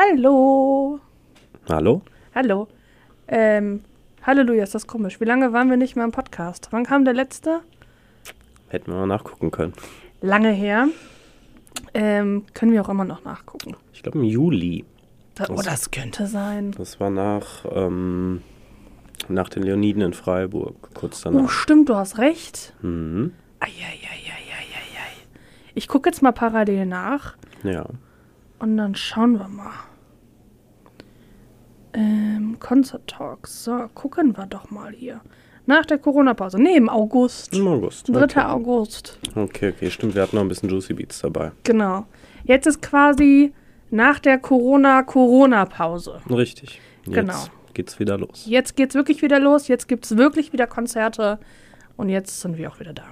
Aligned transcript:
Hallo. 0.00 1.00
Hallo? 1.68 2.02
Hallo. 2.32 2.68
Ähm, 3.26 3.82
Halleluja, 4.22 4.62
ist 4.62 4.76
das 4.76 4.86
komisch. 4.86 5.20
Wie 5.20 5.24
lange 5.24 5.52
waren 5.52 5.68
wir 5.70 5.76
nicht 5.76 5.96
mehr 5.96 6.04
im 6.04 6.12
Podcast? 6.12 6.68
Wann 6.70 6.84
kam 6.84 7.04
der 7.04 7.14
letzte? 7.14 7.62
Hätten 8.68 8.92
wir 8.92 8.94
mal 9.00 9.06
nachgucken 9.08 9.50
können. 9.50 9.72
Lange 10.20 10.50
her. 10.52 10.86
Ähm, 11.94 12.44
können 12.54 12.70
wir 12.70 12.80
auch 12.82 12.88
immer 12.88 13.04
noch 13.04 13.24
nachgucken. 13.24 13.74
Ich 13.92 14.04
glaube 14.04 14.18
im 14.18 14.24
Juli. 14.24 14.84
Da, 15.34 15.46
oh, 15.48 15.60
Das- 15.64 15.90
könnte 15.90 16.28
sein. 16.28 16.70
Das 16.78 17.00
war 17.00 17.10
nach, 17.10 17.64
ähm, 17.68 18.42
nach 19.26 19.48
den 19.48 19.64
Leoniden 19.64 20.02
in 20.02 20.12
Freiburg, 20.12 20.76
kurz 20.94 21.26
Oh, 21.26 21.30
danach. 21.32 21.50
stimmt, 21.50 21.88
du 21.88 21.96
hast 21.96 22.18
recht. 22.18 22.72
Mhm. 22.82 23.32
Eieieiei. 23.58 24.04
Ich 25.74 25.88
gucke 25.88 26.08
jetzt 26.08 26.22
mal 26.22 26.30
parallel 26.32 26.86
nach 26.86 27.36
Ja. 27.64 27.84
Und 28.58 28.76
dann 28.76 28.94
schauen 28.94 29.38
wir 29.38 29.48
mal. 29.48 29.72
Ähm, 31.94 32.56
Concert 32.60 33.06
Talks. 33.08 33.64
So, 33.64 33.88
gucken 33.94 34.36
wir 34.36 34.46
doch 34.46 34.70
mal 34.70 34.92
hier. 34.92 35.20
Nach 35.66 35.84
der 35.84 35.98
Corona-Pause. 35.98 36.60
Nee, 36.60 36.76
im 36.76 36.88
August. 36.88 37.54
Im 37.54 37.66
August. 37.66 38.08
3. 38.08 38.22
Okay. 38.24 38.40
August. 38.40 39.18
okay, 39.34 39.72
okay, 39.74 39.90
stimmt. 39.90 40.14
Wir 40.14 40.22
hatten 40.22 40.36
noch 40.36 40.42
ein 40.42 40.48
bisschen 40.48 40.68
Juicy 40.70 40.94
Beats 40.94 41.20
dabei. 41.20 41.52
Genau. 41.64 42.06
Jetzt 42.44 42.66
ist 42.66 42.80
quasi 42.80 43.52
nach 43.90 44.18
der 44.18 44.38
Corona-Corona-Pause. 44.38 46.20
Richtig. 46.30 46.80
Jetzt 47.04 47.14
Genau. 47.14 47.34
geht's 47.74 47.98
wieder 47.98 48.16
los. 48.18 48.44
Jetzt 48.46 48.76
geht's 48.76 48.94
wirklich 48.94 49.20
wieder 49.22 49.38
los. 49.40 49.68
Jetzt 49.68 49.88
gibt's 49.88 50.16
wirklich 50.16 50.52
wieder 50.52 50.66
Konzerte. 50.66 51.38
Und 51.96 52.08
jetzt 52.08 52.40
sind 52.40 52.56
wir 52.56 52.70
auch 52.70 52.80
wieder 52.80 52.92
da. 52.94 53.04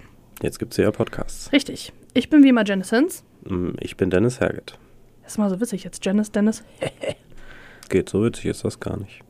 Jetzt 0.42 0.58
gibt's 0.58 0.77
ja 0.77 0.91
Podcasts. 0.91 1.50
Richtig. 1.52 1.92
Ich 2.14 2.30
bin 2.30 2.42
wie 2.42 2.48
immer 2.50 2.64
Janice 2.64 2.88
Sins. 2.91 3.24
Mm, 3.44 3.70
Ich 3.80 3.97
bin 3.97 4.10
Dennis 4.10 4.41
Herget. 4.41 4.78
Das 5.26 5.32
ist 5.32 5.38
mal 5.38 5.50
so 5.50 5.60
witzig 5.60 5.82
jetzt. 5.82 6.06
Janice, 6.06 6.30
Dennis. 6.30 6.62
Geht, 7.88 8.08
so 8.08 8.22
witzig 8.22 8.44
ist 8.46 8.64
das 8.64 8.78
gar 8.78 8.96
nicht. 8.96 9.22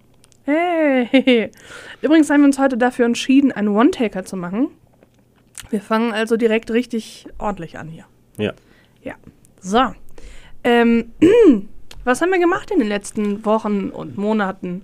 Hey. 0.44 1.50
Übrigens 2.02 2.28
haben 2.28 2.40
wir 2.40 2.44
uns 2.44 2.58
heute 2.58 2.76
dafür 2.76 3.06
entschieden, 3.06 3.50
einen 3.50 3.68
One-Taker 3.68 4.22
zu 4.26 4.36
machen. 4.36 4.68
Wir 5.70 5.80
fangen 5.80 6.12
also 6.12 6.36
direkt 6.36 6.70
richtig 6.70 7.26
ordentlich 7.38 7.78
an 7.78 7.88
hier. 7.88 8.04
Ja. 8.36 8.52
Ja. 9.02 9.14
So. 9.60 9.94
Ähm, 10.64 11.12
was 12.04 12.20
haben 12.20 12.30
wir 12.30 12.40
gemacht 12.40 12.70
in 12.70 12.78
den 12.78 12.88
letzten 12.88 13.46
Wochen 13.46 13.88
und 13.88 14.18
Monaten? 14.18 14.82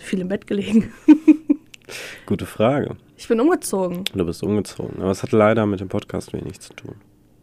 Viel 0.00 0.18
im 0.18 0.28
Bett 0.28 0.48
gelegen. 0.48 0.92
Gute 2.26 2.44
Frage. 2.44 2.96
Ich 3.16 3.28
bin 3.28 3.38
umgezogen. 3.38 4.02
Du 4.12 4.26
bist 4.26 4.42
umgezogen. 4.42 5.00
Aber 5.00 5.12
es 5.12 5.22
hat 5.22 5.30
leider 5.30 5.64
mit 5.64 5.78
dem 5.78 5.88
Podcast 5.88 6.32
wenig 6.32 6.58
zu 6.58 6.74
tun. 6.74 6.96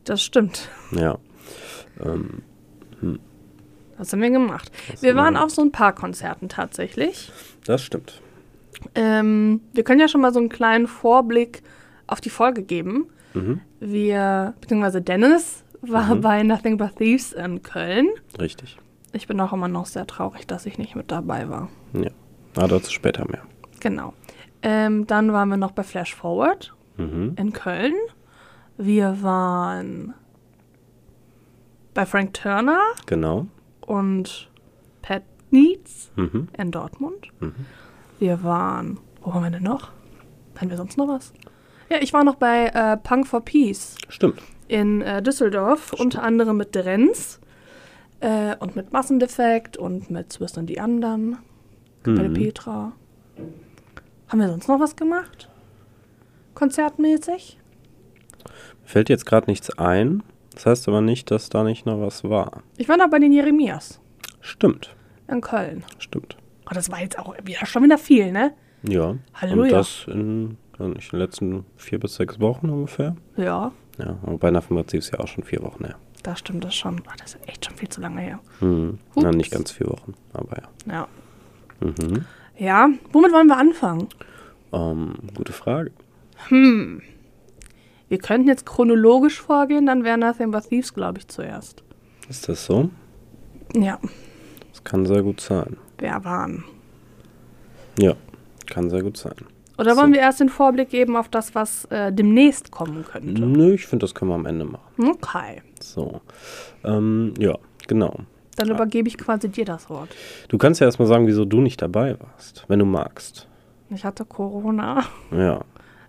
Das 0.06 0.22
stimmt. 0.24 0.70
Ja. 0.92 1.18
Ähm, 2.04 2.42
Was 3.98 4.12
haben 4.14 4.22
wir 4.22 4.30
gemacht? 4.30 4.72
was 4.92 5.02
Wir 5.02 5.16
waren 5.16 5.38
auf 5.38 5.52
so 5.52 5.62
ein 5.62 5.72
paar 5.72 5.94
Konzerten 5.94 6.50
tatsächlich. 6.50 7.32
Das 7.66 7.82
stimmt. 7.82 8.22
Ähm, 8.94 9.62
wir 9.74 9.84
können 9.84 10.00
ja 10.00 10.08
schon 10.08 10.22
mal 10.22 10.34
so 10.34 10.40
einen 10.40 10.50
kleinen 10.50 10.88
Vorblick 10.88 11.64
auf 12.08 12.22
die 12.22 12.30
Folge 12.30 12.62
geben. 12.64 13.08
Mhm. 13.34 13.62
Wir, 13.80 14.54
beziehungsweise 14.62 15.02
Dennis 15.02 15.64
war 15.82 16.16
Mhm. 16.16 16.22
bei 16.22 16.44
Nothing 16.44 16.78
But 16.78 16.98
Thieves 16.98 17.34
in 17.34 17.64
Köln. 17.64 18.08
Richtig. 18.40 18.78
Ich 19.14 19.28
bin 19.28 19.40
auch 19.40 19.54
immer 19.54 19.68
noch 19.70 19.86
sehr 19.86 20.06
traurig, 20.08 20.46
dass 20.46 20.66
ich 20.66 20.78
nicht 20.78 20.96
mit 20.96 21.10
dabei 21.12 21.50
war. 21.50 21.70
Ja. 21.94 22.12
Aber 22.56 22.68
dazu 22.68 22.92
später 22.92 23.26
mehr. 23.30 23.44
Genau. 23.80 24.14
Ähm, 24.62 25.08
dann 25.08 25.32
waren 25.34 25.50
wir 25.50 25.58
noch 25.58 25.72
bei 25.72 25.84
Flash 25.84 26.14
Forward 26.16 26.74
Mhm. 26.98 27.36
in 27.38 27.54
Köln. 27.54 27.94
Wir 28.78 29.22
waren 29.24 30.14
bei 31.94 32.06
Frank 32.06 32.34
Turner 32.34 32.80
Genau. 33.06 33.48
und 33.82 34.50
Pat 35.02 35.24
Needs 35.52 36.12
Mhm. 36.16 36.50
in 36.58 36.72
Dortmund. 36.72 37.28
Mhm. 37.40 37.54
Wir 38.20 38.44
waren, 38.44 39.00
wo 39.22 39.34
waren 39.34 39.44
wir 39.44 39.52
denn 39.52 39.64
noch? 39.64 39.92
Hatten 40.56 40.70
wir 40.70 40.78
sonst 40.78 40.98
noch 40.98 41.08
was? 41.08 41.34
Ja, 41.90 41.98
ich 42.02 42.14
war 42.14 42.24
noch 42.24 42.36
bei 42.36 42.68
äh, 42.68 42.98
Punk 42.98 43.28
for 43.28 43.42
Peace 43.42 43.96
Stimmt. 44.10 44.42
in 44.68 45.02
äh, 45.02 45.22
Düsseldorf, 45.22 45.94
unter 45.94 46.24
anderem 46.24 46.58
mit 46.58 46.76
Drenz 46.76 47.40
äh, 48.22 48.56
und 48.58 48.76
mit 48.76 48.92
Massendefekt 48.92 49.78
und 49.78 50.10
mit 50.10 50.34
Swiss 50.34 50.58
und 50.58 50.66
die 50.68 50.80
anderen, 50.80 51.38
bei 52.04 52.14
der 52.14 52.30
Mhm. 52.30 52.34
Petra. 52.34 52.92
Haben 54.28 54.40
wir 54.40 54.48
sonst 54.50 54.68
noch 54.68 54.80
was 54.80 54.96
gemacht? 54.96 55.50
Konzertmäßig? 56.56 57.60
Fällt 58.84 59.10
jetzt 59.10 59.26
gerade 59.26 59.50
nichts 59.50 59.78
ein. 59.78 60.24
Das 60.54 60.66
heißt 60.66 60.88
aber 60.88 61.02
nicht, 61.02 61.32
dass 61.32 61.50
da 61.50 61.64
nicht 61.64 61.86
noch 61.86 62.00
was 62.00 62.24
war. 62.24 62.64
Ich 62.78 62.88
war 62.88 62.98
noch 62.98 63.10
bei 63.10 63.20
den 63.20 63.34
Jeremias 63.34 64.00
Stimmt. 64.42 64.96
in 65.28 65.42
Köln. 65.42 65.84
Stimmt. 66.00 66.38
Oh, 66.68 66.74
das 66.74 66.90
war 66.92 67.02
jetzt 67.02 67.20
auch 67.20 67.36
wieder, 67.44 67.66
schon 67.66 67.84
wieder 67.84 67.98
viel, 67.98 68.32
ne? 68.32 68.54
Ja. 68.84 69.16
Halleluja. 69.34 69.64
Und 69.66 69.72
das 69.72 70.06
in, 70.08 70.58
in 70.80 70.94
den 70.94 71.20
letzten 71.20 71.66
vier 71.76 72.00
bis 72.00 72.16
sechs 72.16 72.40
Wochen 72.40 72.70
ungefähr. 72.70 73.16
Ja, 73.38 73.72
Ja. 73.98 74.18
Und 74.24 74.40
bei 74.40 74.50
Naffenprinzip 74.52 75.00
ist 75.00 75.12
ja 75.12 75.20
auch 75.20 75.28
schon 75.28 75.44
vier 75.44 75.62
Wochen 75.64 75.84
her. 75.86 75.96
da 76.24 76.36
stimmt 76.36 76.64
das 76.64 76.74
schon. 76.76 77.02
Oh, 77.06 77.12
das 77.18 77.36
ist 77.36 77.48
echt 77.50 77.66
schon 77.66 77.76
viel 77.76 77.90
zu 77.90 78.02
lange 78.02 78.22
her. 78.22 78.40
Mhm. 78.62 79.00
Na, 79.16 79.32
nicht 79.32 79.52
ganz 79.52 79.72
vier 79.72 79.88
Wochen, 79.88 80.14
aber 80.34 80.58
ja. 80.58 80.94
Ja. 80.94 81.08
Mhm. 81.82 82.26
Ja, 82.58 82.90
womit 83.12 83.32
wollen 83.34 83.48
wir 83.48 83.58
anfangen? 83.58 84.08
Ähm, 84.72 85.16
gute 85.36 85.52
Frage. 85.54 85.92
Hm. 86.48 87.02
Wir 88.10 88.18
könnten 88.20 88.48
jetzt 88.48 88.66
chronologisch 88.66 89.42
vorgehen, 89.42 89.86
dann 89.86 90.04
wäre 90.04 90.18
Nothing 90.18 90.52
But 90.52 90.70
Thieves, 90.70 90.94
glaube 90.94 91.20
ich, 91.20 91.28
zuerst. 91.28 91.84
Ist 92.30 92.48
das 92.50 92.66
so? 92.66 92.90
Ja, 93.76 94.00
Das 94.72 94.84
kann 94.84 95.06
sehr 95.06 95.24
gut 95.24 95.42
sein. 95.42 95.78
wer 95.98 96.24
waren? 96.24 96.64
Ja, 98.00 98.14
kann 98.68 98.90
sehr 98.90 99.02
gut 99.04 99.18
sein. 99.18 99.34
Oder 99.78 99.96
So. 99.96 100.02
wollen 100.02 100.14
wir 100.14 100.20
erst 100.20 100.40
den 100.40 100.50
Vorblick 100.50 100.90
geben 100.90 101.16
auf 101.18 101.28
das, 101.30 101.54
was 101.56 101.86
äh, 101.86 102.12
demnächst 102.14 102.72
kommen 102.72 103.04
könnte? 103.04 103.42
Nö, 103.42 103.74
ich 103.74 103.86
finde, 103.88 104.04
das 104.06 104.14
können 104.16 104.32
wir 104.32 104.36
am 104.36 104.46
Ende 104.46 104.66
machen. 104.66 104.82
Okay. 105.10 105.62
So. 105.82 106.22
Ähm, 106.84 107.34
ja, 107.40 107.58
genau. 107.88 108.16
Dann 108.58 108.70
übergebe 108.70 109.10
ich 109.10 109.18
quasi 109.18 109.50
dir 109.50 109.66
das 109.66 109.90
Wort. 109.90 110.10
Du 110.48 110.58
kannst 110.58 110.80
ja 110.80 110.88
erstmal 110.88 111.10
sagen, 111.10 111.28
wieso 111.28 111.44
du 111.44 111.60
nicht 111.60 111.82
dabei 111.82 112.18
warst, 112.20 112.64
wenn 112.70 112.80
du 112.80 112.86
magst. 112.86 113.50
Ich 113.90 114.06
hatte 114.06 114.24
Corona. 114.24 115.04
Ja. 115.32 115.62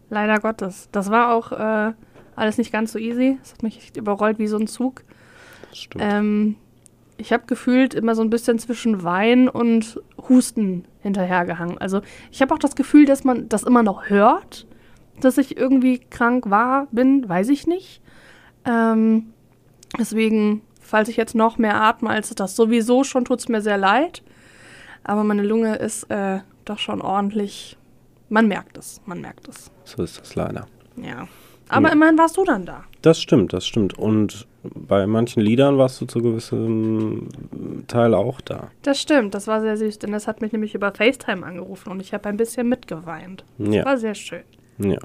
Leider 0.08 0.38
Gottes. 0.38 0.88
Das 0.92 1.10
war 1.10 1.34
auch 1.34 1.52
äh, 1.52 1.92
alles 2.36 2.58
nicht 2.58 2.72
ganz 2.72 2.92
so 2.92 2.98
easy. 2.98 3.38
Es 3.42 3.52
hat 3.52 3.62
mich 3.62 3.78
echt 3.78 3.96
überrollt 3.96 4.38
wie 4.38 4.46
so 4.46 4.56
ein 4.56 4.66
Zug. 4.66 5.02
Stimmt. 5.72 6.04
Ähm, 6.06 6.56
ich 7.18 7.32
habe 7.32 7.44
gefühlt 7.46 7.94
immer 7.94 8.14
so 8.14 8.22
ein 8.22 8.30
bisschen 8.30 8.58
zwischen 8.58 9.02
Wein 9.02 9.48
und 9.48 10.00
Husten 10.28 10.84
hinterhergehangen. 11.00 11.78
Also 11.78 12.02
ich 12.30 12.42
habe 12.42 12.54
auch 12.54 12.58
das 12.58 12.76
Gefühl, 12.76 13.06
dass 13.06 13.24
man 13.24 13.48
das 13.48 13.62
immer 13.62 13.82
noch 13.82 14.10
hört, 14.10 14.66
dass 15.20 15.38
ich 15.38 15.56
irgendwie 15.56 15.98
krank 15.98 16.50
war, 16.50 16.88
bin, 16.90 17.26
weiß 17.28 17.48
ich 17.48 17.66
nicht. 17.66 18.02
Ähm, 18.64 19.32
deswegen, 19.98 20.62
falls 20.80 21.08
ich 21.08 21.16
jetzt 21.16 21.34
noch 21.34 21.58
mehr 21.58 21.80
atme 21.80 22.10
als 22.10 22.34
das 22.34 22.54
sowieso 22.54 23.02
schon, 23.02 23.24
tut 23.24 23.40
es 23.40 23.48
mir 23.48 23.62
sehr 23.62 23.78
leid. 23.78 24.22
Aber 25.04 25.24
meine 25.24 25.42
Lunge 25.42 25.76
ist 25.76 26.10
äh, 26.10 26.40
doch 26.64 26.78
schon 26.78 27.00
ordentlich. 27.00 27.78
Man 28.28 28.48
merkt 28.48 28.76
es, 28.78 29.00
man 29.06 29.20
merkt 29.20 29.48
es. 29.48 29.70
so 29.84 30.02
ist 30.02 30.20
das 30.20 30.34
leider. 30.34 30.66
Ja. 30.96 31.28
Aber 31.68 31.88
Ja. 31.88 31.94
immerhin 31.94 32.16
warst 32.18 32.36
du 32.36 32.44
dann 32.44 32.64
da. 32.66 32.84
Das 33.02 33.20
stimmt, 33.20 33.52
das 33.52 33.66
stimmt. 33.66 33.98
Und 33.98 34.46
bei 34.62 35.06
manchen 35.06 35.42
Liedern 35.42 35.78
warst 35.78 36.00
du 36.00 36.06
zu 36.06 36.20
gewissem 36.20 37.28
Teil 37.88 38.14
auch 38.14 38.40
da. 38.40 38.70
Das 38.82 39.00
stimmt, 39.00 39.34
das 39.34 39.46
war 39.46 39.60
sehr 39.60 39.76
süß, 39.76 39.98
denn 40.00 40.12
das 40.12 40.26
hat 40.26 40.40
mich 40.40 40.52
nämlich 40.52 40.74
über 40.74 40.92
FaceTime 40.92 41.44
angerufen 41.44 41.90
und 41.90 42.00
ich 42.00 42.12
habe 42.14 42.28
ein 42.28 42.36
bisschen 42.36 42.68
mitgeweint. 42.68 43.44
Ja, 43.58 43.84
War 43.84 43.98
sehr 43.98 44.14
schön. 44.14 44.42
ja. 44.78 44.98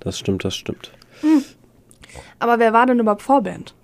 Das 0.00 0.18
stimmt, 0.18 0.44
das 0.44 0.56
stimmt. 0.56 0.90
Aber 2.40 2.58
wer 2.58 2.72
war 2.72 2.86
denn 2.86 2.98
überhaupt 2.98 3.22
Vorband? 3.22 3.74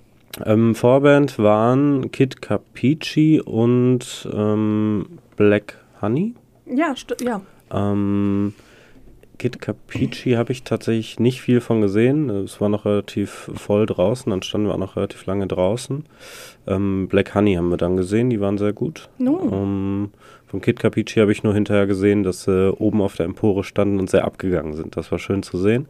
Ähm, 0.45 0.75
Vorband 0.75 1.39
waren 1.39 2.11
Kid 2.11 2.43
Capici 2.43 3.41
und 3.41 4.29
ähm, 4.33 5.19
Black 5.37 5.79
Honey. 6.03 6.35
Ja, 6.67 6.95
ja. 7.21 7.41
Ähm, 7.71 8.55
Kid 9.39 9.61
Capici 9.61 10.33
habe 10.33 10.51
ich 10.51 10.65
tatsächlich 10.65 11.21
nicht 11.21 11.41
viel 11.41 11.61
von 11.61 11.81
gesehen. 11.81 12.29
Es 12.29 12.61
war 12.61 12.69
noch 12.69 12.85
relativ 12.85 13.51
voll 13.55 13.87
draußen, 13.87 14.29
dann 14.31 14.43
standen 14.43 14.67
wir 14.67 14.75
auch 14.75 14.79
noch 14.79 14.97
relativ 14.97 15.27
lange 15.27 15.47
draußen. 15.47 16.05
Ähm, 16.67 17.09
Black 17.09 17.35
Honey 17.35 17.55
haben 17.55 17.71
wir 17.71 17.77
dann 17.77 17.97
gesehen, 17.97 18.31
die 18.31 18.41
waren 18.41 18.59
sehr 18.59 18.73
gut. 18.73 19.09
Nun. 19.19 19.53
Ähm, 19.53 20.11
von 20.49 20.61
Kid 20.61 20.81
Capici 20.81 21.21
habe 21.21 21.31
ich 21.31 21.43
nur 21.43 21.55
hinterher 21.55 21.87
gesehen, 21.87 22.23
dass 22.23 22.45
sie 22.45 22.75
oben 22.75 23.03
auf 23.03 23.17
der 23.17 23.27
Empore 23.27 23.65
standen 23.65 24.01
und 24.01 24.11
sehr 24.11 24.25
abgegangen 24.25 24.75
sind. 24.75 24.97
Das 24.97 25.13
war 25.13 25.19
schön 25.19 25.43
zu 25.43 25.59
sehen. 25.59 25.87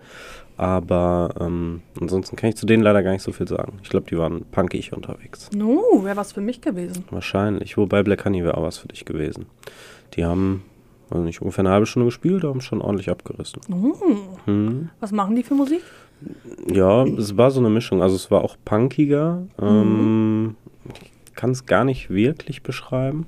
Aber 0.56 1.32
ähm, 1.40 1.82
ansonsten 2.00 2.34
kann 2.34 2.50
ich 2.50 2.56
zu 2.56 2.66
denen 2.66 2.82
leider 2.82 3.04
gar 3.04 3.12
nicht 3.12 3.22
so 3.22 3.30
viel 3.30 3.46
sagen. 3.46 3.78
Ich 3.84 3.90
glaube, 3.90 4.06
die 4.10 4.18
waren 4.18 4.44
punkig 4.50 4.92
unterwegs. 4.92 5.48
No, 5.54 5.80
wäre 6.02 6.16
was 6.16 6.32
für 6.32 6.40
mich 6.40 6.60
gewesen. 6.60 7.04
Wahrscheinlich. 7.10 7.76
Wobei 7.76 8.02
Black 8.02 8.24
Honey 8.24 8.42
wäre 8.42 8.56
auch 8.56 8.64
was 8.64 8.78
für 8.78 8.88
dich 8.88 9.04
gewesen. 9.04 9.46
Die 10.14 10.24
haben, 10.24 10.64
also 11.10 11.22
nicht 11.22 11.40
ungefähr 11.40 11.62
eine 11.62 11.70
halbe 11.70 11.86
Stunde 11.86 12.06
gespielt, 12.06 12.44
haben 12.44 12.60
schon 12.60 12.80
ordentlich 12.80 13.10
abgerissen. 13.10 13.60
No. 13.68 13.96
Hm. 14.44 14.90
Was 15.00 15.12
machen 15.12 15.36
die 15.36 15.42
für 15.42 15.54
Musik? 15.54 15.82
Ja, 16.70 17.04
es 17.04 17.36
war 17.36 17.50
so 17.50 17.60
eine 17.60 17.70
Mischung. 17.70 18.02
Also 18.02 18.16
es 18.16 18.30
war 18.30 18.42
auch 18.42 18.56
punkiger. 18.64 19.46
Ähm, 19.60 20.56
ich 21.26 21.34
kann 21.34 21.50
es 21.50 21.66
gar 21.66 21.84
nicht 21.84 22.10
wirklich 22.10 22.62
beschreiben. 22.62 23.26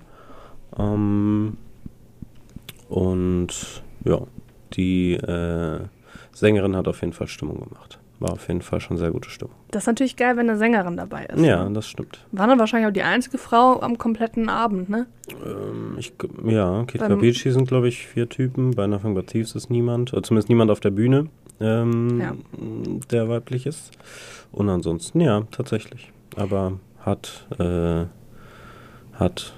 Ähm, 0.77 1.57
und 2.89 3.83
ja, 4.05 4.21
die 4.73 5.15
äh, 5.15 5.81
Sängerin 6.33 6.77
hat 6.77 6.89
auf 6.89 7.01
jeden 7.01 7.13
Fall 7.13 7.29
Stimmung 7.29 7.61
gemacht. 7.69 8.00
War 8.21 8.33
auf 8.35 8.49
jeden 8.49 8.61
Fall 8.61 8.81
schon 8.81 8.99
sehr 8.99 9.11
gute 9.11 9.31
Stimmung. 9.31 9.55
Das 9.71 9.85
ist 9.85 9.87
natürlich 9.87 10.15
geil, 10.17 10.37
wenn 10.37 10.49
eine 10.51 10.59
Sängerin 10.59 10.97
dabei 10.99 11.25
ist. 11.25 11.43
Ja, 11.43 11.65
ne? 11.65 11.73
das 11.73 11.89
stimmt. 11.89 12.27
War 12.33 12.47
dann 12.47 12.59
wahrscheinlich 12.59 12.87
auch 12.89 12.93
die 12.93 13.03
einzige 13.03 13.39
Frau 13.39 13.81
am 13.81 13.97
kompletten 13.97 14.51
Abend, 14.51 14.91
ne? 14.91 15.07
Ähm, 15.45 15.95
ich, 15.99 16.13
ja, 16.45 16.71
Beim- 16.83 16.87
Capici 17.09 17.51
sind, 17.51 17.67
glaube 17.67 17.89
ich, 17.89 18.07
vier 18.07 18.29
Typen. 18.29 18.73
Bei 18.73 18.87
Nothing 18.87 19.15
But 19.15 19.29
Thieves 19.29 19.55
ist 19.55 19.71
niemand, 19.71 20.13
oder 20.13 20.23
zumindest 20.23 20.51
niemand 20.51 20.71
auf 20.71 20.81
der 20.81 20.91
Bühne, 20.91 21.29
ähm, 21.61 22.21
Ja. 22.21 22.33
der 23.11 23.29
weiblich 23.31 23.65
ist. 23.65 23.91
Und 24.53 24.69
ansonsten, 24.69 25.21
ja, 25.21 25.43
tatsächlich. 25.51 26.13
Aber 26.37 26.75
hat, 27.01 27.47
äh, 27.59 28.05
hat 29.15 29.55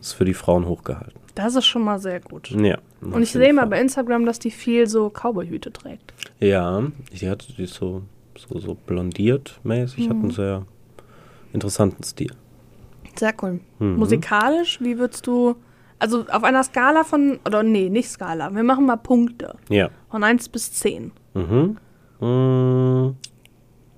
es 0.00 0.12
für 0.12 0.26
die 0.26 0.34
Frauen 0.34 0.66
hochgehalten. 0.66 1.18
Das 1.34 1.56
ist 1.56 1.64
schon 1.66 1.82
mal 1.82 1.98
sehr 1.98 2.20
gut. 2.20 2.50
Ja. 2.50 2.78
Und 3.12 3.22
ich 3.22 3.32
sehe 3.32 3.52
mal 3.52 3.66
bei 3.66 3.80
Instagram, 3.80 4.24
dass 4.26 4.38
die 4.38 4.50
viel 4.50 4.86
so 4.86 5.10
Cowboyhüte 5.10 5.72
trägt. 5.72 6.12
Ja, 6.40 6.82
die 7.12 7.28
hat 7.28 7.46
die 7.56 7.62
ist 7.64 7.74
so, 7.74 8.02
so, 8.36 8.58
so 8.58 8.74
blondiert 8.74 9.60
mäßig, 9.62 10.08
hat 10.08 10.16
einen 10.16 10.30
sehr 10.30 10.64
interessanten 11.52 12.02
Stil. 12.02 12.32
Sehr 13.16 13.34
cool. 13.42 13.60
Mhm. 13.78 13.96
Musikalisch, 13.96 14.80
wie 14.80 14.98
würdest 14.98 15.26
du, 15.26 15.54
also 15.98 16.24
auf 16.30 16.42
einer 16.44 16.64
Skala 16.64 17.04
von, 17.04 17.38
oder 17.46 17.62
nee, 17.62 17.88
nicht 17.88 18.08
Skala, 18.08 18.54
wir 18.54 18.62
machen 18.64 18.86
mal 18.86 18.96
Punkte. 18.96 19.56
Ja. 19.68 19.90
Von 20.10 20.24
1 20.24 20.48
bis 20.48 20.72
10. 20.72 21.12
Mhm. 21.34 21.76
Mm, 22.20 23.16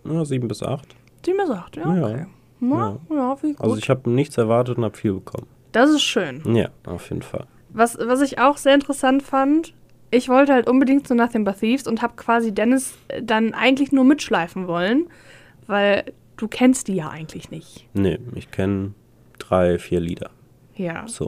ja, 0.04 0.24
sieben 0.24 0.48
bis 0.48 0.62
acht. 0.62 0.94
Die 1.24 1.32
mir 1.32 1.46
sagt, 1.46 1.76
ja, 1.76 1.94
Ja. 1.94 2.06
okay. 2.06 2.26
Ja, 2.60 2.98
ja, 3.10 3.36
wie 3.42 3.52
gut. 3.52 3.60
Also 3.60 3.76
ich 3.76 3.88
habe 3.90 4.08
nichts 4.10 4.36
erwartet 4.38 4.78
und 4.78 4.84
habe 4.84 4.96
viel 4.96 5.12
bekommen. 5.14 5.46
das 5.72 5.90
ist 5.90 6.02
schön. 6.02 6.42
Ja, 6.54 6.68
auf 6.86 7.08
jeden 7.10 7.22
Fall. 7.22 7.46
Was, 7.76 7.98
was 8.00 8.20
ich 8.22 8.38
auch 8.38 8.56
sehr 8.56 8.74
interessant 8.74 9.22
fand, 9.22 9.74
ich 10.10 10.28
wollte 10.28 10.52
halt 10.54 10.68
unbedingt 10.68 11.06
zu 11.06 11.14
Nothing 11.14 11.44
But 11.44 11.58
Thieves 11.60 11.86
und 11.86 12.00
habe 12.00 12.14
quasi 12.16 12.52
Dennis 12.52 12.94
äh, 13.08 13.22
dann 13.22 13.52
eigentlich 13.54 13.92
nur 13.92 14.04
mitschleifen 14.04 14.66
wollen, 14.66 15.08
weil 15.66 16.04
du 16.36 16.48
kennst 16.48 16.88
die 16.88 16.94
ja 16.94 17.10
eigentlich 17.10 17.50
nicht. 17.50 17.86
Nee, 17.92 18.18
ich 18.34 18.50
kenne 18.50 18.94
drei, 19.38 19.78
vier 19.78 20.00
Lieder. 20.00 20.30
Ja. 20.74 21.06
So. 21.06 21.26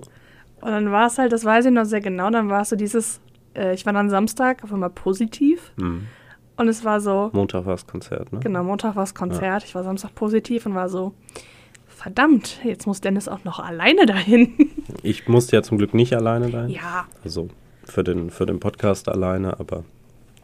Und 0.61 0.71
dann 0.71 0.91
war 0.91 1.07
es 1.09 1.19
halt, 1.19 1.33
das 1.33 1.45
weiß 1.45 1.67
ich 1.67 1.73
noch 1.73 1.85
sehr 1.85 2.01
genau, 2.01 2.31
dann 2.31 2.49
war 2.49 2.63
es 2.63 2.71
so 2.71 2.77
dieses, 2.77 3.21
äh, 3.55 3.75
ich 3.75 3.85
war 3.85 3.93
dann 3.93 4.09
Samstag 4.11 4.65
auf 4.65 4.73
einmal 4.73 4.91
positiv 4.91 5.73
Mhm. 5.77 6.07
und 6.57 6.69
es 6.69 6.85
war 6.85 7.01
so, 7.01 7.31
Montag 7.33 7.67
war 7.67 7.75
das 7.75 7.87
Konzert, 7.87 8.33
ne? 8.33 8.41
genau, 8.41 8.65
Montag 8.65 8.97
war 8.97 9.03
das 9.03 9.15
Konzert, 9.15 9.65
ich 9.65 9.75
war 9.75 9.85
Samstag 9.85 10.15
positiv 10.15 10.67
und 10.67 10.75
war 10.75 10.89
so, 10.89 11.15
verdammt, 11.87 12.61
jetzt 12.65 12.87
muss 12.87 13.01
Dennis 13.01 13.29
auch 13.29 13.45
noch 13.45 13.59
alleine 13.61 14.07
dahin. 14.07 14.55
Ich 15.03 15.29
musste 15.29 15.57
ja 15.57 15.63
zum 15.63 15.79
Glück 15.79 15.95
nicht 15.95 16.15
alleine 16.15 16.51
dahin. 16.51 16.71
ja, 16.71 17.07
Also 17.25 17.49
für 17.85 18.05
den, 18.05 18.31
für 18.31 18.47
den 18.47 18.61
Podcast 18.61 19.09
alleine, 19.09 19.59
aber 19.61 19.85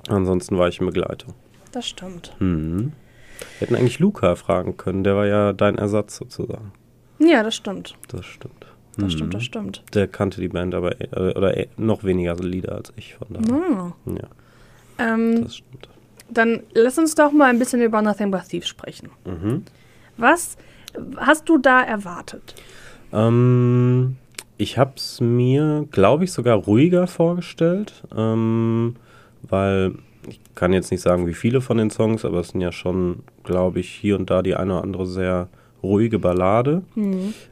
ansonsten 0.09 0.59
war 0.59 0.69
ich 0.69 0.81
in 0.81 0.87
Begleitung. 0.87 1.35
das 1.73 1.87
stimmt. 1.89 2.35
Mhm. 2.39 2.93
Wir 3.59 3.67
hätten 3.67 3.75
eigentlich 3.75 3.99
Luca 3.99 4.37
fragen 4.37 4.77
können, 4.77 5.03
der 5.05 5.17
war 5.17 5.27
ja 5.27 5.53
dein 5.53 5.77
Ersatz 5.77 6.17
sozusagen. 6.17 6.73
Ja, 7.19 7.43
das 7.43 7.55
stimmt. 7.57 7.95
Das 8.09 8.25
stimmt. 8.25 8.67
Das 8.97 9.05
Mhm. 9.07 9.11
stimmt, 9.11 9.35
das 9.35 9.43
stimmt. 9.45 9.83
Der 9.93 10.07
kannte 10.07 10.41
die 10.41 10.49
Band 10.49 10.75
aber 10.75 11.01
äh, 11.01 11.35
oder 11.35 11.57
eh 11.57 11.69
noch 11.77 12.05
weniger 12.05 12.37
Lieder 12.37 12.77
als 12.77 12.93
ich 12.97 13.15
von 13.17 13.27
daher. 13.31 13.53
Ah. 13.53 13.93
Ja, 14.07 14.29
Ähm, 15.15 15.43
das 15.45 15.57
stimmt. 15.57 15.89
Dann 16.31 16.63
lass 16.73 16.97
uns 16.99 17.15
doch 17.17 17.33
mal 17.33 17.51
ein 17.51 17.59
bisschen 17.59 17.83
über 17.83 18.01
Nothing 18.03 18.31
But 18.31 18.49
Thieves 18.49 18.69
sprechen. 18.69 19.11
Mhm. 19.25 19.65
Was 20.17 20.57
hast 21.17 21.49
du 21.49 21.59
da 21.59 21.83
erwartet? 21.83 22.55
Ähm, 23.13 24.17
ich 24.57 24.79
habe 24.79 24.93
es 24.97 25.21
mir, 25.21 25.87
glaube 25.91 26.25
ich, 26.25 26.33
sogar 26.33 26.57
ruhiger 26.57 27.07
vorgestellt, 27.07 28.05
ähm, 28.17 28.97
weil 29.43 29.95
ich 30.29 30.41
kann 30.55 30.73
jetzt 30.73 30.91
nicht 30.91 31.01
sagen, 31.01 31.27
wie 31.27 31.35
viele 31.35 31.61
von 31.61 31.77
den 31.77 31.91
Songs, 31.91 32.25
aber 32.25 32.41
es 32.41 32.49
sind 32.49 32.61
ja 32.61 32.73
schon, 32.73 33.25
glaube 33.43 33.81
ich, 33.81 33.91
hier 33.91 34.17
und 34.17 34.31
da 34.31 34.43
die 34.43 34.55
eine 34.55 34.75
oder 34.75 34.83
andere 34.85 35.07
sehr 35.07 35.49
ruhige 35.83 36.19
Ballade. 36.19 36.83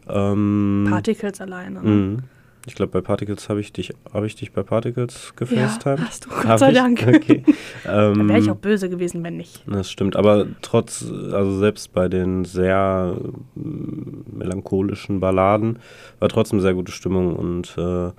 Ähm, 0.08 0.86
Particles 0.88 1.40
alleine. 1.40 1.82
Ne? 1.82 1.90
mhm. 1.90 2.18
Ich 2.66 2.76
glaube, 2.76 2.92
bei 2.92 3.00
Particles 3.00 3.48
habe 3.48 3.60
ich 3.60 3.72
dich, 3.72 3.92
habe 4.14 4.26
ich 4.26 4.36
dich 4.36 4.52
bei 4.52 4.62
Particles 4.62 5.30
Ja, 5.30 5.36
gefacetimed? 5.36 6.00
hast 6.06 6.24
du, 6.26 6.28
Gott 6.30 6.46
Hab 6.46 6.58
sei 6.60 6.70
ich? 6.70 6.76
Dank. 6.76 7.04
Okay. 7.06 7.42
Ähm, 7.84 8.28
wäre 8.28 8.38
ich 8.38 8.48
auch 8.48 8.56
böse 8.56 8.88
gewesen, 8.88 9.24
wenn 9.24 9.36
nicht. 9.36 9.64
das 9.66 9.90
stimmt, 9.90 10.14
aber 10.14 10.46
trotz, 10.62 11.04
also 11.04 11.58
selbst 11.58 11.92
bei 11.92 12.08
den 12.08 12.44
sehr 12.44 13.16
mm, 13.56 14.38
melancholischen 14.38 15.18
Balladen 15.18 15.80
war 16.20 16.28
trotzdem 16.28 16.60
sehr 16.60 16.74
gute 16.74 16.92
Stimmung 16.92 17.34
und 17.34 17.76
äh, 17.76 18.12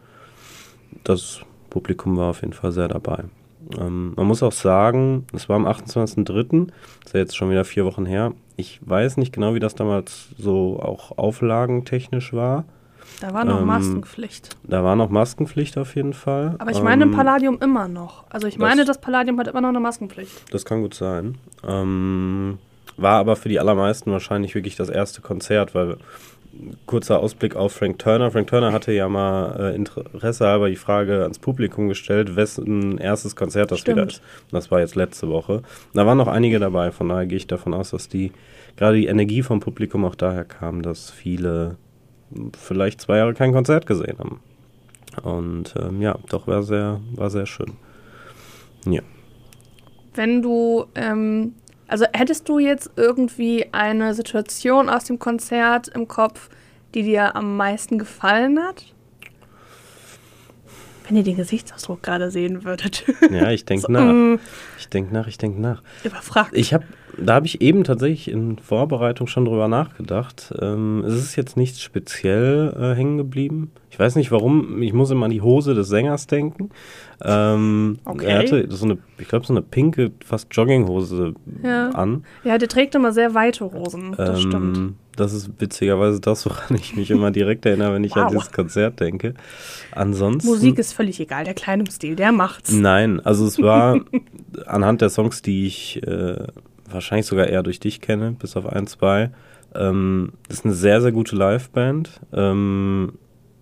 das 1.06 1.40
Publikum 1.70 2.18
war 2.18 2.32
auf 2.32 2.42
jeden 2.42 2.52
Fall 2.52 2.74
sehr 2.74 2.90
dabei. 2.90 3.24
Ähm, 3.80 4.12
man 4.18 4.28
muss 4.28 4.44
auch 4.44 4.52
sagen, 4.52 5.26
es 5.34 5.48
war 5.48 5.56
am 5.56 5.66
28.03., 5.66 6.68
ist 7.06 7.14
ja 7.14 7.22
jetzt 7.22 7.38
schon 7.38 7.50
wieder 7.50 7.64
vier 7.64 7.86
Wochen 7.86 8.06
her. 8.06 8.34
Ich 8.58 8.82
weiß 8.84 9.16
nicht 9.16 9.32
genau, 9.34 9.56
wie 9.56 9.60
das 9.62 9.76
damals 9.76 10.28
so 10.38 10.78
auch 10.82 11.18
auflagentechnisch 11.18 12.34
war. 12.34 12.66
Da 13.22 13.34
war 13.34 13.46
noch 13.46 13.62
ähm, 13.62 13.68
Maskenpflicht. 13.68 14.50
Da 14.64 14.84
war 14.84 14.96
noch 14.96 15.10
Maskenpflicht 15.10 15.78
auf 15.78 15.96
jeden 15.96 16.14
Fall. 16.14 16.56
Aber 16.60 16.72
ich 16.72 16.82
meine 16.82 17.04
im 17.04 17.10
Ähm, 17.12 17.16
Palladium 17.16 17.58
immer 17.62 17.88
noch. 17.88 18.26
Also 18.30 18.48
ich 18.48 18.56
das- 18.56 18.62
meine, 18.62 18.86
das 18.86 19.00
Palladium 19.00 19.40
hat 19.40 19.48
immer 19.48 19.62
noch 19.62 19.70
eine 19.70 19.80
Maskenpflicht. 19.80 20.54
Das 20.54 20.66
kann 20.66 20.82
gut 20.82 20.94
sein. 20.94 21.38
Ähm, 21.68 22.58
war 22.98 23.18
aber 23.20 23.36
für 23.36 23.50
die 23.50 23.60
allermeisten 23.60 24.12
wahrscheinlich 24.12 24.54
wirklich 24.56 24.76
das 24.76 24.90
erste 24.90 25.22
Konzert, 25.22 25.74
weil 25.74 25.98
kurzer 26.86 27.20
Ausblick 27.20 27.56
auf 27.56 27.74
Frank 27.74 27.98
Turner. 27.98 28.30
Frank 28.30 28.48
Turner 28.48 28.72
hatte 28.74 28.92
ja 28.92 29.10
mal 29.10 29.72
äh, 29.72 29.76
Interesse 29.76 30.46
halber 30.46 30.70
die 30.70 30.76
Frage 30.76 31.24
ans 31.24 31.40
Publikum 31.40 31.88
gestellt, 31.88 32.36
wessen 32.36 33.00
erstes 33.00 33.36
Konzert 33.36 33.72
das 33.72 33.80
Stimmt. 33.80 33.98
wieder 33.98 34.08
ist. 34.08 34.22
Das 34.52 34.70
war 34.70 34.80
jetzt 34.80 34.94
letzte 34.96 35.30
Woche. 35.30 35.64
Da 35.96 36.06
waren 36.06 36.18
noch 36.20 36.28
einige 36.28 36.60
dabei, 36.60 36.92
von 36.92 37.10
daher 37.10 37.26
gehe 37.26 37.38
ich 37.38 37.48
davon 37.48 37.74
aus, 37.74 37.90
dass 37.90 38.08
die 38.08 38.32
gerade 38.78 38.98
die 38.98 39.08
Energie 39.08 39.42
vom 39.42 39.60
Publikum 39.62 40.06
auch 40.06 40.14
daher 40.16 40.44
kam, 40.44 40.84
dass 40.84 41.10
viele 41.10 41.78
vielleicht 42.58 43.02
zwei 43.02 43.18
Jahre 43.18 43.34
kein 43.34 43.54
Konzert 43.54 43.86
gesehen 43.86 44.18
haben. 44.20 44.40
Und 45.22 45.76
ähm, 45.78 46.02
ja, 46.02 46.18
doch 46.30 46.48
war 46.48 46.64
sehr, 46.64 47.00
war 47.16 47.30
sehr 47.30 47.46
schön. 47.46 47.74
Ja. 48.86 49.02
Wenn 50.16 50.42
du, 50.42 50.86
ähm, 50.96 51.54
also 51.88 52.06
hättest 52.14 52.50
du 52.50 52.60
jetzt 52.60 52.92
irgendwie 52.96 53.68
eine 53.72 54.14
Situation 54.14 54.90
aus 54.90 55.06
dem 55.06 55.20
Konzert 55.20 55.88
im 55.90 56.08
Kopf, 56.08 56.50
die 56.94 57.04
dir 57.04 57.36
am 57.36 57.58
meisten 57.58 57.98
gefallen 57.98 58.60
hat? 58.60 58.94
Wenn 61.14 61.20
ihr 61.20 61.24
den 61.26 61.36
Gesichtsausdruck 61.38 62.02
gerade 62.02 62.32
sehen 62.32 62.64
würdet. 62.66 63.04
Ja, 63.30 63.52
ich 63.52 63.66
denke 63.66 63.84
So, 63.86 63.92
nach. 63.94 64.12
mm, 64.12 64.40
Ich 64.80 64.90
denke 64.90 65.14
nach, 65.14 65.28
ich 65.28 65.38
denke 65.38 65.62
nach. 65.62 65.84
Überfragt. 66.04 66.50
Ich 66.54 66.74
habe, 66.74 66.86
da 67.20 67.36
habe 67.36 67.46
ich 67.46 67.62
eben 67.62 67.84
tatsächlich 67.84 68.32
in 68.32 68.58
Vorbereitung 68.58 69.28
schon 69.28 69.46
drüber 69.46 69.68
nachgedacht. 69.68 70.52
Ähm, 70.60 71.04
es 71.06 71.14
ist 71.14 71.36
jetzt 71.36 71.56
nichts 71.56 71.82
speziell 71.84 72.74
äh, 72.76 72.96
hängen 72.98 73.18
geblieben. 73.20 73.70
Ich 73.92 74.00
weiß 74.00 74.16
nicht 74.16 74.32
warum, 74.32 74.82
ich 74.82 74.92
muss 74.94 75.12
immer 75.12 75.26
an 75.26 75.32
die 75.32 75.42
Hose 75.44 75.76
des 75.76 75.88
Sängers 75.88 76.26
denken. 76.26 76.72
Ähm, 77.24 78.00
Okay. 78.06 78.26
Er 78.26 78.40
hatte 78.40 78.66
so 78.72 78.86
eine, 78.86 78.98
ich 79.20 79.28
glaube, 79.28 79.46
so 79.46 79.54
eine 79.54 79.62
pinke, 79.62 80.10
fast 80.26 80.48
Jogginghose 80.50 81.36
Ja. 81.64 81.90
an. 81.90 82.26
ja, 82.44 82.58
der 82.58 82.70
trägt 82.70 82.96
immer 82.96 83.12
sehr 83.14 83.36
weite 83.36 83.72
Hosen. 83.72 84.16
Das 84.18 84.40
Ähm, 84.44 84.50
stimmt. 84.50 84.94
Das 85.16 85.34
ist 85.34 85.50
witzigerweise 85.60 86.20
das, 86.20 86.46
woran 86.46 86.76
ich 86.76 86.96
mich 86.96 87.12
immer 87.12 87.32
direkt 87.32 87.66
erinnere, 87.66 87.94
wenn 87.94 88.04
ich 88.04 88.16
an 88.16 88.26
Wow. 88.26 88.32
dieses 88.32 88.52
Konzert 88.52 89.00
denke. 89.00 89.34
Ansonsten. 89.92 90.48
Musik 90.50 90.80
ist 90.80 90.94
völlig 90.94 91.20
egal, 91.20 91.44
der 91.44 91.54
Kleidungsstil, 91.54 92.16
der 92.16 92.32
macht's. 92.32 92.72
Nein, 92.72 93.20
also 93.20 93.46
es 93.46 93.62
war 93.62 94.00
anhand 94.66 95.02
der 95.02 95.10
Songs, 95.10 95.42
die 95.42 95.68
ich 95.68 96.02
äh, 96.08 96.48
wahrscheinlich 96.90 97.26
sogar 97.28 97.48
eher 97.48 97.64
durch 97.64 97.80
dich 97.80 98.02
kenne, 98.02 98.32
bis 98.32 98.56
auf 98.58 98.66
ein, 98.66 98.88
zwei. 98.88 99.32
Ähm, 99.76 100.34
das 100.48 100.60
ist 100.60 100.66
eine 100.66 100.74
sehr, 100.74 101.02
sehr 101.02 101.12
gute 101.12 101.36
Liveband. 101.36 102.20
Ähm, 102.32 103.14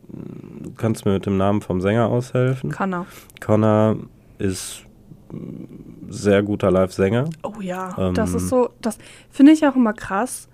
du 0.09 0.71
kannst 0.75 1.05
mir 1.05 1.13
mit 1.13 1.25
dem 1.25 1.37
Namen 1.37 1.61
vom 1.61 1.79
Sänger 1.81 2.07
aushelfen. 2.07 2.69
Kann 2.69 2.93
er. 2.93 3.05
Connor 3.39 3.97
ist 4.37 4.83
ein 5.31 6.07
sehr 6.09 6.43
guter 6.43 6.69
Live-Sänger. 6.71 7.29
Oh 7.43 7.61
ja, 7.61 7.95
Ähm, 7.97 8.13
das 8.13 8.33
ist 8.33 8.49
so, 8.49 8.69
das 8.81 8.97
finde 9.29 9.53
ich 9.53 9.65
auch 9.65 9.75
immer 9.77 9.93
krass. 9.93 10.49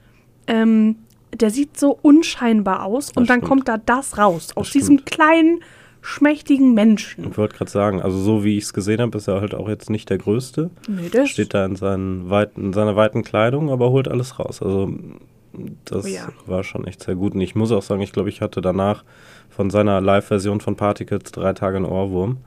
Ähm, 0.47 0.95
der 1.39 1.49
sieht 1.49 1.77
so 1.77 1.97
unscheinbar 2.01 2.83
aus 2.85 3.09
und 3.09 3.21
Das 3.23 3.27
dann 3.27 3.39
stimmt. 3.39 3.49
kommt 3.49 3.67
da 3.67 3.77
das 3.77 4.17
raus, 4.17 4.49
aus 4.55 4.67
Das 4.67 4.73
diesem 4.73 4.97
stimmt. 4.99 5.11
kleinen, 5.11 5.59
schmächtigen 6.01 6.73
Menschen. 6.73 7.29
Ich 7.31 7.37
wollte 7.37 7.57
gerade 7.57 7.69
sagen, 7.69 8.01
also 8.01 8.17
so 8.17 8.43
wie 8.45 8.57
ich 8.57 8.63
es 8.63 8.73
gesehen 8.73 9.01
habe, 9.01 9.17
ist 9.17 9.27
er 9.27 9.41
halt 9.41 9.53
auch 9.53 9.67
jetzt 9.67 9.89
nicht 9.89 10.09
der 10.09 10.17
Größte. 10.19 10.69
Nee, 10.87 11.09
der 11.09 11.25
Steht 11.25 11.53
da 11.53 11.65
in, 11.65 11.79
weiten, 12.29 12.61
in 12.67 12.73
seiner 12.73 12.95
weiten 12.95 13.23
Kleidung, 13.23 13.69
aber 13.69 13.89
holt 13.91 14.07
alles 14.07 14.39
raus. 14.39 14.61
Also 14.61 14.89
das 15.85 16.05
Oh 16.05 16.07
ja. 16.07 16.29
war 16.45 16.63
schon 16.63 16.85
echt 16.87 17.03
sehr 17.03 17.15
gut. 17.15 17.33
Und 17.33 17.41
ich 17.41 17.55
muss 17.55 17.71
auch 17.71 17.81
sagen, 17.81 18.01
ich 18.01 18.13
glaube, 18.13 18.29
ich 18.29 18.41
hatte 18.41 18.61
danach 18.61 19.03
von 19.49 19.69
seiner 19.69 19.99
Live-Version 19.99 20.61
von 20.61 20.75
Particles 20.77 21.31
drei 21.31 21.51
Tage 21.53 21.77
einen 21.77 21.85
Ohrwurm. 21.85 22.37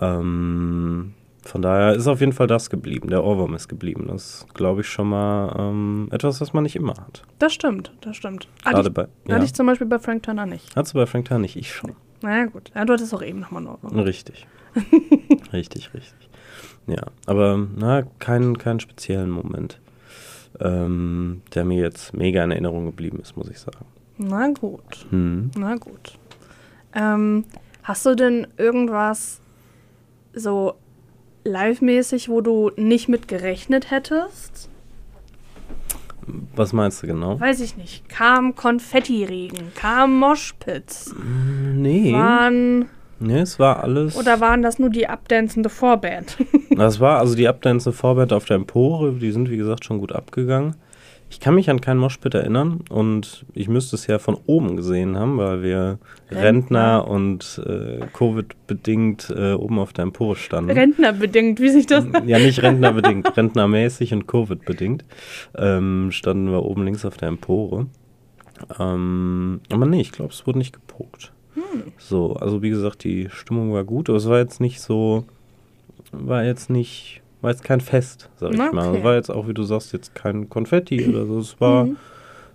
Ähm, 0.00 1.14
Von 1.48 1.62
daher 1.62 1.94
ist 1.94 2.06
auf 2.06 2.20
jeden 2.20 2.32
Fall 2.34 2.46
das 2.46 2.68
geblieben. 2.68 3.08
Der 3.08 3.24
Ohrwurm 3.24 3.54
ist 3.54 3.68
geblieben. 3.68 4.04
Das 4.08 4.22
ist, 4.44 4.54
glaube 4.54 4.82
ich, 4.82 4.86
schon 4.88 5.08
mal 5.08 5.56
ähm, 5.58 6.08
etwas, 6.10 6.42
was 6.42 6.52
man 6.52 6.62
nicht 6.62 6.76
immer 6.76 6.92
hat. 6.92 7.22
Das 7.38 7.54
stimmt, 7.54 7.90
das 8.02 8.18
stimmt. 8.18 8.48
Hatte 8.66 8.86
ich, 8.86 8.92
bei. 8.92 9.08
Ja. 9.26 9.36
hatte 9.36 9.46
ich 9.46 9.54
zum 9.54 9.66
Beispiel 9.66 9.86
bei 9.86 9.98
Frank 9.98 10.24
Turner 10.24 10.44
nicht. 10.44 10.76
Hattest 10.76 10.92
du 10.92 10.98
bei 10.98 11.06
Frank 11.06 11.24
Turner 11.24 11.40
nicht? 11.40 11.56
Ich 11.56 11.72
schon. 11.74 11.92
Naja, 12.20 12.44
gut. 12.44 12.70
Ja, 12.74 12.84
du 12.84 12.92
hattest 12.92 13.14
auch 13.14 13.22
eben 13.22 13.40
nochmal 13.40 13.62
einen 13.66 13.74
Ohrwurm. 13.74 13.98
Richtig. 14.00 14.46
richtig, 15.54 15.94
richtig. 15.94 16.28
Ja, 16.86 17.06
aber 17.24 17.66
na, 17.76 18.02
keinen 18.18 18.58
keinen 18.58 18.80
speziellen 18.80 19.30
Moment, 19.30 19.80
ähm, 20.60 21.40
der 21.54 21.64
mir 21.64 21.80
jetzt 21.80 22.12
mega 22.14 22.44
in 22.44 22.50
Erinnerung 22.50 22.84
geblieben 22.84 23.20
ist, 23.22 23.38
muss 23.38 23.48
ich 23.48 23.58
sagen. 23.58 23.86
Na 24.18 24.48
gut, 24.48 25.06
Hm. 25.08 25.50
na 25.56 25.76
gut. 25.76 26.18
Ähm, 26.94 27.44
hast 27.84 28.04
du 28.04 28.14
denn 28.14 28.46
irgendwas 28.58 29.40
so 30.34 30.74
live-mäßig, 31.48 32.28
wo 32.28 32.40
du 32.40 32.70
nicht 32.76 33.08
mit 33.08 33.26
gerechnet 33.28 33.90
hättest? 33.90 34.68
Was 36.54 36.72
meinst 36.72 37.02
du 37.02 37.06
genau? 37.06 37.40
Weiß 37.40 37.60
ich 37.60 37.76
nicht. 37.76 38.08
Kam 38.08 38.54
Konfettiregen, 38.54 39.72
kam 39.74 40.18
Moshpits, 40.18 41.14
Nee. 41.74 42.12
waren 42.12 42.86
Nee, 43.20 43.40
es 43.40 43.58
war 43.58 43.82
alles. 43.82 44.16
oder 44.16 44.38
waren 44.40 44.62
das 44.62 44.78
nur 44.78 44.90
die 44.90 45.08
abdanzende 45.08 45.68
Vorband? 45.68 46.36
Das 46.78 47.00
war 47.00 47.18
also 47.18 47.34
die 47.34 47.48
Abdance 47.48 47.90
Vorband 47.90 48.32
auf 48.32 48.44
der 48.44 48.54
Empore, 48.54 49.12
die 49.14 49.32
sind 49.32 49.50
wie 49.50 49.56
gesagt 49.56 49.84
schon 49.84 49.98
gut 49.98 50.12
abgegangen. 50.12 50.76
Ich 51.30 51.40
kann 51.40 51.54
mich 51.54 51.68
an 51.68 51.80
keinen 51.80 51.98
Moshpit 51.98 52.34
erinnern 52.34 52.80
und 52.88 53.44
ich 53.52 53.68
müsste 53.68 53.96
es 53.96 54.06
ja 54.06 54.18
von 54.18 54.36
oben 54.46 54.76
gesehen 54.76 55.16
haben, 55.16 55.36
weil 55.38 55.62
wir 55.62 55.98
Rentner. 56.30 56.42
Rentner, 56.42 57.08
und 57.08 57.62
äh, 57.66 58.06
Covid-bedingt 58.12 59.34
äh, 59.36 59.52
oben 59.52 59.78
auf 59.78 59.92
der 59.92 60.04
Empore 60.04 60.36
standen. 60.36 60.70
Rentnerbedingt, 60.70 61.60
wie 61.60 61.68
sich 61.68 61.86
das. 61.86 62.06
Ja, 62.24 62.38
nicht 62.38 62.62
rentnerbedingt, 62.62 63.36
rentnermäßig 63.36 64.14
und 64.14 64.26
Covid-bedingt 64.26 65.04
ähm, 65.56 66.10
standen 66.12 66.50
wir 66.50 66.64
oben 66.64 66.84
links 66.84 67.04
auf 67.04 67.16
der 67.18 67.28
Empore. 67.28 67.86
Ähm, 68.78 69.60
aber 69.70 69.86
nee, 69.86 70.00
ich 70.00 70.12
glaube, 70.12 70.32
es 70.32 70.46
wurde 70.46 70.58
nicht 70.58 70.72
gepokt. 70.72 71.32
So, 71.98 72.34
also 72.34 72.62
wie 72.62 72.70
gesagt, 72.70 73.04
die 73.04 73.28
Stimmung 73.30 73.72
war 73.72 73.84
gut, 73.84 74.08
aber 74.08 74.18
es 74.18 74.28
war 74.28 74.38
jetzt 74.38 74.60
nicht 74.60 74.80
so, 74.80 75.24
war 76.12 76.44
jetzt 76.44 76.70
nicht, 76.70 77.22
war 77.40 77.50
jetzt 77.50 77.64
kein 77.64 77.80
Fest, 77.80 78.30
sag 78.36 78.50
ich 78.52 78.58
Na, 78.58 78.72
mal. 78.72 78.88
okay. 78.88 78.98
Es 78.98 79.04
war 79.04 79.14
jetzt 79.14 79.30
auch, 79.30 79.46
wie 79.48 79.54
du 79.54 79.62
sagst, 79.62 79.92
jetzt 79.92 80.14
kein 80.14 80.48
Konfetti 80.48 81.08
oder 81.08 81.26
so. 81.26 81.38
Es 81.38 81.60
war, 81.60 81.84
Mhm. 81.86 81.96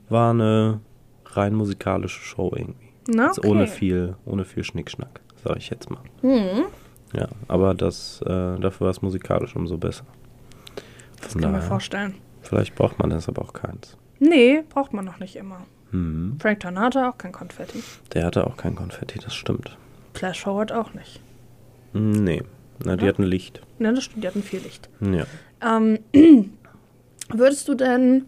war 0.10 0.32
eine 0.32 0.80
rein 1.26 1.56
musikalische 1.56 2.22
Show 2.22 2.52
irgendwie. 2.56 2.90
Na, 3.08 3.32
okay. 3.32 3.48
ohne 3.48 3.68
viel, 3.68 4.16
ohne 4.26 4.46
viel 4.46 4.64
Schnickschnack, 4.64 5.20
sag 5.44 5.58
ich 5.58 5.70
jetzt 5.70 5.90
mal. 5.90 6.00
Hm, 6.22 6.66
Ja, 7.14 7.28
aber 7.48 7.74
das, 7.76 8.22
äh, 8.24 8.28
dafür 8.60 8.86
war 8.86 8.90
es 8.92 9.02
musikalisch 9.02 9.56
umso 9.56 9.78
besser. 9.78 10.06
das 11.22 11.34
Von 11.34 11.42
kann 11.42 11.50
ich 11.52 11.54
mir 11.54 11.58
daher, 11.60 11.68
vorstellen. 11.70 12.16
vielleicht 12.42 12.76
braucht 12.76 12.98
man 13.00 13.10
deshalb 13.10 13.38
auch 13.40 13.54
keins. 13.54 13.98
Nee, 14.20 14.64
braucht 14.70 14.94
man 14.94 15.06
noch 15.06 15.20
nicht 15.20 15.36
immer. 15.36 15.62
Hm. 15.92 16.38
Frank 16.42 16.60
Turner 16.62 16.82
hatte 16.82 17.08
auch 17.08 17.18
kein 17.18 17.32
Konfetti. 17.32 17.84
Der 18.14 18.26
hatte 18.26 18.48
auch 18.48 18.58
kein 18.58 18.74
Konfetti, 18.76 19.20
das 19.20 19.34
stimmt. 19.36 19.78
Flash 20.16 20.46
Howard 20.46 20.72
auch 20.72 20.94
nicht. 20.94 21.22
Nee, 21.94 22.42
Na, 22.86 22.96
die 22.96 23.04
Ja. 23.06 23.10
hatten 23.10 23.24
Licht. 23.24 23.62
Ne, 23.80 23.94
das 23.94 24.04
stimmt, 24.06 24.24
die 24.24 24.28
hatten 24.28 24.44
viel 24.44 24.60
Licht. 24.62 24.90
Ja. 25.02 25.26
Ähm, 25.78 26.00
würdest 27.30 27.68
du 27.68 27.76
denn 27.76 28.26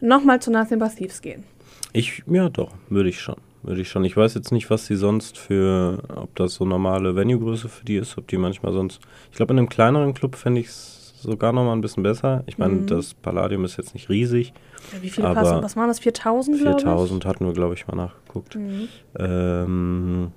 nochmal 0.00 0.40
zu 0.40 0.50
Nothing 0.50 0.78
But 0.78 0.96
Thieves 0.96 1.20
gehen? 1.22 1.44
Ich, 1.92 2.22
ja 2.26 2.48
doch, 2.48 2.72
würde 2.88 3.08
ich 3.08 3.20
schon. 3.20 3.36
Würde 3.62 3.80
ich 3.80 3.88
schon. 3.88 4.04
Ich 4.04 4.16
weiß 4.16 4.34
jetzt 4.34 4.50
nicht, 4.50 4.70
was 4.70 4.86
sie 4.86 4.96
sonst 4.96 5.38
für, 5.38 6.02
ob 6.16 6.34
das 6.34 6.54
so 6.54 6.64
normale 6.64 7.14
Venue-Größe 7.14 7.68
für 7.68 7.84
die 7.84 7.94
ist, 7.96 8.18
ob 8.18 8.26
die 8.26 8.36
manchmal 8.38 8.72
sonst. 8.72 9.00
Ich 9.30 9.36
glaube, 9.36 9.52
in 9.52 9.58
einem 9.58 9.68
kleineren 9.68 10.14
Club 10.14 10.34
fände 10.34 10.60
ich 10.60 10.66
es 10.66 11.14
sogar 11.22 11.52
noch 11.52 11.64
mal 11.64 11.72
ein 11.72 11.80
bisschen 11.80 12.02
besser. 12.02 12.42
Ich 12.46 12.58
meine, 12.58 12.74
Mhm. 12.74 12.86
das 12.88 13.14
Palladium 13.14 13.64
ist 13.64 13.76
jetzt 13.76 13.94
nicht 13.94 14.08
riesig. 14.08 14.52
Wie 15.00 15.10
viele 15.10 15.28
Aber 15.28 15.42
passen? 15.42 15.62
Was 15.62 15.76
waren 15.76 15.86
das? 15.86 16.00
4000, 16.00 16.58
glaube 16.58 16.78
ich? 16.78 16.82
4000 16.82 17.24
hatten 17.24 17.46
wir, 17.46 17.52
glaube 17.52 17.74
ich, 17.74 17.86
mal 17.86 17.94
nachgeguckt. 17.94 18.56
Mhm. 18.56 18.88
Ähm, 19.16 20.32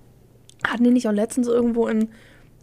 Hatten 0.64 0.84
die 0.84 0.92
nicht 0.92 1.08
auch 1.08 1.12
letztens 1.14 1.48
irgendwo 1.48 1.88
in 1.88 2.10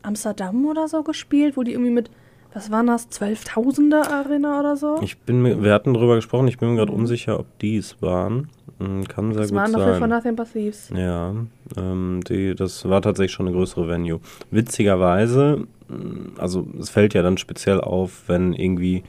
Amsterdam 0.02 0.66
oder 0.66 0.88
so 0.88 1.02
gespielt, 1.02 1.56
wo 1.56 1.62
die 1.62 1.72
irgendwie 1.72 1.90
mit, 1.92 2.10
was 2.54 2.70
waren 2.70 2.86
das, 2.86 3.08
12.000er 3.10 4.10
Arena 4.10 4.60
oder 4.60 4.76
so? 4.76 4.98
ich 5.02 5.18
bin 5.18 5.40
mir, 5.42 5.62
wir 5.62 5.72
hatten 5.72 5.94
drüber 5.94 6.16
gesprochen, 6.16 6.48
ich 6.48 6.58
bin 6.58 6.70
mir 6.70 6.76
gerade 6.76 6.92
Mhm. 6.92 6.98
unsicher, 6.98 7.38
ob 7.40 7.46
die 7.60 7.76
es 7.76 8.00
waren. 8.02 8.48
Hm, 8.78 9.06
Kann 9.08 9.32
sehr 9.32 9.42
das 9.42 9.50
gut 9.50 9.58
waren 9.60 9.72
dafür 9.72 9.94
von 9.94 10.00
sein. 10.00 10.10
Nothing 10.10 10.36
But 10.36 10.52
Thieves. 10.52 10.90
Ja, 10.96 11.34
ähm, 11.76 12.20
die, 12.28 12.54
das 12.54 12.88
war 12.88 13.00
tatsächlich 13.02 13.32
schon 13.32 13.46
eine 13.46 13.56
größere 13.56 13.88
Venue. 13.88 14.20
Witzigerweise, 14.50 15.66
mh, 15.88 16.40
also 16.40 16.66
es 16.80 16.90
fällt 16.90 17.14
ja 17.14 17.22
dann 17.22 17.36
speziell 17.38 17.80
auf, 17.80 18.24
wenn 18.28 18.52
irgendwie 18.52 19.02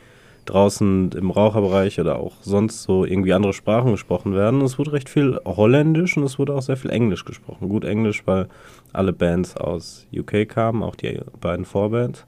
draußen 0.46 1.12
im 1.14 1.32
Raucherbereich 1.32 2.00
oder 2.00 2.18
auch 2.18 2.34
sonst 2.42 2.84
so 2.84 3.06
irgendwie 3.06 3.34
andere 3.34 3.54
Sprachen 3.54 3.92
gesprochen 3.92 4.34
werden. 4.34 4.62
Es 4.62 4.78
wurde 4.78 4.94
recht 4.94 5.10
viel 5.10 5.40
Holländisch 5.46 6.18
und 6.18 6.24
es 6.24 6.38
wurde 6.40 6.54
auch 6.54 6.62
sehr 6.62 6.78
viel 6.78 6.92
Englisch 6.92 7.26
gesprochen. 7.26 7.70
Gut 7.70 7.86
Englisch, 7.86 8.24
weil 8.26 8.48
alle 8.92 9.14
Bands 9.14 9.58
aus 9.58 10.08
UK 10.16 10.48
kamen, 10.48 10.84
auch 10.84 10.96
die 10.96 11.20
beiden 11.40 11.66
Vorbands. 11.66 12.26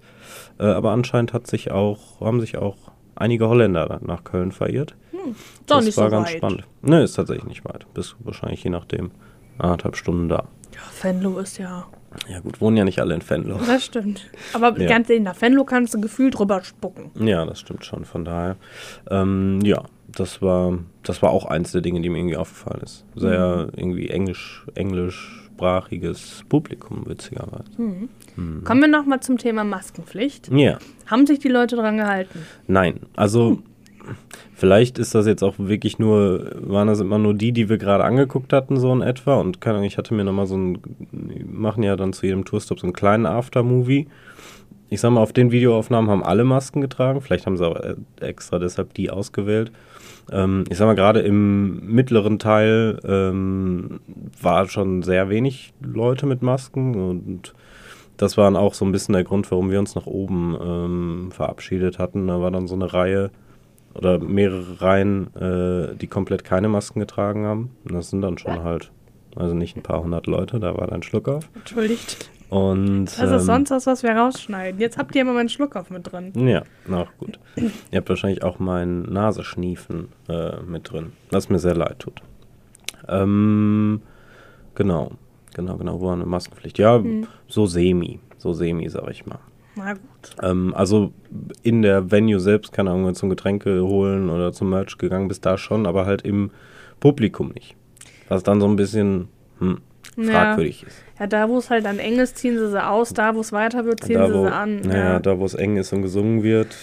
Äh, 0.59 0.65
aber 0.65 0.91
anscheinend 0.91 1.33
hat 1.33 1.47
sich 1.47 1.71
auch, 1.71 2.21
haben 2.21 2.39
sich 2.41 2.57
auch 2.57 2.77
einige 3.15 3.47
Holländer 3.47 3.99
nach 4.03 4.23
Köln 4.23 4.51
verirrt. 4.51 4.95
Auch 5.13 5.35
das 5.65 5.85
nicht 5.85 5.97
war 5.97 6.05
so 6.05 6.11
ganz 6.11 6.27
weit. 6.29 6.37
spannend. 6.37 6.63
Ne, 6.81 7.03
ist 7.03 7.13
tatsächlich 7.13 7.47
nicht 7.47 7.65
weit. 7.65 7.85
Bist 7.93 8.15
wahrscheinlich 8.19 8.63
je 8.63 8.69
nachdem 8.69 9.11
anderthalb 9.57 9.95
Stunden 9.95 10.29
da. 10.29 10.47
Ja, 10.73 10.81
Venlo 11.01 11.39
ist 11.39 11.57
ja. 11.57 11.87
Ja 12.29 12.39
gut, 12.39 12.61
wohnen 12.61 12.77
ja 12.77 12.83
nicht 12.85 12.99
alle 12.99 13.13
in 13.15 13.27
Venlo. 13.29 13.59
Das 13.65 13.85
stimmt. 13.85 14.29
Aber 14.53 14.79
Ja. 14.79 14.87
ganz 14.87 15.09
nach 15.21 15.39
Venlo 15.41 15.63
kannst 15.63 15.93
du 15.93 16.01
gefühlt 16.01 16.37
drüber 16.37 16.63
spucken. 16.63 17.11
Ja, 17.25 17.45
das 17.45 17.59
stimmt 17.59 17.85
schon. 17.85 18.05
Von 18.05 18.25
daher, 18.25 18.55
ähm, 19.09 19.59
ja, 19.63 19.83
das 20.07 20.41
war, 20.41 20.77
das 21.03 21.21
war 21.21 21.31
auch 21.31 21.45
eins 21.45 21.71
der 21.71 21.81
Dinge, 21.81 22.01
die 22.01 22.09
mir 22.09 22.17
irgendwie 22.19 22.37
aufgefallen 22.37 22.81
ist. 22.83 23.05
Sehr 23.15 23.67
irgendwie 23.75 24.09
englisch, 24.09 24.65
englischsprachiges 24.75 26.43
Publikum, 26.49 27.03
witzigerweise. 27.07 27.63
Mhm. 27.77 28.63
Kommen 28.63 28.81
wir 28.81 28.87
nochmal 28.87 29.19
zum 29.21 29.37
Thema 29.37 29.63
Maskenpflicht. 29.63 30.49
Ja, 30.51 30.77
Haben 31.07 31.25
sich 31.27 31.39
die 31.39 31.47
Leute 31.49 31.75
dran 31.75 31.97
gehalten? 31.97 32.39
nein, 32.67 33.01
also 33.15 33.59
vielleicht 34.53 34.99
ist 34.99 35.15
das 35.15 35.27
jetzt 35.27 35.43
auch 35.43 35.55
wirklich 35.57 35.99
nur, 35.99 36.51
waren 36.61 36.87
das 36.87 36.99
immer 36.99 37.17
nur 37.17 37.33
die, 37.33 37.51
die 37.51 37.69
wir 37.69 37.77
gerade 37.77 38.03
angeguckt 38.03 38.53
hatten, 38.53 38.77
so 38.77 38.91
in 38.93 39.01
etwa. 39.01 39.35
Und 39.35 39.61
keine 39.61 39.75
Ahnung, 39.75 39.87
ich 39.87 39.97
hatte 39.97 40.13
mir 40.13 40.23
nochmal 40.23 40.47
so 40.47 40.57
ein, 40.57 40.79
machen 41.45 41.83
ja 41.83 41.95
dann 41.95 42.13
zu 42.13 42.25
jedem 42.25 42.45
Tourstop 42.45 42.79
so 42.79 42.87
einen 42.87 42.93
kleinen 42.93 43.25
Aftermovie. 43.25 44.07
Ich 44.89 45.01
sag 45.01 45.11
mal, 45.11 45.21
auf 45.21 45.33
den 45.33 45.51
Videoaufnahmen 45.51 46.09
haben 46.09 46.23
alle 46.23 46.43
Masken 46.43 46.81
getragen. 46.81 47.21
Vielleicht 47.21 47.45
haben 47.45 47.57
sie 47.57 47.65
aber 47.65 47.83
äh, 47.83 47.95
extra 48.21 48.59
deshalb 48.59 48.93
die 48.93 49.09
ausgewählt. 49.09 49.71
Ähm, 50.31 50.63
ich 50.69 50.77
sag 50.77 50.85
mal, 50.85 50.95
gerade 50.95 51.21
im 51.21 51.85
mittleren 51.85 52.39
Teil 52.39 52.99
ähm, 53.03 53.99
war 54.41 54.67
schon 54.67 55.03
sehr 55.03 55.29
wenig 55.29 55.73
Leute 55.81 56.25
mit 56.25 56.41
Masken 56.41 56.95
und 56.95 57.53
das 58.17 58.37
war 58.37 58.45
dann 58.45 58.55
auch 58.55 58.73
so 58.73 58.85
ein 58.85 58.91
bisschen 58.91 59.13
der 59.13 59.23
Grund, 59.23 59.51
warum 59.51 59.71
wir 59.71 59.79
uns 59.79 59.95
nach 59.95 60.05
oben 60.05 60.57
ähm, 60.61 61.31
verabschiedet 61.31 61.99
hatten. 61.99 62.27
Da 62.27 62.39
war 62.39 62.51
dann 62.51 62.67
so 62.67 62.75
eine 62.75 62.93
Reihe 62.93 63.29
oder 63.95 64.19
mehrere 64.19 64.81
Reihen, 64.81 65.33
äh, 65.35 65.95
die 65.95 66.07
komplett 66.07 66.43
keine 66.43 66.67
Masken 66.69 66.99
getragen 66.99 67.45
haben. 67.45 67.71
Und 67.85 67.93
das 67.95 68.09
sind 68.09 68.21
dann 68.21 68.37
schon 68.37 68.63
halt, 68.63 68.91
also 69.35 69.53
nicht 69.55 69.75
ein 69.77 69.83
paar 69.83 70.03
hundert 70.03 70.27
Leute, 70.27 70.59
da 70.59 70.77
war 70.77 70.87
dann 70.87 71.01
Schluck 71.03 71.27
auf. 71.27 71.49
Entschuldigt. 71.55 72.29
Und 72.49 73.05
Das 73.05 73.17
ist 73.17 73.31
ähm, 73.31 73.39
sonst 73.39 73.71
was, 73.71 73.87
was 73.87 74.03
wir 74.03 74.11
rausschneiden. 74.11 74.79
Jetzt 74.79 74.97
habt 74.99 75.15
ihr 75.15 75.21
immer 75.21 75.33
meinen 75.33 75.49
Schluckauf 75.49 75.89
mit 75.89 76.11
drin. 76.11 76.31
ja, 76.47 76.61
auch 76.91 77.09
gut. 77.17 77.39
Ihr 77.55 77.97
habt 77.97 78.07
wahrscheinlich 78.09 78.43
auch 78.43 78.59
mein 78.59 79.01
Naseschniefen 79.03 80.09
äh, 80.29 80.61
mit 80.61 80.91
drin, 80.91 81.13
was 81.31 81.49
mir 81.49 81.57
sehr 81.59 81.75
leid 81.75 81.99
tut. 81.99 82.21
Ähm, 83.07 84.01
genau, 84.75 85.11
genau, 85.55 85.77
genau, 85.77 85.99
wo 85.99 86.05
war 86.07 86.13
eine 86.13 86.25
Maskenpflicht? 86.25 86.77
Ja, 86.77 86.97
Hm. 86.97 87.27
so 87.47 87.65
semi, 87.65 88.19
so 88.37 88.53
semi, 88.53 88.87
sag 88.89 89.09
ich 89.09 89.25
mal. 89.25 89.39
Na 89.75 89.93
gut. 89.93 90.01
Ähm, 90.41 90.73
also 90.75 91.11
in 91.63 91.81
der 91.81 92.11
Venue 92.11 92.39
selbst, 92.39 92.73
keine 92.73 92.91
Ahnung, 92.91 93.13
zum 93.15 93.29
Getränke 93.29 93.81
holen 93.83 94.29
oder 94.29 94.51
zum 94.53 94.69
Merch 94.69 94.97
gegangen 94.97 95.27
bist, 95.27 95.45
da 95.45 95.57
schon, 95.57 95.85
aber 95.85 96.05
halt 96.05 96.21
im 96.23 96.51
Publikum 96.99 97.49
nicht. 97.53 97.75
Was 98.29 98.43
dann 98.43 98.59
so 98.59 98.67
ein 98.67 98.75
bisschen 98.75 99.27
hm, 99.59 99.79
Ja. 100.17 100.31
fragwürdig 100.31 100.83
ist. 100.87 100.97
Ja, 101.19 101.27
da 101.27 101.47
wo 101.49 101.57
es 101.57 101.69
halt 101.69 101.85
dann 101.85 101.99
eng 101.99 102.19
ist, 102.19 102.37
ziehen 102.37 102.57
sie 102.57 102.69
sie 102.69 102.83
aus. 102.85 103.13
Da 103.13 103.35
wo 103.35 103.41
es 103.41 103.51
weiter 103.51 103.85
wird, 103.85 104.03
ziehen 104.03 104.15
da, 104.19 104.27
sie 104.27 104.33
wo, 104.33 104.45
sie 104.45 104.51
an. 104.51 104.81
Naja, 104.81 105.03
ja. 105.13 105.19
da 105.19 105.39
wo 105.39 105.45
es 105.45 105.53
eng 105.53 105.77
ist 105.77 105.93
und 105.93 106.01
gesungen 106.01 106.43
wird. 106.43 106.75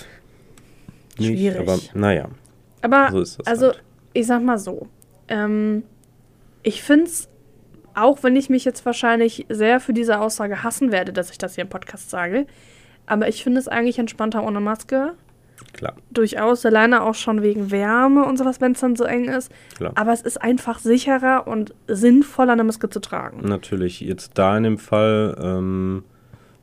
Nicht, 1.19 1.39
Schwierig. 1.39 1.61
aber 1.61 1.79
naja, 1.95 2.29
Aber 2.81 3.09
so 3.11 3.21
ist 3.21 3.39
das 3.39 3.47
also, 3.47 3.67
halt. 3.67 3.83
ich 4.15 4.27
sag 4.27 4.43
mal 4.43 4.59
so. 4.59 4.87
Ähm, 5.29 5.83
ich 6.63 6.83
finde 6.83 7.05
es, 7.05 7.29
auch 7.95 8.23
wenn 8.23 8.37
ich 8.37 8.49
mich 8.49 8.65
jetzt 8.65 8.87
wahrscheinlich 8.87 9.45
sehr 9.51 9.81
für 9.81 9.93
diese 9.93 10.21
Aussage 10.21 10.63
hassen 10.63 10.91
werde, 10.93 11.13
dass 11.13 11.31
ich 11.31 11.37
das 11.39 11.55
hier 11.57 11.65
im 11.65 11.69
Podcast 11.71 12.09
sage, 12.09 12.47
aber 13.07 13.29
ich 13.29 13.43
finde 13.43 13.61
es 13.61 13.69
eigentlich 13.69 13.99
entspannter 13.99 14.43
ohne 14.45 14.61
Maske. 14.61 15.13
klar, 15.73 15.95
Durchaus, 16.11 16.65
alleine 16.67 17.03
auch 17.03 17.15
schon 17.15 17.43
wegen 17.43 17.71
Wärme 17.71 18.25
und 18.25 18.39
sowas, 18.39 18.61
wenn 18.61 18.73
es 18.73 18.81
dann 18.81 18.97
so 18.97 19.05
eng 19.05 19.27
ist. 19.29 19.51
klar. 19.77 19.93
Aber 19.95 20.13
es 20.13 20.23
ist 20.23 20.41
einfach 20.41 20.79
sicherer 20.79 21.47
und 21.47 21.75
sinnvoller, 21.89 22.53
eine 22.53 22.65
Maske 22.65 22.89
zu 22.91 23.01
tragen. 23.01 23.47
Natürlich, 23.49 24.01
jetzt 24.01 24.39
da 24.39 24.57
in 24.57 24.65
dem 24.65 24.79
Fall, 24.79 25.37
ähm, 25.43 26.05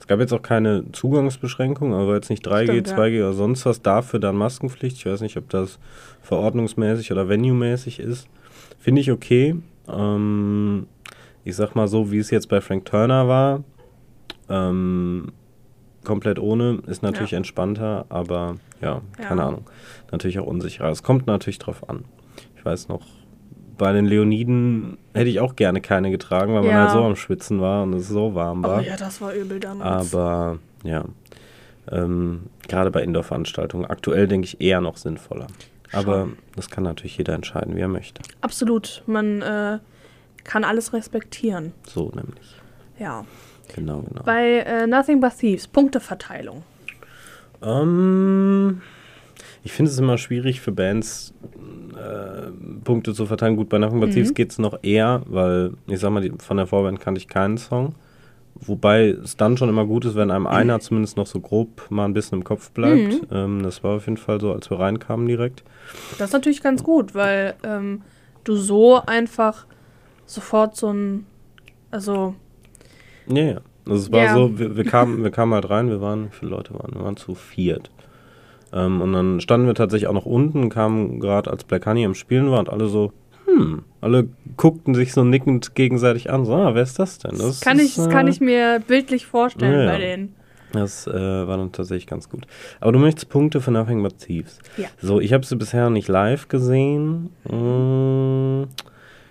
gab 0.10 0.20
jetzt 0.20 0.34
auch 0.34 0.42
keine 0.42 0.92
Zugangsbeschränkung, 0.92 1.94
aber 1.94 2.16
jetzt 2.16 2.32
nicht 2.32 2.46
3G, 2.46 2.64
Stimmt, 2.64 2.88
ja. 2.88 2.98
2G 2.98 3.20
oder 3.20 3.34
sonst 3.34 3.66
was. 3.66 3.82
Dafür 3.82 4.20
dann 4.20 4.36
Maskenpflicht. 4.36 4.98
Ich 4.98 5.06
weiß 5.06 5.22
nicht, 5.22 5.38
ob 5.38 5.48
das 5.50 5.80
verordnungsmäßig 6.24 7.12
oder 7.12 7.30
venue-mäßig 7.30 8.00
ist. 8.00 8.28
Finde 8.80 9.02
ich 9.02 9.12
okay. 9.12 9.56
Ähm, 9.88 10.88
ich 11.44 11.56
sag 11.56 11.76
mal 11.76 11.88
so, 11.88 12.12
wie 12.12 12.18
es 12.18 12.32
jetzt 12.32 12.50
bei 12.50 12.60
Frank 12.60 12.86
Turner 12.86 13.28
war. 13.28 13.64
Ähm, 14.50 15.32
komplett 16.04 16.40
ohne 16.40 16.80
ist 16.88 17.04
natürlich 17.04 17.32
Ja. 17.32 17.38
entspannter, 17.38 18.06
aber 18.10 18.56
ja, 18.82 19.02
Ja. 19.20 19.26
keine 19.26 19.44
Ahnung. 19.44 19.66
Natürlich 20.12 20.40
auch 20.40 20.46
unsicherer. 20.48 20.90
Es 20.90 21.04
kommt 21.04 21.28
natürlich 21.28 21.60
drauf 21.60 21.90
an. 21.90 22.06
Ich 22.58 22.66
weiß 22.66 22.88
noch, 22.88 23.02
bei 23.78 23.94
den 23.94 24.06
Leoniden 24.06 24.98
hätte 25.14 25.30
ich 25.30 25.40
auch 25.40 25.56
gerne 25.56 25.80
keine 25.82 26.12
getragen, 26.12 26.54
weil 26.54 26.62
man 26.64 26.72
Ja. 26.72 26.82
halt 26.84 26.92
so 26.92 27.04
am 27.04 27.16
Schwitzen 27.16 27.62
war 27.62 27.84
und 27.84 27.94
es 27.94 28.08
so 28.10 28.36
warm 28.36 28.64
war. 28.64 28.80
Oh 28.80 28.82
ja, 28.82 28.98
das 28.98 29.22
war 29.22 29.34
übel 29.34 29.60
damals. 29.60 30.14
Aber 30.14 30.60
ja, 30.84 31.06
ähm, 31.92 32.44
gerade 32.68 32.92
bei 32.92 33.02
Indoor-Veranstaltungen 33.04 33.86
aktuell 33.86 34.28
denke 34.28 34.46
ich 34.46 34.62
eher 34.62 34.82
noch 34.82 34.98
sinnvoller. 34.98 35.48
Aber 35.92 36.22
Schon. 36.22 36.38
das 36.56 36.70
kann 36.70 36.84
natürlich 36.84 37.18
jeder 37.18 37.34
entscheiden, 37.34 37.76
wie 37.76 37.80
er 37.80 37.88
möchte. 37.88 38.22
Absolut. 38.42 39.02
Man 39.08 39.42
äh, 39.42 39.80
kann 40.44 40.64
alles 40.64 40.94
respektieren. 40.94 41.72
So 41.88 42.12
nämlich. 42.14 42.56
Ja. 43.00 43.26
Genau, 43.76 44.02
genau. 44.02 44.24
Bei 44.24 44.60
äh, 44.60 44.88
Nothing 44.88 45.20
But 45.20 45.38
Thieves, 45.38 45.68
Punkteverteilung. 45.68 46.64
Ähm, 47.62 48.82
ich 49.64 49.72
finde 49.72 49.92
es 49.92 49.98
immer 49.98 50.18
schwierig 50.18 50.62
für 50.62 50.72
Bands 50.72 51.34
äh, 51.96 52.52
Punkte 52.84 53.14
zu 53.14 53.26
verteilen. 53.26 53.56
Gut, 53.56 53.70
bei 53.70 53.78
Nothing 53.78 54.00
But 54.00 54.10
Mhm. 54.10 54.14
Thieves 54.14 54.34
geht 54.34 54.52
es 54.52 54.60
noch 54.60 54.80
eher, 54.84 55.22
weil 55.26 55.74
ich 55.88 56.00
sag 56.00 56.12
mal, 56.12 56.22
die, 56.22 56.32
von 56.38 56.58
der 56.58 56.68
Vorband 56.68 57.00
kannte 57.00 57.20
ich 57.20 57.28
keinen 57.28 57.58
Song. 57.58 57.96
Wobei 58.56 59.10
es 59.10 59.38
dann 59.38 59.56
schon 59.56 59.70
immer 59.70 59.86
gut 59.86 60.04
ist, 60.06 60.16
wenn 60.16 60.32
einem 60.32 60.48
einer 60.48 60.80
zumindest 60.82 61.18
noch 61.18 61.28
so 61.28 61.40
grob 61.40 61.86
mal 61.90 62.06
ein 62.06 62.14
bisschen 62.14 62.40
im 62.40 62.44
Kopf 62.44 62.72
bleibt. 62.72 63.22
Mhm. 63.22 63.28
Ähm, 63.32 63.64
das 63.64 63.84
war 63.84 63.98
auf 63.98 64.06
jeden 64.06 64.18
Fall 64.18 64.40
so, 64.40 64.52
als 64.54 64.70
wir 64.70 64.80
reinkamen 64.80 65.28
direkt. 65.28 65.64
Das 66.18 66.30
ist 66.30 66.34
natürlich 66.34 66.62
ganz 66.62 66.84
gut, 66.84 67.16
weil 67.16 67.56
ähm, 67.64 68.02
du 68.44 68.56
so 68.56 69.02
einfach 69.06 69.66
sofort 70.26 70.76
so 70.76 70.92
ein, 70.92 71.26
also 71.92 72.36
Ja, 73.30 73.44
ja. 73.44 73.58
Also 73.88 74.02
es 74.04 74.12
war 74.12 74.24
Ja. 74.24 74.34
so, 74.36 74.60
wir, 74.60 74.76
wir, 74.76 74.84
kamen, 74.84 75.24
wir 75.24 75.32
kamen 75.32 75.54
halt 75.54 75.70
rein, 75.70 75.90
wir 75.90 76.02
waren, 76.02 76.26
wie 76.26 76.36
viele 76.36 76.52
Leute 76.52 76.74
waren? 76.74 76.94
Wir 76.94 77.04
waren 77.04 77.18
zu 77.18 77.34
viert. 77.36 77.90
Ähm, 78.72 79.02
und 79.02 79.14
dann 79.14 79.42
standen 79.42 79.66
wir 79.68 79.74
tatsächlich 79.76 80.08
auch 80.08 80.14
noch 80.14 80.26
unten, 80.28 80.70
kamen 80.70 81.20
gerade 81.20 81.50
als 81.50 81.64
Black 81.64 81.86
Honey 81.88 82.06
am 82.06 82.14
Spielen 82.14 82.52
war 82.52 82.60
und 82.60 82.70
alle 82.70 82.88
so, 82.88 83.12
hm, 83.46 83.84
alle 84.00 84.28
guckten 84.58 84.94
sich 84.94 85.12
so 85.14 85.24
nickend 85.24 85.74
gegenseitig 85.74 86.30
an, 86.30 86.46
so, 86.46 86.54
ah, 86.54 86.76
wer 86.76 86.84
ist 86.84 87.00
das 87.00 87.18
denn? 87.18 87.38
das, 87.38 87.62
kann, 87.62 87.78
ich, 87.80 87.86
ist, 87.86 87.98
das 87.98 88.10
kann 88.10 88.28
äh, 88.28 88.30
ich 88.30 88.42
mir 88.42 88.80
bildlich 88.86 89.26
vorstellen 89.26 89.74
Ja, 89.74 89.84
ja. 89.86 89.92
bei 89.92 89.98
denen. 89.98 90.36
Das 90.72 91.08
äh, 91.08 91.12
war 91.48 91.58
dann 91.58 91.72
tatsächlich 91.72 92.06
ganz 92.06 92.30
gut. 92.30 92.46
Aber 92.80 92.92
du 92.92 93.00
möchtest 93.00 93.30
Punkte 93.30 93.60
für 93.60 93.72
Nothing 93.72 94.04
But 94.04 94.20
Thieves. 94.20 94.60
Ja. 94.78 94.86
So, 95.02 95.20
ich 95.20 95.34
habe 95.34 95.44
sie 95.44 95.56
bisher 95.56 95.90
nicht 95.90 96.08
live 96.08 96.48
gesehen. 96.48 97.32
Mm, 97.50 98.66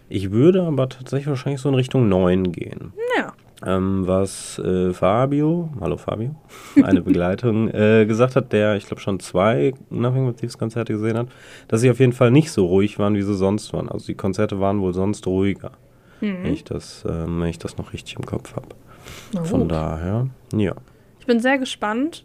Ich 0.08 0.32
würde 0.32 0.64
aber 0.64 0.88
tatsächlich 0.88 1.28
wahrscheinlich 1.28 1.60
so 1.60 1.68
in 1.68 1.76
Richtung 1.76 2.08
9 2.08 2.50
gehen. 2.50 2.92
Ja. 3.16 3.32
Ähm, 3.66 4.06
was 4.06 4.58
äh, 4.60 4.92
Fabio, 4.92 5.68
hallo 5.80 5.96
Fabio, 5.96 6.36
eine 6.84 7.02
Begleitung, 7.02 7.68
äh, 7.68 8.06
gesagt 8.06 8.36
hat, 8.36 8.52
der, 8.52 8.76
ich 8.76 8.86
glaube, 8.86 9.00
schon 9.00 9.18
zwei 9.18 9.74
Nothing 9.90 10.26
But 10.26 10.36
Thieves 10.36 10.58
Konzerte 10.58 10.92
gesehen 10.92 11.18
hat, 11.18 11.26
dass 11.66 11.80
sie 11.80 11.90
auf 11.90 11.98
jeden 11.98 12.12
Fall 12.12 12.30
nicht 12.30 12.52
so 12.52 12.66
ruhig 12.66 12.98
waren, 13.00 13.14
wie 13.16 13.22
sie 13.22 13.34
sonst 13.34 13.72
waren. 13.72 13.88
Also 13.88 14.06
die 14.06 14.14
Konzerte 14.14 14.60
waren 14.60 14.80
wohl 14.80 14.94
sonst 14.94 15.26
ruhiger, 15.26 15.72
wenn, 16.20 16.40
Mhm. 16.42 16.46
ich 16.46 16.62
das, 16.64 17.04
ähm, 17.08 17.40
wenn 17.40 17.48
ich 17.48 17.58
das 17.58 17.76
noch 17.78 17.92
richtig 17.92 18.14
im 18.16 18.24
Kopf 18.26 18.54
habe. 18.54 18.68
Von 19.44 19.68
daher, 19.68 20.28
ja. 20.54 20.74
Ich 21.18 21.26
bin 21.26 21.40
sehr 21.40 21.58
gespannt. 21.58 22.24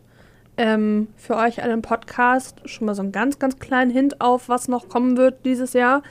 Ähm, 0.55 1.07
für 1.15 1.35
euch 1.35 1.63
alle 1.63 1.73
im 1.73 1.81
Podcast 1.81 2.61
schon 2.69 2.85
mal 2.85 2.93
so 2.93 3.01
einen 3.01 3.11
ganz, 3.11 3.39
ganz 3.39 3.57
kleinen 3.57 3.89
Hint 3.89 4.21
auf, 4.21 4.49
was 4.49 4.67
noch 4.67 4.87
kommen 4.87 5.17
wird 5.17 5.45
dieses 5.45 5.73
Jahr. 5.73 6.03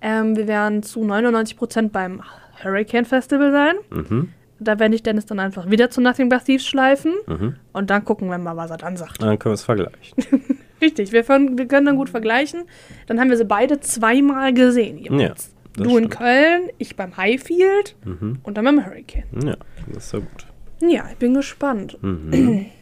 Ähm, 0.00 0.36
wir 0.36 0.48
werden 0.48 0.82
zu 0.82 1.00
99% 1.04 1.90
beim 1.92 2.20
Hurricane 2.62 3.04
Festival 3.04 3.52
sein. 3.52 3.74
Mhm, 3.90 4.28
Da 4.60 4.78
werde 4.78 4.94
ich 4.94 5.02
Dennis 5.02 5.26
dann 5.26 5.40
einfach 5.40 5.68
wieder 5.70 5.90
zu 5.90 6.00
Nothing 6.00 6.28
But 6.28 6.44
Thieves 6.44 6.64
schleifen. 6.66 7.12
mhm. 7.26 7.56
Und 7.72 7.90
dann 7.90 8.04
gucken 8.04 8.28
wir 8.28 8.38
mal, 8.38 8.56
was 8.56 8.70
er 8.70 8.76
dann 8.78 8.96
sagt. 8.96 9.20
Dann 9.22 9.38
können 9.38 9.50
wir 9.52 9.54
es 9.54 9.64
vergleichen. 9.64 10.14
Richtig, 10.80 11.12
wir, 11.12 11.22
können- 11.22 11.56
wir 11.58 11.66
können 11.66 11.86
dann 11.86 11.96
gut 11.96 12.10
vergleichen. 12.10 12.64
Dann 13.06 13.18
haben 13.20 13.30
wir 13.30 13.36
sie 13.36 13.44
beide 13.44 13.80
zweimal 13.80 14.52
gesehen 14.52 14.98
jeweils. 14.98 15.54
das 15.76 15.82
du 15.86 15.96
in 15.96 16.04
stimmt. 16.04 16.10
Köln, 16.10 16.68
ich 16.78 16.94
beim 16.96 17.16
Highfield 17.16 17.96
Mhm. 18.04 18.38
und 18.42 18.56
dann 18.56 18.64
beim 18.64 18.84
Hurricane. 18.84 19.24
Ja, 19.44 19.56
das 19.92 20.06
ist 20.06 20.12
ja 20.12 20.18
gut. 20.20 20.46
Ja, 20.82 21.04
ich 21.10 21.16
bin 21.16 21.34
gespannt. 21.34 21.98
Mhm. 22.02 22.66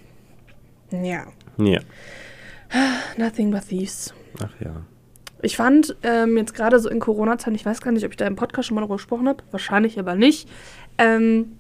Ja, 0.91 1.25
ja, 1.57 1.81
Nothing 3.17 3.51
But 3.51 3.67
Thieves. 3.69 4.13
ach 4.45 4.53
ja. 4.61 4.83
Ich 5.41 5.57
fand 5.57 5.97
ähm, 6.03 6.37
jetzt 6.37 6.55
gerade 6.55 6.79
so 6.79 6.89
in 6.89 7.01
Corona-Zeiten, 7.01 7.55
ich 7.57 7.65
weiß 7.67 7.81
gar 7.81 7.91
nicht, 7.93 8.05
ob 8.05 8.11
ich 8.13 8.17
da 8.17 8.27
im 8.27 8.37
Podcast 8.37 8.69
schon 8.69 8.75
mal 8.77 8.83
darüber 8.83 8.97
gesprochen 8.97 9.27
habe, 9.27 9.43
wahrscheinlich 9.51 9.99
aber 9.99 10.15
nicht, 10.15 10.49
ähm, 10.99 11.57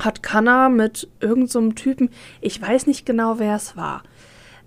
hat 0.00 0.22
Kanna 0.22 0.68
mit 0.68 1.08
irgendeinem 1.20 1.70
so 1.70 1.72
Typen, 1.72 2.10
ich 2.40 2.60
weiß 2.60 2.86
nicht 2.86 3.06
genau, 3.06 3.38
wer 3.38 3.56
es 3.56 3.76
war, 3.76 4.02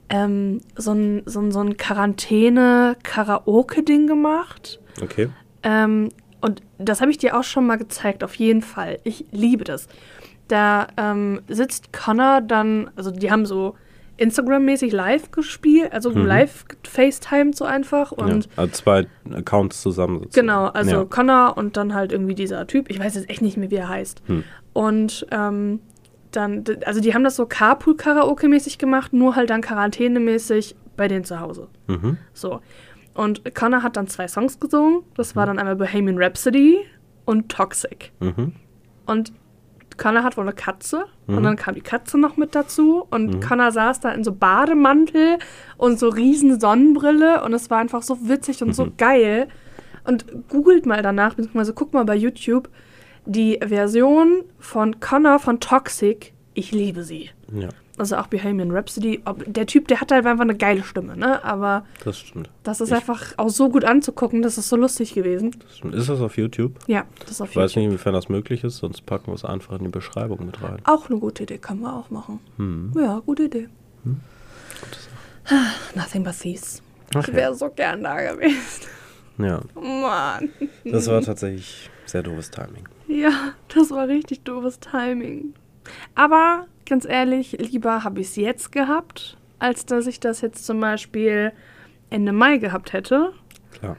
ähm, 0.09 0.61
so 0.75 0.91
ein, 0.93 1.23
so 1.25 1.39
ein, 1.39 1.51
so 1.51 1.59
ein 1.61 1.77
Quarantäne-Karaoke-Ding 1.77 4.07
gemacht. 4.07 4.79
Okay. 5.01 5.29
Ähm, 5.63 6.09
und 6.41 6.61
das 6.77 7.01
habe 7.01 7.11
ich 7.11 7.17
dir 7.17 7.37
auch 7.37 7.43
schon 7.43 7.65
mal 7.65 7.77
gezeigt, 7.77 8.23
auf 8.23 8.35
jeden 8.35 8.61
Fall. 8.61 8.99
Ich 9.03 9.25
liebe 9.31 9.63
das. 9.63 9.87
Da 10.47 10.87
ähm, 10.97 11.41
sitzt 11.47 11.91
Connor 11.91 12.41
dann, 12.41 12.91
also 12.95 13.09
die 13.09 13.31
haben 13.31 13.47
so 13.47 13.75
Instagram-mäßig 14.17 14.93
live 14.93 15.31
gespielt, 15.31 15.91
also 15.91 16.11
Mhm. 16.11 16.25
live 16.25 16.65
FaceTime 16.83 17.51
so 17.53 17.65
einfach. 17.65 18.11
Und 18.11 18.45
ja. 18.45 18.51
Also 18.57 18.71
zwei 18.73 19.07
Accounts 19.33 19.81
zusammen 19.81 20.19
sozusagen. 20.19 20.47
genau, 20.47 20.67
also 20.67 20.97
Ja. 20.97 21.05
Connor 21.05 21.57
und 21.57 21.75
dann 21.77 21.95
halt 21.95 22.11
irgendwie 22.11 22.35
dieser 22.35 22.67
Typ, 22.67 22.89
ich 22.89 22.99
weiß 22.99 23.15
jetzt 23.15 23.29
echt 23.29 23.41
nicht 23.41 23.57
mehr, 23.57 23.71
wie 23.71 23.75
er 23.75 23.89
heißt. 23.89 24.21
Hm. 24.27 24.43
Und 24.75 25.25
ähm, 25.31 25.79
dann, 26.31 26.65
also 26.85 26.99
die 26.99 27.13
haben 27.13 27.23
das 27.23 27.37
so 27.37 27.45
Carpool-Karaoke-mäßig 27.45 28.77
gemacht, 28.77 29.13
nur 29.13 29.37
halt 29.37 29.49
dann 29.49 29.61
quarantänemäßig 29.61 30.75
bei 30.97 31.07
denen 31.07 31.23
zu 31.23 31.39
Hause. 31.39 31.69
Mhm. 31.87 32.17
So. 32.33 32.59
Und 33.13 33.55
Connor 33.55 33.83
hat 33.83 33.95
dann 33.95 34.07
zwei 34.07 34.27
Songs 34.27 34.59
gesungen. 34.59 35.03
Das 35.15 35.33
war 35.37 35.45
dann 35.45 35.59
einmal 35.59 35.77
Bohemian 35.77 36.21
Rhapsody 36.21 36.79
und 37.23 37.47
Toxic. 37.47 38.11
Mhm. 38.19 38.51
Und 39.05 39.31
Connor 39.95 40.23
hat 40.23 40.35
wohl 40.35 40.43
eine 40.43 40.51
Katze. 40.51 41.05
Mhm. 41.27 41.37
Und 41.37 41.43
dann 41.43 41.55
kam 41.55 41.75
die 41.75 41.81
Katze 41.81 42.17
noch 42.17 42.35
mit 42.35 42.53
dazu. 42.53 43.07
Und 43.09 43.39
Connor 43.39 43.71
saß 43.71 44.01
da 44.01 44.11
in 44.11 44.25
so 44.25 44.33
Bademantel 44.33 45.37
und 45.77 45.97
so 45.97 46.09
riesen 46.09 46.59
Sonnenbrille. 46.59 47.45
Und 47.45 47.53
es 47.53 47.69
war 47.69 47.77
einfach 47.77 48.01
so 48.01 48.27
witzig 48.27 48.61
und 48.61 48.75
so 48.75 48.89
geil. 48.97 49.47
Und 50.03 50.49
googelt 50.49 50.85
mal 50.85 51.01
danach, 51.01 51.35
beziehungsweise 51.35 51.73
guckt 51.73 51.93
mal 51.93 52.03
bei 52.03 52.15
YouTube 52.17 52.67
die 53.25 53.59
Version 53.65 54.43
von 54.59 54.99
Connor 54.99 55.39
von 55.39 55.59
Toxic. 55.59 56.33
Ich 56.53 56.71
liebe 56.71 57.03
sie. 57.03 57.29
Ja, 57.53 57.69
Also 57.97 58.15
auch 58.17 58.27
Bohemian 58.27 58.71
Rhapsody. 58.71 59.21
Der 59.45 59.65
Typ, 59.67 59.87
der 59.89 59.99
hat 60.01 60.11
halt 60.11 60.25
einfach 60.25 60.43
eine 60.43 60.55
geile 60.55 60.83
Stimme, 60.83 61.17
ne? 61.17 61.43
Aber 61.43 61.85
das 62.03 62.17
stimmt. 62.19 62.49
das 62.63 62.79
ist 62.81 62.89
Ich- 62.89 62.95
einfach 62.95 63.33
auch 63.37 63.49
so 63.49 63.69
gut 63.69 63.83
anzugucken, 63.83 64.41
das 64.41 64.57
ist 64.57 64.69
so 64.69 64.75
lustig 64.77 65.13
gewesen. 65.13 65.51
Das 65.61 65.77
stimmt. 65.77 65.95
Ist 65.95 66.07
das 66.09 66.21
auf 66.21 66.37
YouTube? 66.37 66.79
Ja, 66.87 67.03
das 67.19 67.31
ist 67.31 67.41
auf 67.41 67.49
Ich 67.49 67.55
weiß 67.55 67.71
YouTube. 67.71 67.77
nicht, 67.77 67.85
inwiefern 67.93 68.13
das 68.13 68.29
möglich 68.29 68.63
ist, 68.63 68.77
sonst 68.77 69.05
packen 69.05 69.27
wir 69.27 69.33
es 69.35 69.43
einfach 69.45 69.77
in 69.77 69.83
die 69.85 69.89
Beschreibung 69.91 70.45
mit 70.45 70.61
rein. 70.63 70.77
Auch 70.85 71.09
eine 71.09 71.19
gute 71.19 71.43
Idee, 71.43 71.57
kann 71.57 71.79
man 71.81 71.93
auch 71.93 72.09
machen. 72.09 72.39
Hm. 72.57 72.93
Ja, 72.95 73.21
gute 73.25 73.43
Idee. 73.43 73.67
Gute 74.03 74.99
Sache. 75.47 75.65
Nothing 75.95 76.23
but 76.23 76.39
thieves. 76.39 76.81
Ach 77.13 77.27
Ich 77.27 77.33
wäre 77.33 77.53
so 77.53 77.69
gern 77.69 78.01
da 78.03 78.31
gewesen. 78.31 78.57
ja, 79.37 79.61
Mann. 79.75 80.49
das 80.85 81.07
war 81.07 81.21
tatsächlich 81.21 81.89
sehr 82.05 82.23
doofes 82.23 82.49
Timing. 82.49 82.87
Ja, 83.07 83.53
das 83.67 83.91
war 83.91 84.07
richtig 84.07 84.43
doofes 84.43 84.79
Timing. 84.79 85.53
Aber 86.15 86.67
ganz 86.85 87.05
ehrlich, 87.05 87.53
lieber 87.53 88.03
habe 88.03 88.21
ich 88.21 88.27
es 88.27 88.35
jetzt 88.35 88.71
gehabt, 88.71 89.37
als 89.59 89.85
dass 89.85 90.07
ich 90.07 90.19
das 90.19 90.41
jetzt 90.41 90.65
zum 90.65 90.79
Beispiel 90.79 91.51
Ende 92.09 92.31
Mai 92.31 92.57
gehabt 92.57 92.93
hätte. 92.93 93.33
Klar. 93.71 93.97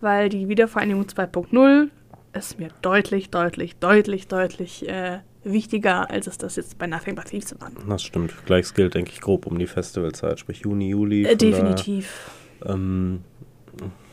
Weil 0.00 0.28
die 0.28 0.48
Wiedervereinigung 0.48 1.04
2.0 1.04 1.90
ist 2.32 2.58
mir 2.58 2.68
deutlich, 2.82 3.30
deutlich, 3.30 3.76
deutlich, 3.76 4.26
deutlich 4.28 4.88
äh, 4.88 5.20
wichtiger, 5.44 6.10
als 6.10 6.26
es 6.26 6.38
das 6.38 6.56
jetzt 6.56 6.78
bei 6.78 6.86
Nothing 6.86 7.14
but 7.14 7.26
Thieves 7.26 7.54
war. 7.60 7.70
Das 7.88 8.02
stimmt. 8.02 8.34
Gleiches 8.46 8.74
gilt, 8.74 8.94
denke 8.94 9.12
ich, 9.12 9.20
grob 9.20 9.46
um 9.46 9.58
die 9.58 9.66
Festivalzeit, 9.66 10.38
sprich 10.38 10.60
Juni, 10.60 10.88
Juli. 10.88 11.24
Äh, 11.24 11.36
definitiv. 11.36 12.30
daher, 12.60 12.74
ähm, 12.74 13.24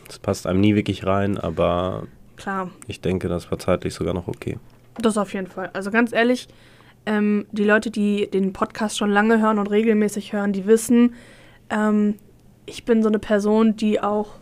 das 0.07 0.19
passt 0.19 0.47
einem 0.47 0.59
nie 0.59 0.75
wirklich 0.75 1.05
rein, 1.05 1.37
aber 1.37 2.07
Klar, 2.39 2.71
ich 2.87 3.01
denke, 3.01 3.27
das 3.27 3.51
war 3.51 3.59
zeitlich 3.59 3.93
sogar 3.93 4.13
noch 4.13 4.27
okay. 4.27 4.57
das 4.97 5.17
auf 5.17 5.33
jeden 5.33 5.47
Fall. 5.47 5.69
Also 5.73 5.91
ganz 5.91 6.13
ehrlich, 6.13 6.47
ähm, 7.05 7.45
die 7.51 7.63
Leute, 7.63 7.91
die 7.91 8.29
den 8.29 8.53
Podcast 8.53 8.97
schon 8.97 9.09
lange 9.09 9.41
hören 9.41 9.59
und 9.59 9.67
regelmäßig 9.67 10.33
hören, 10.33 10.53
die 10.53 10.65
wissen, 10.65 11.15
ähm, 11.69 12.15
ich 12.65 12.85
bin 12.85 13.01
so 13.01 13.09
eine 13.09 13.19
Person, 13.19 13.75
die 13.75 14.01
auch. 14.01 14.35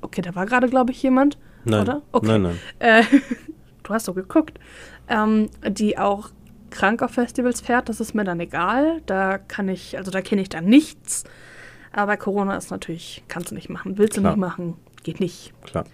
Okay, 0.00 0.22
da 0.22 0.34
war 0.34 0.46
gerade, 0.46 0.68
glaube 0.68 0.92
ich, 0.92 1.02
jemand. 1.02 1.38
Nein, 1.64 1.82
Oder? 1.82 2.02
Okay. 2.12 2.26
nein, 2.26 2.42
nein. 2.42 2.58
Äh, 2.78 3.02
du 3.82 3.94
hast 3.94 4.06
so 4.06 4.14
geguckt. 4.14 4.58
Ähm, 5.08 5.50
die 5.66 5.98
auch 5.98 6.30
krank 6.70 7.02
auf 7.02 7.12
Festivals 7.12 7.60
fährt, 7.60 7.88
das 7.88 8.00
ist 8.00 8.14
mir 8.14 8.24
dann 8.24 8.40
egal. 8.40 9.00
Da 9.06 9.38
kann 9.38 9.68
ich, 9.68 9.96
also 9.96 10.10
da 10.10 10.20
kenne 10.20 10.42
ich 10.42 10.48
dann 10.48 10.64
nichts. 10.66 11.24
Aber 11.92 12.16
Corona 12.16 12.56
ist 12.56 12.70
natürlich, 12.70 13.22
kannst 13.28 13.50
du 13.50 13.54
nicht 13.54 13.70
machen. 13.70 13.98
Willst 13.98 14.16
du 14.16 14.20
Klar. 14.20 14.32
nicht 14.32 14.40
machen, 14.40 14.76
geht 15.04 15.20
nicht. 15.20 15.52
Klar. 15.64 15.84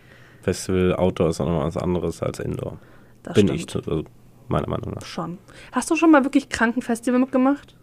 Festival 0.43 0.95
Outdoor 0.95 1.31
ist 1.31 1.41
auch 1.41 1.47
nochmal 1.47 1.67
was 1.67 1.77
anderes 1.77 2.23
als 2.23 2.39
Indoor. 2.39 2.79
Das 3.23 3.35
Bin 3.35 3.49
stimmt. 3.49 3.61
ich, 3.71 3.77
also 3.77 4.05
meiner 4.49 4.69
Meinung 4.69 4.95
nach. 4.95 5.05
Schon. 5.05 5.39
Hast 5.73 5.91
du 5.91 5.97
schon 5.97 6.11
mal 6.11 6.25
wirklich 6.25 6.49
Krankenfestival 6.49 7.21
mitgemacht? 7.21 7.77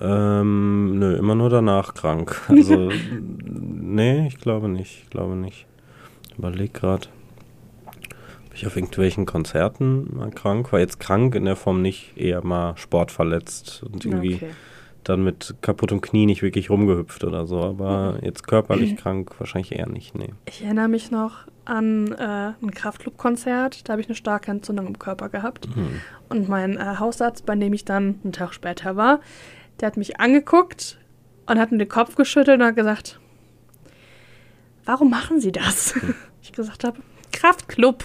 Ähm, 0.00 0.98
nö, 0.98 1.16
immer 1.16 1.34
nur 1.34 1.50
danach 1.50 1.94
krank. 1.94 2.40
Also, 2.48 2.90
nee, 3.20 4.26
ich 4.28 4.38
glaube 4.38 4.68
nicht. 4.68 5.02
Ich 5.04 5.10
glaube 5.10 5.34
nicht. 5.34 5.66
Überleg 6.38 6.72
gerade. 6.72 7.08
Bin 8.48 8.54
ich 8.54 8.66
auf 8.66 8.76
irgendwelchen 8.76 9.26
Konzerten 9.26 10.16
mal 10.16 10.30
krank? 10.30 10.72
War 10.72 10.80
jetzt 10.80 11.00
krank 11.00 11.34
in 11.34 11.44
der 11.44 11.56
Form 11.56 11.82
nicht, 11.82 12.16
eher 12.16 12.44
mal 12.44 12.76
sportverletzt 12.76 13.82
und 13.82 14.04
irgendwie 14.04 14.36
Okay. 14.36 14.50
Dann 15.04 15.22
mit 15.24 15.54
kaputtem 15.62 16.00
Knie 16.00 16.26
nicht 16.26 16.42
wirklich 16.42 16.70
rumgehüpft 16.70 17.24
oder 17.24 17.46
so. 17.46 17.62
Aber 17.62 18.18
jetzt 18.22 18.46
körperlich 18.46 18.96
krank 18.96 19.32
wahrscheinlich 19.38 19.72
eher 19.72 19.88
nicht, 19.88 20.14
nee. 20.14 20.30
Ich 20.46 20.62
erinnere 20.62 20.88
mich 20.88 21.10
noch 21.10 21.46
an 21.64 22.12
äh, 22.12 22.52
ein 22.62 22.70
Kraftclub-Konzert. 22.72 23.88
Da 23.88 23.92
habe 23.92 24.00
ich 24.02 24.08
eine 24.08 24.14
starke 24.16 24.50
Entzündung 24.50 24.86
im 24.86 24.98
Körper 24.98 25.28
gehabt. 25.28 25.66
Hm. 25.74 26.00
Und 26.28 26.48
mein 26.48 26.76
äh, 26.76 26.96
Hausarzt, 26.98 27.46
bei 27.46 27.54
dem 27.56 27.72
ich 27.72 27.84
dann 27.84 28.20
einen 28.24 28.32
Tag 28.32 28.52
später 28.54 28.96
war, 28.96 29.20
der 29.80 29.86
hat 29.86 29.96
mich 29.96 30.20
angeguckt 30.20 30.98
und 31.46 31.58
hat 31.58 31.72
mir 31.72 31.78
den 31.78 31.88
Kopf 31.88 32.14
geschüttelt 32.16 32.60
und 32.60 32.66
hat 32.66 32.76
gesagt, 32.76 33.18
warum 34.84 35.10
machen 35.10 35.40
Sie 35.40 35.52
das? 35.52 35.94
Ich 36.42 36.52
gesagt 36.52 36.84
habe, 36.84 36.98
Kraftclub. 37.32 38.04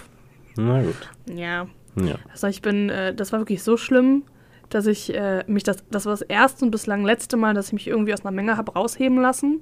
Na 0.56 0.82
gut. 0.82 1.10
Ja, 1.26 1.66
Ja. 1.96 2.16
also 2.30 2.46
ich 2.48 2.60
bin, 2.60 2.90
äh, 2.90 3.14
das 3.14 3.32
war 3.32 3.40
wirklich 3.40 3.62
so 3.62 3.76
schlimm, 3.78 4.24
dass 4.70 4.86
ich 4.86 5.14
äh, 5.14 5.44
mich 5.46 5.62
das, 5.62 5.78
das 5.90 6.06
war 6.06 6.12
das 6.12 6.22
erste 6.22 6.64
und 6.64 6.70
bislang 6.70 7.04
letzte 7.04 7.36
Mal, 7.36 7.54
dass 7.54 7.68
ich 7.68 7.72
mich 7.72 7.86
irgendwie 7.88 8.12
aus 8.14 8.24
einer 8.24 8.34
Menge 8.34 8.56
habe 8.56 8.72
rausheben 8.72 9.20
lassen. 9.20 9.60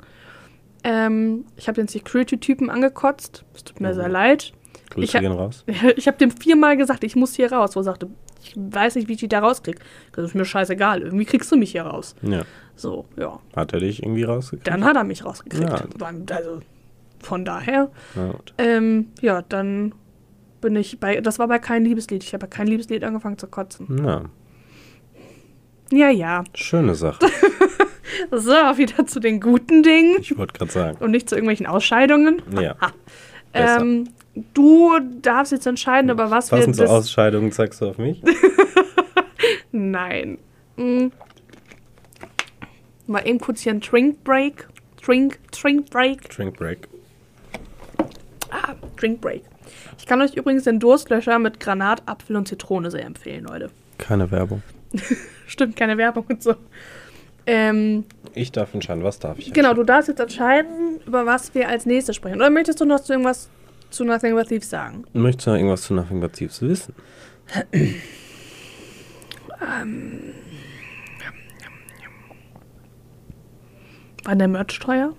Ähm, 0.82 1.44
ich 1.56 1.68
habe 1.68 1.76
den 1.76 1.88
Security-Typen 1.88 2.70
angekotzt. 2.70 3.44
Es 3.54 3.64
tut 3.64 3.80
mir 3.80 3.90
Mhm. 3.90 3.94
sehr 3.94 4.08
leid. 4.08 4.52
Grüße 4.90 5.04
Ich 5.04 5.12
gehen 5.12 5.32
raus. 5.32 5.64
Ich 5.96 6.06
habe 6.06 6.18
dem 6.18 6.30
viermal 6.30 6.76
gesagt, 6.76 7.04
ich 7.04 7.16
muss 7.16 7.34
hier 7.34 7.50
raus. 7.52 7.74
Wo 7.74 7.80
er 7.80 7.84
sagte, 7.84 8.08
ich 8.42 8.54
weiß 8.56 8.96
nicht, 8.96 9.08
wie 9.08 9.12
ich 9.14 9.18
die 9.20 9.28
da 9.28 9.40
rauskriege. 9.40 9.78
Das 10.12 10.26
ist 10.26 10.34
mir 10.34 10.44
scheißegal. 10.44 11.00
Irgendwie 11.02 11.24
kriegst 11.24 11.50
du 11.50 11.56
mich 11.56 11.72
hier 11.72 11.82
raus. 11.84 12.14
Ja. 12.22 12.42
So, 12.76 13.06
ja. 13.16 13.40
Hat 13.56 13.72
er 13.72 13.80
dich 13.80 14.02
irgendwie 14.02 14.24
rausgekriegt? 14.24 14.68
Dann 14.68 14.84
hat 14.84 14.96
er 14.96 15.04
mich 15.04 15.24
rausgekriegt. 15.24 15.68
Ja. 15.70 16.06
Also 16.36 16.60
von 17.20 17.44
daher, 17.46 17.90
gut. 18.14 18.52
ähm, 18.58 19.08
ja, 19.22 19.40
dann 19.42 19.94
bin 20.60 20.76
ich 20.76 21.00
bei, 21.00 21.20
das 21.22 21.38
war 21.38 21.48
bei 21.48 21.58
kein 21.58 21.84
Liebeslied. 21.84 22.22
Ich 22.22 22.34
habe 22.34 22.42
bei 22.46 22.54
kein 22.54 22.66
Liebeslied 22.66 23.02
angefangen 23.04 23.38
zu 23.38 23.46
kotzen. 23.46 23.86
Na, 23.88 24.24
Ja, 25.90 26.09
ja. 26.11 26.44
schöne 26.55 26.94
Sache. 26.94 27.18
So, 28.31 28.51
wieder 28.53 29.07
zu 29.07 29.18
den 29.18 29.40
guten 29.40 29.83
Dingen 29.83 30.16
Ich 30.20 30.37
wollte 30.38 30.53
gerade 30.53 30.70
sagen. 30.70 30.99
und 31.01 31.11
nicht 31.11 31.29
zu 31.29 31.35
irgendwelchen 31.35 31.66
Ausscheidungen. 31.66 32.42
Ja. 32.61 32.77
Ähm, 33.57 34.09
du 34.53 34.99
darfst 35.23 35.53
jetzt 35.53 35.66
entscheiden, 35.68 36.11
über 36.11 36.29
was 36.29 36.51
wir 36.51 36.59
Passend 36.59 36.75
zur 36.75 36.87
das- 36.87 36.92
Ausscheidung 36.92 37.53
zeigst 37.53 37.81
du 37.81 37.87
auf 37.90 37.99
mich? 37.99 38.20
Nein. 39.70 40.38
Mm. 40.77 41.07
Mal 43.07 43.29
eben 43.29 43.38
kurz 43.38 43.61
hier 43.61 43.73
ein 43.73 43.79
Drink 43.81 44.25
Break. 44.25 44.66
Drink, 45.05 45.38
Drink 45.53 45.88
Break. 45.90 46.29
Drink 46.31 46.57
Break. 46.59 46.88
Ah, 48.51 48.75
Drink 48.97 49.20
Break. 49.20 49.42
Ich 49.99 50.07
kann 50.07 50.20
euch 50.20 50.35
übrigens 50.35 50.64
den 50.64 50.81
Durstlöscher 50.81 51.38
mit 51.38 51.61
Granat, 51.61 52.03
Apfel 52.07 52.35
und 52.35 52.49
Zitrone 52.49 52.90
sehr 52.90 53.05
empfehlen, 53.05 53.44
Leute. 53.44 53.70
Keine 53.99 54.31
Werbung. 54.33 54.62
Stimmt, 55.46 55.76
keine 55.76 55.96
Werbung 55.98 56.24
und 56.28 56.42
so. 56.42 56.54
Ähm, 57.46 58.04
Ich 58.35 58.52
darf 58.52 58.72
entscheiden, 58.74 59.02
was 59.04 59.18
darf 59.18 59.38
ich? 59.38 59.52
genau, 59.52 59.74
du 59.74 59.83
darfst 59.85 60.09
jetzt 60.09 60.20
entscheiden, 60.20 61.00
über 61.07 61.26
was 61.26 61.54
wir 61.54 61.68
als 61.68 61.85
nächstes 61.87 62.16
sprechen. 62.16 62.37
Oder 62.37 62.50
möchtest 62.50 62.80
du 62.80 62.85
noch 62.87 63.00
zu 63.00 63.12
irgendwas 63.12 63.48
zu 63.90 64.04
Nothing 64.04 64.35
But 64.35 64.48
Thieves 64.48 64.70
sagen? 64.70 65.04
Möchtest 65.12 65.46
du 65.46 65.50
noch 65.50 65.57
irgendwas 65.59 65.83
zu 65.83 65.94
Nothing 65.94 66.20
But 66.20 66.33
Thieves 66.33 66.62
wissen? 66.62 66.94
War 74.24 74.35
der 74.37 74.48
Merch 74.48 74.78
teuer? 74.78 75.12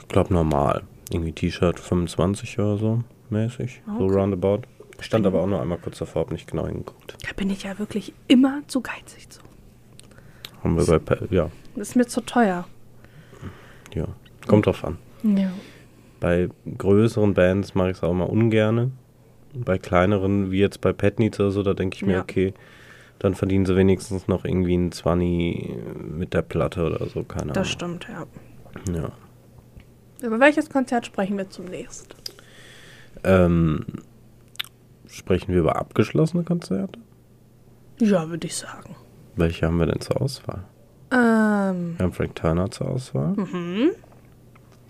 Ich 0.00 0.08
glaube 0.08 0.32
normal. 0.32 0.82
Irgendwie 1.10 1.32
T-Shirt 1.32 1.78
25 1.80 2.58
oder 2.58 2.76
so 2.78 3.04
mäßig. 3.30 3.82
So 3.98 4.04
Okay. 4.04 4.14
roundabout. 4.14 4.62
Stand 5.00 5.26
aber 5.26 5.40
auch 5.40 5.46
nur 5.46 5.60
einmal 5.60 5.78
kurz 5.78 5.98
davor, 5.98 6.22
hab 6.22 6.30
nicht 6.32 6.50
genau 6.50 6.66
hingeguckt. 6.66 7.16
Da 7.22 7.32
bin 7.36 7.50
ich 7.50 7.64
ja 7.64 7.78
wirklich 7.78 8.12
immer 8.28 8.62
zu 8.68 8.80
geizig 8.80 9.28
zu. 9.28 9.40
Haben 10.62 10.76
wir 10.78 10.86
bei, 10.86 10.98
Pe- 10.98 11.28
ja, 11.30 11.50
Das 11.76 11.90
ist 11.90 11.94
mir 11.96 12.06
zu 12.06 12.20
teuer. 12.22 12.66
ja. 13.94 14.06
Kommt 14.46 14.66
drauf 14.66 14.84
an. 14.84 14.98
Ja. 15.22 15.50
Bei 16.20 16.48
größeren 16.78 17.32
Bands 17.34 17.74
mache 17.74 17.90
ich 17.90 17.96
es 17.98 18.02
auch 18.02 18.12
mal 18.12 18.24
ungerne. 18.24 18.90
Bei 19.54 19.78
kleineren, 19.78 20.50
wie 20.50 20.58
jetzt 20.58 20.80
bei 20.80 20.92
Petnitz 20.92 21.38
oder 21.40 21.50
so, 21.50 21.62
da 21.62 21.74
denke 21.74 21.96
ich 21.96 22.04
mir, 22.04 22.14
Ja. 22.14 22.20
okay, 22.22 22.52
dann 23.18 23.34
verdienen 23.34 23.64
sie 23.66 23.74
wenigstens 23.76 24.26
noch 24.28 24.44
irgendwie 24.44 24.76
ein 24.76 24.92
20 24.92 25.70
mit 26.16 26.34
der 26.34 26.42
Platte 26.42 26.84
oder 26.84 27.06
so, 27.08 27.22
keine 27.24 27.52
Das 27.52 27.74
Ahnung. 27.74 27.98
stimmt, 28.00 28.08
ja. 28.10 28.94
Ja. 28.94 29.12
Über 30.26 30.40
welches 30.40 30.68
Konzert 30.68 31.06
sprechen 31.06 31.36
wir 31.38 31.48
zunächst? 31.50 32.14
Ähm, 33.22 33.84
sprechen 35.14 35.52
wir 35.52 35.60
über 35.60 35.76
abgeschlossene 35.76 36.44
Konzerte? 36.44 36.98
Ja, 38.00 38.28
würde 38.28 38.46
ich 38.46 38.56
sagen. 38.56 38.96
Welche 39.36 39.66
haben 39.66 39.78
wir 39.78 39.86
denn 39.86 40.00
zur 40.00 40.20
Auswahl? 40.20 40.64
Ähm, 41.12 41.94
Wir 41.98 42.04
haben 42.04 42.12
Frank 42.12 42.34
Turner 42.34 42.70
zur 42.70 42.88
Auswahl. 42.88 43.32
mhm. 43.34 43.90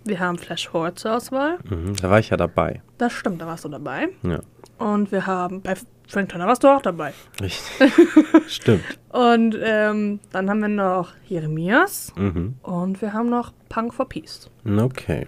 Wir 0.07 0.21
haben 0.21 0.37
Flash 0.37 0.69
Forward 0.69 0.99
zur 0.99 1.15
Auswahl. 1.17 1.59
Mhm. 1.69 1.97
Da 1.97 2.11
war 2.11 2.19
ich 2.19 2.29
ja 2.31 2.37
dabei. 2.37 2.83
Das 2.99 3.13
stimmt, 3.15 3.41
da 3.41 3.47
warst 3.47 3.65
du 3.65 3.71
dabei. 3.71 4.09
Ja, 4.23 4.41
Und 4.79 5.11
wir 5.13 5.27
haben, 5.27 5.63
bei 5.63 5.75
Frank 6.07 6.29
Turner 6.29 6.47
warst 6.47 6.63
du 6.63 6.69
auch 6.69 6.83
dabei. 6.83 7.15
richtig. 7.41 7.91
Stimmt. 8.49 8.85
Und 9.09 9.57
ähm, 9.63 10.21
dann 10.33 10.51
haben 10.51 10.61
wir 10.61 10.69
noch 10.69 11.13
Jeremias. 11.27 12.13
Mhm. 12.17 12.57
Und 12.63 13.01
wir 13.01 13.15
haben 13.15 13.31
noch 13.31 13.53
Punk 13.71 13.95
for 13.95 14.07
Peace. 14.07 14.51
Okay. 14.67 15.27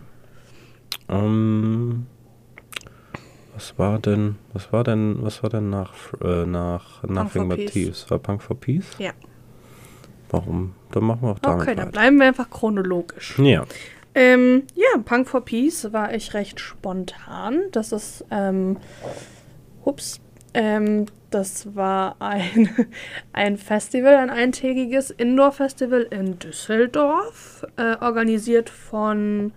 Ähm, 1.09 2.07
was 3.57 3.79
war 3.79 3.99
denn, 3.99 4.37
was 4.53 4.73
war 4.73 4.85
denn, 4.85 5.16
was 5.21 5.42
war 5.42 5.51
denn 5.51 5.71
nach, 5.71 5.92
äh, 6.23 6.45
nach 6.47 7.03
Nothing 7.03 7.49
But. 7.49 7.66
Thieves? 7.66 8.09
War 8.11 8.19
Punk 8.19 8.42
for 8.42 8.55
Peace? 8.61 8.87
Ja. 8.99 9.12
Warum? 10.31 10.75
Dann 10.92 11.05
machen 11.05 11.23
wir 11.23 11.31
auch 11.31 11.38
damit 11.38 11.62
Okay, 11.62 11.75
dann 11.75 11.90
bleiben 11.90 12.19
wir 12.19 12.27
einfach 12.27 12.51
chronologisch. 12.51 13.38
Ja. 13.38 13.64
Ähm, 14.14 14.64
ja, 14.75 15.01
Punk 15.05 15.29
for 15.29 15.42
Peace 15.45 15.92
war 15.92 16.14
ich 16.14 16.35
recht 16.35 16.61
spontan. 16.61 17.62
Das 17.73 17.92
ist, 17.92 18.25
ähm, 18.31 18.77
ups, 19.85 20.21
ähm, 20.55 21.07
das 21.31 21.75
war 21.75 22.16
ein, 22.19 22.69
ein 23.33 23.57
Festival, 23.57 24.16
ein 24.16 24.31
eintägiges 24.31 25.11
Indoor-Festival 25.11 26.03
in 26.11 26.38
Düsseldorf, 26.38 27.66
äh, 27.77 27.97
organisiert 28.01 28.69
von 28.71 29.53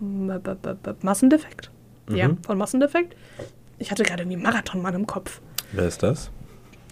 M- 0.00 0.40
Massendefekt. 2.10 2.18
Ja, 2.18 2.28
Mhm. 2.28 2.42
von 2.44 2.58
Massendefekt. 2.58 3.16
Ich 3.78 3.90
hatte 3.90 4.02
gerade 4.02 4.26
die 4.26 4.36
Marathonmann 4.36 4.94
im 4.94 5.06
Kopf. 5.06 5.40
Wer 5.72 5.86
ist 5.86 6.02
das? 6.02 6.30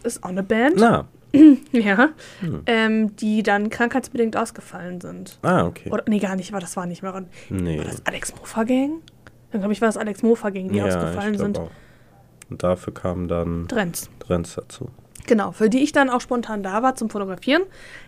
Ist 0.04 0.22
auch 0.24 0.28
eine 0.28 0.42
Band, 0.42 0.76
Na. 0.78 1.06
ja, 1.72 2.08
Hm. 2.40 2.62
ähm, 2.66 3.16
die 3.16 3.42
dann 3.42 3.68
krankheitsbedingt 3.68 4.36
ausgefallen 4.36 5.00
sind. 5.00 5.38
Ah, 5.42 5.66
okay. 5.66 5.90
Oder, 5.90 6.04
nee, 6.08 6.18
gar 6.20 6.36
nicht, 6.36 6.52
war 6.52 6.60
das 6.60 6.76
war 6.76 6.86
nicht 6.86 7.02
Marathon. 7.02 7.28
nee. 7.50 7.78
War 7.78 7.84
das 7.84 8.06
Alex 8.06 8.34
Mofa 8.34 8.64
Gang? 8.64 9.02
Dann 9.50 9.60
glaube 9.60 9.72
ich, 9.74 9.80
war 9.82 9.88
es 9.90 9.96
Alex 9.98 10.22
Mofa 10.22 10.48
Gang, 10.50 10.72
die 10.72 10.80
ausgefallen 10.80 11.34
ich 11.34 11.40
sind. 11.40 11.58
Auch. 11.58 11.70
Und 12.48 12.62
dafür 12.62 12.94
kamen 12.94 13.28
dann 13.28 13.68
Trends. 13.68 14.08
Trends 14.20 14.54
dazu. 14.54 14.88
Genau, 15.26 15.52
für 15.52 15.68
die 15.68 15.82
ich 15.82 15.92
dann 15.92 16.08
auch 16.08 16.22
spontan 16.22 16.62
da 16.62 16.82
war 16.82 16.94
zum 16.94 17.10
Fotografieren. 17.10 17.62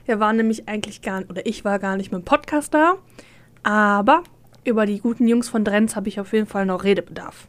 Wir 0.06 0.18
waren 0.20 0.36
nämlich 0.36 0.66
eigentlich 0.68 1.02
gar 1.02 1.22
oder 1.28 1.44
ich 1.44 1.62
war 1.66 1.78
gar 1.78 1.96
nicht 1.98 2.10
mit 2.12 2.22
dem 2.22 2.24
Podcast 2.24 2.72
da. 2.72 2.94
Aber 3.62 4.22
über 4.64 4.86
die 4.86 4.98
guten 5.00 5.26
Jungs 5.28 5.48
von 5.48 5.64
Trends 5.64 5.96
habe 5.96 6.08
ich 6.08 6.20
auf 6.20 6.32
jeden 6.32 6.46
Fall 6.46 6.66
noch 6.66 6.84
Redebedarf. 6.84 7.48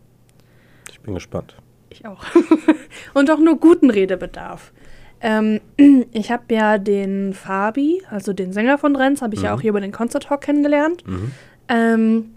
Ich 0.89 0.99
bin 1.01 1.13
gespannt. 1.13 1.55
Ich 1.89 2.05
auch. 2.05 2.23
Und 3.13 3.29
auch 3.31 3.39
nur 3.39 3.57
guten 3.59 3.89
Redebedarf. 3.89 4.71
Ähm, 5.19 5.59
ich 6.13 6.31
habe 6.31 6.43
ja 6.53 6.77
den 6.77 7.33
Fabi, 7.33 8.01
also 8.09 8.33
den 8.33 8.53
Sänger 8.53 8.77
von 8.77 8.95
Renz, 8.95 9.21
habe 9.21 9.35
ich 9.35 9.41
ja 9.41 9.51
Mhm. 9.51 9.57
auch 9.57 9.61
hier 9.61 9.69
über 9.71 9.81
den 9.81 9.91
Concert 9.91 10.23
Talk 10.23 10.41
kennengelernt. 10.41 11.05
Mhm. 11.07 11.31
Ähm, 11.67 12.35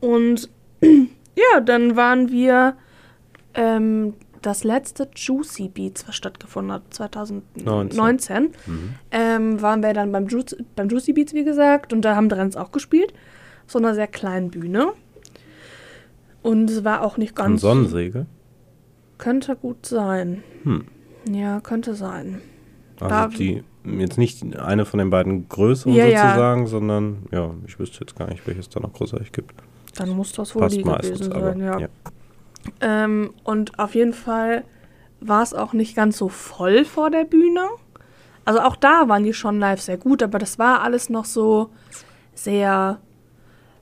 und 0.00 0.48
ja, 0.82 1.60
dann 1.64 1.96
waren 1.96 2.30
wir 2.30 2.76
ähm, 3.54 4.14
das 4.42 4.62
letzte 4.64 5.08
Juicy 5.16 5.68
Beats, 5.68 6.06
was 6.06 6.14
stattgefunden 6.14 6.72
hat, 6.72 6.82
2019, 6.90 8.50
Mhm. 8.66 8.94
ähm, 9.10 9.62
waren 9.62 9.82
wir 9.82 9.92
dann 9.94 10.12
beim, 10.12 10.28
Ju 10.28 10.42
beim 10.76 10.88
Juicy 10.88 11.12
Beats, 11.12 11.34
wie 11.34 11.44
gesagt, 11.44 11.92
und 11.92 12.02
da 12.02 12.14
haben 12.14 12.28
Drenz 12.28 12.54
auch 12.56 12.70
gespielt. 12.70 13.12
So 13.68 13.78
einer 13.78 13.94
sehr 13.94 14.08
kleinen 14.08 14.50
Bühne. 14.50 14.92
Und 16.42 16.70
es 16.70 16.84
war 16.84 17.02
auch 17.02 17.16
nicht 17.16 17.36
ganz. 17.36 17.60
Sonnensegel? 17.60 18.26
Könnte 19.18 19.54
gut 19.56 19.86
sein. 19.86 20.42
Hm. 20.64 20.84
Ja, 21.30 21.60
könnte 21.60 21.94
sein. 21.94 22.40
Also 23.00 23.14
Da- 23.14 23.26
die, 23.28 23.62
jetzt 23.84 24.18
nicht 24.18 24.56
eine 24.58 24.84
von 24.84 24.98
den 24.98 25.10
beiden 25.10 25.48
größeren 25.48 25.92
Ja, 25.94 26.06
ja. 26.06 26.22
sozusagen, 26.28 26.66
sondern 26.66 27.26
ja, 27.30 27.50
ich 27.66 27.78
wüsste 27.78 28.00
jetzt 28.00 28.16
gar 28.16 28.28
nicht, 28.28 28.46
welches 28.46 28.68
da 28.68 28.80
noch 28.80 28.92
großartig 28.92 29.30
gibt. 29.32 29.54
Dann 29.96 30.10
muss 30.10 30.32
das 30.32 30.54
wohl 30.54 30.62
Passt 30.62 30.76
die 30.76 30.82
gewesen 30.82 31.30
sein, 31.30 31.60
ja. 31.60 31.78
ja. 31.78 31.88
Ähm, 32.80 33.30
und 33.44 33.78
auf 33.78 33.94
jeden 33.94 34.12
Fall 34.12 34.64
war 35.20 35.42
es 35.42 35.54
auch 35.54 35.72
nicht 35.72 35.94
ganz 35.96 36.16
so 36.16 36.28
voll 36.28 36.84
vor 36.84 37.10
der 37.10 37.24
Bühne. 37.24 37.68
Also 38.44 38.60
auch 38.60 38.76
da 38.76 39.08
waren 39.08 39.24
die 39.24 39.34
schon 39.34 39.58
live 39.58 39.80
sehr 39.80 39.98
gut, 39.98 40.22
aber 40.22 40.38
das 40.38 40.58
war 40.58 40.80
alles 40.82 41.10
noch 41.10 41.24
so 41.24 41.70
sehr. 42.34 43.00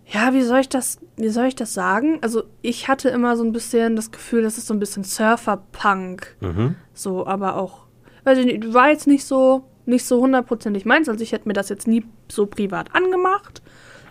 Ja, 0.09 0.33
wie 0.33 0.42
soll 0.42 0.61
ich 0.61 0.69
das, 0.69 0.99
wie 1.16 1.29
soll 1.31 1.47
ich 1.47 1.57
das 1.57 1.75
sagen? 1.75 2.19
Also 2.23 2.45
ich 2.62 2.87
hatte 2.88 3.09
immer 3.09 3.37
so 3.37 3.42
ein 3.45 3.53
bisschen 3.53 3.97
das 3.97 4.12
Gefühl, 4.12 4.42
das 4.42 4.57
ist 4.57 4.69
so 4.69 4.75
ein 4.75 4.79
bisschen 4.79 5.03
Surfer-Punk. 5.05 6.37
Mhm. 6.40 6.77
So, 6.95 7.27
aber 7.27 7.57
auch, 7.57 7.87
weiß 8.25 8.38
ich 8.38 8.47
nicht, 8.47 8.73
war 8.73 8.88
jetzt 8.90 9.07
nicht 9.09 9.25
so, 9.25 9.64
nicht 9.85 10.05
so 10.05 10.21
hundertprozentig 10.21 10.85
meins. 10.85 11.09
Also 11.09 11.23
ich 11.23 11.33
hätte 11.33 11.49
mir 11.49 11.55
das 11.55 11.69
jetzt 11.69 11.88
nie 11.88 12.05
so 12.31 12.47
privat 12.47 12.95
angemacht. 12.95 13.62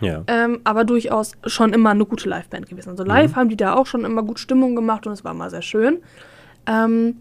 Ja. 0.02 0.22
Ähm, 0.26 0.60
aber 0.64 0.84
durchaus 0.84 1.32
schon 1.46 1.72
immer 1.72 1.90
eine 1.90 2.04
gute 2.04 2.28
Liveband 2.28 2.68
gewesen. 2.68 2.90
Also 2.90 3.02
live 3.04 3.34
haben 3.34 3.48
die 3.48 3.56
da 3.56 3.74
auch 3.74 3.86
schon 3.86 4.04
immer 4.04 4.22
gut 4.22 4.38
Stimmung 4.38 4.76
gemacht 4.76 5.06
und 5.06 5.14
es 5.14 5.24
war 5.24 5.32
immer 5.32 5.48
sehr 5.48 5.62
schön. 5.62 6.00
Ähm, 6.66 7.16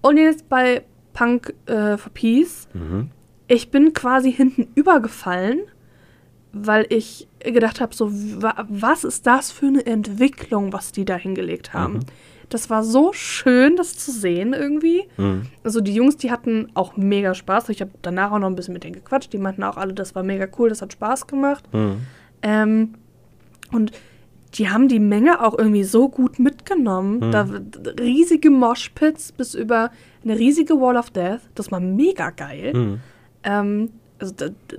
und 0.00 0.16
jetzt 0.16 0.48
bei 0.48 0.84
Punk 1.12 1.52
äh, 1.66 1.96
for 1.96 2.12
Peace, 2.12 2.68
Mhm. 2.72 3.10
ich 3.48 3.72
bin 3.72 3.92
quasi 3.92 4.32
hinten 4.32 4.68
übergefallen, 4.76 5.58
weil 6.52 6.86
ich 6.90 7.26
gedacht 7.44 7.80
habe, 7.80 7.94
so, 7.94 8.10
wa 8.12 8.66
was 8.68 9.04
ist 9.04 9.26
das 9.26 9.50
für 9.50 9.66
eine 9.66 9.84
Entwicklung, 9.84 10.72
was 10.72 10.92
die 10.92 11.04
da 11.04 11.16
hingelegt 11.16 11.74
haben. 11.74 11.94
Mhm. 11.94 12.00
Das 12.48 12.68
war 12.68 12.84
so 12.84 13.12
schön, 13.14 13.76
das 13.76 13.96
zu 13.96 14.10
sehen 14.12 14.52
irgendwie. 14.52 15.04
Mhm. 15.16 15.46
Also 15.64 15.80
die 15.80 15.94
Jungs, 15.94 16.18
die 16.18 16.30
hatten 16.30 16.68
auch 16.74 16.96
mega 16.98 17.34
Spaß. 17.34 17.70
Ich 17.70 17.80
habe 17.80 17.92
danach 18.02 18.30
auch 18.30 18.38
noch 18.38 18.48
ein 18.48 18.56
bisschen 18.56 18.74
mit 18.74 18.84
denen 18.84 18.94
gequatscht. 18.94 19.32
Die 19.32 19.38
meinten 19.38 19.62
auch 19.62 19.78
alle, 19.78 19.94
das 19.94 20.14
war 20.14 20.22
mega 20.22 20.46
cool, 20.58 20.68
das 20.68 20.82
hat 20.82 20.92
Spaß 20.92 21.26
gemacht. 21.26 21.64
Mhm. 21.72 21.96
Ähm, 22.42 22.94
und 23.72 23.92
die 24.54 24.68
haben 24.68 24.86
die 24.88 25.00
Menge 25.00 25.42
auch 25.42 25.56
irgendwie 25.56 25.84
so 25.84 26.10
gut 26.10 26.38
mitgenommen. 26.38 27.30
Da 27.30 27.48
w- 27.50 27.60
riesige 27.98 28.50
Moshpits 28.50 29.32
bis 29.32 29.54
über 29.54 29.90
eine 30.22 30.38
riesige 30.38 30.78
Wall 30.78 30.98
of 30.98 31.08
Death. 31.08 31.40
Das 31.54 31.72
war 31.72 31.80
mega 31.80 32.28
geil. 32.28 32.74
Mhm. 32.74 33.00
Ähm, 33.44 33.90
also, 34.18 34.34
da, 34.36 34.48
da, 34.68 34.76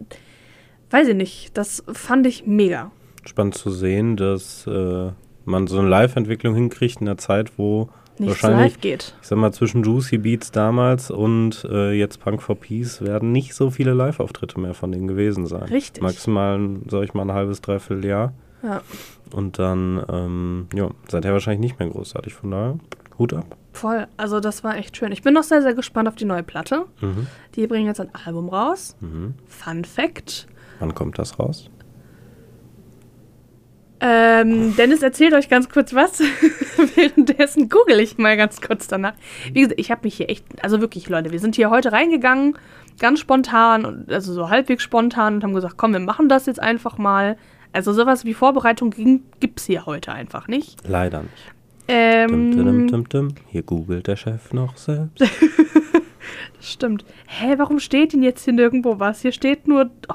weiß 0.94 1.10
ich 1.10 1.16
nicht. 1.16 1.58
Das 1.58 1.84
fand 1.92 2.26
ich 2.28 2.46
mega. 2.48 2.92
Spannend 3.26 3.56
zu 3.56 3.72
sehen, 3.72 4.16
dass 4.18 4.66
äh, 4.68 5.12
man 5.46 5.68
so 5.68 5.80
eine 5.80 5.88
Live-Entwicklung 5.90 6.56
hinkriegt 6.56 7.00
in 7.00 7.06
der 7.08 7.18
Zeit, 7.18 7.58
wo 7.58 7.90
Nichts 8.20 8.44
wahrscheinlich, 8.44 8.74
live 8.74 8.82
geht. 8.82 9.16
ich 9.22 9.28
sag 9.28 9.38
mal, 9.40 9.52
zwischen 9.52 9.84
Juicy 9.84 10.20
Beats 10.20 10.52
damals 10.52 11.10
und 11.10 11.66
äh, 11.70 11.94
jetzt 11.94 12.20
Punk 12.20 12.42
for 12.44 12.56
Peace 12.56 13.02
werden 13.02 13.32
nicht 13.32 13.56
so 13.56 13.72
viele 13.72 13.94
Live-Auftritte 13.94 14.60
mehr 14.60 14.74
von 14.76 14.92
denen 14.92 15.08
gewesen 15.08 15.48
sein. 15.48 15.64
Richtig. 15.64 16.04
Maximal, 16.04 16.60
sag 16.90 17.04
ich 17.04 17.14
mal, 17.14 17.24
ein 17.24 17.34
halbes, 17.34 17.62
dreiviertel 17.62 18.06
Jahr. 18.06 18.34
Ja, 18.62 18.82
Und 19.34 19.58
dann, 19.60 20.04
ähm, 20.10 20.68
ja, 20.74 20.90
seither 21.10 21.34
wahrscheinlich 21.34 21.60
nicht 21.60 21.80
mehr 21.80 21.90
großartig. 21.90 22.34
Von 22.34 22.52
daher, 22.52 22.78
Hut 23.20 23.34
ab. 23.34 23.58
voll. 23.74 24.08
Also 24.16 24.40
das 24.40 24.64
war 24.64 24.78
echt 24.78 24.96
schön. 24.96 25.12
Ich 25.12 25.22
bin 25.22 25.34
noch 25.34 25.44
sehr, 25.44 25.62
sehr 25.62 25.74
gespannt 25.74 26.08
auf 26.08 26.16
die 26.16 26.26
neue 26.26 26.44
Platte. 26.44 26.86
Mhm. 27.02 27.28
Die 27.56 27.68
bringen 27.68 27.88
jetzt 27.88 28.00
ein 28.00 28.10
Album 28.26 28.48
raus. 28.50 28.96
Mhm. 29.02 29.34
Fun 29.48 29.84
Fact. 29.86 30.48
Wann 30.84 30.94
kommt 30.94 31.18
das 31.18 31.40
raus? 31.40 31.70
Ähm, 34.02 34.76
Dennis 34.76 35.02
erzählt 35.02 35.34
euch 35.34 35.48
ganz 35.48 35.70
kurz 35.70 35.94
was. 35.94 36.20
Währenddessen 36.96 37.70
google 37.70 38.02
ich 38.02 38.18
mal 38.18 38.36
ganz 38.36 38.60
kurz 38.60 38.90
danach. 38.90 39.14
Wie 39.54 39.62
gesagt, 39.62 39.80
ich 39.80 39.92
habe 39.92 40.02
mich 40.04 40.16
hier 40.16 40.30
echt, 40.30 40.44
also 40.62 40.82
wirklich, 40.82 41.08
Leute, 41.08 41.32
wir 41.32 41.40
sind 41.40 41.56
hier 41.56 41.70
heute 41.70 41.94
reingegangen, 41.94 42.58
ganz 43.00 43.22
spontan, 43.22 43.86
und- 43.86 44.12
also 44.12 44.34
so 44.34 44.50
halbwegs 44.50 44.84
spontan 44.84 45.36
und 45.36 45.44
haben 45.46 45.54
gesagt, 45.54 45.78
komm, 45.78 45.94
wir 45.94 46.02
machen 46.02 46.28
das 46.28 46.48
jetzt 46.48 46.60
einfach 46.62 46.98
mal. 46.98 47.38
Also 47.72 47.94
sowas 47.94 48.26
wie 48.26 48.34
Vorbereitung 48.34 48.90
ging, 48.90 49.24
gibt's 49.40 49.64
hier 49.64 49.86
heute 49.86 50.12
einfach 50.12 50.50
nicht. 50.50 50.86
Leider 50.86 51.22
nicht. 51.24 51.54
Ähm, 51.88 52.58
Dum, 52.58 52.88
dum, 52.90 53.08
dum. 53.08 53.28
Hier 53.48 53.64
googelt 53.64 54.08
der 54.08 54.18
Chef 54.18 54.52
noch 54.52 54.76
selbst. 54.76 55.24
Stimmt. 56.60 57.06
Hä, 57.28 57.54
warum 57.58 57.80
steht 57.80 58.12
denn 58.12 58.22
jetzt 58.24 58.44
hier 58.44 58.54
nirgendwo 58.54 59.00
was? 59.00 59.22
Hier 59.22 59.32
steht 59.32 59.66
nur 59.68 59.90
oh, 60.10 60.14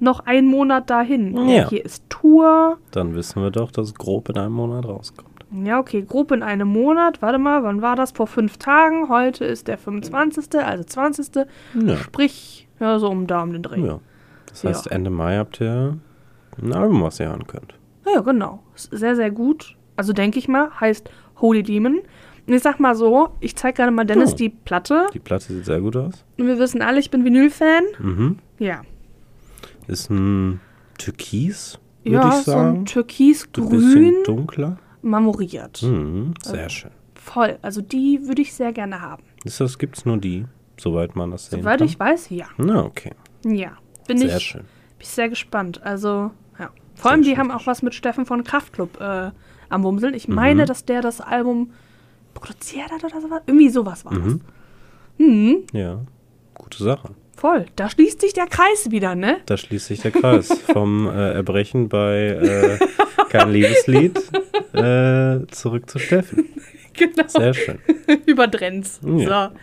noch 0.00 0.20
ein 0.26 0.46
Monat 0.46 0.90
dahin. 0.90 1.36
Ja. 1.48 1.68
Hier 1.68 1.84
ist 1.84 2.04
Tour. 2.08 2.78
Dann 2.92 3.14
wissen 3.14 3.42
wir 3.42 3.50
doch, 3.50 3.70
dass 3.72 3.88
es 3.88 3.94
grob 3.94 4.28
in 4.28 4.38
einem 4.38 4.52
Monat 4.54 4.84
rauskommt. 4.86 5.28
Ja, 5.64 5.78
okay, 5.78 6.02
grob 6.06 6.30
in 6.32 6.42
einem 6.42 6.68
Monat. 6.68 7.22
Warte 7.22 7.38
mal, 7.38 7.62
wann 7.62 7.80
war 7.80 7.96
das? 7.96 8.12
Vor 8.12 8.26
fünf 8.26 8.58
Tagen. 8.58 9.08
Heute 9.08 9.44
ist 9.46 9.66
der 9.68 9.78
25., 9.78 10.60
also 10.60 10.84
20. 10.84 11.46
Ja. 11.86 11.96
Sprich, 11.96 12.68
ja, 12.80 12.98
so 12.98 13.08
um 13.08 13.26
da 13.26 13.42
um 13.42 13.52
den 13.52 13.62
Dreh. 13.62 13.80
ja. 13.80 14.00
Das 14.50 14.64
heißt, 14.64 14.86
Ja. 14.86 14.92
Ende 14.92 15.10
Mai 15.10 15.36
habt 15.36 15.60
ihr 15.60 15.96
ein 16.60 16.72
Album, 16.72 17.02
was 17.02 17.18
ihr 17.20 17.28
hören 17.28 17.46
könnt. 17.46 17.74
Ja, 18.12 18.20
genau. 18.20 18.62
Sehr, 18.74 19.16
sehr 19.16 19.30
gut. 19.30 19.76
Also 19.96 20.12
denke 20.12 20.38
ich 20.38 20.48
mal, 20.48 20.70
heißt 20.80 21.10
Holy 21.40 21.62
Demon. 21.62 22.00
Und 22.46 22.54
ich 22.54 22.62
sag 22.62 22.80
mal 22.80 22.94
so, 22.94 23.28
ich 23.40 23.56
zeig 23.56 23.74
gerade 23.76 23.90
mal 23.90 24.04
Dennis 24.04 24.32
Oh. 24.32 24.36
die 24.36 24.48
Platte. 24.48 25.06
Die 25.12 25.18
Platte 25.18 25.52
sieht 25.52 25.66
sehr 25.66 25.80
gut 25.80 25.96
aus. 25.96 26.24
Und 26.38 26.46
wir 26.46 26.58
wissen 26.58 26.80
alle, 26.82 26.98
ich 26.98 27.10
bin 27.10 27.24
Vinyl-Fan. 27.24 27.84
Mhm. 27.98 28.38
Ja. 28.58 28.82
Ist 29.88 30.10
ein 30.10 30.60
Türkis, 30.98 31.78
würde 32.04 32.14
Ja, 32.16 32.28
ich 32.28 32.44
so 32.44 32.52
sagen. 32.52 32.68
ein 32.68 32.74
ein 32.80 32.84
türkisgrün 32.86 33.68
bisschen 33.70 34.24
dunkler. 34.24 34.78
marmoriert. 35.02 35.82
Mhm. 35.82 36.34
Sehr 36.42 36.68
schön. 36.68 36.90
Voll. 37.14 37.58
Also 37.62 37.80
die 37.82 38.20
würde 38.26 38.42
ich 38.42 38.52
sehr 38.54 38.72
gerne 38.72 39.00
haben. 39.00 39.22
Ist 39.44 39.60
das, 39.60 39.78
gibt's 39.78 40.04
nur 40.04 40.18
die, 40.18 40.46
soweit 40.78 41.16
man 41.16 41.30
das 41.30 41.46
sehen 41.50 41.60
Soweit 41.60 41.78
kann? 41.78 41.86
ich 41.88 41.98
weiß, 41.98 42.30
ja. 42.30 42.46
Na, 42.56 42.84
okay. 42.84 43.12
Ja. 43.44 43.72
Bin 44.06 44.18
Sehr 44.18 44.36
ich, 44.36 44.42
schön. 44.42 44.60
bin 44.62 44.68
ich 45.00 45.08
sehr 45.08 45.28
gespannt. 45.28 45.82
Also, 45.82 46.30
ja. 46.58 46.70
Vor 46.94 47.10
allem, 47.10 47.22
Sehr 47.22 47.32
die 47.34 47.36
schön, 47.36 47.50
haben 47.50 47.50
auch 47.50 47.66
was 47.66 47.82
mit 47.82 47.94
Steffen 47.94 48.24
von 48.26 48.42
Kraftklub 48.44 48.98
äh, 49.00 49.30
am 49.68 49.82
Wumseln. 49.84 50.14
Ich 50.14 50.28
meine, 50.28 50.62
Mhm. 50.62 50.66
dass 50.66 50.84
der 50.86 51.02
das 51.02 51.20
Album 51.20 51.70
produziert 52.34 52.90
hat 52.90 53.04
oder 53.04 53.20
sowas. 53.20 53.42
Irgendwie 53.46 53.68
sowas 53.68 54.04
war 54.04 54.14
Mhm. 54.14 54.24
das. 55.18 55.26
Mhm. 55.26 55.56
Ja, 55.72 56.00
gute 56.54 56.82
Sache. 56.82 57.10
Voll. 57.38 57.66
Da 57.76 57.88
schließt 57.88 58.20
sich 58.20 58.32
der 58.32 58.46
Kreis 58.46 58.90
wieder, 58.90 59.14
ne? 59.14 59.36
Da 59.46 59.56
schließt 59.56 59.86
sich 59.86 60.00
der 60.00 60.10
Kreis. 60.10 60.48
Vom 60.72 61.06
äh, 61.06 61.34
Erbrechen 61.34 61.88
bei 61.88 62.30
äh, 62.30 62.78
Kein 63.28 63.52
Liebeslied 63.52 64.18
äh, 64.72 65.46
zurück 65.52 65.88
zu 65.88 66.00
Steffen. 66.00 66.46
Genau. 66.94 67.28
Sehr 67.28 67.54
schön. 67.54 67.78
Über 68.26 68.50
Trends. 68.50 69.00
Ja. 69.06 69.52
So. 69.52 69.56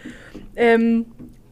Ähm, 0.55 1.05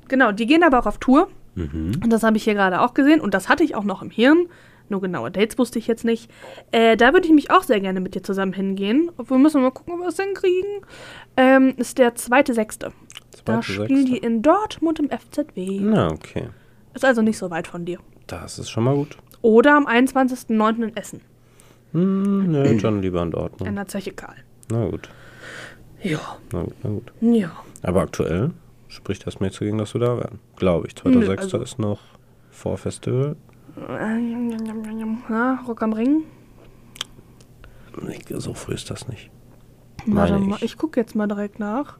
genau, 0.07 0.31
die 0.31 0.45
gehen 0.45 0.63
aber 0.63 0.79
auch 0.79 0.85
auf 0.85 0.97
Tour. 0.97 1.27
Mhm. 1.55 1.99
Und 2.01 2.09
das 2.09 2.23
habe 2.23 2.37
ich 2.37 2.45
hier 2.45 2.53
gerade 2.53 2.79
auch 2.79 2.93
gesehen. 2.93 3.19
Und 3.19 3.33
das 3.33 3.49
hatte 3.49 3.65
ich 3.65 3.75
auch 3.75 3.83
noch 3.83 4.01
im 4.01 4.09
Hirn. 4.09 4.47
Nur 4.87 5.01
genaue 5.01 5.29
Dates 5.29 5.57
wusste 5.57 5.77
ich 5.77 5.87
jetzt 5.87 6.05
nicht. 6.05 6.31
Äh, 6.71 6.95
da 6.95 7.11
würde 7.11 7.27
ich 7.27 7.33
mich 7.33 7.51
auch 7.51 7.63
sehr 7.63 7.81
gerne 7.81 7.99
mit 7.99 8.15
dir 8.15 8.23
zusammen 8.23 8.53
hingehen. 8.53 9.11
Obwohl 9.17 9.39
müssen 9.39 9.57
wir 9.57 9.63
mal 9.63 9.71
gucken, 9.71 9.95
ob 9.95 9.99
wir 9.99 10.07
es 10.07 10.17
hinkriegen. 10.17 10.85
Ähm, 11.35 11.73
ist 11.75 11.97
der 11.97 12.15
zweite 12.15 12.53
Sechste. 12.53 12.93
Da 13.45 13.61
spielen 13.61 14.05
die 14.05 14.17
in 14.17 14.41
Dortmund 14.41 14.99
im 14.99 15.09
FZW. 15.09 15.79
Na, 15.81 16.09
okay. 16.11 16.47
Ist 16.93 17.03
also 17.05 17.21
nicht 17.21 17.37
so 17.37 17.49
weit 17.51 17.67
von 17.67 17.85
dir. 17.85 17.99
Das 18.27 18.57
ist 18.59 18.69
schon 18.69 18.83
mal 18.85 18.95
gut. 18.95 19.17
Oder 19.41 19.75
am 19.75 19.85
21.09. 19.87 20.83
in 20.83 20.95
Essen. 20.95 21.21
Hm, 21.91 22.51
ne, 22.51 22.77
dann 22.77 23.01
lieber 23.01 23.19
in 23.21 23.25
In 23.27 23.31
Dortmund. 23.31 23.75
der 23.77 23.87
Zeche 23.87 24.13
Karl. 24.13 24.35
Na 24.71 24.85
gut. 24.89 25.09
Ja. 26.01 26.19
Na 26.51 26.63
gut, 26.63 26.73
na 26.83 26.89
gut. 26.89 27.11
Ja. 27.21 27.51
Aber 27.81 28.01
aktuell 28.01 28.51
spricht 28.87 29.27
das 29.27 29.39
nichts 29.39 29.59
dagegen, 29.59 29.77
dass 29.77 29.93
wir 29.93 30.01
da 30.01 30.17
werden. 30.17 30.39
Glaube 30.55 30.87
ich. 30.87 30.93
2.6. 30.93 31.09
Nö, 31.19 31.35
also- 31.37 31.57
ist 31.61 31.79
noch 31.79 31.99
vor 32.49 32.77
Festival. 32.77 33.35
Ja, 35.29 35.59
Rock 35.67 35.81
am 35.81 35.93
Ring. 35.93 36.23
Nee, 38.01 38.19
So 38.37 38.53
früh 38.53 38.73
ist 38.73 38.89
das 38.89 39.07
nicht. 39.07 39.29
Warte 40.05 40.33
Meine 40.39 40.55
ich. 40.57 40.63
ich 40.63 40.77
gucke 40.77 40.99
jetzt 40.99 41.15
mal 41.15 41.27
direkt 41.27 41.59
nach. 41.59 41.97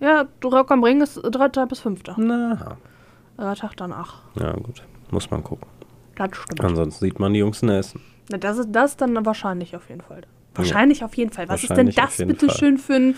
Ja, 0.00 0.26
Rock 0.44 0.70
am 0.70 0.84
Ring 0.84 1.00
ist 1.00 1.20
3. 1.22 1.66
bis 1.66 1.80
5. 1.80 2.00
Na, 2.18 2.76
Äh, 3.38 3.54
Tag 3.54 3.76
danach. 3.76 4.22
ja 4.38 4.52
gut. 4.52 4.82
Muss 5.10 5.30
man 5.30 5.42
gucken. 5.42 5.66
Das 6.16 6.30
stimmt. 6.36 6.60
Ansonsten 6.64 7.04
sieht 7.04 7.18
man 7.18 7.32
die 7.32 7.38
Jungs 7.40 7.62
in 7.62 7.68
Essen. 7.68 8.00
Na, 8.30 8.36
das 8.38 8.58
ist 8.58 8.68
das 8.72 8.96
dann 8.96 9.24
wahrscheinlich 9.24 9.74
auf 9.76 9.88
jeden 9.88 10.00
Fall. 10.02 10.22
Wahrscheinlich 10.54 11.04
auf 11.04 11.14
jeden 11.14 11.30
Fall. 11.32 11.48
Was 11.48 11.62
ist 11.62 11.76
denn 11.76 11.90
das 11.90 12.16
bitte 12.16 12.46
Fall. 12.48 12.56
schön 12.58 12.78
für 12.78 12.94
ein, 12.94 13.14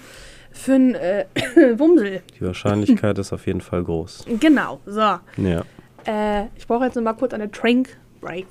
für 0.52 0.74
ein 0.74 0.94
äh, 0.94 1.24
Wumsel? 1.78 2.22
Die 2.38 2.44
Wahrscheinlichkeit 2.44 3.18
ist 3.18 3.32
auf 3.32 3.46
jeden 3.46 3.62
Fall 3.62 3.82
groß. 3.82 4.26
Genau, 4.40 4.80
so. 4.84 5.00
Ja. 5.00 5.64
Äh, 6.06 6.46
ich 6.56 6.66
brauche 6.66 6.84
jetzt 6.84 6.96
noch 6.96 7.02
mal 7.02 7.14
kurz 7.14 7.32
eine 7.32 7.48
Drink 7.48 7.96
Break. 8.20 8.46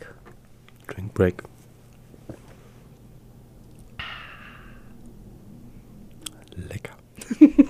Drink 0.87 1.13
Break. 1.13 1.43
Lecker. 6.55 6.93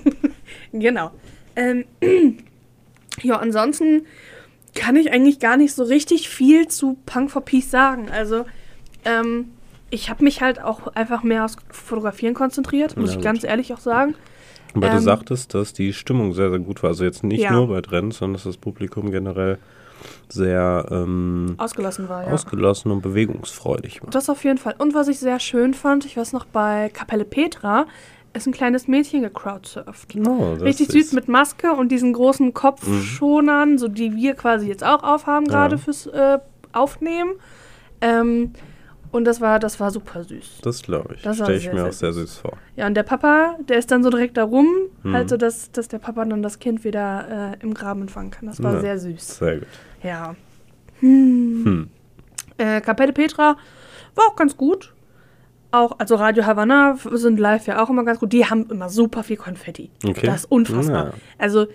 Genau. 0.72 1.10
Ähm, 1.56 1.84
ja, 3.22 3.36
ansonsten 3.36 4.06
kann 4.74 4.96
ich 4.96 5.12
eigentlich 5.12 5.40
gar 5.40 5.56
nicht 5.56 5.74
so 5.74 5.82
richtig 5.82 6.28
viel 6.28 6.68
zu 6.68 6.96
Punk 7.06 7.30
for 7.30 7.44
Peace 7.44 7.70
sagen. 7.70 8.08
Also, 8.10 8.44
ähm, 9.04 9.50
ich 9.90 10.08
habe 10.08 10.22
mich 10.22 10.40
halt 10.40 10.62
auch 10.62 10.86
einfach 10.94 11.22
mehr 11.22 11.44
aufs 11.44 11.56
Fotografieren 11.70 12.34
konzentriert, 12.34 12.96
muss 12.96 13.10
Na 13.10 13.16
ich 13.16 13.22
ganz 13.24 13.42
ehrlich 13.42 13.72
auch 13.74 13.80
sagen. 13.80 14.14
Du 14.74 14.82
Ähm, 14.86 15.00
sagtest, 15.00 15.52
dass 15.54 15.72
die 15.72 15.92
Stimmung 15.92 16.32
sehr, 16.32 16.50
sehr 16.50 16.60
gut 16.60 16.82
war. 16.84 16.90
Also 16.90 17.04
jetzt 17.04 17.24
nicht 17.24 17.40
Ja. 17.42 17.50
nur 17.52 17.66
bei 17.68 17.80
Trends, 17.80 18.18
sondern 18.18 18.34
dass 18.34 18.44
das 18.44 18.56
Publikum 18.56 19.10
generell 19.10 19.58
sehr 20.28 20.86
ähm, 20.90 21.54
Ausgelassen 21.58 22.08
war, 22.08 22.26
ja. 22.26 22.32
ausgelassen 22.32 22.90
und 22.90 23.02
bewegungsfreudig 23.02 24.02
war. 24.02 24.10
Das 24.10 24.30
auf 24.30 24.44
jeden 24.44 24.58
Fall. 24.58 24.74
Und 24.78 24.94
was 24.94 25.08
ich 25.08 25.18
sehr 25.18 25.40
schön 25.40 25.74
fand, 25.74 26.04
ich 26.04 26.16
weiß 26.16 26.32
noch, 26.32 26.44
bei 26.46 26.88
Kapelle 26.90 27.24
Petra 27.24 27.86
ist 28.32 28.46
ein 28.46 28.52
kleines 28.52 28.86
Mädchen 28.88 29.22
gecrowdsurft. 29.22 30.14
Oh, 30.26 30.52
Richtig 30.54 30.88
süß 30.92 31.12
mit 31.14 31.28
Maske 31.28 31.72
und 31.72 31.90
diesen 31.90 32.12
großen 32.12 32.54
Kopfschonern, 32.54 33.76
so 33.78 33.88
die 33.88 34.14
wir 34.14 34.34
quasi 34.34 34.68
jetzt 34.68 34.84
auch 34.84 35.02
aufhaben, 35.02 35.46
gerade 35.48 35.76
Ja. 35.76 35.80
fürs 35.80 36.06
äh, 36.06 36.38
Aufnehmen. 36.72 37.32
Ähm, 38.00 38.52
und 39.12 39.24
das 39.24 39.40
war, 39.40 39.58
das 39.58 39.80
war 39.80 39.90
super 39.90 40.22
süß. 40.22 40.58
Das 40.62 40.82
glaube 40.82 41.14
ich. 41.16 41.22
Das 41.22 41.36
Stelle 41.36 41.56
ich 41.56 41.64
sehr, 41.64 41.72
mir 41.74 41.80
sehr 41.80 41.88
auch 41.88 41.92
sehr 41.92 42.12
süß 42.12 42.36
vor. 42.38 42.52
Ja, 42.76 42.86
und 42.86 42.94
der 42.94 43.02
Papa, 43.02 43.56
der 43.68 43.78
ist 43.78 43.90
dann 43.90 44.04
so 44.04 44.10
direkt 44.10 44.36
da 44.36 44.44
rum, 44.44 44.68
Mhm. 45.02 45.12
halt 45.14 45.28
so, 45.28 45.36
dass, 45.36 45.72
dass 45.72 45.88
der 45.88 45.98
Papa 45.98 46.24
dann 46.24 46.42
das 46.42 46.60
Kind 46.60 46.84
wieder 46.84 47.56
äh, 47.60 47.62
im 47.64 47.74
Graben 47.74 48.02
empfangen 48.02 48.30
kann. 48.30 48.46
Das 48.46 48.62
war 48.62 48.74
Ja. 48.74 48.80
sehr 48.80 48.98
süß. 49.00 49.38
Sehr 49.38 49.58
gut. 49.58 49.68
Ja. 50.04 50.36
Hm. 51.00 51.88
Äh, 52.58 52.80
Kapelle 52.82 53.12
Petra 53.12 53.56
war 54.14 54.24
auch 54.30 54.36
ganz 54.36 54.56
gut. 54.56 54.92
Auch, 55.72 55.92
also 55.98 56.16
Radio 56.16 56.44
Havanna 56.46 56.92
f- 56.94 57.08
sind 57.12 57.38
live 57.38 57.66
ja 57.66 57.82
auch 57.82 57.90
immer 57.90 58.04
ganz 58.04 58.18
gut. 58.20 58.32
Die 58.32 58.44
haben 58.46 58.68
immer 58.70 58.88
super 58.88 59.22
viel 59.22 59.36
Konfetti. 59.36 59.90
Okay. 60.06 60.26
Das 60.26 60.36
ist 60.40 60.44
unfassbar. 60.50 61.06
Ja. 61.06 61.12
Also, 61.38 61.66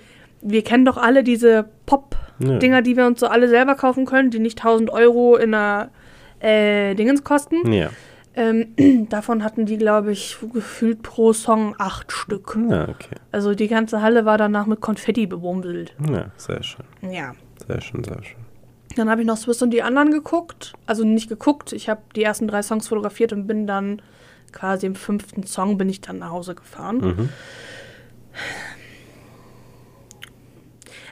wir 0.41 0.63
kennen 0.63 0.85
doch 0.85 0.97
alle 0.97 1.23
diese 1.23 1.65
Pop-Dinger, 1.85 2.75
Ja. 2.77 2.81
die 2.81 2.97
wir 2.97 3.05
uns 3.07 3.19
so 3.19 3.27
alle 3.27 3.47
selber 3.47 3.75
kaufen 3.75 4.05
können, 4.05 4.31
die 4.31 4.39
nicht 4.39 4.59
1000 4.59 4.89
Euro 4.91 5.37
in 5.37 5.53
einer 5.53 5.89
äh, 6.41 6.93
Dingens 6.95 7.23
kosten. 7.23 7.71
Ja. 7.71 7.89
Ähm, 8.35 9.07
davon 9.09 9.43
hatten 9.45 9.65
die, 9.65 9.77
glaube 9.77 10.11
ich, 10.11 10.37
gefühlt 10.53 11.01
pro 11.01 11.31
Song 11.31 11.73
acht 11.77 12.11
Stück. 12.11 12.57
Ja, 12.69 12.89
okay. 12.89 13.15
Also 13.31 13.55
die 13.55 13.69
ganze 13.69 14.01
Halle 14.01 14.25
war 14.25 14.37
danach 14.37 14.65
mit 14.65 14.81
Konfetti 14.81 15.25
bebummelt. 15.25 15.95
Ja, 16.11 16.25
sehr 16.35 16.61
schön. 16.61 16.85
Ja. 17.01 17.31
Sehr 17.65 17.79
schön, 17.79 18.03
sehr 18.03 18.21
schön. 18.21 18.44
Dann 18.95 19.09
habe 19.09 19.21
ich 19.21 19.27
noch 19.27 19.37
Swiss 19.37 19.61
und 19.61 19.71
die 19.71 19.83
anderen 19.83 20.11
geguckt. 20.11 20.73
Also 20.85 21.03
nicht 21.03 21.27
geguckt. 21.27 21.73
Ich 21.73 21.89
habe 21.89 22.01
die 22.15 22.23
ersten 22.23 22.47
drei 22.47 22.61
Songs 22.61 22.87
fotografiert 22.87 23.33
und 23.33 23.47
bin 23.47 23.67
dann 23.67 24.01
quasi 24.51 24.85
im 24.85 24.95
fünften 24.95 25.43
Song 25.43 25.77
bin 25.77 25.89
ich 25.89 26.01
dann 26.01 26.19
nach 26.19 26.31
Hause 26.31 26.55
gefahren. 26.55 26.97
Mhm. 26.97 27.29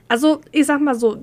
Also 0.08 0.42
ich 0.52 0.66
sag 0.66 0.80
mal 0.80 0.96
so, 0.96 1.18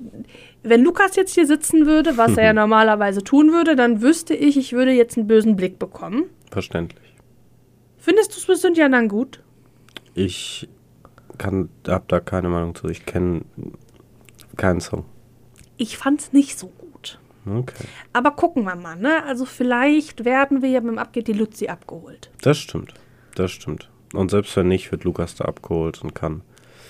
wenn 0.63 0.83
Lukas 0.83 1.15
jetzt 1.15 1.33
hier 1.33 1.47
sitzen 1.47 1.85
würde, 1.85 2.17
was 2.17 2.37
er 2.37 2.45
ja 2.45 2.53
normalerweise 2.61 3.23
tun 3.23 3.51
würde, 3.51 3.75
dann 3.75 4.01
wüsste 4.01 4.33
ich, 4.33 4.57
ich 4.57 4.73
würde 4.73 4.91
jetzt 4.91 5.17
einen 5.17 5.27
bösen 5.27 5.55
Blick 5.55 5.79
bekommen. 5.79 6.25
Verständlich. 6.51 7.15
Findest 7.97 8.35
du 8.35 8.39
Swiss 8.39 8.65
und 8.65 8.77
die 8.77 8.83
anderen 8.83 9.07
gut? 9.07 9.41
Ich 10.13 10.67
kann, 11.37 11.69
hab 11.87 12.07
da 12.07 12.19
keine 12.19 12.49
Meinung 12.49 12.75
zu. 12.75 12.87
Ich 12.87 13.05
kenne 13.05 13.41
keinen 14.57 14.81
Song. 14.81 15.05
Ich 15.81 15.97
fand's 15.97 16.31
nicht 16.31 16.59
so 16.59 16.67
gut. 16.67 17.17
Okay. 17.45 17.85
Aber 18.13 18.31
gucken 18.31 18.65
wir 18.65 18.75
mal, 18.75 18.95
ne? 18.95 19.23
Also 19.25 19.45
vielleicht 19.45 20.25
werden 20.25 20.61
wir 20.61 20.69
ja 20.69 20.79
beim 20.79 20.99
Abgeht 20.99 21.27
die 21.27 21.33
Luzi 21.33 21.67
abgeholt. 21.69 22.29
Das 22.43 22.59
stimmt. 22.59 22.93
Das 23.33 23.49
stimmt. 23.49 23.89
Und 24.13 24.29
selbst 24.29 24.55
wenn 24.55 24.67
nicht, 24.67 24.91
wird 24.91 25.05
Lukas 25.05 25.33
da 25.35 25.45
abgeholt 25.45 26.03
und 26.03 26.13
kann 26.13 26.41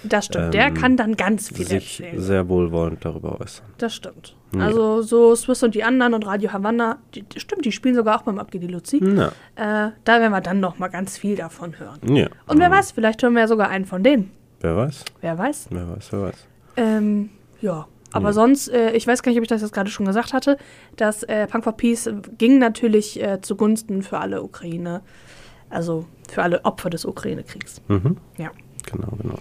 Das 0.04 0.26
stimmt. 0.26 0.54
Der 0.54 0.66
Ähm, 0.68 0.74
kann 0.74 0.98
dann 0.98 1.16
ganz 1.16 1.48
viel 1.50 1.66
sich 1.66 2.02
erzählen. 2.02 2.22
sehr 2.22 2.50
wohlwollend 2.50 3.06
darüber 3.06 3.40
äußern. 3.40 3.66
Das 3.78 3.96
stimmt. 3.96 4.36
Ja. 4.54 4.66
Also 4.66 5.02
so 5.04 5.34
Swiss 5.36 5.64
und 5.64 5.74
die 5.74 5.86
anderen 5.86 6.14
und 6.16 6.26
Radio 6.26 6.52
Havanna, 6.52 6.98
die, 7.16 7.22
die, 7.22 7.40
stimmt, 7.40 7.64
die 7.64 7.72
spielen 7.72 7.96
sogar 7.96 8.18
auch 8.20 8.24
beim 8.24 8.40
Abgeht 8.40 8.62
die 8.64 8.68
Luzi. 8.68 8.98
Ja. 9.02 9.28
Äh, 9.56 9.92
da 10.04 10.20
werden 10.20 10.32
wir 10.34 10.42
dann 10.42 10.60
noch 10.60 10.80
mal 10.80 10.90
ganz 10.90 11.18
viel 11.18 11.38
davon 11.38 11.80
hören. 11.80 12.00
Ja. 12.14 12.28
Und 12.48 12.60
wer 12.60 12.70
weiß, 12.70 12.92
vielleicht 12.92 13.24
hören 13.24 13.34
wir 13.36 13.42
ja 13.42 13.48
sogar 13.48 13.70
einen 13.70 13.86
von 13.86 14.04
denen. 14.04 14.32
Wer 14.60 14.76
weiß? 14.76 15.06
Wer 15.22 15.38
weiß. 15.38 15.68
Wer 15.70 15.88
weiß, 15.96 16.12
wer 16.12 16.22
weiß. 16.24 16.48
Ähm, 16.76 17.30
ja. 17.62 17.88
Aber 18.13 18.28
Ja. 18.28 18.34
sonst, 18.34 18.67
äh, 18.69 18.91
ich 18.91 19.08
weiß 19.08 19.24
gar 19.24 19.32
nicht, 19.32 19.38
ob 19.39 19.43
ich 19.43 19.50
das 19.50 19.62
jetzt 19.62 19.74
gerade 19.74 19.89
schon 19.89 20.06
gesagt 20.06 20.34
hatte, 20.34 20.58
dass 20.97 21.24
äh, 21.24 21.47
Punk 21.47 21.63
for 21.63 21.74
Peace 21.74 22.10
ging 22.38 22.60
natürlich 22.60 23.21
äh, 23.21 23.39
zugunsten 23.41 24.04
für 24.04 24.19
alle 24.19 24.41
Ukraine, 24.43 25.02
also 25.69 26.06
für 26.30 26.43
alle 26.43 26.65
Opfer 26.65 26.89
des 26.89 27.06
Ukraine-Kriegs. 27.06 27.82
Mhm. 27.88 28.17
Ja. 28.38 28.52
Genau, 28.91 29.10
genau. 29.21 29.36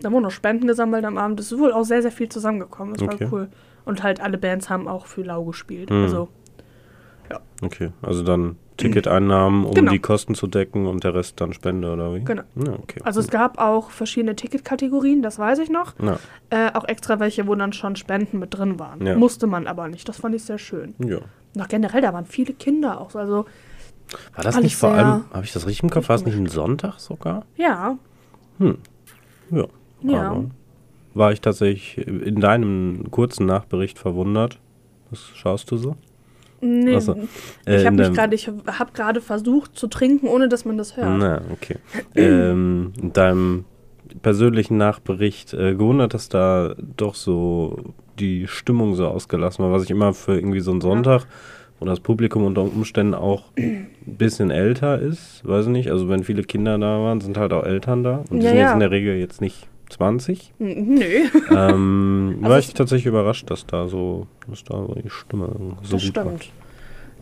Da 0.00 0.10
wurden 0.10 0.24
noch 0.24 0.30
Spenden 0.32 0.66
gesammelt 0.66 1.04
am 1.04 1.16
Abend. 1.18 1.38
Es 1.38 1.52
ist 1.52 1.58
wohl 1.60 1.72
auch 1.72 1.84
sehr, 1.84 2.02
sehr 2.02 2.10
viel 2.10 2.28
zusammengekommen. 2.28 2.94
Das 2.94 3.02
Okay. 3.02 3.24
war 3.26 3.32
cool. 3.32 3.48
Und 3.84 4.02
halt 4.02 4.20
alle 4.20 4.38
Bands 4.38 4.68
haben 4.68 4.88
auch 4.88 5.06
für 5.06 5.22
Lau 5.22 5.44
gespielt. 5.44 5.90
Mhm. 5.90 6.02
Also, 6.02 6.28
Okay. 7.62 7.90
Also 8.02 8.24
dann 8.24 8.56
Ticketeinnahmen, 8.76 9.64
um 9.64 9.74
Genau. 9.74 9.92
die 9.92 9.98
Kosten 9.98 10.34
zu 10.34 10.46
decken 10.46 10.86
und 10.86 11.04
der 11.04 11.14
Rest 11.14 11.40
dann 11.40 11.52
Spende 11.52 11.92
oder 11.92 12.14
wie? 12.14 12.20
Genau. 12.24 12.42
Ja, 12.56 12.72
okay. 12.72 13.00
also 13.04 13.20
es 13.20 13.28
gab 13.28 13.58
auch 13.58 13.90
verschiedene 13.90 14.34
Ticketkategorien, 14.36 15.22
das 15.22 15.38
weiß 15.38 15.58
ich 15.60 15.70
noch. 15.70 15.94
Ja. 16.00 16.18
Äh, 16.50 16.72
auch 16.74 16.84
extra 16.88 17.20
welche, 17.20 17.46
wo 17.46 17.54
dann 17.54 17.72
schon 17.72 17.96
Spenden 17.96 18.38
mit 18.38 18.56
drin 18.56 18.78
waren. 18.78 19.04
Ja. 19.06 19.16
Musste 19.16 19.46
man 19.46 19.66
aber 19.66 19.88
nicht. 19.88 20.08
Das 20.08 20.18
fand 20.18 20.34
ich 20.34 20.44
sehr 20.44 20.58
schön. 20.58 20.94
ja. 20.98 21.18
Noch 21.54 21.68
generell, 21.68 22.00
da 22.00 22.14
waren 22.14 22.24
viele 22.24 22.54
Kinder 22.54 22.98
auch. 22.98 23.14
Also, 23.14 23.44
War 24.34 24.42
das 24.44 24.58
nicht 24.60 24.74
vor 24.74 24.90
allem, 24.94 25.24
habe 25.34 25.44
ich 25.44 25.52
das 25.52 25.66
richtig 25.66 25.82
im 25.82 25.90
Kopf, 25.90 26.08
war 26.08 26.16
es 26.16 26.24
nicht 26.24 26.34
ein 26.36 26.46
Sonntag 26.46 26.98
sogar? 26.98 27.44
ja. 27.56 27.98
Hm. 28.58 28.78
Ja. 29.50 29.66
Ja. 30.02 30.44
War 31.14 31.30
ich 31.32 31.42
tatsächlich 31.42 31.98
in 32.06 32.40
deinem 32.40 33.10
kurzen 33.10 33.44
Nachbericht 33.44 33.98
verwundert. 33.98 34.58
Was 35.10 35.20
schaust 35.34 35.70
du 35.70 35.76
so? 35.76 35.96
Nee, 36.64 37.00
so. 37.00 37.16
Äh, 37.66 37.80
ich 37.80 37.86
habe 37.86 37.96
mich 37.96 38.12
gerade, 38.12 38.34
ich 38.36 38.48
habe 38.48 38.92
gerade 38.94 39.20
versucht 39.20 39.76
zu 39.76 39.88
trinken, 39.88 40.28
ohne 40.28 40.48
dass 40.48 40.64
man 40.64 40.78
das 40.78 40.96
hört. 40.96 41.18
Na, 41.18 41.42
okay. 41.52 41.76
ähm, 42.14 42.92
in 43.00 43.12
deinem 43.12 43.64
persönlichen 44.22 44.76
Nachbericht 44.76 45.52
äh, 45.54 45.72
gewundert, 45.74 46.14
dass 46.14 46.28
da 46.28 46.74
doch 46.96 47.16
so 47.16 47.94
die 48.18 48.46
Stimmung 48.46 48.94
so 48.94 49.08
ausgelassen 49.08 49.64
war, 49.64 49.72
was 49.72 49.82
ich 49.84 49.90
immer 49.90 50.14
für 50.14 50.34
irgendwie 50.34 50.60
so 50.60 50.70
einen 50.70 50.80
Sonntag, 50.80 51.26
wo 51.80 51.86
das 51.86 51.98
Publikum 51.98 52.44
unter 52.44 52.62
Umständen 52.62 53.14
auch 53.14 53.44
ein 53.58 53.88
bisschen 54.04 54.50
älter 54.52 55.00
ist, 55.00 55.42
weiß 55.44 55.66
ich 55.66 55.72
nicht. 55.72 55.90
Also 55.90 56.08
wenn 56.08 56.22
viele 56.22 56.44
Kinder 56.44 56.78
da 56.78 57.00
waren, 57.00 57.20
sind 57.20 57.36
halt 57.38 57.52
auch 57.52 57.64
Eltern 57.64 58.04
da. 58.04 58.22
Und 58.30 58.38
die 58.38 58.44
Ja, 58.44 58.50
sind 58.50 58.58
ja. 58.58 58.64
jetzt 58.66 58.74
in 58.74 58.80
der 58.80 58.90
Regel 58.92 59.16
jetzt 59.16 59.40
nicht 59.40 59.66
20. 59.92 60.52
N- 60.58 60.94
Nö, 60.94 61.04
ähm, 61.50 62.38
Also 62.42 62.50
war 62.50 62.58
ich 62.58 62.74
tatsächlich 62.74 63.06
überrascht, 63.06 63.50
dass 63.50 63.66
da 63.66 63.88
so, 63.88 64.26
dass 64.48 64.64
da 64.64 64.76
so 64.86 64.94
die 64.94 65.10
Stimme 65.10 65.48
so 65.82 65.96
das 65.96 66.04
gut 66.04 66.16
war. 66.16 66.24
stimmt. 66.24 66.50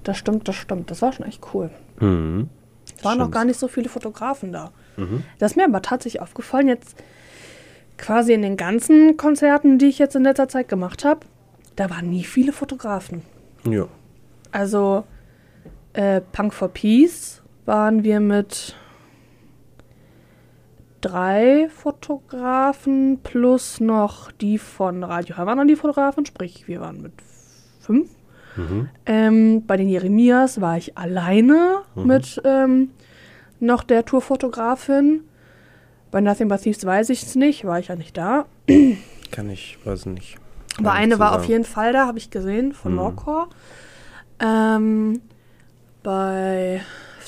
Das 0.05 0.17
stimmt, 0.17 0.49
das 0.49 0.57
stimmt. 0.57 0.91
Das 0.91 1.03
war 1.03 1.13
schon 1.13 1.27
echt 1.27 1.41
cool. 1.53 1.71
Mhm. 2.01 2.49
Es 2.97 3.05
waren 3.05 3.19
noch 3.19 3.31
gar 3.31 3.45
nicht 3.45 3.59
so 3.59 3.69
viele 3.69 3.89
Fotografen 3.89 4.53
da. 4.53 4.71
Mhm. 4.97 5.23
Das 5.39 5.53
ist 5.53 5.57
mir 5.57 5.65
aber 5.65 5.83
tatsächlich 5.83 6.23
aufgefallen, 6.23 6.69
jetzt 6.69 6.97
quasi 7.99 8.33
in 8.33 8.43
den 8.43 8.57
ganzen 8.57 9.17
Konzerten, 9.17 9.79
die 9.79 9.87
ich 9.87 9.99
jetzt 9.99 10.17
in 10.17 10.23
letzter 10.23 10.49
Zeit 10.49 10.69
gemacht 10.69 11.05
habe, 11.05 11.21
da 11.77 11.91
waren 11.91 12.09
nie 12.11 12.25
viele 12.25 12.53
Fotografen. 12.53 13.23
Ja. 13.69 13.87
Also 14.53 15.05
äh, 15.93 16.21
Punk 16.33 16.55
for 16.55 16.69
Peace 16.69 17.43
waren 17.67 18.03
wir 18.05 18.21
mit 18.21 18.75
drei 21.01 21.69
Fotografen 21.71 23.19
plus 23.23 23.81
noch 23.81 24.31
die 24.33 24.59
von 24.59 25.03
Radio 25.05 25.37
Havanna, 25.37 25.65
die 25.65 25.77
Fotografen, 25.77 26.27
sprich 26.27 26.67
wir 26.69 26.81
waren 26.81 27.01
mit 27.03 27.13
fünf. 27.81 28.11
Mhm. 28.57 28.89
Ähm, 29.07 29.67
bei 29.67 29.77
den 29.77 29.89
Jeremias 29.89 30.61
war 30.61 30.77
ich 30.77 30.99
alleine 30.99 31.79
Mhm. 31.95 32.07
mit 32.07 32.41
ähm, 32.45 32.91
noch 33.61 33.83
der 33.85 34.05
Tourfotografin. 34.05 35.23
Bei 36.11 36.21
Nothing 36.21 36.49
But 36.49 36.63
Thieves 36.63 36.85
weiß 36.85 37.11
ich 37.11 37.23
es 37.23 37.35
nicht, 37.37 37.65
war 37.65 37.79
ich 37.79 37.89
ja 37.89 37.97
nicht 37.97 38.17
da. 38.17 38.47
Kann 39.31 39.49
ich, 39.51 39.79
weiß 39.85 40.07
nicht. 40.07 40.37
Aber 40.79 40.93
eine 40.93 41.19
war 41.19 41.37
auf 41.37 41.45
jeden 41.45 41.65
Fall 41.65 41.93
da, 41.93 42.07
habe 42.07 42.19
ich 42.19 42.31
gesehen, 42.31 42.73
von 42.73 42.93
Mhm. 42.93 42.97
Norcore. 42.99 43.47
Ähm, 44.41 45.21
bei 46.03 46.81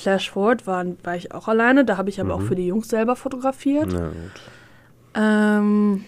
Flash 0.03 0.31
Forward 0.31 0.67
waren, 0.67 0.97
war 1.05 1.17
ich 1.17 1.33
auch 1.33 1.49
alleine, 1.49 1.85
da 1.85 1.97
habe 1.97 2.11
ich 2.11 2.21
aber 2.21 2.35
auch 2.35 2.41
Mhm. 2.41 2.47
für 2.47 2.55
die 2.57 2.67
Jungs 2.67 2.89
selber 2.89 3.17
fotografiert. 3.17 3.89
Na 3.93 4.09
gut. 4.09 4.15
Ähm, 5.15 6.05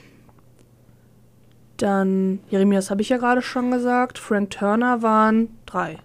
dann, 1.76 2.38
Jeremias 2.51 2.90
habe 2.90 3.03
ich 3.03 3.09
ja 3.09 3.16
gerade 3.16 3.42
schon 3.42 3.70
gesagt, 3.70 4.18
Frank 4.18 4.51
Turner 4.51 5.03
waren 5.03 5.49
drei. 5.66 5.99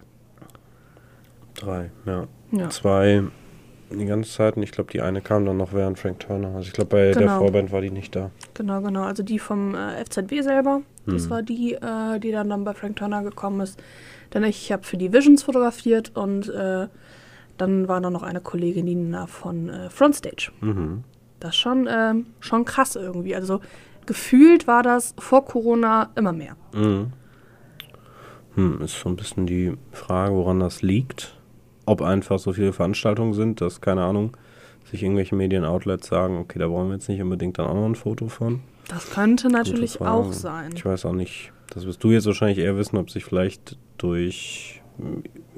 Drei, 1.56 1.92
ja. 2.06 2.28
Ja. 2.52 2.70
Zwei 2.70 3.24
die 3.92 4.06
ganze 4.06 4.30
Zeit 4.32 4.56
und 4.56 4.62
ich 4.62 4.72
glaube, 4.72 4.92
die 4.92 5.02
eine 5.02 5.20
kam 5.20 5.46
dann 5.46 5.58
noch 5.58 5.74
während 5.74 5.98
Frank 5.98 6.20
Turner. 6.20 6.50
Also 6.56 6.68
ich 6.68 6.74
glaube, 6.74 6.90
bei 6.92 7.12
der 7.12 7.16
Genau. 7.24 7.40
Vorband 7.40 7.72
war 7.72 7.82
die 7.82 7.90
nicht 7.90 8.16
da. 8.16 8.30
Genau, 8.54 8.82
genau. 8.82 9.02
Also 9.04 9.24
die 9.24 9.40
vom 9.40 9.74
äh, 9.74 10.04
FZW 10.06 10.42
selber. 10.42 10.82
Das 11.08 11.24
Hm. 11.24 11.30
war 11.32 11.42
die, 11.42 11.74
äh, 11.74 12.20
die 12.20 12.32
dann, 12.32 12.50
dann 12.50 12.64
bei 12.64 12.74
Frank 12.76 12.98
Turner 12.98 13.24
gekommen 13.24 13.62
ist. 13.62 13.82
Dann 14.30 14.44
ich 14.44 14.72
habe 14.72 14.84
für 14.84 14.98
die 14.98 15.12
Visions 15.12 15.42
fotografiert 15.42 16.12
und 16.16 16.50
äh, 16.50 16.88
dann 17.60 17.88
war 17.88 18.02
da 18.02 18.10
noch 18.10 18.24
eine 18.24 18.42
Kollegin 18.42 18.86
Nina 18.86 19.28
von 19.28 19.70
äh, 19.70 19.90
Frontstage. 19.90 20.52
Mhm. 20.62 21.04
Das 21.40 21.52
ist 21.52 21.58
schon, 21.58 21.88
ähm, 21.90 22.28
schon 22.40 22.66
krass 22.66 22.96
irgendwie. 22.96 23.36
Also 23.36 23.62
gefühlt 24.06 24.68
war 24.68 24.84
das 24.84 25.14
vor 25.18 25.46
Corona 25.46 26.10
immer 26.16 26.34
mehr. 26.34 26.56
Mhm. 26.74 27.14
Hm, 28.56 28.82
ist 28.82 29.00
so 29.00 29.10
ein 29.10 29.16
bisschen 29.16 29.46
die 29.46 29.78
Frage, 29.92 30.36
woran 30.36 30.60
das 30.60 30.82
liegt. 30.82 31.36
Ob 31.86 32.02
einfach 32.02 32.40
so 32.40 32.54
viele 32.54 32.74
Veranstaltungen 32.74 33.34
sind, 33.34 33.62
dass, 33.62 33.82
keine 33.82 34.04
Ahnung, 34.04 34.36
sich 34.90 35.04
irgendwelche 35.04 35.36
Medien-Outlets 35.36 36.08
sagen, 36.08 36.38
okay, 36.38 36.60
da 36.60 36.68
brauchen 36.68 36.88
wir 36.88 36.96
jetzt 36.96 37.10
nicht 37.10 37.22
unbedingt 37.22 37.60
dann 37.60 37.68
auch 37.68 37.76
noch 37.76 37.86
ein 37.86 37.96
Foto 37.96 38.28
von. 38.28 38.62
Das 38.88 39.12
könnte 39.12 39.50
natürlich 39.50 40.02
auch 40.02 40.34
sein. 40.34 40.72
Ich 40.76 40.84
weiß 40.84 41.06
auch 41.06 41.14
nicht, 41.14 41.52
das 41.70 41.86
wirst 41.86 42.04
du 42.04 42.12
jetzt 42.12 42.26
wahrscheinlich 42.26 42.58
eher 42.58 42.78
wissen, 42.78 42.98
ob 42.98 43.12
sich 43.12 43.24
vielleicht 43.24 43.78
durch 43.98 44.82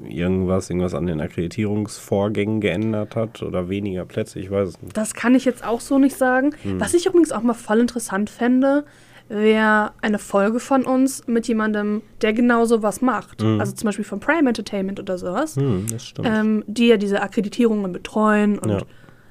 irgendwas, 0.08 0.68
irgendwas 0.70 0.94
an 0.94 1.06
den 1.06 1.20
Akkreditierungsvorgängen 1.20 2.60
geändert 2.60 3.16
hat 3.16 3.42
oder 3.42 3.68
weniger 3.68 4.04
Plätze, 4.04 4.38
ich 4.40 4.50
weiß 4.50 4.68
es 4.70 4.82
nicht. 4.82 4.96
Das 4.96 5.14
kann 5.14 5.34
ich 5.34 5.44
jetzt 5.44 5.64
auch 5.64 5.80
so 5.80 5.98
nicht 5.98 6.16
sagen. 6.16 6.54
Hm. 6.62 6.80
Was 6.80 6.94
ich 6.94 7.06
übrigens 7.06 7.32
auch 7.32 7.42
mal 7.42 7.54
voll 7.54 7.80
interessant 7.80 8.30
fände, 8.30 8.84
wäre 9.28 9.92
eine 10.02 10.18
Folge 10.18 10.60
von 10.60 10.84
uns 10.84 11.26
mit 11.26 11.48
jemandem, 11.48 12.02
der 12.20 12.32
genau 12.34 12.64
sowas 12.66 13.00
macht. 13.00 13.42
Mhm. 13.42 13.60
Also 13.60 13.72
zum 13.72 13.86
Beispiel 13.86 14.04
von 14.04 14.20
Prime 14.20 14.48
Entertainment 14.48 15.00
oder 15.00 15.16
sowas, 15.16 15.56
Hm, 15.56 15.86
das 15.90 16.04
stimmt. 16.06 16.28
ähm, 16.30 16.64
die 16.66 16.88
ja 16.88 16.96
diese 16.98 17.22
Akkreditierungen 17.22 17.92
betreuen 17.92 18.58
und 18.58 18.68
Ja. 18.70 18.78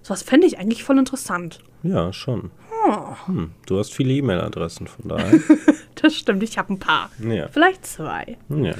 sowas 0.01 0.23
fände 0.23 0.47
ich 0.47 0.57
eigentlich 0.57 0.83
voll 0.83 0.97
interessant. 0.97 1.59
ja, 1.83 2.11
schon. 2.13 2.51
Oh, 2.87 3.13
Hm, 3.27 3.51
du 3.67 3.77
hast 3.77 3.93
viele 3.93 4.11
E-Mail-Adressen, 4.13 4.87
von 4.87 5.07
daher. 5.09 5.39
das 6.01 6.15
stimmt, 6.15 6.41
ich 6.41 6.57
habe 6.57 6.73
ein 6.73 6.79
paar. 6.79 7.11
ja. 7.19 7.47
Vielleicht 7.49 7.85
zwei. 7.85 8.37
ja. 8.49 8.73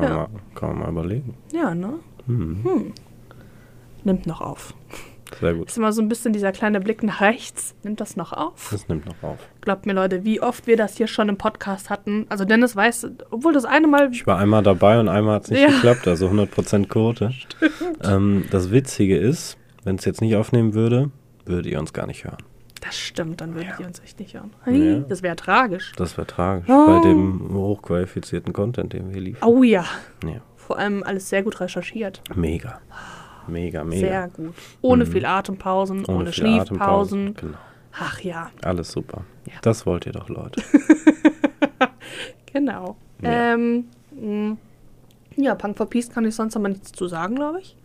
Kann, 0.00 0.08
Ja. 0.10 0.16
Man, 0.18 0.28
kann 0.54 0.68
man 0.70 0.78
mal 0.78 0.88
überlegen. 0.90 1.34
Ja, 1.52 1.74
ne? 1.74 1.94
Hm. 2.26 2.92
Nimmt 4.04 4.26
noch 4.26 4.40
auf. 4.40 4.74
Sehr 5.40 5.54
gut. 5.54 5.68
Ist 5.68 5.78
immer 5.78 5.92
so 5.92 6.02
ein 6.02 6.08
bisschen 6.08 6.32
dieser 6.32 6.50
kleine 6.52 6.80
Blick 6.80 7.02
nach 7.04 7.20
rechts. 7.20 7.74
Nimmt 7.84 8.00
das 8.00 8.16
noch 8.16 8.32
auf? 8.32 8.68
Das 8.72 8.88
nimmt 8.88 9.06
noch 9.06 9.22
auf. 9.22 9.38
Glaubt 9.60 9.86
mir, 9.86 9.92
Leute, 9.92 10.24
wie 10.24 10.40
oft 10.42 10.66
wir 10.66 10.76
das 10.76 10.96
hier 10.96 11.06
schon 11.06 11.28
im 11.28 11.36
Podcast 11.36 11.88
hatten. 11.88 12.26
Also 12.28 12.44
Dennis 12.44 12.74
weiß, 12.74 13.06
obwohl 13.30 13.52
das 13.52 13.64
eine 13.64 13.86
Mal 13.86 14.10
Ich 14.12 14.26
war 14.26 14.38
einmal 14.38 14.62
dabei 14.62 14.98
und 14.98 15.08
einmal 15.08 15.36
hat 15.36 15.44
es 15.44 15.50
nicht 15.50 15.60
Ja. 15.60 15.68
geklappt, 15.68 16.08
also 16.08 16.28
100% 16.28 16.88
Quote. 16.88 17.32
Ähm, 18.02 18.44
das 18.50 18.70
Witzige 18.70 19.16
ist, 19.18 19.56
wenn 19.84 19.96
es 19.96 20.04
jetzt 20.06 20.20
nicht 20.22 20.34
aufnehmen 20.34 20.72
würde, 20.74 21.10
würdet 21.44 21.66
ihr 21.66 21.78
uns 21.78 21.92
gar 21.92 22.06
nicht 22.06 22.24
hören. 22.24 22.38
Das 22.80 22.96
stimmt, 22.98 23.40
dann 23.42 23.54
würden 23.54 23.72
die 23.78 23.84
uns 23.84 24.00
echt 24.00 24.18
nicht 24.20 24.34
hören. 24.34 24.50
Ja. 24.66 24.72
Hey, 24.72 25.04
Das 25.08 25.22
wäre 25.22 25.36
tragisch. 25.36 25.92
Das 25.96 26.16
wäre 26.16 26.26
tragisch 26.26 26.68
Oh. 26.70 26.86
bei 26.86 27.00
dem 27.08 27.52
hochqualifizierten 27.52 28.52
Content, 28.54 28.92
den 28.94 29.12
wir 29.12 29.20
liefern. 29.20 29.48
Oh 29.48 29.62
ja. 29.62 29.84
Ja. 30.24 30.40
Vor 30.56 30.78
allem 30.78 31.02
alles 31.02 31.28
sehr 31.28 31.42
gut 31.42 31.60
recherchiert. 31.60 32.22
Mega. 32.34 32.80
Mega, 33.46 33.84
mega. 33.84 34.00
Sehr 34.08 34.28
gut. 34.28 34.54
Ohne 34.80 35.04
Mhm. 35.04 35.10
viel 35.12 35.26
Atempausen, 35.26 36.04
ohne, 36.06 36.26
viel 36.26 36.44
Schniefpausen. 36.44 36.76
Atempausen. 36.78 37.34
Genau. 37.34 37.58
Ach 37.98 38.20
ja, 38.20 38.50
Alles 38.62 38.92
super. 38.92 39.24
Ja. 39.46 39.54
Das 39.62 39.84
wollt 39.84 40.06
ihr 40.06 40.12
doch, 40.12 40.28
Leute. 40.28 40.62
genau. 42.52 42.96
Ja. 43.22 43.54
Ähm, 43.54 43.84
mh, 44.12 44.56
ja, 45.36 45.54
Punk 45.54 45.76
for 45.76 45.88
Peace 45.88 46.10
kann 46.10 46.24
ich 46.24 46.34
sonst 46.34 46.56
aber 46.56 46.68
nichts 46.68 46.92
zu 46.92 47.06
sagen, 47.08 47.34
glaube 47.34 47.60
ich. 47.60 47.76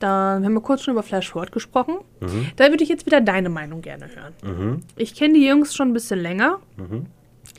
Dann 0.00 0.44
haben 0.44 0.54
wir 0.54 0.60
kurz 0.60 0.82
schon 0.82 0.92
über 0.92 1.02
Flash 1.02 1.30
Forward 1.30 1.52
gesprochen. 1.52 1.98
Mhm. 2.20 2.48
Da 2.56 2.68
würde 2.70 2.82
ich 2.82 2.88
jetzt 2.90 3.06
wieder 3.06 3.20
deine 3.20 3.48
Meinung 3.48 3.80
gerne 3.80 4.06
hören. 4.14 4.34
Mhm. 4.42 4.80
Ich 4.96 5.14
kenne 5.14 5.34
die 5.34 5.46
Jungs 5.46 5.74
schon 5.74 5.88
ein 5.90 5.92
bisschen 5.92 6.20
länger. 6.20 6.58
Mhm. 6.76 7.06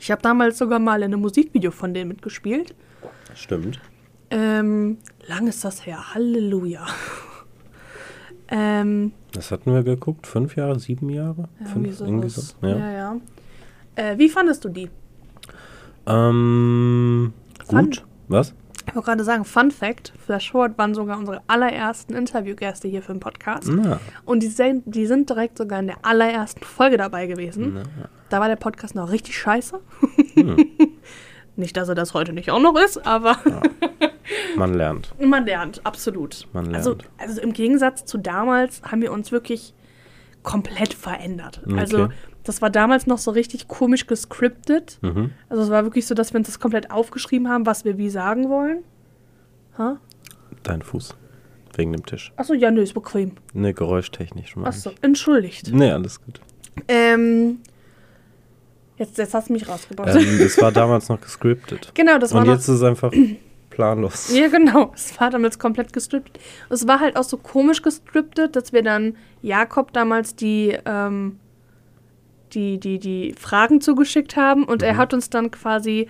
Ich 0.00 0.10
habe 0.10 0.20
damals 0.22 0.58
sogar 0.58 0.78
mal 0.78 0.98
in 1.02 1.12
einem 1.12 1.20
Musikvideo 1.20 1.70
von 1.70 1.94
denen 1.94 2.08
mitgespielt. 2.08 2.74
Stimmt. 3.34 3.80
Ähm, 4.30 4.98
lang 5.26 5.46
ist 5.46 5.64
das 5.64 5.86
her. 5.86 6.14
Halleluja. 6.14 6.84
ähm, 8.48 9.12
Das 9.32 9.50
hatten 9.50 9.72
wir 9.72 9.82
geguckt. 9.82 10.26
Fünf 10.26 10.56
Jahre, 10.56 10.78
sieben 10.78 11.10
Jahre? 11.10 11.48
irgendwie 11.60 11.92
Fünf, 11.92 12.00
irgendwie 12.00 12.28
so. 12.28 12.42
Ja. 12.62 12.76
Ja, 12.76 12.92
ja. 12.92 13.16
Äh, 13.94 14.18
wie 14.18 14.28
fandest 14.28 14.64
du 14.64 14.68
die? 14.68 14.90
Ähm, 16.06 17.32
gut. 17.66 18.04
Was? 18.28 18.54
Ich 18.88 18.94
wollte 18.94 19.06
gerade 19.06 19.24
sagen, 19.24 19.44
Fun 19.44 19.70
Fact: 19.70 20.12
Flash 20.24 20.50
Forward 20.52 20.78
waren 20.78 20.94
sogar 20.94 21.18
unsere 21.18 21.42
allerersten 21.48 22.14
Interviewgäste 22.14 22.88
hier 22.88 23.02
für 23.02 23.12
den 23.12 23.20
Podcast. 23.20 23.68
Na, 23.68 24.00
Und 24.24 24.42
die 24.42 24.46
sind, 24.48 24.82
die 24.86 25.06
sind 25.06 25.28
direkt 25.28 25.58
sogar 25.58 25.80
in 25.80 25.88
der 25.88 25.96
allerersten 26.02 26.64
Folge 26.64 26.96
dabei 26.96 27.26
gewesen. 27.26 27.74
na. 27.74 28.08
Da 28.28 28.40
war 28.40 28.48
der 28.48 28.56
Podcast 28.56 28.94
noch 28.94 29.10
richtig 29.10 29.36
scheiße. 29.38 29.78
Hm. 30.34 30.56
nicht, 31.56 31.76
dass 31.76 31.88
er 31.88 31.94
das 31.94 32.12
heute 32.14 32.32
nicht 32.32 32.50
auch 32.50 32.60
noch 32.60 32.76
ist, 32.78 33.06
aber 33.06 33.36
Man 34.56 34.74
lernt. 34.74 35.14
man 35.20 35.44
lernt, 35.46 35.80
absolut. 35.84 36.46
Man 36.52 36.74
Also, 36.74 36.90
lernt. 36.90 37.04
also 37.18 37.40
im 37.40 37.52
Gegensatz 37.52 38.04
zu 38.04 38.18
damals 38.18 38.82
haben 38.82 39.02
wir 39.02 39.12
uns 39.12 39.30
wirklich 39.32 39.74
komplett 40.42 40.94
verändert. 40.94 41.60
Okay. 41.66 41.78
Also 41.78 42.08
das 42.46 42.62
war 42.62 42.70
damals 42.70 43.06
noch 43.06 43.18
so 43.18 43.32
richtig 43.32 43.66
komisch 43.66 44.06
gescriptet. 44.06 44.98
Mhm. 45.02 45.32
Also 45.48 45.64
es 45.64 45.70
war 45.70 45.84
wirklich 45.84 46.06
so, 46.06 46.14
dass 46.14 46.32
wir 46.32 46.38
uns 46.38 46.46
das 46.46 46.60
komplett 46.60 46.90
aufgeschrieben 46.90 47.48
haben, 47.48 47.66
was 47.66 47.84
wir 47.84 47.98
wie 47.98 48.08
sagen 48.08 48.48
wollen. 48.48 48.84
Ha? 49.78 49.98
Dein 50.62 50.82
Fuß. 50.82 51.16
Wegen 51.74 51.92
dem 51.92 52.06
Tisch. 52.06 52.32
Achso, 52.36 52.54
ja, 52.54 52.70
nö, 52.70 52.82
ist 52.82 52.94
bequem. 52.94 53.32
Ne, 53.52 53.74
geräuschtechnisch. 53.74 54.56
Achso, 54.62 54.92
entschuldigt. 55.02 55.72
Nee, 55.72 55.90
alles 55.90 56.22
gut. 56.22 56.40
Ähm, 56.88 57.58
jetzt, 58.96 59.18
jetzt 59.18 59.34
hast 59.34 59.48
du 59.48 59.52
mich 59.52 59.68
rausgebracht. 59.68 60.14
Ähm, 60.14 60.40
es 60.40 60.60
war 60.60 60.72
damals 60.72 61.08
noch 61.08 61.20
gescriptet. 61.20 61.90
genau, 61.94 62.18
das 62.18 62.32
war 62.32 62.40
Und 62.40 62.46
noch 62.46 62.54
jetzt 62.54 62.68
ist 62.68 62.76
es 62.76 62.82
einfach 62.82 63.12
planlos. 63.70 64.34
Ja, 64.34 64.48
genau. 64.48 64.92
Es 64.94 65.20
war 65.20 65.30
damals 65.30 65.58
komplett 65.58 65.92
gestrippt. 65.92 66.38
Es 66.70 66.86
war 66.86 67.00
halt 67.00 67.16
auch 67.16 67.24
so 67.24 67.36
komisch 67.36 67.82
gestriptet, 67.82 68.56
dass 68.56 68.72
wir 68.72 68.82
dann 68.82 69.16
Jakob 69.42 69.92
damals 69.92 70.34
die, 70.36 70.78
ähm, 70.86 71.40
die, 72.54 72.78
die, 72.78 72.98
die 72.98 73.34
Fragen 73.38 73.80
zugeschickt 73.80 74.36
haben 74.36 74.64
und 74.64 74.82
er 74.82 74.94
Mhm. 74.94 74.96
hat 74.98 75.14
uns 75.14 75.30
dann 75.30 75.50
quasi 75.50 76.08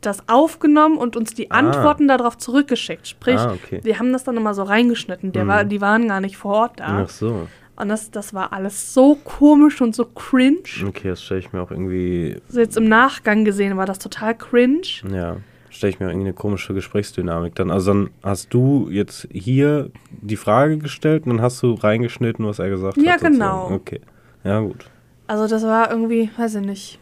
das 0.00 0.28
aufgenommen 0.28 0.98
und 0.98 1.16
uns 1.16 1.32
die 1.34 1.50
Ah. 1.50 1.56
Antworten 1.58 2.08
darauf 2.08 2.36
zurückgeschickt. 2.38 3.06
Sprich, 3.08 3.38
Ah, 3.38 3.52
okay. 3.52 3.80
wir 3.82 3.98
haben 3.98 4.12
das 4.12 4.24
dann 4.24 4.36
immer 4.36 4.52
so 4.54 4.62
reingeschnitten. 4.64 5.32
Der 5.32 5.44
Mhm. 5.44 5.48
war, 5.48 5.64
die 5.64 5.80
waren 5.80 6.08
gar 6.08 6.20
nicht 6.20 6.36
vor 6.36 6.54
Ort 6.54 6.80
da. 6.80 7.04
Ach 7.04 7.08
so. 7.08 7.46
Und 7.76 7.88
das, 7.90 8.10
das 8.10 8.32
war 8.32 8.52
alles 8.52 8.94
so 8.94 9.16
komisch 9.16 9.80
und 9.82 9.94
so 9.94 10.06
cringe. 10.06 10.58
Okay, 10.86 11.08
das 11.10 11.22
stelle 11.22 11.40
ich 11.40 11.52
mir 11.52 11.60
auch 11.62 11.70
irgendwie, 11.70 12.36
So 12.48 12.58
jetzt 12.60 12.76
im 12.76 12.88
Nachgang 12.88 13.44
gesehen 13.44 13.76
war 13.76 13.84
das 13.86 13.98
total 13.98 14.34
cringe. 14.34 14.80
ja, 15.12 15.36
stelle 15.68 15.90
ich 15.90 16.00
mir 16.00 16.06
irgendwie 16.06 16.26
eine 16.28 16.32
komische 16.34 16.72
Gesprächsdynamik 16.72 17.54
dann. 17.54 17.70
Also 17.70 17.92
dann 17.92 18.10
hast 18.22 18.52
du 18.54 18.88
jetzt 18.90 19.28
hier 19.30 19.90
die 20.10 20.36
Frage 20.36 20.78
gestellt 20.78 21.24
und 21.26 21.36
dann 21.36 21.42
hast 21.42 21.62
du 21.62 21.74
reingeschnitten, 21.74 22.46
was 22.46 22.58
er 22.58 22.70
gesagt 22.70 22.96
Ja, 22.96 23.12
hat. 23.12 23.20
sozusagen. 23.20 23.38
genau. 23.38 23.70
Okay. 23.74 24.00
Ja, 24.42 24.60
gut. 24.60 24.86
Also 25.26 25.46
das 25.48 25.62
war 25.64 25.90
irgendwie, 25.90 26.30
weiß 26.36 26.56
ich 26.56 26.64
nicht. 26.66 26.98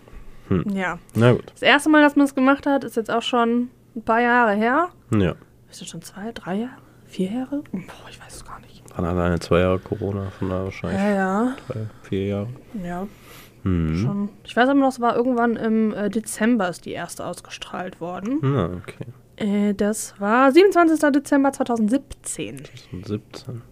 Hm. 0.49 0.65
Ja. 0.75 0.99
Na 1.15 1.33
gut. 1.33 1.51
Das 1.53 1.63
erste 1.63 1.89
Mal, 1.91 2.03
dass 2.03 2.17
man 2.17 2.27
es 2.27 2.35
gemacht 2.35 2.67
hat, 2.67 2.85
ist 2.85 2.97
jetzt 2.97 3.11
auch 3.11 3.23
schon 3.23 3.71
ein 3.97 4.03
paar 4.03 4.21
Jahre 4.21 4.53
her. 4.53 4.89
Ja. 5.11 5.35
Ist 5.71 5.81
das 5.81 5.89
schon 5.89 6.03
zwei, 6.03 6.33
drei 6.33 6.57
Jahre? 6.57 6.77
Vier 7.07 7.31
Jahre? 7.31 7.63
Boah, 7.73 8.09
ich 8.11 8.21
weiß 8.21 8.35
es 8.37 8.45
gar 8.45 8.61
nicht. 8.61 8.83
Waren 8.97 9.05
alleine 9.07 9.39
zwei 9.41 9.61
Jahre 9.61 9.79
Corona, 9.79 10.31
von 10.39 10.49
daher 10.51 10.65
wahrscheinlich 10.65 11.01
Ja, 11.01 11.11
ja. 11.15 11.57
drei, 11.69 11.87
vier 12.03 12.27
Jahre. 12.27 12.49
Ja, 12.83 13.07
Mhm. 13.63 13.97
schon. 13.97 14.29
Ich 14.45 14.55
weiß 14.57 14.69
aber 14.69 14.79
noch, 14.79 14.89
es 14.89 15.01
war 15.01 15.17
irgendwann 15.17 15.57
im 15.57 15.95
äh, 15.95 16.11
Dezember 16.11 16.69
ist 16.69 16.85
die 16.85 16.93
erste 16.93 17.25
ausgestrahlt 17.25 17.99
worden. 18.01 18.39
Na, 18.43 18.67
okay. 18.77 19.07
Äh, 19.37 19.75
das 19.75 20.15
war 20.21 20.53
27. 20.53 21.11
Dezember 21.13 21.51
2017. 21.53 22.59
2017. 22.91 23.63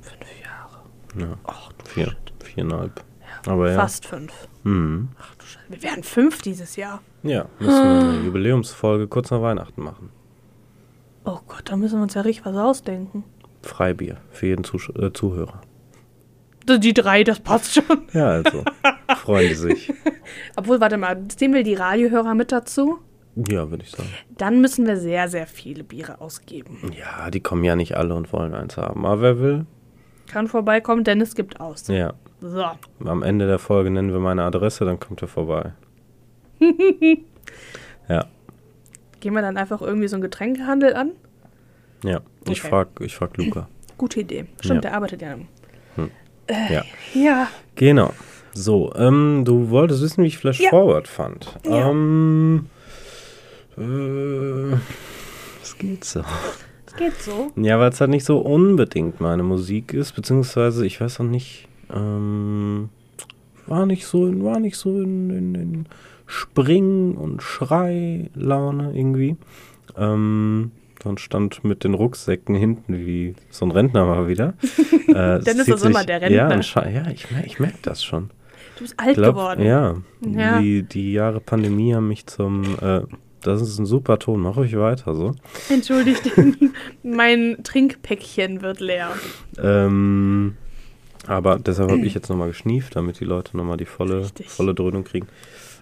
Fünf 0.00 0.42
Jahre. 0.44 0.82
Ja, 1.30 1.36
Ach 1.44 1.72
du 1.72 1.84
vier, 1.86 2.16
viereinhalb. 2.44 3.02
Aber 3.46 3.70
ja. 3.70 3.76
Fast 3.76 4.06
fünf. 4.06 4.32
Mhm. 4.64 5.08
Ach 5.20 5.34
du 5.36 5.44
Scheiße. 5.46 5.66
Wir 5.68 5.82
werden 5.82 6.02
fünf 6.02 6.42
dieses 6.42 6.76
Jahr. 6.76 7.00
Ja, 7.22 7.46
müssen 7.58 7.84
wir 7.84 8.00
eine 8.14 8.24
Jubiläumsfolge 8.24 9.08
kurz 9.08 9.30
nach 9.30 9.42
Weihnachten 9.42 9.82
machen. 9.82 10.10
Oh 11.24 11.38
Gott, 11.46 11.62
da 11.64 11.76
müssen 11.76 11.98
wir 11.98 12.02
uns 12.02 12.14
ja 12.14 12.22
richtig 12.22 12.46
was 12.46 12.56
ausdenken. 12.56 13.24
Freibier 13.62 14.18
für 14.30 14.46
jeden 14.46 14.64
Zusch 14.64 14.90
äh, 14.90 15.12
Zuhörer. 15.12 15.60
Die 16.68 16.94
drei, 16.94 17.24
das 17.24 17.40
passt 17.40 17.74
schon. 17.74 18.02
Ja, 18.12 18.28
also. 18.28 18.64
freuen 19.16 19.48
die 19.48 19.54
sich. 19.54 19.92
Obwohl, 20.56 20.80
warte 20.80 20.96
mal, 20.98 21.20
nehmen 21.40 21.54
wir 21.54 21.62
die 21.64 21.74
Radiohörer 21.74 22.34
mit 22.34 22.52
dazu? 22.52 22.98
Ja, 23.36 23.70
würde 23.70 23.84
ich 23.84 23.90
sagen. 23.90 24.08
Dann 24.36 24.60
müssen 24.60 24.86
wir 24.86 24.96
sehr, 24.96 25.28
sehr 25.28 25.46
viele 25.46 25.84
Biere 25.84 26.20
ausgeben. 26.20 26.92
Ja, 26.98 27.30
die 27.30 27.40
kommen 27.40 27.64
ja 27.64 27.76
nicht 27.76 27.96
alle 27.96 28.14
und 28.14 28.32
wollen 28.32 28.54
eins 28.54 28.76
haben. 28.76 29.06
Aber 29.06 29.20
wer 29.20 29.40
will? 29.40 29.66
Kann 30.26 30.48
vorbeikommen, 30.48 31.04
denn 31.04 31.20
es 31.20 31.34
gibt 31.34 31.60
aus. 31.60 31.88
Ja. 31.88 32.14
So. 32.40 32.64
Am 33.04 33.22
Ende 33.22 33.46
der 33.46 33.58
Folge 33.58 33.90
nennen 33.90 34.12
wir 34.12 34.18
meine 34.20 34.42
Adresse, 34.44 34.84
dann 34.84 34.98
kommt 34.98 35.20
er 35.22 35.28
vorbei. 35.28 35.72
ja, 38.08 38.26
Gehen 39.20 39.34
wir 39.34 39.42
dann 39.42 39.56
einfach 39.58 39.82
irgendwie 39.82 40.08
so 40.08 40.16
einen 40.16 40.22
Getränkehandel 40.22 40.94
an? 40.94 41.12
ja. 42.04 42.20
Ich 42.48 42.60
Okay. 42.62 42.70
frag, 42.70 42.88
ich 43.00 43.14
frag 43.14 43.36
Luca. 43.36 43.68
Gute 43.98 44.20
Idee. 44.20 44.46
Stimmt, 44.60 44.76
Ja. 44.84 44.90
der 44.90 44.94
arbeitet 44.94 45.20
ja. 45.22 45.36
Ja. 46.70 46.84
Ja. 47.14 47.48
Genau. 47.76 48.12
So, 48.52 48.92
ähm, 48.96 49.42
du 49.44 49.68
wolltest 49.70 50.02
wissen, 50.02 50.24
wie 50.24 50.28
ich 50.28 50.38
Flash 50.38 50.58
Ja. 50.60 50.70
Forward 50.70 51.06
fand. 51.06 51.54
Ja. 51.66 51.90
Ähm, 51.90 52.66
äh, 53.78 54.72
es 55.62 55.76
geht 55.78 56.04
so. 56.04 56.22
Es 56.86 56.96
geht 56.96 57.14
so. 57.20 57.52
Ja, 57.56 57.78
weil 57.78 57.90
es 57.90 58.00
halt 58.00 58.10
nicht 58.10 58.24
so 58.24 58.38
unbedingt 58.38 59.20
meine 59.20 59.42
Musik 59.44 59.92
ist, 59.92 60.12
beziehungsweise 60.12 60.84
ich 60.86 61.00
weiß 61.00 61.20
auch 61.20 61.24
nicht, 61.24 61.68
ähm, 61.94 62.88
war 63.66 63.86
nicht 63.86 64.06
so, 64.06 64.26
in- 64.26 64.44
war 64.44 64.58
nicht 64.60 64.76
so 64.76 65.00
in, 65.00 65.30
in, 65.30 65.54
in 65.54 65.86
Spring- 66.26 67.14
und 67.16 67.42
Schrei-Laune 67.42 68.92
irgendwie. 68.94 69.36
Ähm, 69.96 70.70
und 71.04 71.18
stand 71.18 71.64
mit 71.64 71.82
den 71.82 71.94
Rucksäcken 71.94 72.54
hinten 72.54 72.94
wie 73.06 73.34
so 73.50 73.64
ein 73.64 73.70
Rentner 73.70 74.04
mal 74.04 74.28
wieder. 74.28 74.54
äh, 75.08 75.40
zieht 75.40 75.56
ist 75.68 75.84
immer 75.84 76.04
der 76.04 76.18
Ja, 76.30 76.46
Rentner. 76.48 76.56
ansche- 76.62 76.90
ja 76.90 77.10
ich, 77.10 77.26
ich 77.46 77.58
merke 77.58 77.78
das 77.82 78.04
schon. 78.04 78.30
Du 78.76 78.82
bist 78.84 78.94
alt 78.98 79.14
Glaub, 79.16 79.34
geworden. 79.34 79.64
Ja, 79.64 79.96
Ja. 80.26 80.60
Die, 80.60 80.82
die 80.82 81.12
Jahre 81.12 81.40
Pandemie 81.40 81.94
haben 81.94 82.08
mich 82.08 82.26
zum. 82.26 82.64
Äh, 82.80 83.02
das 83.42 83.62
ist 83.62 83.78
ein 83.78 83.86
super 83.86 84.18
Ton, 84.18 84.40
mach 84.40 84.56
ruhig 84.56 84.76
weiter 84.76 85.14
so. 85.14 85.34
Entschuldigt, 85.70 86.30
mein 87.02 87.56
Trinkpäckchen 87.62 88.60
wird 88.60 88.80
leer. 88.80 89.12
Ähm, 89.62 90.56
aber 91.30 91.60
deshalb 91.60 91.90
habe 91.90 92.04
ich 92.04 92.14
jetzt 92.14 92.28
nochmal 92.28 92.48
geschnieft, 92.48 92.96
damit 92.96 93.20
die 93.20 93.24
Leute 93.24 93.56
nochmal 93.56 93.76
die 93.76 93.86
volle, 93.86 94.22
Richtig. 94.22 94.48
volle 94.48 94.74
Dröhnung 94.74 95.04
kriegen. 95.04 95.28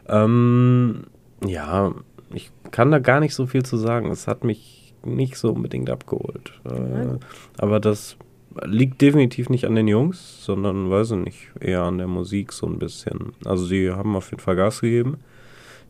Ähm, 0.07 1.05
ja, 1.44 1.94
ich 2.34 2.51
kann 2.70 2.90
da 2.90 2.99
gar 2.99 3.20
nicht 3.20 3.34
so 3.34 3.46
viel 3.46 3.64
zu 3.64 3.78
sagen. 3.78 4.11
Es 4.11 4.26
hat 4.26 4.44
mich 4.44 4.94
nicht 5.05 5.36
so 5.36 5.53
unbedingt 5.53 5.88
abgeholt. 5.88 6.53
Äh, 6.64 7.18
aber 7.57 7.80
das 7.80 8.16
liegt 8.64 9.01
definitiv 9.01 9.49
nicht 9.49 9.64
an 9.64 9.74
den 9.74 9.88
Jungs, 9.88 10.44
sondern, 10.44 10.90
weiß 10.90 11.12
ich 11.12 11.18
nicht, 11.18 11.51
eher 11.61 11.82
an 11.82 11.96
der 11.96 12.09
Musik 12.09 12.53
so 12.53 12.66
ein 12.66 12.78
bisschen. 12.78 13.32
Also 13.46 13.64
sie 13.64 13.90
haben 13.90 14.16
auf 14.16 14.30
jeden 14.30 14.42
Fall 14.42 14.57
Gas 14.57 14.82
gegeben. 14.82 15.16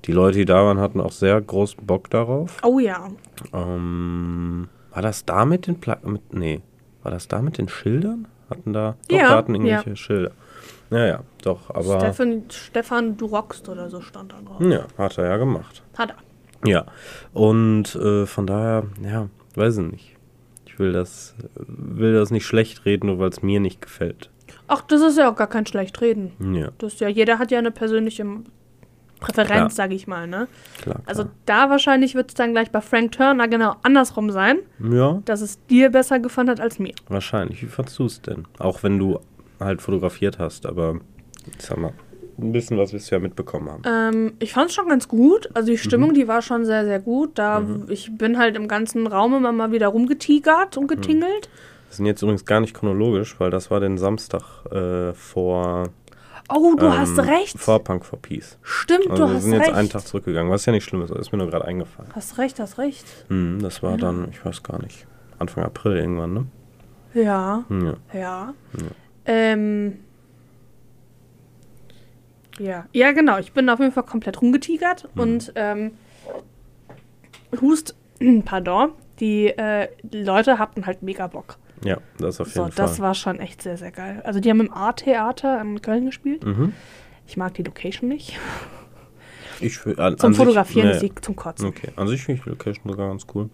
Die 0.04 0.12
Leute, 0.12 0.38
die 0.38 0.44
da 0.44 0.64
waren, 0.64 0.78
hatten 0.78 1.00
auch 1.00 1.10
sehr 1.10 1.40
großen 1.40 1.84
Bock 1.84 2.10
darauf. 2.10 2.58
Oh 2.62 2.78
ja. 2.78 3.08
Ähm, 3.52 4.68
war 4.92 5.02
das 5.02 5.24
da 5.24 5.44
mit 5.44 5.66
den 5.66 5.80
Pla 5.80 5.98
mit, 6.04 6.32
Nee. 6.32 6.60
War 7.02 7.10
das 7.10 7.26
da 7.26 7.42
mit 7.42 7.58
den 7.58 7.68
Schildern? 7.68 8.28
Hatten 8.50 8.72
da. 8.72 8.96
Doch, 9.08 9.16
Ja, 9.16 9.28
da 9.30 9.36
hatten 9.36 9.54
irgendwelche 9.54 9.96
Schilder. 9.96 10.32
Naja, 10.90 11.20
doch, 11.42 11.68
aber. 11.70 12.00
Stefan, 12.00 12.44
Stefan, 12.48 13.16
du 13.16 13.26
rockst 13.26 13.68
oder 13.68 13.90
so 13.90 14.00
stand 14.00 14.32
da 14.32 14.36
drauf. 14.44 14.60
Ja, 14.60 14.86
hat 14.96 15.18
er 15.18 15.26
ja 15.26 15.36
gemacht. 15.36 15.82
Hat 15.96 16.10
er. 16.62 16.68
Ja. 16.68 16.86
Und 17.32 17.94
äh, 17.94 18.26
von 18.26 18.46
daher, 18.46 18.84
ja, 19.02 19.28
weiß 19.54 19.78
ich 19.78 19.90
nicht. 19.92 20.16
Ich 20.66 20.78
will 20.78 20.92
das, 20.92 21.34
will 21.66 22.14
das 22.14 22.30
nicht 22.30 22.46
schlecht 22.46 22.84
reden, 22.84 23.06
nur 23.08 23.18
weil 23.18 23.28
es 23.30 23.42
mir 23.42 23.60
nicht 23.60 23.82
gefällt. 23.82 24.30
Ach, 24.66 24.82
das 24.82 25.00
ist 25.02 25.18
ja 25.18 25.30
auch 25.30 25.36
gar 25.36 25.46
kein 25.46 25.66
schlecht 25.66 26.00
reden. 26.00 26.32
Ja, 26.54 26.68
Das 26.78 27.00
ja, 27.00 27.08
jeder 27.08 27.38
hat 27.38 27.50
ja 27.50 27.58
eine 27.58 27.70
persönliche 27.70 28.24
Präferenz, 29.20 29.50
Klar. 29.50 29.70
sag 29.70 29.92
ich 29.92 30.06
mal, 30.06 30.26
ne? 30.26 30.48
klar. 30.80 30.96
klar. 30.96 31.02
Also 31.06 31.24
da 31.46 31.70
wahrscheinlich 31.70 32.14
wird 32.14 32.28
es 32.30 32.34
dann 32.34 32.52
gleich 32.52 32.70
bei 32.70 32.80
Frank 32.80 33.12
Turner 33.12 33.48
genau 33.48 33.74
andersrum 33.82 34.30
sein, 34.30 34.58
ja, 34.78 35.20
dass 35.24 35.40
es 35.40 35.64
dir 35.66 35.90
besser 35.90 36.18
gefallen 36.20 36.48
hat 36.50 36.60
als 36.60 36.78
mir. 36.78 36.94
wahrscheinlich. 37.08 37.62
Wie 37.62 37.66
fandst 37.66 37.98
du 37.98 38.04
es 38.06 38.20
denn? 38.22 38.44
Auch 38.58 38.82
wenn 38.82 38.98
du 38.98 39.18
halt 39.60 39.82
fotografiert 39.82 40.38
hast, 40.38 40.66
aber 40.66 41.00
ich 41.58 41.64
sag 41.66 41.78
mal, 41.78 41.92
ein 42.40 42.52
bisschen 42.52 42.78
was 42.78 42.92
wirst 42.92 43.10
du 43.10 43.16
ja 43.16 43.20
mitbekommen 43.20 43.68
haben. 43.68 43.82
Ähm, 43.84 44.32
ich 44.38 44.52
fand 44.52 44.68
es 44.68 44.74
schon 44.76 44.88
ganz 44.88 45.08
gut. 45.08 45.48
Also 45.54 45.66
die 45.66 45.72
Mhm. 45.72 45.78
Stimmung, 45.78 46.14
die 46.14 46.28
war 46.28 46.40
schon 46.40 46.64
sehr, 46.64 46.84
sehr 46.84 47.00
gut. 47.00 47.32
Da 47.36 47.64
ich 47.88 48.16
bin 48.16 48.38
halt 48.38 48.54
im 48.56 48.68
ganzen 48.68 49.08
Raum 49.08 49.34
immer 49.34 49.50
mal 49.50 49.72
wieder 49.72 49.88
rumgetigert 49.88 50.76
und 50.76 50.86
getingelt. 50.86 51.48
Wir 51.88 51.96
sind 51.96 52.06
jetzt 52.06 52.22
übrigens 52.22 52.44
gar 52.44 52.60
nicht 52.60 52.74
chronologisch, 52.74 53.34
weil 53.40 53.50
das 53.50 53.72
war 53.72 53.80
den 53.80 53.98
Samstag 53.98 54.42
äh, 54.70 55.12
vor, 55.14 55.88
Oh, 56.48 56.74
du 56.76 56.86
ähm, 56.86 56.98
hast 56.98 57.18
recht. 57.18 57.58
vor 57.58 57.82
Punk 57.84 58.04
for 58.04 58.18
Peace. 58.20 58.58
Stimmt, 58.62 59.10
Also 59.10 59.24
du 59.24 59.28
wir 59.30 59.34
hast 59.36 59.42
sind 59.44 59.52
jetzt 59.52 59.66
recht. 59.66 59.74
einen 59.74 59.88
Tag 59.90 60.06
zurückgegangen, 60.06 60.50
was 60.50 60.64
ja 60.66 60.72
nicht 60.72 60.84
schlimm 60.84 61.02
ist, 61.02 61.10
das 61.10 61.18
ist 61.18 61.32
mir 61.32 61.38
nur 61.38 61.48
gerade 61.50 61.64
eingefallen. 61.66 62.10
Hast 62.14 62.38
recht, 62.38 62.58
hast 62.58 62.78
recht. 62.78 63.04
Hm, 63.28 63.58
das 63.60 63.82
war 63.82 63.96
dann, 63.98 64.28
ich 64.30 64.42
weiß 64.44 64.62
gar 64.62 64.80
nicht, 64.82 65.06
Anfang 65.38 65.64
April 65.64 65.96
irgendwann, 65.98 66.32
ne? 66.34 66.46
Ja, 67.14 67.64
Hm, 67.68 67.86
ja. 67.86 68.18
ja. 68.18 68.54
Ähm. 69.26 69.98
Ja, 72.58 72.86
ja, 72.92 73.12
genau. 73.12 73.38
Ich 73.38 73.52
bin 73.52 73.68
auf 73.68 73.78
jeden 73.78 73.92
Fall 73.92 74.02
komplett 74.04 74.40
rumgetigert 74.42 75.08
Mhm. 75.14 75.20
und 75.20 75.52
ähm, 75.54 75.90
Hust, 77.60 77.94
pardon, 78.44 78.92
die 79.20 79.46
äh, 79.48 79.88
Leute 80.10 80.58
hatten 80.58 80.86
halt 80.86 81.02
mega 81.02 81.26
Bock. 81.28 81.56
Ja, 81.84 81.98
das 82.18 82.40
auf 82.40 82.48
So, 82.48 82.64
jeden 82.64 82.74
das 82.76 82.96
Fall. 82.96 83.06
war 83.06 83.14
schon 83.14 83.38
echt 83.40 83.62
sehr, 83.62 83.76
sehr 83.76 83.90
geil. 83.92 84.22
Also 84.24 84.40
die 84.40 84.50
haben 84.50 84.60
im 84.60 84.72
A-Theater 84.72 85.60
in 85.60 85.80
Köln 85.82 86.06
gespielt. 86.06 86.44
Mhm. 86.44 86.72
Ich 87.26 87.36
mag 87.36 87.54
die 87.54 87.62
Location 87.62 88.08
nicht. 88.08 88.38
Ich, 89.60 89.78
an, 89.98 90.16
Zum 90.18 90.28
an 90.28 90.34
Fotografieren 90.34 90.88
sich, 90.88 90.96
ist 90.96 91.02
nee, 91.02 91.08
sie 91.16 91.20
zum 91.22 91.36
Kotzen. 91.36 91.66
Okay, 91.66 91.90
an 91.96 92.06
sich 92.08 92.22
finde 92.22 92.38
ich 92.38 92.44
die 92.44 92.50
Location 92.50 92.90
sogar 92.90 93.08
ganz 93.08 93.26
cool. 93.34 93.50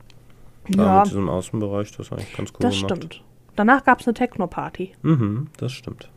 Ja, 0.69 0.99
mit 1.01 1.07
diesem 1.07 1.29
Außenbereich, 1.29 1.91
das 1.93 2.07
ist 2.07 2.13
eigentlich 2.13 2.37
ganz 2.37 2.51
cool 2.51 2.57
das 2.61 2.75
gemacht. 2.77 2.97
stimmt. 2.97 3.23
Danach 3.57 3.85
gab 3.85 4.01
es 4.01 4.07
eine 4.07 4.15
Techno-Party. 4.15 4.93
Mhm, 5.03 5.49
das 5.57 5.73
stimmt. 5.73 6.11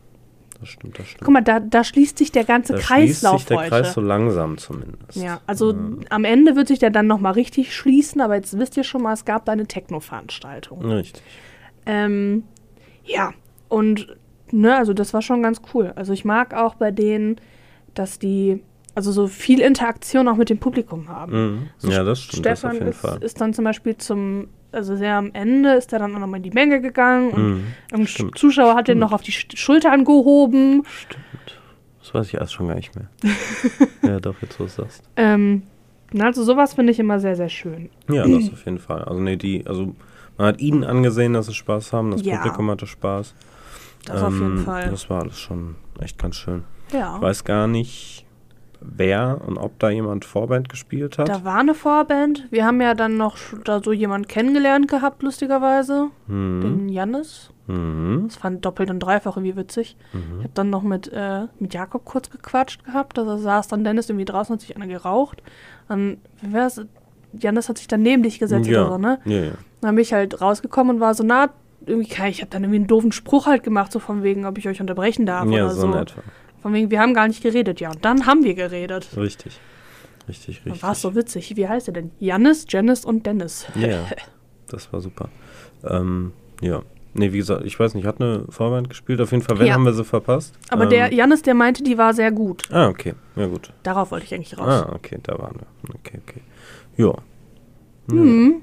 Das 0.60 0.68
stimmt, 0.70 0.98
das 0.98 1.06
stimmt. 1.06 1.24
Guck 1.24 1.32
mal, 1.34 1.42
da, 1.42 1.60
da 1.60 1.84
schließt 1.84 2.18
sich 2.18 2.32
der 2.32 2.42
ganze 2.44 2.72
da 2.74 2.80
schließt 2.80 2.88
Kreislauf 3.22 3.38
sich 3.40 3.46
der 3.48 3.58
heute. 3.58 3.68
Kreis 3.70 3.92
so 3.94 4.00
langsam 4.00 4.58
zumindest. 4.58 5.14
Ja, 5.16 5.40
also 5.46 5.72
am 6.10 6.24
Ende 6.24 6.56
wird 6.56 6.66
sich 6.68 6.80
der 6.80 6.90
dann 6.90 7.06
nochmal 7.06 7.32
richtig 7.34 7.74
schließen, 7.76 8.20
aber 8.20 8.34
jetzt 8.34 8.58
wisst 8.58 8.76
ihr 8.76 8.82
schon 8.84 9.02
mal, 9.02 9.12
es 9.12 9.24
gab 9.24 9.44
da 9.44 9.52
eine 9.52 9.66
Techno-Veranstaltung. 9.66 10.84
Richtig. 10.90 11.22
Ähm, 11.88 12.44
ja, 13.04 13.32
und 13.68 14.16
ne, 14.52 14.76
also 14.76 14.92
das 14.94 15.12
war 15.14 15.22
schon 15.22 15.42
ganz 15.42 15.60
cool. 15.74 15.92
Also 15.96 16.12
ich 16.12 16.24
mag 16.24 16.54
auch 16.54 16.74
bei 16.76 16.90
denen, 16.92 17.40
dass 17.94 18.18
die 18.20 18.62
also 18.94 19.10
so 19.12 19.26
viel 19.28 19.60
Interaktion 19.60 20.26
auch 20.28 20.36
mit 20.36 20.50
dem 20.50 20.58
Publikum 20.58 21.08
haben. 21.08 21.32
Mhm. 21.32 21.66
So 21.78 21.90
ja, 21.90 22.02
das 22.04 22.20
stimmt, 22.20 22.46
das 22.46 22.58
Stefan 22.60 22.74
jeden 22.76 22.88
ist, 22.88 23.00
Fall. 23.00 23.22
ist 23.22 23.40
dann 23.40 23.54
zum 23.54 23.64
Beispiel 23.64 23.96
zum, 23.96 24.48
also 24.72 24.96
sehr 24.96 25.14
am 25.14 25.30
Ende 25.34 25.72
ist 25.74 25.92
er 25.92 26.00
dann 26.00 26.14
auch 26.14 26.18
nochmal 26.18 26.38
in 26.38 26.42
die 26.44 26.50
Menge 26.50 26.80
gegangen 26.80 27.30
und 27.32 27.42
Mhm. 27.42 27.64
ein 27.92 28.06
Stimmt. 28.06 28.36
Zuschauer 28.38 28.74
hat 28.74 28.88
den 28.88 28.98
noch 28.98 29.12
auf 29.12 29.22
die 29.22 29.32
Sch- 29.32 29.56
Schulter 29.56 29.92
angehoben. 29.92 30.82
Stimmt. 30.86 31.60
Das 32.00 32.12
weiß 32.14 32.26
ich 32.28 32.34
erst 32.34 32.54
schon 32.54 32.66
gar 32.68 32.74
nicht 32.74 32.92
mehr. 32.96 33.08
ja, 34.02 34.18
doch, 34.20 34.40
jetzt 34.42 34.58
wo 34.58 34.64
du 34.64 34.70
sagst. 34.70 35.02
Ähm, 35.16 35.62
also 36.18 36.42
sowas 36.42 36.74
finde 36.74 36.90
ich 36.92 36.98
immer 36.98 37.20
sehr, 37.20 37.36
sehr 37.36 37.50
schön. 37.50 37.90
Ja, 38.10 38.26
das 38.26 38.50
auf 38.52 38.64
jeden 38.64 38.78
Fall. 38.78 39.02
Also 39.04 39.20
nee, 39.20 39.36
die, 39.36 39.64
also 39.66 39.94
man 40.38 40.46
hat 40.48 40.60
ihnen 40.60 40.84
angesehen, 40.84 41.34
dass 41.34 41.46
sie 41.46 41.54
Spaß 41.54 41.92
haben, 41.92 42.12
das 42.12 42.22
Ja. 42.24 42.36
Publikum 42.36 42.70
hatte 42.70 42.86
Spaß. 42.86 43.34
Das 44.06 44.22
auf 44.22 44.32
jeden 44.32 44.58
Ähm, 44.58 44.64
Fall. 44.64 44.88
Das 44.90 45.10
war 45.10 45.22
alles 45.22 45.38
schon 45.38 45.74
echt 46.00 46.18
ganz 46.18 46.36
schön. 46.36 46.64
Ja. 46.92 47.16
Ich 47.16 47.22
weiß 47.22 47.44
gar 47.44 47.66
nicht, 47.66 48.24
wer 48.80 49.40
und 49.46 49.58
ob 49.58 49.78
da 49.78 49.90
jemand 49.90 50.24
Vorband 50.24 50.68
gespielt 50.68 51.18
hat. 51.18 51.28
Da 51.28 51.44
war 51.44 51.58
eine 51.58 51.74
Vorband. 51.74 52.46
Wir 52.50 52.64
haben 52.64 52.80
ja 52.80 52.94
dann 52.94 53.16
noch 53.16 53.36
da 53.64 53.82
so 53.82 53.92
jemanden 53.92 54.28
kennengelernt 54.28 54.88
gehabt, 54.88 55.22
lustigerweise. 55.22 56.08
Mhm. 56.26 56.60
Den 56.60 56.88
Jannis. 56.88 57.50
Mhm. 57.66 58.24
Das 58.28 58.36
fand 58.36 58.64
doppelt 58.64 58.88
und 58.90 59.00
dreifach 59.00 59.36
irgendwie 59.36 59.56
witzig. 59.56 59.96
Ich 60.12 60.44
habe 60.44 60.54
dann 60.54 60.70
noch 60.70 60.82
mit, 60.82 61.12
äh, 61.12 61.48
mit 61.58 61.74
Jakob 61.74 62.04
kurz 62.04 62.30
gequatscht 62.30 62.84
gehabt. 62.84 63.18
Da 63.18 63.36
saß 63.36 63.68
dann 63.68 63.84
Dennis 63.84 64.08
irgendwie 64.08 64.24
draußen, 64.24 64.54
hat 64.54 64.60
sich 64.60 64.74
einer 64.74 64.86
geraucht. 64.86 65.42
Dann, 65.88 66.18
wie 66.40 66.52
wär's? 66.52 66.80
Jannis 67.38 67.68
hat 67.68 67.76
sich 67.76 67.88
dann 67.88 68.00
neben 68.00 68.22
dich 68.22 68.38
gesetzt 68.38 68.68
ja. 68.68 68.82
oder 68.82 68.92
so, 68.92 68.98
ne? 68.98 69.18
Ja, 69.26 69.40
ja. 69.40 69.52
Dann 69.80 69.94
bin 69.94 70.02
ich 70.02 70.12
halt 70.12 70.40
rausgekommen 70.40 70.96
und 70.96 71.00
war 71.00 71.14
so, 71.14 71.22
na, 71.24 71.50
irgendwie, 71.86 72.10
ich 72.28 72.40
habe 72.40 72.50
dann 72.50 72.64
irgendwie 72.64 72.78
einen 72.78 72.86
doofen 72.86 73.12
Spruch 73.12 73.46
halt 73.46 73.62
gemacht, 73.62 73.92
so 73.92 73.98
von 73.98 74.22
wegen, 74.22 74.44
ob 74.46 74.58
ich 74.58 74.68
euch 74.68 74.80
unterbrechen 74.80 75.26
darf 75.26 75.48
ja, 75.48 75.64
oder 75.64 75.70
so 75.74 75.80
so. 75.82 75.86
in 75.86 75.94
etwa. 75.94 76.22
Von 76.60 76.72
wegen, 76.72 76.90
wir 76.90 77.00
haben 77.00 77.14
gar 77.14 77.28
nicht 77.28 77.42
geredet, 77.42 77.80
ja. 77.80 77.90
Und 77.90 78.04
dann 78.04 78.26
haben 78.26 78.42
wir 78.42 78.54
geredet. 78.54 79.08
Richtig. 79.16 79.60
Richtig, 80.28 80.58
Dann 80.58 80.72
richtig. 80.72 80.82
war 80.82 80.92
es 80.92 81.00
so 81.00 81.14
witzig. 81.14 81.56
Wie 81.56 81.66
heißt 81.68 81.88
er 81.88 81.94
denn? 81.94 82.10
Jannis, 82.18 82.66
Janice 82.68 83.04
und 83.04 83.24
Dennis. 83.24 83.66
Ja, 83.74 83.88
ja. 83.88 84.04
das 84.68 84.92
war 84.92 85.00
super. 85.00 85.28
Ähm, 85.84 86.32
ja. 86.60 86.82
Nee, 87.14 87.32
wie 87.32 87.38
gesagt, 87.38 87.64
ich 87.64 87.80
weiß 87.80 87.94
nicht, 87.94 88.06
hat 88.06 88.20
eine 88.20 88.44
Vorband 88.50 88.90
gespielt. 88.90 89.20
Auf 89.20 89.30
jeden 89.32 89.42
Fall, 89.42 89.58
wenn 89.58 89.66
Ja. 89.66 89.74
haben 89.74 89.84
wir 89.84 89.94
sie 89.94 90.04
verpasst. 90.04 90.54
Aber 90.68 90.84
ähm, 90.84 90.90
der 90.90 91.14
Jannis, 91.14 91.42
der 91.42 91.54
meinte, 91.54 91.82
die 91.82 91.96
war 91.96 92.12
sehr 92.12 92.30
gut. 92.30 92.64
Ah, 92.70 92.88
okay. 92.88 93.14
Ja, 93.36 93.46
gut. 93.46 93.72
Darauf 93.82 94.10
wollte 94.10 94.26
ich 94.26 94.34
eigentlich 94.34 94.58
raus. 94.58 94.68
Ah, 94.68 94.92
okay, 94.94 95.18
da 95.22 95.38
waren 95.38 95.56
wir. 95.56 95.94
Okay, 95.94 96.20
okay. 96.26 96.42
Ja. 96.96 97.14
Mhm. 98.14 98.62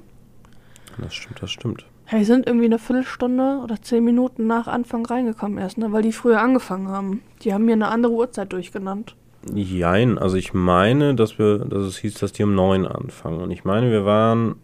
Das 1.01 1.13
stimmt, 1.13 1.41
das 1.41 1.51
stimmt. 1.51 1.85
Hey, 2.05 2.19
wir 2.19 2.25
sind 2.25 2.45
irgendwie 2.45 2.65
eine 2.67 2.77
Viertelstunde 2.79 3.59
oder 3.63 3.81
zehn 3.81 4.03
Minuten 4.03 4.45
nach 4.47 4.67
Anfang 4.67 5.05
reingekommen 5.05 5.57
erst, 5.57 5.77
ne? 5.77 5.91
Weil 5.91 6.03
die 6.03 6.11
früher 6.11 6.39
angefangen 6.41 6.87
haben. 6.87 7.21
Die 7.41 7.53
haben 7.53 7.65
mir 7.65 7.73
eine 7.73 7.87
andere 7.87 8.13
Uhrzeit 8.13 8.53
durchgenannt. 8.53 9.15
Jein, 9.53 10.17
also 10.17 10.37
ich 10.37 10.53
meine, 10.53 11.15
dass 11.15 11.37
wir, 11.39 11.59
dass 11.59 11.83
es 11.83 11.97
hieß, 11.97 12.15
dass 12.15 12.31
die 12.31 12.43
um 12.43 12.55
neun 12.55 12.85
anfangen. 12.87 13.41
Und 13.41 13.51
ich 13.51 13.63
meine, 13.63 13.91
wir 13.91 14.05
waren 14.05 14.55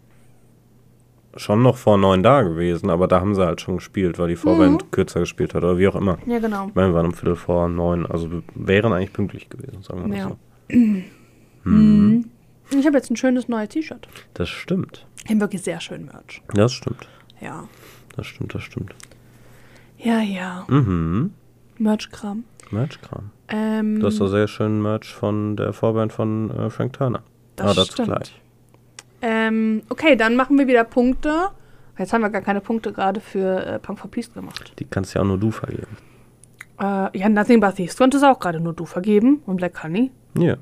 schon 1.36 1.62
noch 1.64 1.78
vor 1.78 1.98
neun 1.98 2.24
da 2.24 2.42
gewesen, 2.42 2.90
aber 2.90 3.08
da 3.08 3.22
haben 3.22 3.36
sie 3.36 3.46
halt 3.46 3.62
schon 3.62 3.76
gespielt, 3.78 4.20
weil 4.20 4.28
die 4.28 4.36
Vorband 4.36 4.92
kürzer 4.92 5.22
gespielt 5.22 5.54
hat 5.54 5.64
oder 5.64 5.78
wie 5.78 5.88
auch 5.88 5.96
immer. 5.96 6.18
Ja, 6.26 6.40
genau. 6.40 6.68
Ich 6.68 6.76
meine, 6.76 6.90
wir 6.90 6.96
waren 6.96 7.06
um 7.08 7.14
Viertel 7.14 7.36
vor 7.36 7.70
neun, 7.70 8.06
also 8.06 8.32
wir 8.32 8.44
wären 8.54 8.92
eigentlich 8.92 9.14
pünktlich 9.14 9.50
gewesen, 9.50 9.82
sagen 9.82 10.02
wir 10.02 10.08
mal 10.08 10.18
Ja. 10.18 10.28
so. 10.30 10.78
Mhm. 11.64 12.26
Ich 12.72 12.88
habe 12.88 12.98
jetzt 12.98 13.12
ein 13.12 13.16
schönes 13.18 13.48
neues 13.48 13.70
T-Shirt. 13.70 14.08
Das 14.34 14.50
stimmt. 14.50 15.06
Wir 15.26 15.32
haben 15.36 15.42
wirklich 15.42 15.62
sehr 15.64 15.80
schön 15.80 16.06
Merch. 16.06 16.42
Das 16.54 16.74
stimmt. 16.74 17.08
Ja. 17.40 17.68
Das 18.16 18.28
stimmt, 18.28 18.54
das 18.56 18.64
stimmt. 18.64 18.94
Ja, 19.98 20.20
ja. 20.20 20.66
Mhm. 20.68 21.34
Merch-Kram. 21.78 22.44
Merchkram. 22.72 23.32
Ähm, 23.48 24.00
Du 24.00 24.08
hast 24.08 24.20
doch 24.20 24.28
sehr 24.28 24.48
schönen 24.48 24.82
Merch 24.82 25.14
von 25.14 25.56
der 25.58 25.74
Vorband 25.74 26.12
von 26.14 26.50
äh, 26.52 26.70
Frank 26.70 26.94
Turner. 26.94 27.22
Das 27.56 27.66
Aber 27.66 27.76
dazu 27.76 27.92
stimmt. 27.94 28.08
gleich. 28.08 28.42
ähm, 29.22 29.84
okay, 29.90 30.16
dann 30.16 30.36
machen 30.36 30.58
wir 30.58 30.68
wieder 30.68 30.84
Punkte. 30.84 31.50
Jetzt 31.98 32.14
haben 32.14 32.22
wir 32.22 32.30
gar 32.30 32.42
keine 32.42 32.62
Punkte 32.62 32.92
gerade 32.94 33.20
für 33.20 33.64
äh, 33.66 33.80
Punk 33.80 34.00
for 34.00 34.10
Peace 34.10 34.34
gemacht. 34.34 34.74
Die 34.80 34.86
kannst 34.86 35.14
ja 35.14 35.22
auch 35.22 35.26
nur 35.26 35.38
du 35.38 35.52
vergeben. 35.52 35.98
Äh, 36.80 37.18
ja, 37.18 37.30
Nothing 37.30 37.60
But 37.60 37.76
Thieves 37.76 37.96
konntest 37.96 38.24
auch 38.24 38.40
gerade 38.40 38.60
nur 38.60 38.74
du 38.74 38.86
vergeben 38.86 39.44
und 39.46 39.58
Black 39.58 39.84
Honey. 39.84 40.10
Ja. 40.36 40.56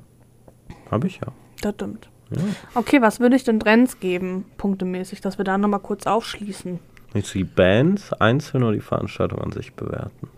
Hab 0.90 1.04
ich 1.04 1.16
ja. 1.20 1.28
Das 1.62 1.74
stimmt. 1.74 2.09
Ja. 2.30 2.42
Okay, 2.74 3.00
was 3.02 3.18
würde 3.20 3.36
ich 3.36 3.44
denn 3.44 3.58
Trends 3.60 3.98
geben, 4.00 4.44
punktemäßig, 4.56 5.20
dass 5.20 5.38
wir 5.38 5.44
da 5.44 5.58
nochmal 5.58 5.80
kurz 5.80 6.06
aufschließen? 6.06 6.78
Nicht 7.14 7.34
die 7.34 7.44
Bands 7.44 8.12
einzeln 8.12 8.62
oder 8.62 8.72
die 8.74 8.80
Veranstaltung 8.80 9.40
an 9.40 9.50
sich 9.52 9.74
bewerten. 9.74 10.28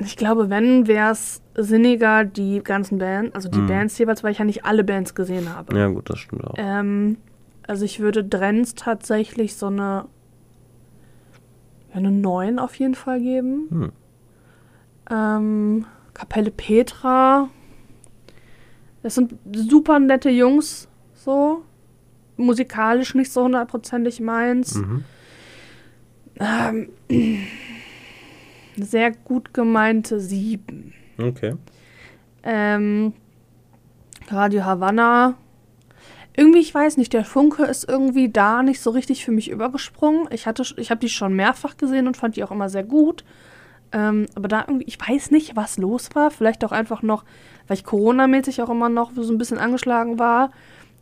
Ich 0.00 0.16
glaube, 0.16 0.50
wenn, 0.50 0.86
wäre 0.86 1.12
es 1.12 1.40
sinniger, 1.54 2.24
die 2.24 2.60
ganzen 2.62 2.98
Bands, 2.98 3.34
also 3.34 3.48
die 3.48 3.60
Mhm. 3.60 3.66
Bands 3.66 3.96
jeweils, 3.98 4.22
weil 4.22 4.32
ich 4.32 4.38
ja 4.38 4.44
nicht 4.44 4.64
alle 4.66 4.84
Bands 4.84 5.14
gesehen 5.14 5.54
habe. 5.54 5.76
Ja, 5.76 5.86
gut, 5.88 6.10
das 6.10 6.18
stimmt 6.18 6.44
auch. 6.44 6.54
Ähm, 6.58 7.16
also 7.66 7.84
ich 7.84 8.00
würde 8.00 8.28
Trends 8.28 8.74
tatsächlich 8.74 9.56
so 9.56 9.66
eine, 9.68 10.04
eine 11.94 12.10
9 12.10 12.58
auf 12.58 12.74
jeden 12.74 12.94
Fall 12.94 13.20
geben. 13.20 13.68
Hm. 13.70 13.92
Ähm, 15.10 15.86
Kapelle 16.12 16.50
Petra. 16.50 17.48
Das 19.06 19.14
sind 19.14 19.34
super 19.52 20.00
nette 20.00 20.30
Jungs, 20.30 20.88
so. 21.14 21.62
Musikalisch 22.36 23.14
nicht 23.14 23.30
so 23.30 23.44
hundertprozentig 23.44 24.18
meins. 24.18 24.74
Mhm. 24.74 25.04
Ähm, 26.40 26.88
sehr 28.76 29.12
gut 29.12 29.54
gemeinte 29.54 30.18
7. 30.18 30.92
Okay. 31.18 31.54
Ähm, 32.42 33.12
Radio 34.26 34.64
Havanna. 34.64 35.36
Irgendwie, 36.36 36.58
ich 36.58 36.74
weiß 36.74 36.96
nicht, 36.96 37.12
der 37.12 37.24
Funke 37.24 37.62
ist 37.62 37.88
irgendwie 37.88 38.28
da 38.28 38.64
nicht 38.64 38.80
so 38.80 38.90
richtig 38.90 39.24
für 39.24 39.30
mich 39.30 39.48
übergesprungen. 39.48 40.26
Ich 40.32 40.48
hatte, 40.48 40.64
ich 40.78 40.90
habe 40.90 40.98
die 40.98 41.10
schon 41.10 41.32
mehrfach 41.32 41.76
gesehen 41.76 42.08
und 42.08 42.16
fand 42.16 42.34
die 42.34 42.42
auch 42.42 42.50
immer 42.50 42.68
sehr 42.68 42.82
gut. 42.82 43.24
Ähm, 43.92 44.26
aber 44.34 44.48
da 44.48 44.64
irgendwie, 44.66 44.86
ich 44.86 44.98
weiß 45.00 45.30
nicht, 45.30 45.56
was 45.56 45.78
los 45.78 46.10
war. 46.14 46.30
Vielleicht 46.30 46.64
auch 46.64 46.72
einfach 46.72 47.02
noch, 47.02 47.24
weil 47.66 47.76
ich 47.76 47.84
Corona-mäßig 47.84 48.62
auch 48.62 48.70
immer 48.70 48.88
noch 48.88 49.12
so 49.14 49.32
ein 49.32 49.38
bisschen 49.38 49.58
angeschlagen 49.58 50.18
war. 50.18 50.50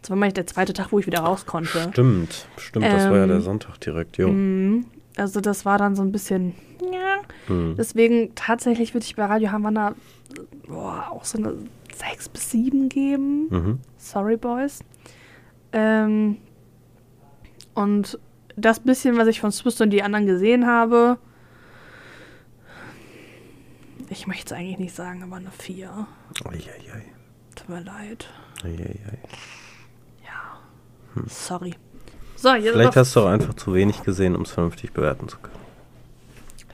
Das 0.02 0.10
war 0.10 0.16
mal 0.16 0.30
der 0.30 0.46
zweite 0.46 0.74
Tag, 0.74 0.92
wo 0.92 0.98
ich 0.98 1.06
wieder 1.06 1.20
raus 1.20 1.46
konnte. 1.46 1.88
Stimmt, 1.92 2.46
stimmt, 2.58 2.84
das 2.84 3.04
war 3.04 3.16
ja 3.16 3.22
Ähm, 3.22 3.28
der 3.28 3.40
Sonntag 3.40 3.78
direkt, 3.78 4.18
jo. 4.18 4.28
Mhm. 4.28 4.86
Also 5.16 5.40
das 5.40 5.64
war 5.64 5.78
dann 5.78 5.96
so 5.96 6.02
ein 6.02 6.12
bisschen, 6.12 6.54
ja. 6.92 7.22
Hm. 7.46 7.76
Deswegen 7.78 8.34
tatsächlich 8.34 8.92
würde 8.94 9.06
ich 9.06 9.16
bei 9.16 9.24
Radio 9.24 9.52
Havanna 9.52 9.94
boah, 10.66 11.08
auch 11.10 11.24
so 11.24 11.38
eine 11.38 11.54
6 11.94 12.28
bis 12.30 12.50
7 12.50 12.88
geben. 12.88 13.48
Mhm. 13.48 13.78
Sorry, 13.98 14.36
Boys. 14.36 14.80
Ähm, 15.72 16.38
und 17.74 18.18
das 18.56 18.80
bisschen, 18.80 19.16
was 19.16 19.28
ich 19.28 19.40
von 19.40 19.52
Swiss 19.52 19.80
und 19.80 19.90
die 19.90 20.02
anderen 20.02 20.26
gesehen 20.26 20.66
habe, 20.66 21.18
ich 24.14 24.26
möchte 24.26 24.54
es 24.54 24.58
eigentlich 24.60 24.78
nicht 24.78 24.94
sagen, 24.94 25.22
aber 25.22 25.36
eine 25.36 25.50
4. 25.50 26.06
Eieiei. 26.46 27.04
Tut 27.54 27.68
mir 27.68 27.80
leid. 27.80 28.28
Eieiei. 28.62 29.18
Ja. 30.24 30.58
Sorry. 31.26 31.74
So, 32.36 32.52
Hm. 32.52 32.62
Vielleicht 32.62 32.96
hast 32.96 33.14
du 33.16 33.20
auch 33.20 33.26
einfach 33.28 33.54
zu 33.54 33.72
wenig 33.74 34.02
gesehen, 34.02 34.34
um 34.36 34.42
es 34.42 34.50
vernünftig 34.50 34.92
bewerten 34.92 35.28
zu 35.28 35.38
können. 35.38 35.54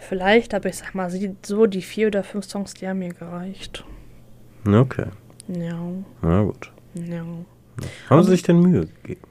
vielleicht 0.08 0.52
habe 0.54 0.68
ich, 0.68 0.76
sag 0.76 0.94
mal, 0.94 1.10
so 1.42 1.66
die 1.66 1.82
vier 1.82 2.08
oder 2.08 2.24
fünf 2.24 2.44
Songs, 2.46 2.74
die 2.74 2.88
haben 2.88 2.98
mir 2.98 3.14
gereicht. 3.14 3.84
Okay, 4.66 5.06
Ja, 5.48 5.78
na 6.22 6.42
gut. 6.42 6.70
ja. 6.94 7.24
Haben 8.10 8.22
sie 8.24 8.30
sich 8.30 8.42
denn 8.42 8.60
Mühe 8.60 8.86
gegeben? 9.02 9.22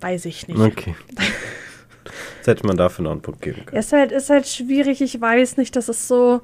Weiß 0.00 0.24
ich 0.24 0.48
nicht. 0.48 0.58
Okay. 0.58 0.94
Jetzt 2.36 2.46
hätte 2.46 2.66
man 2.66 2.76
dafür 2.76 3.04
noch 3.04 3.12
einen 3.12 3.22
Punkt 3.22 3.42
geben 3.42 3.66
können. 3.66 3.78
Ist 3.78 3.92
halt, 3.92 4.12
ist 4.12 4.30
halt 4.30 4.46
schwierig, 4.48 5.00
ich 5.02 5.20
weiß 5.20 5.56
nicht, 5.58 5.76
das 5.76 5.88
ist 5.88 6.08
so. 6.08 6.40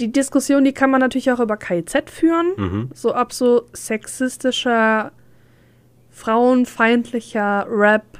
Die 0.00 0.10
Diskussion, 0.10 0.64
die 0.64 0.72
kann 0.72 0.90
man 0.90 1.00
natürlich 1.00 1.30
auch 1.30 1.40
über 1.40 1.56
KIZ 1.56 2.10
führen. 2.10 2.52
Mhm. 2.56 2.90
So 2.94 3.14
ob 3.16 3.32
so 3.32 3.66
sexistischer, 3.72 5.12
frauenfeindlicher 6.10 7.66
Rap 7.68 8.18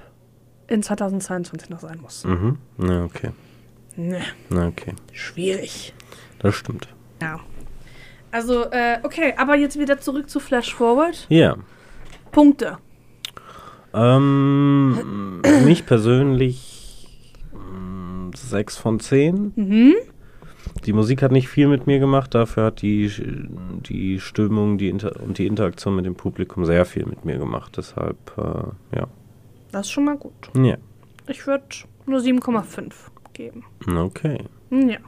in 0.69 0.83
2022 0.83 1.71
noch 1.71 1.81
sein 1.81 1.99
muss. 2.01 2.25
Mhm. 2.25 2.59
Na, 2.79 3.05
okay. 3.05 3.31
Ne, 3.97 4.23
Na, 4.51 4.69
okay. 4.69 4.95
schwierig. 5.13 5.95
Das 6.39 6.55
stimmt. 6.55 6.89
Ja. 7.23 7.41
Also, 8.31 8.65
äh, 8.71 8.99
okay, 9.05 9.35
aber 9.37 9.55
jetzt 9.55 9.79
wieder 9.79 10.01
zurück 10.01 10.29
zu 10.29 10.41
Flash 10.41 10.75
Forward. 10.75 11.27
Ja. 11.29 11.57
Punkte. 12.33 12.79
Ähm, 13.95 15.41
mich 15.65 15.87
persönlich 15.87 17.07
6 18.35 18.77
von 18.77 18.99
10. 18.99 19.53
Mhm. 19.55 19.95
Die 20.87 20.93
Musik 20.93 21.23
hat 21.23 21.33
nicht 21.33 21.49
viel 21.49 21.69
mit 21.69 21.87
mir 21.87 21.99
gemacht, 21.99 22.35
dafür 22.35 22.65
hat 22.67 22.83
die, 22.83 23.11
die 23.89 24.21
Stimmung 24.21 24.77
die 24.77 24.89
Inter 24.89 25.19
und 25.21 25.39
die 25.39 25.47
Interaktion 25.47 25.97
mit 25.97 26.05
dem 26.05 26.15
Publikum 26.15 26.65
sehr 26.67 26.85
viel 26.85 27.07
mit 27.07 27.25
mir 27.25 27.39
gemacht. 27.39 27.77
Deshalb, 27.77 28.17
äh, 28.37 28.97
ja. 28.99 29.07
Das 29.73 29.87
ist 29.87 29.93
schon 29.93 30.05
mal 30.05 30.17
gut. 30.17 30.33
Ja. 30.57 30.77
Ich 31.27 31.47
würde 31.47 31.65
nur 32.07 32.19
7,5 32.21 32.93
geben. 33.33 33.65
Okay. 33.89 34.39
Ja, 34.71 34.99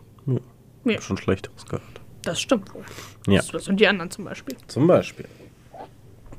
Hab 0.94 1.02
schon 1.02 1.16
Schlechteres 1.18 1.64
gehört. 1.66 1.82
das 2.22 2.40
stimmt 2.40 2.72
wohl. 2.74 2.82
Ja. 3.26 3.42
Das 3.52 3.68
und 3.68 3.78
die 3.80 3.86
anderen 3.86 4.10
zum 4.10 4.24
Beispiel. 4.24 4.56
Zum 4.68 4.86
Beispiel. 4.86 5.26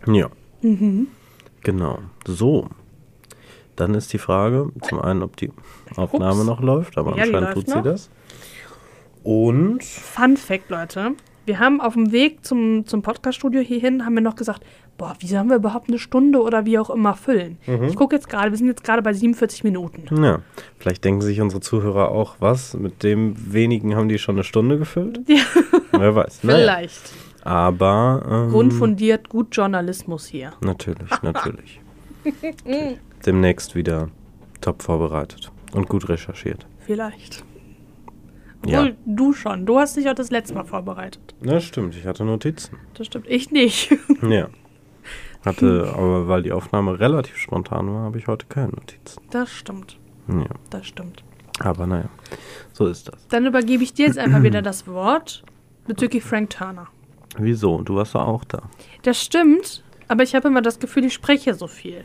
Ja. 0.08 0.30
Mhm. 0.62 1.08
Genau. 1.62 2.00
So. 2.26 2.70
Dann 3.76 3.94
ist 3.94 4.12
die 4.14 4.18
Frage, 4.18 4.72
zum 4.82 5.00
einen, 5.02 5.22
ob 5.22 5.36
die 5.38 5.52
Aufnahme 5.96 6.40
Ups. 6.40 6.48
noch 6.48 6.62
läuft, 6.62 6.98
aber 6.98 7.12
Ja, 7.18 7.24
anscheinend 7.24 7.42
läuft 7.42 7.54
tut 7.56 7.68
sie 7.68 7.76
noch. 7.76 7.84
das. 7.84 8.10
Und 9.28 9.84
Fun 9.84 10.38
Fact, 10.38 10.70
Leute. 10.70 11.12
Wir 11.46 11.60
haben 11.60 11.82
auf 11.82 11.96
dem 11.96 12.14
Weg 12.14 12.46
zum, 12.46 12.86
zum 12.86 13.02
Podcast-Studio 13.02 13.60
hierhin, 13.60 14.06
haben 14.06 14.14
wir 14.14 14.22
noch 14.22 14.38
gesagt, 14.38 14.64
boah, 14.98 15.18
wie 15.20 15.28
sollen 15.28 15.50
wir 15.50 15.58
überhaupt 15.58 15.90
eine 15.90 16.00
Stunde 16.00 16.42
oder 16.42 16.66
wie 16.66 16.80
auch 16.80 16.90
immer 16.90 17.14
füllen? 17.14 17.58
Mhm. 17.68 17.84
Ich 17.84 17.98
gucke 17.98 18.16
jetzt 18.16 18.30
gerade, 18.30 18.52
wir 18.52 18.58
sind 18.58 18.68
jetzt 18.68 18.86
gerade 18.86 19.02
bei 19.02 19.12
47 19.12 19.66
Minuten. 19.66 20.24
ja, 20.24 20.40
vielleicht 20.80 21.04
denken 21.04 21.20
sich 21.20 21.42
unsere 21.42 21.60
Zuhörer 21.60 22.10
auch, 22.10 22.38
was, 22.40 22.74
mit 22.76 23.04
dem 23.04 23.36
wenigen 23.54 23.98
haben 23.98 24.08
die 24.08 24.18
schon 24.18 24.36
eine 24.36 24.46
Stunde 24.46 24.78
gefüllt? 24.78 25.20
Ja, 25.28 25.44
Wer 25.92 26.16
weiß. 26.16 26.46
Naja. 26.46 26.60
vielleicht. 26.60 27.14
Aber 27.44 28.24
ähm, 28.30 28.52
Grundfundiert, 28.52 29.28
gut 29.28 29.54
Journalismus 29.54 30.26
hier. 30.28 30.54
Natürlich, 30.62 31.12
natürlich. 31.22 31.82
Demnächst 33.26 33.76
wieder 33.76 34.08
top 34.62 34.84
vorbereitet 34.84 35.52
und 35.74 35.90
gut 35.90 36.08
recherchiert. 36.08 36.66
Vielleicht. 36.80 37.44
Ja. 38.66 38.80
Obwohl, 38.82 38.96
du 39.06 39.34
schon. 39.34 39.66
Du 39.66 39.78
hast 39.80 39.96
dich 39.98 40.10
auch 40.10 40.16
das 40.16 40.32
letzte 40.32 40.54
Mal 40.56 40.64
vorbereitet. 40.66 41.36
Das 41.42 41.64
stimmt, 41.64 41.96
ich 41.96 42.06
hatte 42.06 42.26
Notizen. 42.26 42.78
Das 42.96 43.08
stimmt. 43.08 43.28
Ich 43.28 43.52
nicht. 43.52 43.96
Ja. 44.28 44.48
Hatte, 45.46 45.94
aber 45.96 46.28
weil 46.28 46.44
die 46.44 46.52
Aufnahme 46.52 47.00
relativ 47.00 47.38
spontan 47.38 47.88
war, 47.94 48.02
habe 48.02 48.18
ich 48.18 48.28
heute 48.28 48.48
keine 48.48 48.70
Notizen. 48.70 49.22
Das 49.30 49.50
stimmt. 49.52 49.98
Ja. 50.28 50.48
Das 50.72 50.88
stimmt. 50.88 51.24
Aber 51.60 51.88
naja, 51.88 52.10
so 52.74 52.88
ist 52.88 53.08
das. 53.08 53.28
Dann 53.30 53.46
übergebe 53.46 53.84
ich 53.84 53.94
dir 53.94 54.08
jetzt 54.08 54.18
einfach 54.18 54.44
wieder 54.44 54.62
das 54.62 54.88
Wort 54.88 55.44
bezüglich 55.86 56.24
Frank 56.24 56.50
Turner. 56.50 56.88
Wieso? 57.38 57.82
Du 57.82 57.96
warst 57.96 58.16
doch 58.16 58.28
auch 58.28 58.44
da. 58.44 58.64
Das 59.04 59.22
stimmt, 59.22 59.84
aber 60.08 60.24
ich 60.24 60.36
habe 60.36 60.50
immer 60.50 60.62
das 60.62 60.80
Gefühl, 60.80 61.06
ich 61.06 61.14
spreche 61.14 61.54
so 61.54 61.68
viel 61.68 62.04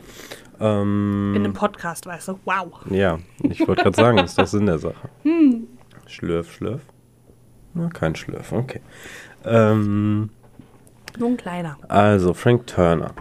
Ähm, 0.61 1.33
in 1.35 1.43
einem 1.43 1.53
Podcast, 1.53 2.05
weißt 2.05 2.29
du? 2.29 2.39
Wow. 2.45 2.71
ja, 2.89 3.19
ich 3.41 3.67
wollte 3.67 3.83
gerade 3.83 3.95
sagen, 3.97 4.17
ist 4.19 4.37
doch 4.39 4.47
Sinn 4.47 4.67
der 4.67 4.77
Sache. 4.77 5.09
Hm. 5.23 5.67
Schlürf, 6.13 6.53
schlürf. 6.53 6.81
Na, 7.73 7.89
kein 7.89 8.15
Schlürf, 8.15 8.51
okay. 8.51 8.81
Ähm, 9.45 10.29
Nur 11.17 11.29
ein 11.29 11.37
kleiner. 11.37 11.77
also, 11.87 12.35
Frank 12.35 12.67
Turner. 12.67 13.15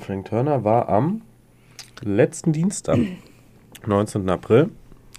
Frank 0.00 0.26
Turner 0.28 0.64
war 0.64 0.88
am 0.88 1.22
letzten 2.02 2.52
Dienstag, 2.52 2.98
19. 3.86 4.28
April. 4.28 4.70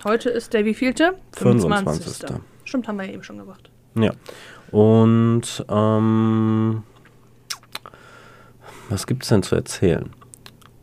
Heute 0.03 0.29
ist 0.29 0.53
der 0.53 0.65
wievielte? 0.65 1.15
25.. 1.37 2.27
Stimmt, 2.65 2.87
haben 2.89 2.97
wir 2.97 3.05
ja 3.05 3.13
eben 3.13 3.23
schon 3.23 3.37
gesagt. 3.37 3.71
Ja. 3.95 4.11
Und 4.71 5.65
ähm, 5.69 6.83
was 8.89 9.07
gibt 9.07 9.23
es 9.23 9.29
denn 9.29 9.41
zu 9.41 9.55
erzählen? 9.55 10.09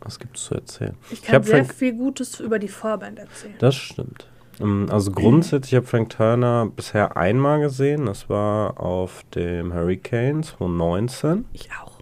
Was 0.01 0.17
gibt 0.17 0.37
es 0.37 0.45
zu 0.45 0.55
erzählen? 0.55 0.95
Ich 1.11 1.21
kann 1.21 1.35
hab 1.35 1.45
sehr 1.45 1.63
Frank, 1.63 1.75
viel 1.75 1.93
Gutes 1.93 2.39
über 2.39 2.57
die 2.57 2.67
Vorband 2.69 3.19
erzählen. 3.19 3.55
das 3.59 3.75
stimmt. 3.75 4.27
Ähm, 4.59 4.87
Also 4.91 5.11
grundsätzlich 5.11 5.75
habe 5.75 5.85
Frank 5.85 6.09
Turner 6.09 6.67
bisher 6.75 7.15
einmal 7.17 7.59
gesehen. 7.61 8.05
Das 8.05 8.29
war 8.29 8.79
auf 8.79 9.23
dem 9.35 9.73
Hurricane 9.73 10.43
2019. 10.43 11.45
Ich 11.53 11.69
auch. 11.83 11.93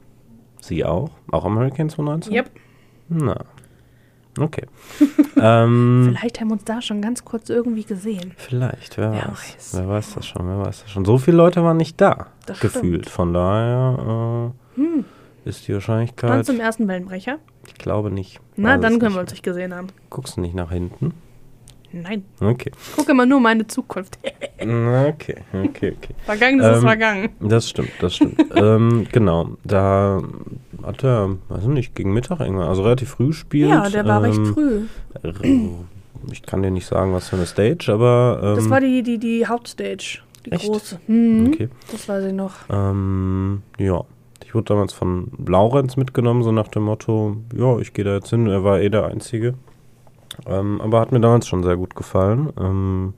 Sie 0.61 0.83
auch? 0.85 1.11
Auch 1.31 1.45
am 1.45 1.57
Hurricane 1.59 1.89
2019? 1.89 2.33
Yep. 2.33 2.51
Na. 3.09 3.35
Okay. 4.37 4.65
ähm, 5.41 6.07
Vielleicht 6.09 6.41
haben 6.41 6.49
wir 6.49 6.53
uns 6.53 6.65
da 6.65 6.81
schon 6.81 7.01
ganz 7.01 7.23
kurz 7.23 7.49
irgendwie 7.49 7.83
gesehen. 7.85 8.33
Vielleicht, 8.35 8.97
wer, 8.97 9.11
Wer 9.13 9.27
weiß. 9.29 9.55
weiß. 9.55 9.71
Wer 9.75 9.87
weiß 9.87 10.13
das 10.15 10.25
schon, 10.27 10.45
wer 10.47 10.59
weiß 10.59 10.81
das 10.81 10.91
schon. 10.91 11.05
So 11.05 11.17
viele 11.17 11.37
Leute 11.37 11.63
waren 11.63 11.77
nicht 11.77 12.01
da, 12.01 12.27
Das 12.45 12.59
gefühlt. 12.59 13.09
Von 13.09 13.33
daher 13.33 14.51
Hm. 14.75 15.05
äh, 15.45 15.49
ist 15.49 15.67
die 15.67 15.73
Wahrscheinlichkeit, 15.73 16.49
im 16.49 16.59
ersten 16.59 16.87
Wellenbrecher. 16.87 17.37
ich 17.67 17.75
glaube 17.75 18.11
nicht. 18.11 18.41
Na, 18.57 18.77
dann 18.77 18.99
können 18.99 19.13
wir 19.15 19.21
uns 19.21 19.31
nicht 19.31 19.43
gesehen 19.43 19.73
haben. 19.73 19.87
Guckst 20.09 20.35
du 20.35 20.41
nicht 20.41 20.55
nach 20.55 20.71
hinten? 20.71 21.13
Nein. 22.01 22.25
Okay. 22.41 22.71
Ich 22.89 22.95
gucke 22.95 23.11
immer 23.11 23.25
nur 23.25 23.39
meine 23.39 23.65
Zukunft. 23.67 24.19
Okay, 24.59 25.37
okay, 25.53 25.93
okay. 25.97 26.15
Vergangenes 26.25 26.65
ist 26.67 26.75
Ähm, 26.77 26.81
vergangen. 26.81 27.29
Das 27.39 27.69
stimmt, 27.69 27.91
das 28.01 28.15
stimmt. 28.15 28.43
ähm, 28.55 29.07
genau, 29.11 29.51
da 29.63 30.21
hat 30.83 31.03
er, 31.03 31.29
weiß 31.49 31.63
ich 31.63 31.67
nicht, 31.69 31.95
gegen 31.95 32.13
Mittag 32.13 32.39
irgendwann, 32.41 32.67
also 32.67 32.83
relativ 32.83 33.09
früh 33.09 33.27
gespielt. 33.27 33.69
Ja, 33.69 33.89
der 33.89 34.05
war 34.05 34.21
recht 34.23 34.37
ähm, 34.37 34.45
früh. 34.53 34.81
r- 35.23 35.33
Ich 36.31 36.41
kann 36.41 36.63
dir 36.63 36.71
nicht 36.71 36.87
sagen, 36.87 37.13
was 37.13 37.29
für 37.29 37.35
eine 37.35 37.45
Stage, 37.45 37.91
aber. 37.93 38.39
Ähm, 38.43 38.55
Das 38.55 38.69
war 38.69 38.79
die, 38.81 39.03
die, 39.03 39.19
die 39.19 39.45
Hauptstage. 39.45 40.19
Die 40.45 40.51
Echt? 40.51 40.65
große. 40.65 40.99
Mhm. 41.07 41.47
Okay. 41.53 41.69
Das 41.91 42.09
weiß 42.09 42.25
ich 42.25 42.33
noch. 42.33 42.53
Ähm, 42.69 43.61
ja. 43.77 44.01
Ich 44.43 44.53
wurde 44.55 44.65
damals 44.65 44.91
von 44.93 45.31
Laurenz 45.45 45.97
mitgenommen, 45.97 46.41
so 46.43 46.51
nach 46.51 46.67
dem 46.69 46.83
Motto, 46.83 47.37
ja, 47.55 47.77
ich 47.79 47.93
gehe 47.93 48.05
da 48.05 48.15
jetzt 48.15 48.29
hin. 48.29 48.47
Er 48.47 48.63
war 48.63 48.79
eh 48.79 48.89
der 48.89 49.05
Einzige. 49.05 49.53
Ähm, 50.47 50.81
aber 50.81 50.99
hat 50.99 51.11
mir 51.11 51.19
damals 51.19 51.47
schon 51.47 51.63
sehr 51.63 51.77
gut 51.77 51.95
gefallen. 51.95 52.51
Ähm, 52.59 53.13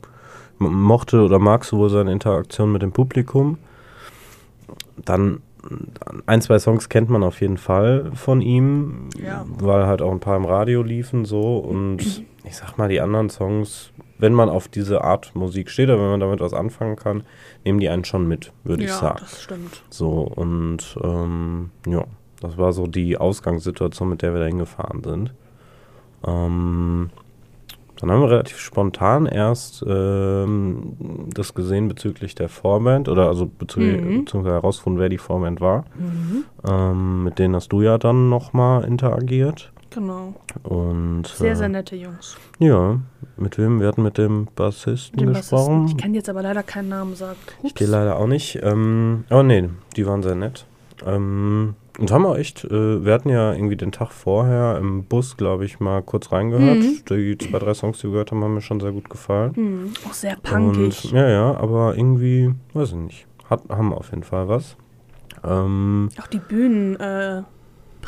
mochte 0.59 1.21
oder 1.21 1.39
mag 1.39 1.65
sowohl 1.65 1.89
seine 1.89 2.11
Interaktion 2.11 2.71
mit 2.71 2.81
dem 2.81 2.91
Publikum. 2.91 3.57
Dann 5.03 5.41
ein, 6.25 6.41
zwei 6.41 6.59
Songs 6.59 6.89
kennt 6.89 7.09
man 7.09 7.23
auf 7.23 7.41
jeden 7.41 7.57
Fall 7.57 8.11
von 8.13 8.41
ihm, 8.41 9.09
Ja. 9.21 9.45
weil 9.47 9.85
halt 9.85 10.01
auch 10.01 10.11
ein 10.11 10.19
paar 10.19 10.37
im 10.37 10.45
Radio 10.45 10.81
liefen 10.81 11.25
so. 11.25 11.57
Und 11.57 12.23
ich 12.43 12.55
sag 12.55 12.77
mal, 12.77 12.87
die 12.89 13.01
anderen 13.01 13.29
Songs, 13.29 13.91
wenn 14.17 14.33
man 14.33 14.49
auf 14.49 14.67
diese 14.67 15.03
Art 15.03 15.35
Musik 15.35 15.69
steht 15.69 15.89
oder 15.89 15.99
wenn 15.99 16.11
man 16.11 16.19
damit 16.19 16.39
was 16.39 16.53
anfangen 16.53 16.95
kann, 16.95 17.23
nehmen 17.65 17.79
die 17.79 17.89
einen 17.89 18.05
schon 18.05 18.27
mit, 18.27 18.53
würde 18.63 18.83
ich 18.83 18.89
ja, 18.89 18.97
sagen. 18.97 19.17
das 19.19 19.41
stimmt. 19.43 19.83
So, 19.89 20.21
und 20.21 20.97
ähm, 21.03 21.71
ja, 21.85 22.05
das 22.39 22.57
war 22.57 22.71
so 22.71 22.87
die 22.87 23.17
Ausgangssituation, 23.17 24.09
mit 24.09 24.21
der 24.21 24.33
wir 24.33 24.39
da 24.39 24.45
hingefahren 24.47 25.03
sind. 25.03 25.33
Ähm, 26.25 27.09
dann 27.99 28.11
haben 28.11 28.21
wir 28.21 28.29
relativ 28.29 28.59
spontan 28.59 29.25
erst 29.25 29.83
ähm, 29.87 30.93
das 31.33 31.55
gesehen 31.55 31.87
bezüglich 31.87 32.35
der 32.35 32.47
Vorband 32.47 33.09
oder 33.09 33.27
also 33.27 33.47
bezüglich, 33.47 34.01
Mhm. 34.01 34.25
beziehungsweise 34.25 34.53
herausgefunden, 34.55 34.99
wer 35.01 35.09
die 35.09 35.17
Vorband 35.17 35.61
war. 35.61 35.83
Mhm. 35.97 36.43
Ähm, 36.69 37.23
mit 37.23 37.39
denen 37.39 37.55
hast 37.55 37.69
du 37.71 37.81
ja 37.81 37.97
dann 37.97 38.29
nochmal 38.29 38.83
interagiert. 38.83 39.71
Genau. 39.89 40.35
Und 40.63 41.25
Sehr, 41.27 41.53
äh, 41.53 41.55
sehr 41.55 41.69
nette 41.69 41.95
Jungs. 41.95 42.37
ja, 42.59 42.99
mit 43.37 43.57
wem? 43.57 43.79
Wir 43.79 43.87
hatten 43.87 44.03
mit 44.03 44.17
dem 44.19 44.47
Bassisten 44.55 45.17
Dem 45.17 45.29
gesprochen. 45.33 45.81
Bassisten. 45.83 45.97
Ich 45.97 46.03
kann 46.03 46.13
jetzt 46.13 46.29
aber 46.29 46.43
leider 46.43 46.61
keinen 46.61 46.89
Namen 46.89 47.15
sagen. 47.15 47.37
Ich 47.63 47.73
gehe 47.73 47.87
leider 47.87 48.17
auch 48.19 48.27
nicht. 48.27 48.59
Ähm, 48.61 49.23
oh 49.31 49.41
nee, 49.41 49.69
die 49.95 50.05
waren 50.05 50.21
sehr 50.21 50.35
nett. 50.35 50.65
Ähm, 51.05 51.73
und 51.97 52.11
haben 52.11 52.25
auch 52.25 52.37
echt, 52.37 52.63
äh, 52.65 53.03
wir 53.03 53.13
hatten 53.13 53.29
ja 53.29 53.53
irgendwie 53.53 53.75
den 53.75 53.91
Tag 53.91 54.11
vorher 54.11 54.77
im 54.77 55.03
Bus, 55.05 55.37
glaube 55.37 55.65
ich, 55.65 55.79
mal 55.79 56.01
kurz 56.03 56.31
reingehört. 56.31 56.77
Mhm. 56.77 57.03
Die 57.09 57.37
zwei, 57.37 57.59
drei 57.59 57.73
Songs, 57.73 57.99
die 57.99 58.05
wir 58.05 58.11
gehört 58.11 58.31
haben, 58.31 58.43
haben 58.43 58.53
mir 58.53 58.61
schon 58.61 58.79
sehr 58.79 58.91
gut 58.91 59.09
gefallen. 59.09 59.55
Hm. 59.55 59.93
Auch 60.07 60.13
sehr 60.13 60.35
punkig. 60.37 61.05
Und, 61.05 61.11
ja, 61.11 61.27
ja, 61.27 61.57
aber 61.57 61.95
irgendwie, 61.95 62.53
weiß 62.73 62.89
ich 62.89 62.95
nicht, 62.95 63.27
hat, 63.49 63.61
haben 63.69 63.93
auf 63.93 64.11
jeden 64.11 64.23
Fall 64.23 64.47
was. 64.47 64.77
Ähm, 65.43 66.09
Auch 66.19 66.27
die 66.27 66.39
Bühnenpräsenz 66.39 67.47
äh, 67.47 67.56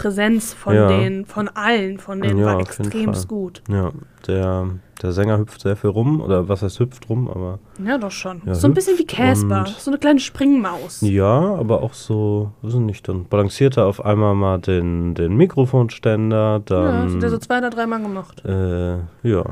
Präsenz 0.01 0.53
von 0.53 0.73
Ja. 0.75 0.87
denen, 0.87 1.25
von 1.25 1.47
allen, 1.49 1.99
von 1.99 2.21
denen 2.21 2.39
Ja, 2.39 2.45
war 2.47 2.59
extremst 2.59 3.27
gut. 3.27 3.61
ja, 3.69 3.91
der, 4.27 4.67
der 5.01 5.11
Sänger 5.11 5.37
hüpft 5.37 5.61
sehr 5.61 5.75
viel 5.75 5.89
rum, 5.89 6.21
oder 6.21 6.47
was 6.49 6.61
heißt 6.61 6.79
hüpft 6.79 7.09
rum, 7.09 7.27
aber 7.29 7.59
Ja, 7.85 7.97
doch 7.97 8.11
schon. 8.11 8.41
Ja, 8.45 8.55
so 8.55 8.67
ein 8.67 8.73
bisschen 8.73 8.97
wie 8.97 9.05
Casper. 9.05 9.65
So 9.77 9.91
eine 9.91 9.97
kleine 9.97 10.19
Springmaus. 10.19 11.01
Ja, 11.01 11.55
aber 11.55 11.81
auch 11.83 11.93
so, 11.93 12.51
weiß 12.61 12.73
ich 12.75 12.79
nicht, 12.79 13.07
dann 13.07 13.25
balanciert 13.25 13.77
er 13.77 13.85
auf 13.85 14.03
einmal 14.03 14.35
mal 14.35 14.59
den, 14.59 15.15
den 15.15 15.35
Mikrofonständer, 15.37 16.53
Ja, 16.53 16.59
dann. 16.59 17.05
das 17.05 17.15
hat 17.15 17.23
er 17.23 17.29
so 17.29 17.37
zwei 17.37 17.57
oder 17.59 17.69
dreimal 17.69 18.01
gemacht. 18.01 18.43
Äh, 18.45 18.97
ja. 19.23 19.43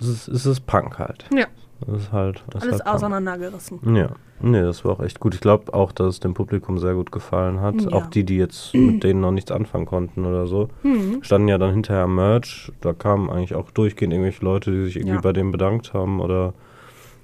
Es 0.00 0.06
ist, 0.06 0.28
es 0.28 0.46
ist 0.46 0.66
Punk 0.66 0.98
halt. 0.98 1.24
Ja. 1.34 1.46
Es 1.86 2.02
ist 2.04 2.12
halt. 2.12 2.42
Ist 2.54 2.62
Alles 2.62 2.80
halt 2.80 2.86
auseinandergerissen. 2.86 3.94
Ja. 3.94 4.10
Nee, 4.40 4.62
das 4.62 4.84
war 4.84 4.92
auch 4.92 5.00
echt 5.00 5.20
gut. 5.20 5.34
Ich 5.34 5.40
glaube 5.40 5.72
auch, 5.74 5.92
dass 5.92 6.06
es 6.14 6.20
dem 6.20 6.34
Publikum 6.34 6.78
sehr 6.78 6.94
gut 6.94 7.10
gefallen 7.12 7.60
hat. 7.60 7.80
Ja. 7.82 7.92
Auch 7.92 8.06
die, 8.06 8.24
die 8.24 8.36
jetzt 8.36 8.74
mit 8.74 9.02
denen 9.04 9.20
noch 9.20 9.30
nichts 9.32 9.50
anfangen 9.50 9.86
konnten 9.86 10.24
oder 10.26 10.46
so. 10.46 10.68
Hm. 10.82 11.22
Standen 11.22 11.48
ja 11.48 11.58
dann 11.58 11.70
hinterher 11.72 12.04
am 12.04 12.14
Merch. 12.14 12.72
Da 12.80 12.92
kamen 12.92 13.30
eigentlich 13.30 13.54
auch 13.54 13.70
durchgehend 13.70 14.12
irgendwelche 14.12 14.44
Leute, 14.44 14.70
die 14.70 14.84
sich 14.84 14.96
irgendwie 14.96 15.14
Ja. 15.16 15.20
bei 15.20 15.32
dem 15.32 15.50
bedankt 15.52 15.92
haben 15.94 16.20
oder 16.20 16.52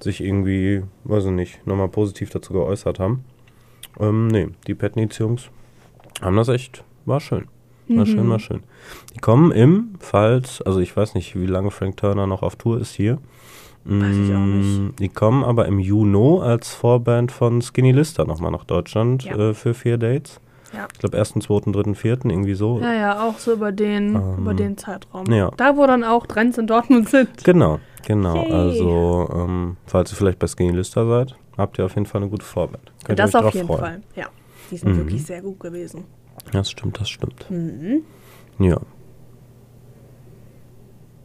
sich 0.01 0.21
irgendwie, 0.23 0.83
weiß 1.05 1.27
ich 1.27 1.31
nicht, 1.33 1.67
nochmal 1.67 1.89
positiv 1.89 2.31
dazu 2.31 2.53
geäußert 2.53 2.99
haben. 2.99 3.25
Ähm, 4.01 4.27
nee, 4.29 4.49
die 4.67 4.75
Petnitz-Jungs 4.75 5.51
haben 6.21 6.37
das 6.37 6.49
echt, 6.49 6.85
war 7.07 7.21
schön. 7.21 7.47
War 7.89 8.07
schön, 8.07 8.27
Mhm. 8.27 8.31
war 8.31 8.39
schön. 8.39 8.63
Die 9.15 9.21
kommen 9.21 9.53
im, 9.53 9.91
falls, 10.01 10.63
also 10.63 10.81
ich 10.81 10.97
weiß 10.97 11.15
nicht, 11.15 11.39
wie 11.39 11.47
lange 11.47 11.71
Frank 11.71 11.97
Turner 11.99 12.27
noch 12.27 12.43
auf 12.43 12.57
Tour 12.57 12.81
ist 12.81 12.95
hier. 12.95 13.19
Weiß 13.85 14.17
ich 14.17 14.35
auch 14.35 14.39
nicht. 14.39 14.79
Mm, 14.81 14.97
Die 14.99 15.09
kommen 15.11 15.45
aber 15.45 15.67
im 15.67 15.79
Juni 15.79 16.41
als 16.41 16.73
Vorband 16.75 17.31
von 17.33 17.61
Skinny 17.61 17.93
Lister 17.93 18.25
nochmal 18.25 18.51
nach 18.51 18.65
Deutschland 18.65 19.25
Ja. 19.25 19.37
äh, 19.51 19.55
für 19.55 19.75
vier 19.75 19.99
Dates. 19.99 20.41
Ja. 20.73 20.89
Ich 20.93 20.99
glaube, 20.99 21.17
ersten, 21.17 21.41
zweiten, 21.41 21.73
dritten, 21.73 21.95
vierten, 21.95 22.31
irgendwie 22.31 22.55
so. 22.55 22.81
Ja, 22.81 22.93
ja, 22.95 23.23
auch 23.23 23.39
so 23.39 23.53
über 23.53 23.71
den, 23.73 24.15
Ähm, 24.17 24.39
über 24.39 24.55
den 24.55 24.77
Zeitraum. 24.77 25.27
ja. 25.31 25.51
Da, 25.57 25.77
wo 25.77 25.87
dann 25.87 26.03
auch 26.03 26.27
Trends 26.27 26.59
in 26.59 26.67
Dortmund 26.67 27.09
sind. 27.11 27.45
Genau, 27.45 27.79
genau. 28.07 28.35
Yay. 28.35 28.51
Also, 28.53 29.29
ähm, 29.33 29.77
falls 29.87 30.13
ihr 30.13 30.17
vielleicht 30.17 30.39
bei 30.41 30.47
Skinny 30.49 30.73
Lister 30.77 31.07
seid, 31.07 31.37
habt 31.57 31.79
ihr 31.79 31.85
auf 31.85 31.95
jeden 31.95 32.07
Fall 32.07 32.23
eine 32.23 32.31
gute 32.31 32.45
Vorband. 32.45 32.91
Könnt 33.05 33.19
das 33.21 33.35
auf 33.37 33.55
jeden 33.55 33.67
freuen. 33.69 33.79
Fall. 33.81 34.01
Ja. 34.17 34.27
Die 34.71 34.77
sind 34.79 34.93
Mhm. 34.95 34.97
wirklich 34.99 35.25
sehr 35.25 35.43
gut 35.43 35.61
gewesen. 35.61 36.05
Das 36.53 36.71
stimmt, 36.71 36.99
das 36.99 37.09
stimmt. 37.09 37.49
Mhm. 37.51 38.03
Ja. 38.59 38.79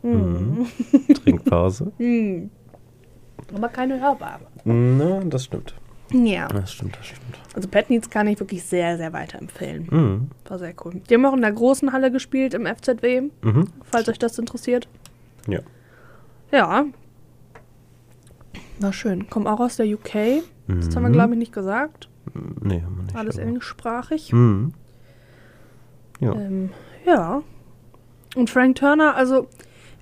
Mhm. 0.03 0.65
Trinkpause. 1.23 1.91
Mhm. 1.99 2.49
Aber 3.55 3.69
keine 3.69 3.99
hörbare. 3.99 4.41
Na, 4.63 5.21
das 5.21 5.45
stimmt. 5.45 5.73
Ja. 6.11 6.47
Das 6.49 6.71
stimmt, 6.73 6.95
das 6.97 7.07
stimmt. 7.07 7.39
Also 7.55 7.67
Pet 7.67 7.89
Needs 7.89 8.09
kann 8.09 8.27
ich 8.27 8.39
wirklich 8.39 8.63
sehr, 8.63 8.97
sehr 8.97 9.11
weiterempfehlen. 9.13 9.87
Mhm. 9.89 10.27
War 10.47 10.59
sehr 10.59 10.73
cool. 10.85 11.01
Die 11.09 11.13
haben 11.15 11.25
auch 11.25 11.33
in 11.33 11.41
der 11.41 11.51
großen 11.51 11.91
Halle 11.91 12.11
gespielt, 12.11 12.53
im 12.53 12.65
FZW, 12.67 13.29
Mhm. 13.41 13.65
falls 13.83 14.07
euch 14.09 14.19
das 14.19 14.37
interessiert. 14.37 14.87
Ja. 15.47 15.59
Ja. 16.51 16.85
War 18.79 18.93
schön. 18.93 19.29
Kommen 19.29 19.47
auch 19.47 19.59
aus 19.59 19.77
der 19.77 19.87
UK. 19.87 20.43
Das 20.67 20.95
haben 20.95 21.03
wir, 21.03 21.09
Mhm. 21.09 21.13
glaube 21.13 21.33
ich, 21.33 21.39
nicht 21.39 21.53
gesagt. 21.53 22.07
Nee, 22.61 22.81
haben 22.83 22.97
wir 22.97 23.03
nicht. 23.03 23.15
Alles 23.15 23.37
englischsprachig. 23.37 24.31
Mhm. 24.31 24.73
Ja. 26.19 26.33
Ähm, 26.33 26.69
ja. 27.05 27.41
Und 28.35 28.49
Frank 28.49 28.75
Turner, 28.75 29.15
also 29.15 29.47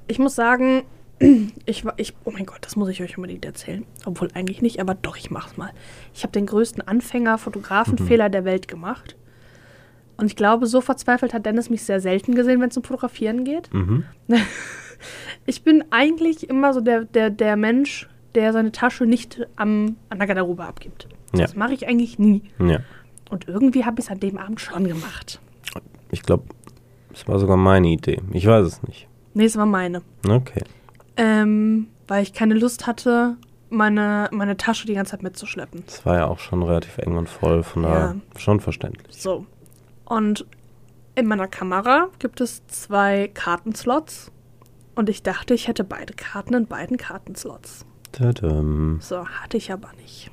ich 0.07 0.19
muss 0.19 0.35
sagen, 0.35 0.83
ich 1.65 1.83
war, 1.83 1.93
ich, 1.97 2.13
oh 2.25 2.31
mein 2.31 2.45
Gott, 2.45 2.59
das 2.61 2.75
muss 2.75 2.89
ich 2.89 3.01
euch 3.01 3.17
unbedingt 3.17 3.45
erzählen. 3.45 3.85
Obwohl 4.05 4.29
eigentlich 4.33 4.61
nicht, 4.61 4.79
aber 4.79 4.93
doch, 4.93 5.17
ich 5.17 5.31
mach's 5.31 5.57
mal. 5.57 5.71
Ich 6.13 6.23
habe 6.23 6.33
den 6.33 6.45
größten 6.45 6.87
Anfänger-Fotografenfehler 6.87 8.29
der 8.29 8.45
Welt 8.45 8.67
gemacht. 8.67 9.15
Und 10.17 10.27
ich 10.27 10.35
glaube, 10.35 10.65
so 10.67 10.81
verzweifelt 10.81 11.33
hat 11.33 11.45
Dennis 11.45 11.69
mich 11.69 11.83
sehr 11.83 12.01
selten 12.01 12.35
gesehen, 12.35 12.59
wenn 12.59 12.69
es 12.69 12.77
um 12.77 12.83
Fotografieren 12.83 13.43
geht. 13.43 13.73
Mhm. 13.73 14.05
Ich 15.45 15.63
bin 15.63 15.83
eigentlich 15.91 16.49
immer 16.49 16.73
so 16.73 16.81
der, 16.81 17.05
der, 17.05 17.29
der 17.29 17.55
Mensch, 17.55 18.09
der 18.35 18.51
seine 18.51 18.71
Tasche 18.71 19.05
nicht 19.05 19.47
am, 19.55 19.95
an 20.09 20.17
der 20.17 20.27
Garderobe 20.27 20.63
abgibt. 20.63 21.07
Ja. 21.33 21.41
Das 21.41 21.55
mache 21.55 21.73
ich 21.73 21.87
eigentlich 21.87 22.17
nie. 22.17 22.41
Ja. 22.59 22.79
Und 23.29 23.47
irgendwie 23.47 23.85
habe 23.85 23.99
ich 23.99 24.05
es 24.05 24.11
an 24.11 24.19
dem 24.19 24.37
Abend 24.37 24.59
schon 24.59 24.87
gemacht. 24.87 25.39
Ich 26.09 26.23
glaube, 26.23 26.45
es 27.13 27.27
war 27.27 27.39
sogar 27.39 27.57
meine 27.57 27.89
Idee. 27.89 28.21
Ich 28.31 28.45
weiß 28.45 28.65
es 28.65 28.83
nicht. 28.83 29.06
Nee, 29.37 29.45
es 29.45 29.55
war 29.55 29.67
meine. 29.67 30.01
Okay. 30.27 30.63
Ähm, 31.15 31.89
weil 32.07 32.23
ich 32.23 32.33
keine 32.33 32.55
Lust 32.55 32.87
hatte, 32.87 33.37
meine, 33.69 34.29
meine 34.31 34.57
Tasche 34.57 34.87
die 34.87 34.95
ganze 34.95 35.11
Zeit 35.11 35.21
mitzuschleppen. 35.21 35.83
Es 35.85 36.03
war 36.07 36.15
ja 36.15 36.25
auch 36.25 36.39
schon 36.39 36.63
relativ 36.63 36.97
eng 36.97 37.15
und 37.15 37.29
voll, 37.29 37.61
von 37.61 37.83
daher 37.83 38.15
schon 38.35 38.59
verständlich. 38.59 39.15
So. 39.15 39.45
Und 40.05 40.47
in 41.13 41.27
meiner 41.27 41.47
Kamera 41.47 42.07
gibt 42.17 42.41
es 42.41 42.65
zwei 42.65 43.29
Kartenslots. 43.31 44.31
Und 44.95 45.07
ich 45.07 45.21
dachte, 45.21 45.53
ich 45.53 45.67
hätte 45.67 45.83
beide 45.83 46.15
Karten 46.15 46.55
in 46.55 46.65
beiden 46.65 46.97
Kartenslots. 46.97 47.85
Tadam. 48.13 48.97
So, 49.01 49.27
hatte 49.27 49.57
ich 49.57 49.71
aber 49.71 49.91
nicht. 50.01 50.31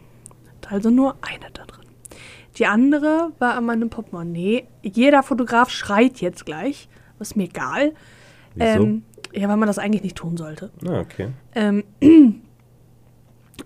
Also 0.70 0.88
nur 0.88 1.16
eine 1.20 1.50
da 1.52 1.64
drin. 1.66 1.84
Die 2.56 2.64
andere 2.64 3.32
war 3.38 3.54
an 3.54 3.66
meinem 3.66 3.90
Portemonnaie. 3.90 4.66
Jeder 4.80 5.22
Fotograf 5.22 5.68
schreit 5.68 6.22
jetzt 6.22 6.46
gleich. 6.46 6.88
Ist 7.20 7.36
mir 7.36 7.44
egal. 7.44 7.92
Wieso? 8.54 8.84
Ähm, 8.84 9.02
ja, 9.32 9.48
weil 9.48 9.56
man 9.56 9.66
das 9.66 9.78
eigentlich 9.78 10.02
nicht 10.02 10.16
tun 10.16 10.36
sollte. 10.36 10.70
Ah, 10.86 11.00
okay. 11.00 11.30
Ähm, 11.54 11.84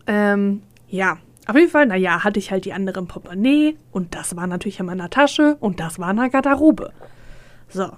ähm, 0.07 0.63
ja, 0.89 1.19
auf 1.47 1.57
jeden 1.57 1.71
Fall, 1.71 1.87
naja, 1.87 2.25
hatte 2.25 2.39
ich 2.39 2.51
halt 2.51 2.65
die 2.65 2.73
andere 2.73 2.99
im 3.01 3.07
Portemonnaie 3.07 3.77
und 3.91 4.15
das 4.15 4.37
war 4.37 4.47
natürlich 4.47 4.81
in 4.81 4.87
meiner 4.87 5.11
Tasche 5.11 5.57
und 5.61 5.81
das 5.81 5.99
war 5.99 6.11
in 6.11 6.17
der 6.17 6.31
Garderobe. 6.31 6.93
So. 7.69 7.91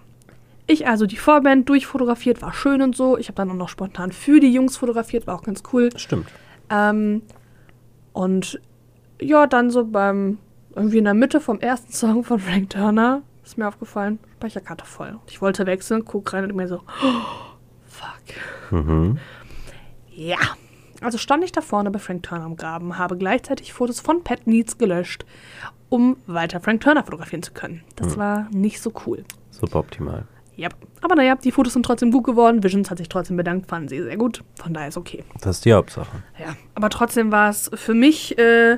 Ich 0.66 0.86
also 0.86 1.06
die 1.06 1.16
Vorband 1.16 1.68
durchfotografiert, 1.68 2.42
war 2.42 2.52
schön 2.52 2.80
und 2.80 2.94
so. 2.94 3.18
Ich 3.18 3.26
habe 3.26 3.34
dann 3.34 3.50
auch 3.50 3.54
noch 3.54 3.68
spontan 3.68 4.12
für 4.12 4.38
die 4.38 4.52
Jungs 4.52 4.76
fotografiert, 4.76 5.26
war 5.26 5.34
auch 5.34 5.42
ganz 5.42 5.64
cool. 5.72 5.88
Stimmt. 5.96 6.28
Ähm, 6.70 7.22
und 8.12 8.60
ja, 9.20 9.48
dann 9.48 9.70
so 9.70 9.84
beim, 9.84 10.38
irgendwie 10.76 10.98
in 10.98 11.04
der 11.04 11.14
Mitte 11.14 11.40
vom 11.40 11.58
ersten 11.58 11.92
Song 11.92 12.22
von 12.22 12.38
Frank 12.38 12.70
Turner, 12.70 13.22
ist 13.50 13.58
mir 13.58 13.68
aufgefallen, 13.68 14.18
Speicherkarte 14.36 14.84
voll. 14.84 15.18
Ich 15.28 15.42
wollte 15.42 15.66
wechseln, 15.66 16.04
guck 16.04 16.32
rein 16.32 16.44
und 16.44 16.54
mir 16.54 16.68
so, 16.68 16.82
oh, 17.02 17.20
fuck. 17.86 18.72
Mhm. 18.72 19.18
Ja. 20.10 20.38
Also 21.00 21.16
stand 21.18 21.42
ich 21.44 21.52
da 21.52 21.62
vorne 21.62 21.90
bei 21.90 21.98
Frank 21.98 22.24
Turner 22.24 22.44
am 22.44 22.56
Graben, 22.56 22.98
habe 22.98 23.16
gleichzeitig 23.16 23.72
Fotos 23.72 24.00
von 24.00 24.22
Pat 24.22 24.46
Needs 24.46 24.76
gelöscht, 24.76 25.24
um 25.88 26.18
weiter 26.26 26.60
Frank 26.60 26.82
Turner 26.82 27.04
fotografieren 27.04 27.42
zu 27.42 27.52
können. 27.52 27.82
Das 27.96 28.18
war 28.18 28.48
nicht 28.50 28.82
so 28.82 28.92
cool. 29.06 29.24
Super 29.50 29.78
optimal. 29.78 30.26
Ja. 30.56 30.68
Aber 31.00 31.14
naja, 31.14 31.36
die 31.36 31.52
Fotos 31.52 31.72
sind 31.72 31.86
trotzdem 31.86 32.12
gut 32.12 32.24
geworden. 32.24 32.62
Visions 32.62 32.90
hat 32.90 32.98
sich 32.98 33.08
trotzdem 33.08 33.38
bedankt, 33.38 33.70
fanden 33.70 33.88
sie 33.88 34.02
sehr 34.02 34.18
gut. 34.18 34.44
Von 34.56 34.74
daher 34.74 34.88
ist 34.88 34.98
okay. 34.98 35.24
Das 35.40 35.56
ist 35.56 35.64
die 35.64 35.72
Hauptsache. 35.72 36.22
Ja. 36.38 36.54
Aber 36.74 36.90
trotzdem 36.90 37.32
war 37.32 37.48
es 37.48 37.70
für 37.72 37.94
mich, 37.94 38.38
äh, 38.38 38.76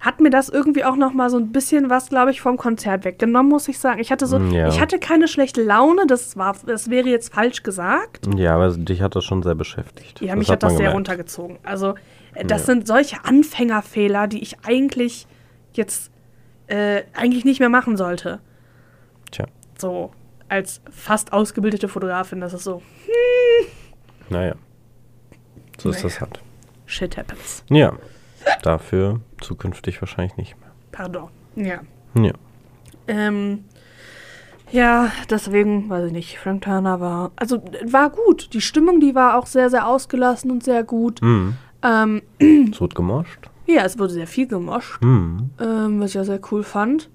hat 0.00 0.18
mir 0.20 0.30
das 0.30 0.48
irgendwie 0.48 0.84
auch 0.84 0.96
noch 0.96 1.12
mal 1.12 1.28
so 1.28 1.36
ein 1.36 1.52
bisschen 1.52 1.90
was, 1.90 2.08
glaube 2.08 2.30
ich, 2.30 2.40
vom 2.40 2.56
Konzert 2.56 3.04
weggenommen, 3.04 3.50
muss 3.50 3.68
ich 3.68 3.78
sagen. 3.78 4.00
Ich 4.00 4.10
hatte 4.10 4.26
so, 4.26 4.38
Ja. 4.38 4.68
ich 4.68 4.80
hatte 4.80 4.98
keine 4.98 5.28
schlechte 5.28 5.62
Laune, 5.62 6.06
das 6.06 6.36
war, 6.38 6.56
das 6.66 6.88
wäre 6.88 7.08
jetzt 7.08 7.34
falsch 7.34 7.62
gesagt. 7.62 8.26
Ja, 8.36 8.54
aber 8.54 8.70
dich 8.76 9.02
hat 9.02 9.14
das 9.14 9.24
schon 9.24 9.42
sehr 9.42 9.54
beschäftigt. 9.54 10.20
Ja, 10.22 10.36
mich 10.36 10.50
hat 10.50 10.62
das 10.62 10.72
sehr 10.72 10.78
gemerkt. 10.78 10.96
runtergezogen. 10.96 11.58
Also, 11.64 11.94
äh, 12.34 12.44
das 12.46 12.62
Ja. 12.62 12.66
sind 12.66 12.86
solche 12.86 13.24
Anfängerfehler, 13.24 14.26
die 14.26 14.42
ich 14.42 14.56
eigentlich 14.64 15.26
jetzt 15.74 16.10
äh, 16.66 17.02
eigentlich 17.14 17.44
nicht 17.44 17.60
mehr 17.60 17.68
machen 17.68 17.96
sollte. 17.96 18.40
Tja, 19.32 19.46
So 19.78 20.12
als 20.48 20.80
fast 20.90 21.32
ausgebildete 21.32 21.88
Fotografin, 21.88 22.40
das 22.40 22.54
ist 22.54 22.64
so, 22.64 22.80
naja. 24.28 24.54
So 25.78 25.90
ist 25.90 25.96
Naja. 25.96 26.08
das 26.08 26.20
halt. 26.20 26.40
shit 26.86 27.16
happens. 27.16 27.64
Ja, 27.70 27.92
dafür 28.62 29.20
zukünftig 29.40 30.00
wahrscheinlich 30.02 30.36
nicht 30.36 30.58
mehr. 30.60 30.70
Pardon. 30.92 31.28
Ja. 31.56 31.80
Ja. 32.14 32.32
Ähm, 33.08 33.64
ja, 34.70 35.10
deswegen, 35.28 35.88
weiß 35.90 36.06
ich 36.06 36.12
nicht, 36.12 36.38
Frank 36.38 36.62
Turner 36.62 37.00
war, 37.00 37.32
also 37.36 37.62
war 37.84 38.10
gut. 38.10 38.52
Die 38.52 38.60
Stimmung, 38.60 39.00
die 39.00 39.14
war 39.14 39.36
auch 39.38 39.46
sehr, 39.46 39.68
sehr 39.70 39.86
ausgelassen 39.86 40.50
und 40.50 40.62
sehr 40.62 40.84
gut. 40.84 41.20
Mhm. 41.22 41.56
Ähm, 41.82 42.22
Es 42.70 42.80
wird 42.80 42.94
gemoscht. 42.94 43.50
ja, 43.66 43.82
es 43.84 43.98
wurde 43.98 44.12
sehr 44.12 44.26
viel 44.26 44.46
gemoscht, 44.46 45.02
Mhm. 45.02 45.50
ähm, 45.60 46.00
was 46.00 46.10
ich 46.10 46.14
ja 46.14 46.24
sehr 46.24 46.40
cool 46.52 46.62
fand. 46.62 47.10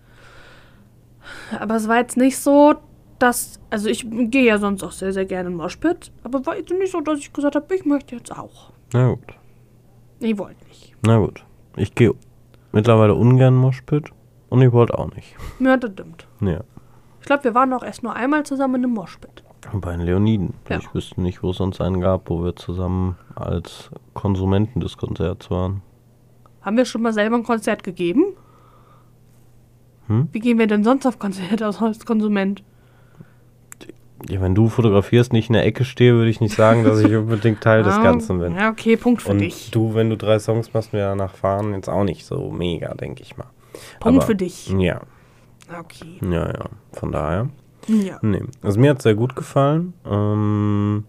Aber 1.60 1.76
es 1.76 1.88
war 1.88 1.98
jetzt 1.98 2.18
nicht 2.18 2.38
so, 2.38 2.76
dass, 3.20 3.60
also 3.70 3.88
ich 3.90 4.06
gehe 4.10 4.44
ja 4.46 4.58
sonst 4.58 4.84
auch 4.84 4.92
sehr, 4.92 5.14
sehr 5.14 5.26
gerne 5.26 5.50
in 5.50 5.56
Moshpit, 5.56 6.12
aber 6.24 6.46
war 6.46 6.58
jetzt 6.58 6.72
nicht 6.72 6.92
so, 6.92 7.00
dass 7.02 7.20
ich 7.20 7.32
gesagt 7.32 7.56
habe, 7.56 7.74
ich 7.76 7.86
möchte 7.86 8.16
jetzt 8.16 8.32
auch. 8.36 8.72
Na 8.94 9.10
gut. 9.10 9.34
Ich 10.26 10.38
wollte 10.40 10.66
nicht. 10.68 10.94
Na 11.06 11.18
gut. 11.20 11.46
Ich 11.78 11.94
gehe 11.94 12.14
mittlerweile 12.72 13.14
ungern 13.16 13.56
Moshpit 13.56 14.10
und 14.50 14.62
ich 14.62 14.72
wollte 14.72 14.98
auch 14.98 15.14
nicht. 15.14 15.36
Ja, 15.60 15.78
das 15.78 15.92
stimmt. 15.92 16.28
Ja. 16.42 16.62
Ich 17.20 17.26
glaube, 17.28 17.44
wir 17.44 17.54
waren 17.56 17.72
auch 17.74 17.84
erst 17.84 18.02
nur 18.04 18.14
einmal 18.16 18.44
zusammen 18.46 18.76
in 18.76 18.84
einem 18.86 18.94
Moshpit. 18.96 19.44
Bei 19.74 19.92
den 19.92 20.02
Leoniden. 20.02 20.54
Ja. 20.70 20.78
Ich 20.78 20.94
wüsste 20.94 21.22
nicht, 21.22 21.42
wo 21.44 21.50
es 21.52 21.58
sonst 21.58 21.82
einen 21.82 22.00
gab, 22.02 22.30
wo 22.30 22.44
wir 22.44 22.56
zusammen 22.56 23.18
als 23.36 23.90
Konsumenten 24.14 24.80
des 24.80 24.98
Konzerts 24.98 25.50
waren. 25.52 25.82
Haben 26.62 26.78
wir 26.78 26.86
schon 26.86 27.02
mal 27.02 27.14
selber 27.14 27.36
ein 27.36 27.44
Konzert 27.44 27.84
gegeben? 27.84 28.24
Hm? 30.08 30.30
Wie 30.32 30.40
gehen 30.40 30.60
wir 30.60 30.68
denn 30.68 30.84
sonst 30.84 31.06
auf 31.06 31.18
Konzerte 31.20 31.66
als- 31.66 31.82
als 31.82 32.06
Konsument? 32.06 32.64
Ja, 34.30 34.40
wenn 34.42 34.56
du 34.56 34.70
fotografierst, 34.70 35.34
nicht 35.34 35.50
in 35.50 35.54
der 35.54 35.66
Ecke 35.66 35.84
stehe, 35.86 36.14
würde 36.14 36.30
ich 36.30 36.40
nicht 36.40 36.56
sagen, 36.56 36.84
dass 36.84 37.00
ich 37.00 37.14
unbedingt 37.16 37.62
Teil 37.62 37.84
des 37.84 37.96
Ah, 37.96 38.04
Ganzen 38.04 38.40
bin. 38.40 38.56
Ja, 38.56 38.70
okay, 38.70 38.96
Punkt 38.98 39.22
für 39.22 39.32
Und 39.32 39.40
dich. 39.40 39.72
du, 39.72 39.94
wenn 39.94 40.10
du 40.10 40.18
drei 40.18 40.40
Songs 40.40 40.74
machst, 40.74 40.94
wir 40.94 41.02
danach 41.02 41.36
fahren, 41.36 41.74
jetzt 41.74 41.90
auch 41.90 42.04
nicht 42.04 42.26
so 42.26 42.50
mega, 42.50 42.94
denke 42.94 43.22
ich 43.24 43.36
mal. 43.38 43.48
Punkt 44.00 44.20
Aber- 44.20 44.26
für 44.26 44.36
dich. 44.36 44.70
Ja, 44.78 45.02
Okay. 45.80 46.20
ja, 46.22 46.48
ja. 46.48 46.66
Von 46.94 47.12
daher. 47.12 47.50
Ja. 47.88 48.18
Nee. 48.22 48.44
Also 48.62 48.80
mir 48.80 48.92
hat 48.92 48.98
es 48.98 49.04
sehr 49.04 49.16
gut 49.16 49.36
gefallen. 49.36 49.94
Ähm, 50.10 51.04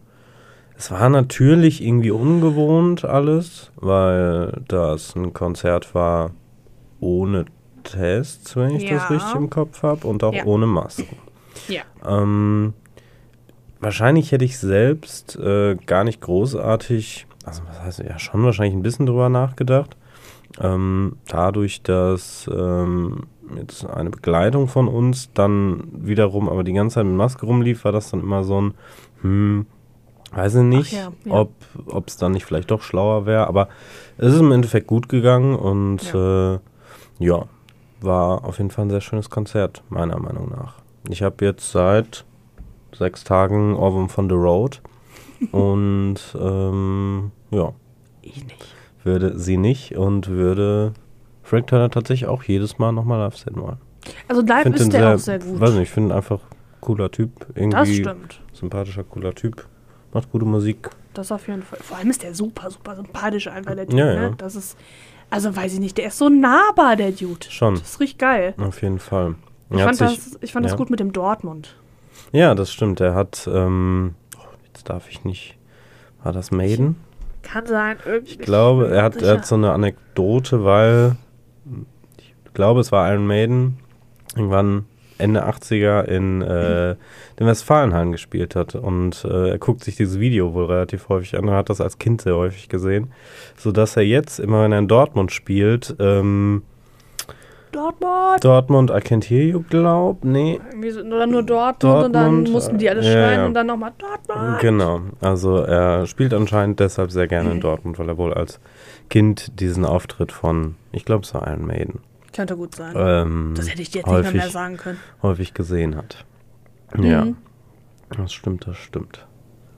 es 0.77 0.91
war 0.91 1.09
natürlich 1.09 1.83
irgendwie 1.83 2.11
ungewohnt 2.11 3.05
alles, 3.05 3.71
weil 3.77 4.63
das 4.69 5.15
ein 5.15 5.33
Konzert 5.33 5.95
war 5.95 6.33
ohne 7.01 7.45
Tests, 7.83 8.57
wenn 8.57 8.71
ich 8.77 8.83
das 8.91 9.03
Ja. 9.03 9.07
richtig 9.17 9.35
im 9.37 9.49
Kopf 9.49 9.83
habe, 9.83 10.07
und 10.07 10.25
auch 10.25 10.35
Ja. 10.35 10.45
ohne 10.45 10.67
Masken. 10.67 11.17
Ja. 11.69 11.83
Ähm, 12.07 12.75
wahrscheinlich 13.81 14.33
hätte 14.33 14.45
ich 14.45 14.59
selbst 14.59 15.37
äh, 15.37 15.77
gar 15.87 16.05
nicht 16.05 16.21
großartig, 16.21 17.27
also 17.45 17.63
was 17.69 17.83
heißt, 17.83 17.99
ja 18.01 18.19
schon 18.19 18.45
wahrscheinlich 18.45 18.75
ein 18.75 18.83
bisschen 18.83 19.07
drüber 19.07 19.29
nachgedacht. 19.29 19.97
Ähm, 20.61 21.17
dadurch, 21.29 21.83
dass 21.83 22.49
ähm, 22.53 23.25
jetzt 23.57 23.85
eine 23.85 24.11
Begleitung 24.11 24.69
von 24.69 24.89
uns 24.89 25.33
dann 25.35 25.85
wiederum 25.93 26.49
aber 26.49 26.65
die 26.65 26.73
ganze 26.73 26.95
Zeit 26.95 27.07
mit 27.07 27.17
Maske 27.17 27.45
rumlief, 27.47 27.85
war 27.85 27.93
das 27.93 28.11
dann 28.11 28.21
immer 28.21 28.43
so 28.43 28.61
ein, 28.61 28.75
hm, 29.21 29.67
weiß 30.33 30.57
ich 30.57 30.63
nicht, 30.63 30.93
ja, 30.93 31.13
ja. 31.25 31.47
ob 31.87 32.09
es 32.09 32.17
dann 32.17 32.33
nicht 32.33 32.47
vielleicht 32.47 32.71
doch 32.71 32.83
schlauer 32.83 33.27
wäre, 33.27 33.47
aber 33.47 33.69
es 34.17 34.33
ist 34.33 34.41
im 34.41 34.53
Endeffekt 34.53 34.87
gut 34.87 35.09
gegangen 35.09 35.55
und 35.55 36.13
ja. 36.13 36.55
Äh, 36.55 36.59
ja, 37.19 37.45
war 38.01 38.45
auf 38.45 38.59
jeden 38.59 38.71
Fall 38.71 38.87
ein 38.87 38.91
sehr 38.91 39.01
schönes 39.01 39.31
Konzert, 39.31 39.83
meiner 39.89 40.19
Meinung 40.19 40.51
nach. 40.51 40.75
Ich 41.09 41.23
habe 41.23 41.45
jetzt 41.45 41.71
seit 41.71 42.25
sechs 42.99 43.25
Tagen 43.25 43.75
Ohrwurm 43.77 44.09
von 44.09 44.29
The 44.29 44.35
Road 44.37 44.81
und 45.53 46.17
ähm, 46.41 47.31
ja, 47.51 47.73
Ich 48.23 48.43
nicht. 48.45 48.75
würde 49.05 49.39
sie 49.39 49.57
nicht 49.57 49.97
und 49.97 50.29
würde 50.29 50.95
Frank 51.43 51.67
Turner 51.69 51.91
tatsächlich 51.91 52.29
auch 52.29 52.43
jedes 52.43 52.79
Mal 52.79 52.93
nochmal 52.93 53.19
live 53.21 53.37
sehen 53.37 53.57
wollen. 53.57 53.79
Also 54.29 54.43
live 54.43 54.67
ist 54.67 54.93
der 54.93 55.15
auch 55.15 55.19
sehr 55.19 55.39
gut. 55.39 55.61
Weiß 55.61 55.73
nicht, 55.73 55.83
ich 55.85 55.91
finde 55.91 56.11
ihn 56.15 56.17
einfach 56.17 56.41
cooler 56.81 57.11
Typ. 57.11 57.31
das 57.41 57.49
Irgendwie 57.57 57.95
stimmt. 57.97 58.41
sympathischer, 58.53 59.05
cooler 59.05 59.35
Typ. 59.35 59.67
Macht 60.13 60.31
gute 60.31 60.45
Musik. 60.45 60.89
Das 61.15 61.33
auf 61.33 61.47
jeden 61.49 61.63
Fall. 61.63 61.79
Vor 61.83 61.97
allem 61.99 62.11
ist 62.11 62.23
der 62.23 62.35
super, 62.35 62.71
super 62.71 62.95
sympathisch 62.97 63.49
einfach, 63.49 63.75
der 63.75 63.87
Typ. 63.87 63.99
Ja, 63.99 64.07
ne? 64.07 64.15
ja. 64.23 64.29
Das 64.31 64.55
ist, 64.55 64.77
also 65.29 65.55
weiß 65.55 65.75
ich 65.75 65.81
nicht, 65.81 65.99
der 65.99 66.07
ist 66.07 66.19
so 66.19 66.29
nahbar, 66.29 66.97
der 66.97 67.11
Dude. 67.13 67.47
Schon. 67.51 67.75
Das 67.75 67.83
ist 67.83 68.01
richtig 68.01 68.19
geil. 68.19 68.55
Auf 68.59 68.81
jeden 68.83 68.99
Fall. 68.99 69.35
Ich 69.71 69.81
fand, 69.83 69.97
sich- 69.97 70.09
das, 70.17 70.39
ich 70.41 70.53
fand 70.53 70.65
das 70.65 70.73
ja. 70.73 70.79
gut 70.79 70.91
mit 70.91 71.01
dem 71.01 71.13
Dortmund. 71.13 71.77
Ja, 72.33 72.55
das 72.55 72.73
stimmt. 72.73 73.01
Er 73.01 73.15
hat, 73.15 73.49
ähm, 73.53 74.15
oh, 74.37 74.47
jetzt 74.67 74.89
darf 74.89 75.09
ich 75.09 75.25
nicht. 75.25 75.57
War 76.23 76.33
das 76.33 76.51
Maiden? 76.51 76.97
Kann 77.43 77.67
sein. 77.67 77.97
Irgendwie. 78.05 78.33
Ich 78.33 78.39
glaube, 78.39 78.89
er 78.89 79.03
hat, 79.03 79.23
er 79.23 79.39
hat 79.39 79.47
so 79.47 79.55
eine 79.55 79.73
Anekdote, 79.73 80.65
weil 80.65 81.17
ich 82.19 82.53
glaube, 82.55 82.81
es 82.81 82.91
war 82.91 83.11
Iron 83.13 83.27
Maiden 83.27 83.79
irgendwann 84.35 84.87
Ende 85.19 85.47
80er 85.47 86.05
in 86.05 86.43
äh, 86.43 86.97
den 87.39 87.47
Westfalenhallen 87.47 88.13
gespielt 88.13 88.55
hat. 88.55 88.75
Und 88.75 89.25
äh, 89.25 89.51
er 89.51 89.59
guckt 89.59 89.85
sich 89.85 89.97
dieses 89.97 90.19
Video 90.19 90.53
wohl 90.53 90.67
relativ 90.67 91.09
häufig 91.09 91.37
an 91.37 91.49
und 91.49 91.55
hat 91.55 91.71
das 91.71 91.81
als 91.81 91.99
Kind 91.99 92.23
sehr 92.23 92.37
häufig 92.37 92.69
gesehen. 92.69 93.13
Sodass 93.57 93.97
er 93.97 94.03
jetzt, 94.03 94.39
immer 94.39 94.63
wenn 94.63 94.73
er 94.73 94.79
in 94.81 94.89
Dortmund 94.89 95.33
spielt, 95.33 95.97
ähm, 95.99 96.63
Dortmund. 97.73 98.43
Dortmund, 98.45 98.91
I 98.91 98.95
can't 99.01 99.25
hear 99.25 99.43
you, 99.45 99.63
glaub, 99.69 100.25
nee, 100.25 100.61
oder 101.07 101.27
nur 101.27 101.43
Dortmund, 101.43 102.05
und 102.07 102.13
dann 102.13 102.25
Dortmund, 102.25 102.51
mussten 102.53 102.79
die 102.79 102.89
alle 102.89 103.03
ja, 103.03 103.11
schreien 103.13 103.41
ja. 103.41 103.47
und 103.47 103.55
dann 103.55 103.67
nochmal 103.67 103.93
Dortmund. 103.99 104.59
Genau, 104.61 105.01
also 105.21 105.59
er 105.59 106.07
spielt 106.07 106.33
anscheinend 106.33 106.81
deshalb 106.81 107.11
sehr 107.11 107.27
gerne 107.27 107.51
in 107.51 107.61
Dortmund, 107.61 107.99
weil 107.99 108.09
er 108.09 108.17
wohl 108.17 108.33
als 108.33 108.61
Kind 109.11 109.61
diesen 109.61 109.85
Auftritt 109.85 110.33
von, 110.33 110.77
ich 110.93 111.05
glaube 111.05 111.25
es 111.25 111.35
war 111.35 111.47
Iron 111.47 111.67
Maiden, 111.67 112.01
Könnte 112.33 112.57
gut 112.57 112.75
sein. 112.75 112.95
ähm, 112.97 113.55
das 113.57 113.71
hätte 113.71 113.83
ich 113.83 113.91
dir 113.91 113.99
jetzt 113.99 114.07
nicht 114.07 114.15
mehr, 114.15 114.25
häufig, 114.25 114.41
mehr 114.41 114.51
sagen 114.51 114.77
können. 114.77 114.99
häufig 115.23 115.55
gesehen 115.55 115.97
hat. 115.97 116.25
Ja, 116.99 117.25
Mhm. 117.27 117.37
das 118.17 118.33
stimmt, 118.33 118.67
das 118.67 118.77
stimmt. 118.77 119.27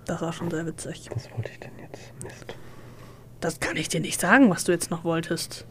Das 0.07 0.23
war 0.23 0.33
schon 0.33 0.51
sehr 0.51 0.65
witzig. 0.67 1.09
Was 1.15 1.31
wollte 1.33 1.51
ich 1.53 1.61
denn 1.61 1.73
jetzt? 1.81 2.13
Mist. 2.23 2.55
Das 3.41 3.61
kann 3.61 3.77
ich 3.77 3.89
dir 3.89 4.01
nicht 4.01 4.21
sagen, 4.21 4.51
was 4.51 4.65
du 4.65 4.73
jetzt 4.73 4.91
noch 4.91 5.05
wolltest. 5.05 5.67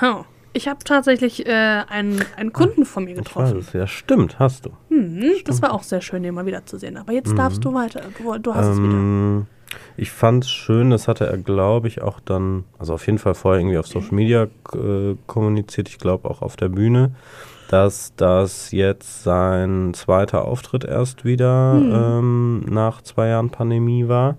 Huh. 0.00 0.24
Ich 0.54 0.68
habe 0.68 0.78
tatsächlich 0.84 1.46
äh, 1.46 1.50
einen, 1.52 2.24
einen 2.36 2.52
Kunden 2.52 2.84
von 2.86 3.04
mir 3.04 3.10
Ich 3.12 3.18
weiß 3.18 3.24
getroffen. 3.24 3.58
es, 3.58 3.72
ja, 3.72 3.86
stimmt, 3.86 4.38
hast 4.38 4.64
du. 4.66 4.70
Hm, 4.88 5.24
das 5.44 5.60
war 5.60 5.72
auch 5.74 5.82
sehr 5.82 6.00
schön, 6.00 6.22
den 6.22 6.32
mal 6.34 6.46
wieder 6.46 6.64
zu 6.64 6.78
sehen. 6.78 6.96
Aber 6.96 7.12
jetzt 7.12 7.36
darfst 7.36 7.64
du 7.64 7.74
weiter. 7.74 8.00
Du, 8.18 8.38
du 8.38 8.54
hast 8.54 8.68
es 8.68 8.78
wieder. 8.78 8.92
Ähm, 8.94 9.46
ich 9.96 10.12
fand 10.12 10.44
es 10.44 10.50
schön, 10.50 10.90
das 10.90 11.08
hatte 11.08 11.26
er, 11.26 11.36
glaube 11.38 11.88
ich, 11.88 12.00
auch 12.02 12.20
dann, 12.20 12.64
also 12.78 12.94
auf 12.94 13.04
jeden 13.06 13.18
Fall 13.18 13.34
vorher 13.34 13.60
irgendwie 13.60 13.78
auf 13.78 13.88
Social 13.88 14.14
Media 14.14 14.44
äh, 14.72 15.16
kommuniziert, 15.26 15.88
ich 15.88 15.98
glaube 15.98 16.30
auch 16.30 16.42
auf 16.42 16.54
der 16.54 16.68
Bühne, 16.68 17.10
dass 17.68 18.12
das 18.16 18.70
jetzt 18.70 19.24
sein 19.24 19.92
zweiter 19.94 20.44
Auftritt 20.44 20.84
erst 20.84 21.24
wieder 21.24 21.72
Hm. 21.72 21.92
ähm, 21.92 22.60
nach 22.72 23.02
zwei 23.02 23.28
Jahren 23.28 23.50
Pandemie 23.50 24.06
war. 24.06 24.36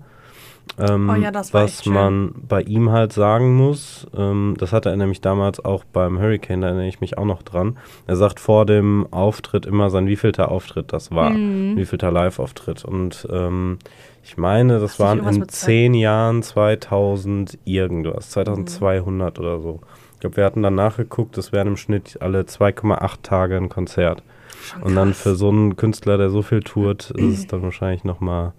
Ähm, 0.78 1.08
Oh 1.08 1.14
ja, 1.14 1.30
was 1.52 1.86
man 1.86 2.34
bei 2.48 2.60
ihm 2.62 2.90
halt 2.90 3.12
sagen 3.12 3.54
muss, 3.56 4.06
ähm, 4.16 4.56
das 4.58 4.72
hatte 4.72 4.90
er 4.90 4.96
nämlich 4.96 5.20
damals 5.20 5.64
auch 5.64 5.84
beim 5.84 6.18
Hurricane, 6.18 6.60
da 6.60 6.66
erinnere 6.68 6.88
ich 6.88 7.00
mich 7.00 7.16
auch 7.18 7.24
noch 7.24 7.42
dran. 7.42 7.78
Er 8.06 8.16
sagt 8.16 8.40
vor 8.40 8.66
dem 8.66 9.06
Auftritt 9.10 9.64
immer 9.64 9.90
sein 9.90 10.06
wievielter 10.06 10.50
Auftritt 10.50 10.92
das 10.92 11.10
war, 11.12 11.30
Mhm. 11.30 11.76
wievielter 11.76 12.10
Live-Auftritt. 12.10 12.84
Und 12.84 13.26
ähm, 13.30 13.78
ich 14.22 14.36
meine, 14.36 14.80
das 14.80 14.92
Hast 14.92 14.98
waren 15.00 15.26
in 15.26 15.48
zehn 15.48 15.94
Jahren 15.94 16.42
2000 16.42 17.58
irgendwas, 17.64 18.30
2200 18.30 19.38
oder 19.38 19.60
so. 19.60 19.80
Ich 20.14 20.20
glaube, 20.20 20.36
wir 20.36 20.44
hatten 20.44 20.62
dann 20.62 20.74
nachgeguckt, 20.74 21.36
das 21.36 21.52
wären 21.52 21.68
im 21.68 21.76
Schnitt 21.76 22.18
alle 22.20 22.42
2,8 22.42 23.22
Tage 23.22 23.56
ein 23.56 23.68
Konzert. 23.68 24.22
Schon 24.62 24.82
Und 24.82 24.96
dann 24.96 25.10
krass. 25.10 25.22
für 25.22 25.34
so 25.36 25.48
einen 25.50 25.76
Künstler, 25.76 26.18
der 26.18 26.30
so 26.30 26.42
viel 26.42 26.60
tourt, 26.62 27.10
ist 27.12 27.38
es 27.38 27.46
dann 27.46 27.62
wahrscheinlich 27.62 28.02
nochmal 28.04 28.52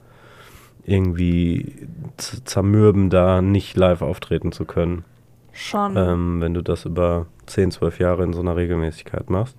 irgendwie 0.88 1.88
zermürben, 2.18 3.10
da 3.10 3.42
nicht 3.42 3.76
live 3.76 4.02
auftreten 4.02 4.52
zu 4.52 4.66
können, 4.66 5.04
Schon. 5.52 5.96
ähm, 5.98 6.42
wenn 6.42 6.54
du 6.54 6.62
das 6.62 6.86
über 6.86 7.28
10, 7.46 7.72
12 7.72 8.00
Jahre 8.00 8.24
in 8.24 8.34
so 8.34 8.40
einer 8.40 8.56
Regelmäßigkeit 8.56 9.30
machst. 9.30 9.58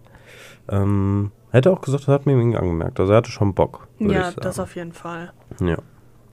Ähm, 0.71 1.31
hätte 1.51 1.71
auch 1.71 1.81
gesagt, 1.81 2.05
das 2.05 2.15
hat 2.15 2.27
mir 2.27 2.33
irgendwie 2.33 2.57
angemerkt. 2.59 2.99
Also 2.99 3.13
er 3.13 3.19
hatte 3.19 3.31
schon 3.31 3.55
Bock. 3.55 3.89
ja, 3.99 4.33
das 4.33 4.59
auf 4.59 4.75
jeden 4.75 4.93
Fall. 4.93 5.33
Ja. 5.61 5.77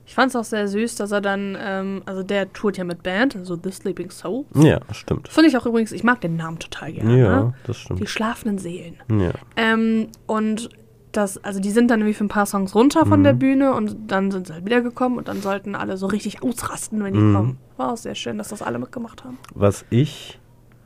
Ich 0.06 0.14
fand 0.14 0.30
es 0.30 0.36
auch 0.36 0.44
sehr 0.44 0.68
süß, 0.68 0.94
dass 0.96 1.10
er 1.10 1.20
dann, 1.20 1.58
ähm, 1.60 2.02
also 2.06 2.22
der 2.22 2.52
tourt 2.52 2.78
ja 2.78 2.84
mit 2.84 3.02
Band, 3.02 3.34
also 3.34 3.58
The 3.60 3.72
Sleeping 3.72 4.10
Soul. 4.10 4.44
ja, 4.54 4.78
stimmt. 4.92 5.28
Finde 5.28 5.50
ich 5.50 5.56
auch 5.58 5.66
übrigens, 5.66 5.90
ich 5.92 6.04
mag 6.04 6.20
den 6.20 6.36
Namen 6.36 6.58
total 6.58 6.92
gerne. 6.92 7.18
Ja, 7.18 7.52
das 7.64 7.76
stimmt. 7.78 8.00
Die 8.00 8.06
schlafenden 8.06 8.58
Seelen. 8.58 8.94
Ja. 9.10 9.32
Ähm, 9.56 10.08
und 10.26 10.70
das, 11.16 11.42
also 11.44 11.60
die 11.60 11.70
sind 11.70 11.90
dann 11.90 12.00
irgendwie 12.00 12.14
für 12.14 12.24
ein 12.24 12.28
paar 12.28 12.46
Songs 12.46 12.74
runter 12.74 13.06
von 13.06 13.20
Mhm. 13.20 13.24
der 13.24 13.32
Bühne 13.32 13.74
und 13.74 13.96
dann 14.08 14.30
sind 14.30 14.46
sie 14.46 14.52
halt 14.54 14.64
wiedergekommen 14.64 15.18
und 15.18 15.28
dann 15.28 15.40
sollten 15.42 15.74
alle 15.74 15.96
so 15.96 16.06
richtig 16.06 16.42
ausrasten, 16.42 17.02
wenn 17.02 17.14
die 17.14 17.20
Mhm. 17.20 17.34
kommen. 17.34 17.58
War 17.76 17.92
auch 17.92 17.96
sehr 17.96 18.14
schön, 18.14 18.38
dass 18.38 18.48
das 18.48 18.62
alle 18.62 18.78
mitgemacht 18.78 19.24
haben. 19.24 19.38
Was 19.54 19.84
ich 19.90 20.38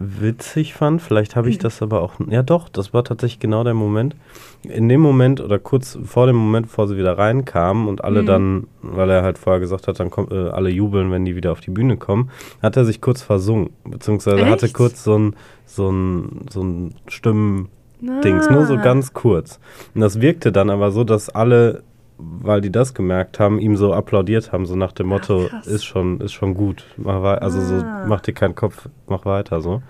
witzig 0.02 0.72
fand, 0.72 1.02
vielleicht 1.02 1.36
habe 1.36 1.50
ich 1.50 1.58
das 1.58 1.82
aber 1.82 2.00
auch, 2.00 2.14
ja 2.26 2.42
doch, 2.42 2.70
das 2.70 2.94
war 2.94 3.04
tatsächlich 3.04 3.38
genau 3.38 3.64
der 3.64 3.74
Moment. 3.74 4.16
In 4.62 4.88
dem 4.88 5.02
Moment 5.02 5.42
oder 5.42 5.58
kurz 5.58 5.98
vor 6.04 6.26
dem 6.26 6.36
Moment, 6.36 6.66
bevor 6.68 6.88
sie 6.88 6.96
wieder 6.96 7.18
reinkamen 7.18 7.86
und 7.86 8.02
alle 8.02 8.22
Mhm. 8.22 8.26
dann, 8.26 8.66
weil 8.80 9.10
er 9.10 9.22
halt 9.22 9.36
vorher 9.36 9.60
gesagt 9.60 9.88
hat, 9.88 10.00
dann 10.00 10.08
kommt, 10.10 10.32
äh, 10.32 10.48
alle 10.48 10.70
jubeln, 10.70 11.10
wenn 11.10 11.26
die 11.26 11.36
wieder 11.36 11.52
auf 11.52 11.60
die 11.60 11.70
Bühne 11.70 11.98
kommen, 11.98 12.30
hat 12.62 12.78
er 12.78 12.86
sich 12.86 13.02
kurz 13.02 13.20
versungen, 13.20 13.70
beziehungsweise 13.84 14.48
hatte 14.48 14.66
Echt? 14.66 14.74
kurz 14.74 15.04
so 15.04 15.18
ein, 15.18 15.36
so 15.66 15.90
ein, 15.90 16.46
so 16.50 16.62
ein 16.62 16.94
Stimmen-Dings, 18.00 18.50
nur 18.50 18.66
so 18.66 18.74
Ah. 18.74 18.82
ganz 18.82 19.12
kurz. 19.12 19.60
Und 19.94 20.00
das 20.00 20.20
wirkte 20.20 20.52
dann 20.52 20.70
aber 20.70 20.90
so, 20.90 21.04
dass 21.04 21.28
alle 21.28 21.82
weil 22.22 22.60
die 22.60 22.70
das 22.70 22.92
gemerkt 22.92 23.40
haben, 23.40 23.58
ihm 23.58 23.78
so 23.78 23.94
applaudiert 23.94 24.52
haben, 24.52 24.66
so 24.66 24.76
nach 24.76 24.92
dem 24.92 25.06
Motto, 25.06 25.46
krass. 25.48 25.66
ist 25.66 25.86
schon, 25.86 26.20
ist 26.20 26.32
schon 26.34 26.52
gut. 26.52 26.84
Mach 26.98 27.22
wei- 27.22 27.38
also 27.38 27.62
so, 27.62 27.76
Ah. 27.76 28.04
mach 28.06 28.20
dir 28.20 28.34
keinen 28.34 28.54
Kopf, 28.54 28.90
mach 29.06 29.24
weiter 29.24 29.62
so. 29.62 29.80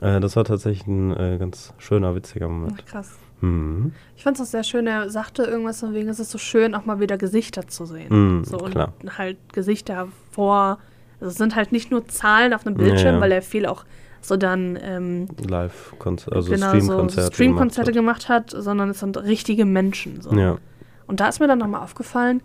Äh, 0.00 0.18
das 0.20 0.34
war 0.34 0.44
tatsächlich 0.44 0.86
ein 0.86 1.14
äh, 1.14 1.36
ganz 1.38 1.74
schöner, 1.76 2.14
witziger 2.14 2.48
Moment. 2.48 2.72
Ach, 2.80 2.84
krass. 2.90 3.18
Mhm. 3.42 3.92
Ich 4.16 4.22
fand 4.22 4.36
es 4.38 4.42
auch 4.46 4.50
sehr 4.50 4.64
schön, 4.64 4.86
er 4.86 5.10
sagte 5.10 5.42
irgendwas 5.42 5.80
von 5.80 5.92
wegen, 5.92 6.08
es 6.08 6.18
ist 6.18 6.30
so 6.30 6.38
schön, 6.38 6.74
auch 6.74 6.86
mal 6.86 7.00
wieder 7.00 7.18
Gesichter 7.18 7.66
zu 7.68 7.84
sehen. 7.84 8.06
Mhm, 8.38 8.44
so, 8.44 8.56
und 8.58 8.70
klar. 8.70 8.94
halt 9.18 9.36
Gesichter 9.52 10.08
vor, 10.30 10.78
also 11.20 11.30
es 11.32 11.34
sind 11.36 11.54
halt 11.54 11.70
nicht 11.72 11.90
nur 11.90 12.08
Zahlen 12.08 12.54
auf 12.54 12.66
einem 12.66 12.76
Bildschirm, 12.78 13.16
ja. 13.16 13.20
weil 13.20 13.32
er 13.32 13.42
viel 13.42 13.66
auch 13.66 13.84
so 14.20 14.36
dann 14.36 14.78
ähm, 14.82 15.28
Live-Konzerte, 15.48 16.36
also 16.36 16.50
genau, 16.50 16.70
so 16.72 16.78
Streamkonzerte. 16.78 17.34
Streamkonzerte 17.34 17.92
gemacht 17.92 18.26
gemacht 18.26 18.28
hat, 18.28 18.50
sondern 18.50 18.90
es 18.90 19.00
sind 19.00 19.16
richtige 19.16 19.64
Menschen. 19.64 20.20
So. 20.20 20.30
hat. 20.30 20.38
Ja. 20.38 20.58
Und 21.06 21.20
da 21.20 21.28
ist 21.28 21.40
mir 21.40 21.46
dann 21.48 21.58
nochmal 21.58 21.82
aufgefallen, 21.82 22.42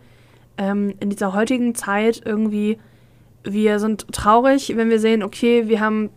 ähm, 0.57 0.93
in 0.99 1.09
dieser 1.09 1.33
heutigen 1.33 1.75
Zeit 1.75 2.21
irgendwie, 2.25 2.77
wir 3.43 3.79
sind 3.79 4.07
traurig, 4.11 4.73
wenn 4.75 4.89
wir 4.89 4.99
sehen, 4.99 5.23
okay, 5.23 5.67
wir 5.67 5.79
haben 5.79 6.09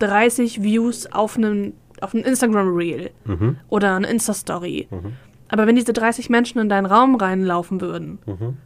30 0.00 0.62
Views 0.62 1.06
auf 1.12 1.36
einen, 1.36 1.74
auf 2.00 2.14
einen 2.14 2.24
Instagram-Reel 2.24 3.10
Mhm. 3.24 3.56
oder 3.68 3.94
eine 3.96 4.08
Insta-Story. 4.08 4.88
Mhm. 4.90 5.12
Aber 5.48 5.66
wenn 5.66 5.76
diese 5.76 5.92
30 5.92 6.28
Menschen 6.30 6.58
in 6.60 6.68
deinen 6.68 6.86
Raum 6.86 7.14
reinlaufen 7.14 7.80
würden, 7.80 8.18
Mhm. 8.26 8.56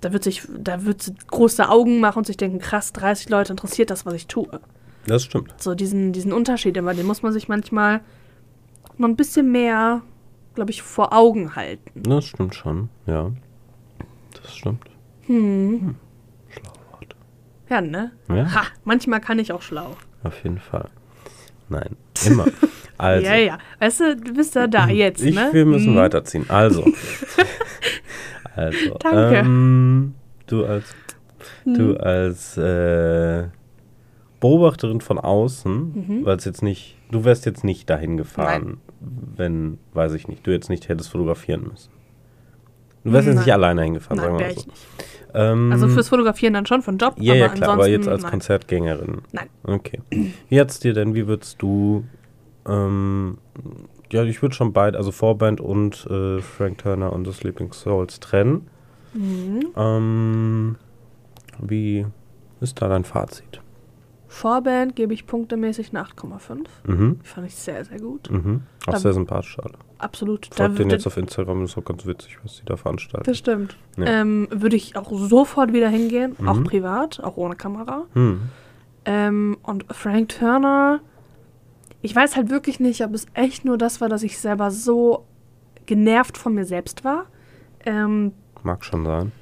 da 0.00 0.12
wird 0.12 0.24
sich, 0.24 0.42
da 0.58 0.84
wird 0.84 1.02
sie 1.02 1.14
große 1.28 1.68
Augen 1.68 2.00
machen 2.00 2.18
und 2.18 2.26
sich 2.26 2.36
denken, 2.36 2.58
krass, 2.58 2.92
30 2.92 3.28
Leute 3.28 3.52
interessiert 3.52 3.90
das, 3.90 4.04
was 4.04 4.14
ich 4.14 4.26
tue. 4.26 4.60
Das 5.06 5.24
stimmt. 5.24 5.52
So 5.60 5.74
diesen, 5.74 6.12
diesen 6.12 6.32
Unterschied, 6.32 6.76
aber 6.78 6.94
den 6.94 7.06
muss 7.06 7.22
man 7.22 7.32
sich 7.32 7.48
manchmal 7.48 8.00
noch 8.98 9.08
ein 9.08 9.16
bisschen 9.16 9.50
mehr, 9.50 10.02
glaube 10.54 10.70
ich, 10.70 10.82
vor 10.82 11.12
Augen 11.12 11.56
halten. 11.56 12.02
Das 12.02 12.26
stimmt 12.26 12.54
schon, 12.54 12.88
ja. 13.06 13.30
Das 14.40 14.54
stimmt. 14.56 14.84
Hm. 15.26 15.94
Schlaue 16.48 16.74
Worte. 16.92 17.16
Ja, 17.68 17.80
ne? 17.80 18.12
Ja. 18.28 18.54
Ha, 18.54 18.62
manchmal 18.84 19.20
kann 19.20 19.38
ich 19.38 19.52
auch 19.52 19.62
schlau. 19.62 19.96
Auf 20.24 20.42
jeden 20.44 20.58
Fall. 20.58 20.88
Nein, 21.68 21.96
immer. 22.26 22.46
Also, 22.98 23.26
Ja, 23.26 23.34
ja. 23.34 23.58
Weißt 23.80 23.98
du, 24.00 24.16
du 24.16 24.32
bist 24.34 24.54
ja 24.54 24.68
da 24.68 24.86
jetzt, 24.88 25.22
ich, 25.24 25.34
ne? 25.34 25.48
wir 25.52 25.64
müssen 25.66 25.94
Mhm. 25.94 25.96
weiterziehen. 25.96 26.44
Also. 26.48 26.84
also. 28.54 28.94
Danke. 29.00 29.36
Ähm, 29.38 30.14
du 30.46 30.64
als, 30.64 30.94
Hm. 31.64 31.74
du 31.74 31.96
als 31.96 32.56
äh, 32.58 33.48
Beobachterin 34.42 35.00
von 35.00 35.18
außen, 35.18 35.92
Mhm. 36.08 36.24
weil 36.26 36.36
es 36.36 36.44
jetzt 36.44 36.62
nicht, 36.62 36.96
du 37.12 37.24
wärst 37.24 37.46
jetzt 37.46 37.62
nicht 37.64 37.88
dahin 37.88 38.16
gefahren, 38.16 38.78
wenn, 39.00 39.78
weiß 39.94 40.12
ich 40.14 40.26
nicht, 40.28 40.44
du 40.46 40.50
jetzt 40.50 40.68
nicht 40.68 40.88
hättest 40.88 41.10
fotografieren 41.10 41.62
müssen. 41.70 41.90
Du 43.04 43.12
wärst 43.12 43.26
jetzt 43.28 43.36
Nein. 43.36 43.44
nicht 43.44 43.52
alleine 43.54 43.82
hingefahren, 43.82 44.16
Nein, 44.18 44.26
sagen 44.26 44.38
wir 44.40 44.46
mal 44.46 44.54
so. 44.54 44.70
Ähm, 45.34 45.72
Also 45.72 45.88
fürs 45.88 46.08
Fotografieren 46.08 46.54
dann 46.54 46.66
schon, 46.66 46.82
einen 46.84 46.98
Job, 46.98 47.14
ja, 47.18 47.32
aber 47.32 47.38
ja, 47.40 47.48
klar, 47.48 47.70
aber 47.70 47.88
jetzt 47.88 48.06
als 48.08 48.22
nein. 48.22 48.30
Konzertgängerin. 48.32 49.22
Nein. 49.32 49.48
Okay. 49.62 50.00
Wie 50.48 50.60
hat's 50.60 50.78
dir 50.80 50.92
denn, 50.92 51.14
wie 51.14 51.26
würdest 51.28 51.62
du, 51.62 52.04
ähm, 52.68 53.38
ja, 54.12 54.24
ich 54.24 54.42
würde 54.42 54.54
schon 54.54 54.72
beide, 54.74 54.98
also 54.98 55.10
Vorband 55.12 55.60
und 55.60 56.04
äh, 56.10 56.40
Frank 56.42 56.78
Turner 56.78 57.12
und 57.12 57.24
The 57.26 57.32
Sleeping 57.32 57.72
Souls 57.72 58.20
trennen. 58.20 58.66
Mhm. 59.14 59.68
Ähm, 59.76 60.76
wie 61.60 62.06
ist 62.60 62.82
da 62.82 62.88
dein 62.88 63.04
Fazit? 63.04 63.61
Vorband 64.32 64.96
gebe 64.96 65.12
ich 65.14 65.26
punktemäßig 65.26 65.90
eine 65.90 66.02
8,5. 66.04 66.66
Mhm. 66.86 67.20
Die 67.22 67.28
fand 67.28 67.46
ich 67.46 67.54
sehr, 67.54 67.84
sehr 67.84 67.98
gut. 68.00 68.30
Mhm. 68.30 68.62
Auch 68.86 68.92
Da- 68.92 68.98
sehr 68.98 69.12
sympathisch 69.12 69.58
alle. 69.58 69.74
Absolut. 69.98 70.48
Folgt 70.52 70.78
den 70.78 70.90
jetzt 70.90 71.06
auf 71.06 71.16
Instagram, 71.16 71.62
ist 71.64 71.76
auch 71.78 71.84
ganz 71.84 72.06
witzig, 72.06 72.38
was 72.42 72.56
die 72.56 72.64
da 72.64 72.76
veranstalten. 72.76 73.24
das 73.24 73.38
stimmt. 73.38 73.76
Ja. 73.98 74.06
Ähm, 74.06 74.48
würde 74.50 74.74
ich 74.76 74.96
auch 74.96 75.10
sofort 75.12 75.72
wieder 75.72 75.88
hingehen, 75.88 76.34
auch 76.46 76.56
Mhm. 76.56 76.64
privat, 76.64 77.20
auch 77.22 77.36
ohne 77.36 77.54
Kamera. 77.56 78.04
Hm. 78.14 78.40
Ähm, 79.04 79.58
und 79.62 79.84
Frank 79.90 80.30
Turner, 80.30 81.00
ich 82.00 82.16
weiß 82.16 82.34
halt 82.36 82.48
wirklich 82.50 82.80
nicht, 82.80 83.04
ob 83.04 83.14
es 83.14 83.26
echt 83.34 83.64
nur 83.64 83.76
das 83.78 84.00
war, 84.00 84.08
dass 84.08 84.22
ich 84.22 84.38
selber 84.38 84.70
so 84.70 85.24
genervt 85.86 86.38
von 86.38 86.54
mir 86.54 86.64
selbst 86.64 87.04
war. 87.04 87.26
Ähm, 87.84 88.32
Mag 88.62 88.84
schon 88.84 89.04
sein. 89.04 89.32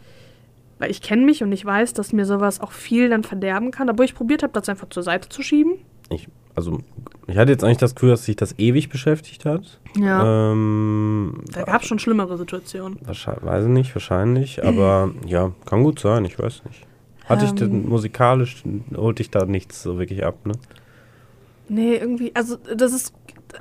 Weil 0.80 0.90
ich 0.90 1.00
kenne 1.02 1.22
mich 1.24 1.42
und 1.44 1.52
ich 1.52 1.64
weiß, 1.64 1.92
dass 1.94 2.12
mir 2.12 2.24
sowas 2.26 2.60
auch 2.60 2.72
viel 2.72 3.08
dann 3.10 3.22
verderben 3.22 3.70
kann, 3.70 3.88
obwohl 3.88 4.06
ich 4.06 4.14
probiert 4.14 4.42
habe, 4.42 4.52
das 4.54 4.68
einfach 4.68 4.88
zur 4.88 5.02
Seite 5.04 5.28
zu 5.28 5.42
schieben. 5.42 5.74
Ich, 6.08 6.26
also, 6.56 6.78
ich 7.28 7.36
hatte 7.36 7.52
jetzt 7.52 7.62
eigentlich 7.62 7.76
das 7.78 7.94
Gefühl, 7.94 8.10
dass 8.10 8.24
sich 8.24 8.34
das 8.34 8.58
ewig 8.58 8.88
beschäftigt 8.88 9.44
hat. 9.44 9.78
Ja. 9.96 10.50
Ähm, 10.52 11.42
da 11.52 11.62
gab 11.62 11.82
es 11.82 11.88
schon 11.88 11.98
schlimmere 12.00 12.36
Situationen. 12.36 12.98
Wahrscheinlich, 13.04 13.44
weiß 13.44 13.64
ich 13.64 13.70
nicht, 13.70 13.94
wahrscheinlich, 13.94 14.64
aber 14.64 15.12
ja, 15.26 15.52
kann 15.66 15.84
gut 15.84 16.00
sein, 16.00 16.24
ich 16.24 16.38
weiß 16.38 16.64
nicht. 16.64 16.86
Hatte 17.26 17.44
ich 17.44 17.52
denn 17.52 17.70
Ähm. 17.84 17.88
musikalisch, 17.88 18.64
holt 18.96 19.20
dich 19.20 19.30
da 19.30 19.44
nichts 19.44 19.82
so 19.82 19.98
wirklich 19.98 20.24
ab, 20.24 20.34
ne? 20.46 20.54
Nee, 21.68 21.94
irgendwie, 21.96 22.34
also 22.34 22.56
das 22.56 22.92
ist, 22.92 23.14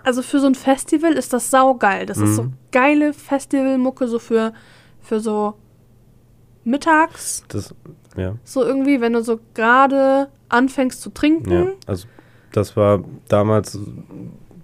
also 0.03 0.23
für 0.23 0.39
so 0.39 0.47
ein 0.47 0.55
Festival 0.55 1.11
ist 1.13 1.33
das 1.33 1.51
saugeil. 1.51 2.07
Das 2.07 2.17
ist 2.17 2.35
so 2.37 2.43
Mhm. 2.43 2.53
geile 2.71 3.13
Festivalmucke, 3.13 4.07
so 4.07 4.17
für, 4.17 4.53
für 5.01 5.19
so 5.19 5.53
mittags, 6.69 7.43
Das, 7.49 7.73
ja, 8.17 8.35
so 8.43 8.63
irgendwie, 8.63 9.01
wenn 9.01 9.13
du 9.13 9.21
so 9.21 9.39
gerade 9.53 10.27
anfängst 10.49 11.01
zu 11.01 11.09
trinken. 11.11 11.51
ja, 11.51 11.65
also 11.87 12.07
das 12.51 12.75
war 12.77 13.03
damals 13.27 13.77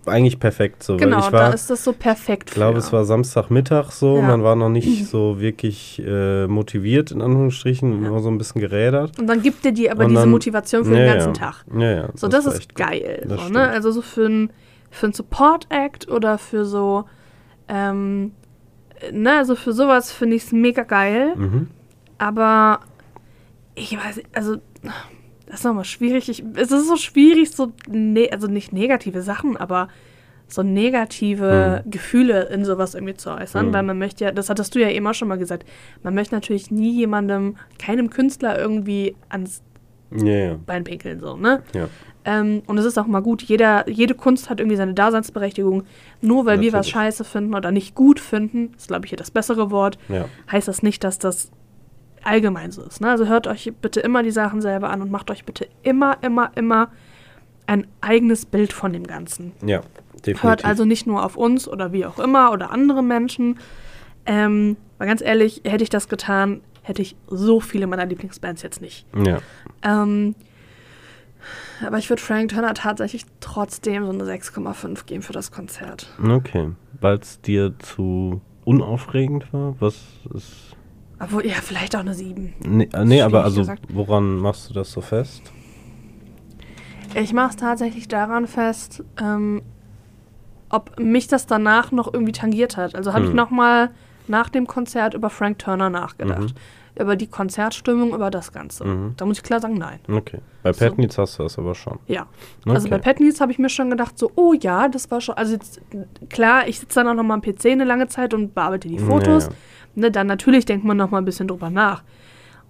eigentlich 0.08 0.40
perfekt 0.40 0.84
so, 0.84 0.98
Genau, 0.98 1.18
ich 1.20 1.26
da 1.26 1.32
war, 1.32 1.54
ist 1.54 1.70
das 1.70 1.84
so 1.84 1.92
perfekt 1.92 2.50
ich 2.50 2.54
glaube, 2.56 2.78
es 2.78 2.94
war 2.94 3.06
Samstagmittag 3.06 3.92
so, 3.92 4.18
Ja. 4.18 4.22
man 4.28 4.44
war 4.44 4.56
noch 4.56 4.70
nicht 4.70 5.06
so 5.10 5.40
wirklich 5.40 6.00
äh, 6.06 6.46
motiviert, 6.48 7.10
in 7.12 7.22
Anführungsstrichen, 7.24 8.04
Ja. 8.04 8.10
immer 8.10 8.20
so 8.22 8.30
ein 8.30 8.38
bisschen 8.38 8.62
gerädert. 8.62 9.18
Und 9.20 9.26
dann 9.28 9.42
gibt 9.42 9.66
dir 9.66 9.72
die 9.72 9.90
aber 9.90 10.04
Und 10.04 10.10
diese 10.12 10.22
dann- 10.22 10.30
Motivation 10.32 10.86
für 10.86 10.92
ja, 10.92 10.98
den 11.00 11.08
ganzen. 11.14 11.34
Tag. 11.34 11.66
Ja, 11.76 11.92
ja. 11.92 12.10
So, 12.14 12.28
das, 12.28 12.46
war 12.46 12.54
ist 12.54 12.76
geil. 12.76 13.26
Das 13.28 13.42
So, 13.48 13.50
ne? 13.50 13.68
Also 13.68 13.92
so 13.92 14.02
für 14.04 14.28
ein, 14.28 14.50
für 14.92 15.08
ein 15.08 15.14
Support-Act 15.14 16.08
oder 16.10 16.38
für 16.38 16.66
so, 16.66 17.06
ähm, 17.68 18.32
ne, 19.12 19.38
also 19.38 19.56
für 19.56 19.74
sowas 19.74 20.12
finde 20.12 20.36
ich 20.36 20.44
es 20.44 20.52
mega 20.52 20.84
geil. 20.84 21.36
Mhm. 21.36 21.68
Aber 22.18 22.80
ich 23.76 23.96
weiß, 23.98 24.22
also 24.34 24.58
das 25.46 25.60
ist 25.60 25.64
nochmal 25.66 25.86
schwierig. 25.86 26.30
Ich, 26.30 26.44
es 26.56 26.72
ist 26.72 26.88
so 26.88 26.96
schwierig, 26.96 27.52
so, 27.52 27.72
ne, 27.88 28.30
also 28.32 28.48
nicht 28.48 28.74
negative 28.74 29.22
Sachen, 29.22 29.58
aber 29.58 29.90
so 30.48 30.64
negative 30.64 31.84
Gefühle 31.88 32.44
in 32.44 32.66
sowas 32.66 32.94
irgendwie 32.94 33.16
zu 33.16 33.32
äußern, 33.32 33.68
Hm. 33.68 33.74
weil 33.74 33.84
man 33.84 33.98
möchte 33.98 34.26
ja, 34.26 34.32
das 34.32 34.50
hattest 34.50 34.76
du 34.76 34.80
ja 34.80 34.90
eben 34.90 35.06
auch 35.08 35.14
schon 35.14 35.28
mal 35.28 35.38
gesagt, 35.38 35.66
man 36.04 36.14
möchte 36.14 36.36
natürlich 36.36 36.70
nie 36.70 36.96
jemandem, 36.96 37.58
keinem 37.80 38.10
Künstler 38.10 38.58
irgendwie 38.60 39.16
ans 39.30 39.64
ja, 40.16 40.56
Bein 40.66 40.84
pinkeln, 40.84 41.20
so, 41.20 41.36
ne? 41.36 41.64
ja. 41.74 41.90
Ähm, 42.26 42.64
und 42.68 42.78
es 42.78 42.86
ist 42.86 42.98
auch 42.98 43.06
mal 43.06 43.22
gut, 43.22 43.44
jeder, 43.44 43.88
jede 43.90 44.16
Kunst 44.16 44.50
hat 44.50 44.60
irgendwie 44.60 44.78
seine 44.78 44.96
Daseinsberechtigung. 44.96 45.84
Nur 46.22 46.46
weil 46.46 46.60
wir 46.60 46.74
was 46.74 46.88
Natürlich. 46.88 46.94
scheiße 46.94 47.24
finden 47.24 47.54
oder 47.54 47.72
nicht 47.72 47.94
gut 47.94 48.20
finden, 48.20 48.74
ist 48.78 48.88
glaube 48.88 49.06
ich 49.06 49.10
hier 49.10 49.18
das 49.18 49.30
bessere 49.30 49.70
Wort, 49.70 50.00
ja. 50.10 50.26
heißt 50.52 50.68
das 50.68 50.82
nicht, 50.82 51.04
dass 51.04 51.20
das 51.20 51.52
allgemein 52.26 52.72
so 52.72 52.82
ist. 52.84 53.02
Ne? 53.02 53.10
Also 53.10 53.28
hört 53.28 53.48
euch 53.48 53.72
bitte 53.82 54.00
immer 54.00 54.24
die 54.24 54.32
Sachen 54.32 54.62
selber 54.62 54.90
an 54.90 55.02
und 55.02 55.12
macht 55.12 55.32
euch 55.32 55.46
bitte 55.46 55.68
immer, 55.84 56.18
immer, 56.22 56.52
immer 56.56 56.90
ein 57.68 57.88
eigenes 58.02 58.46
Bild 58.46 58.74
von 58.74 58.94
dem 58.94 59.06
Ganzen. 59.08 59.54
Ja, 59.66 59.82
definitiv. 60.14 60.44
Hört 60.44 60.66
also 60.66 60.86
nicht 60.86 61.08
nur 61.08 61.24
auf 61.24 61.36
uns 61.36 61.68
oder 61.68 61.92
wie 61.92 62.06
auch 62.06 62.20
immer 62.20 62.52
oder 62.52 62.72
andere 62.72 63.04
Menschen. 63.04 63.60
Ähm, 64.26 64.78
mal 65.00 65.06
ganz 65.06 65.22
ehrlich, 65.22 65.62
hätte 65.66 65.84
ich 65.84 65.90
das 65.90 66.10
getan, 66.10 66.62
hätte 66.84 67.02
ich 67.02 67.16
so 67.28 67.60
viele 67.60 67.88
meiner 67.88 68.06
Lieblingsbands 68.06 68.62
jetzt 68.62 68.82
nicht. 68.82 69.06
Ja. 69.16 69.40
Ähm, 69.84 70.36
aber 71.86 71.98
ich 71.98 72.10
würde 72.10 72.22
Frank 72.22 72.50
Turner 72.50 72.74
tatsächlich 72.74 73.26
trotzdem 73.40 74.06
so 74.06 74.12
eine 74.12 74.24
6,5 74.24 75.06
geben 75.06 75.22
für 75.22 75.34
das 75.34 75.52
Konzert. 75.52 76.08
Okay. 76.24 76.72
Weil 77.00 77.18
es 77.18 77.42
dir 77.42 77.78
zu 77.80 78.42
unaufregend 78.64 79.52
war? 79.54 79.76
Was 79.80 79.96
ist. 80.34 80.75
Obwohl, 81.20 81.46
ja, 81.46 81.56
vielleicht 81.62 81.96
auch 81.96 82.02
eine 82.02 82.14
7. 82.14 82.54
Nee, 82.66 82.90
äh, 82.94 83.06
nee 83.06 83.22
aber 83.22 83.44
also, 83.44 83.62
gesagt. 83.62 83.84
woran 83.90 84.38
machst 84.38 84.70
du 84.70 84.74
das 84.74 84.92
so 84.92 85.02
fest? 85.02 85.52
Ich 87.14 87.32
mache 87.34 87.52
es 87.52 87.56
tatsächlich 87.56 88.08
daran 88.08 88.48
fest, 88.48 89.04
ähm, 89.22 89.62
ob 90.70 91.00
mich 91.00 91.28
das 91.28 91.48
danach 91.48 91.92
noch 91.92 92.14
irgendwie 92.14 92.34
tangiert 92.34 92.76
hat. 92.76 92.96
Also 92.96 93.14
habe 93.14 93.24
ich 93.24 93.30
Hm. 93.30 93.36
nochmal 93.38 93.92
nach 94.28 94.50
dem 94.50 94.68
Konzert 94.68 95.14
über 95.14 95.30
Frank 95.30 95.60
Turner 95.60 95.90
nachgedacht. 95.90 96.54
Über 96.98 97.16
die 97.18 97.28
Konzertstimmung, 97.28 98.14
über 98.14 98.32
das 98.32 98.54
Ganze. 98.54 98.86
Mhm. 98.86 99.14
Da 99.18 99.26
muss 99.26 99.38
ich 99.38 99.44
klar 99.44 99.60
sagen, 99.60 99.78
nein. 99.78 100.00
Okay. 100.10 100.40
Bei 100.64 100.72
So. 100.72 100.80
Petnitz 100.80 101.18
hast 101.18 101.38
du 101.38 101.44
das 101.44 101.60
aber 101.60 101.76
schon. 101.76 102.00
Ja. 102.08 102.26
Also 102.66 102.88
bei 102.90 102.96
Okay. 102.96 103.04
Petnitz 103.04 103.42
habe 103.42 103.52
ich 103.52 103.60
mir 103.60 103.68
schon 103.68 103.90
gedacht, 103.90 104.18
so, 104.18 104.32
oh 104.36 104.54
ja, 104.54 104.88
das 104.88 105.12
war 105.12 105.20
schon. 105.20 105.36
Also 105.36 105.54
jetzt, 105.54 105.82
klar, 106.30 106.70
ich 106.70 106.80
sitze 106.80 107.00
dann 107.02 107.10
auch 107.10 107.14
noch 107.14 107.24
mal 107.24 107.34
am 107.34 107.42
PC 107.42 107.66
eine 107.74 107.84
lange 107.84 108.08
Zeit 108.08 108.34
und 108.34 108.56
bearbeite 108.56 108.88
die 108.88 108.98
Fotos. 109.00 109.46
Ja, 109.46 109.50
ja. 109.52 109.56
Ne, 109.96 110.12
dann 110.12 110.28
natürlich 110.28 110.66
denkt 110.66 110.86
man 110.86 110.98
noch 110.98 111.12
mal 111.12 111.20
ein 111.20 111.26
bisschen 111.26 111.48
drüber 111.48 111.70
nach. 111.70 112.04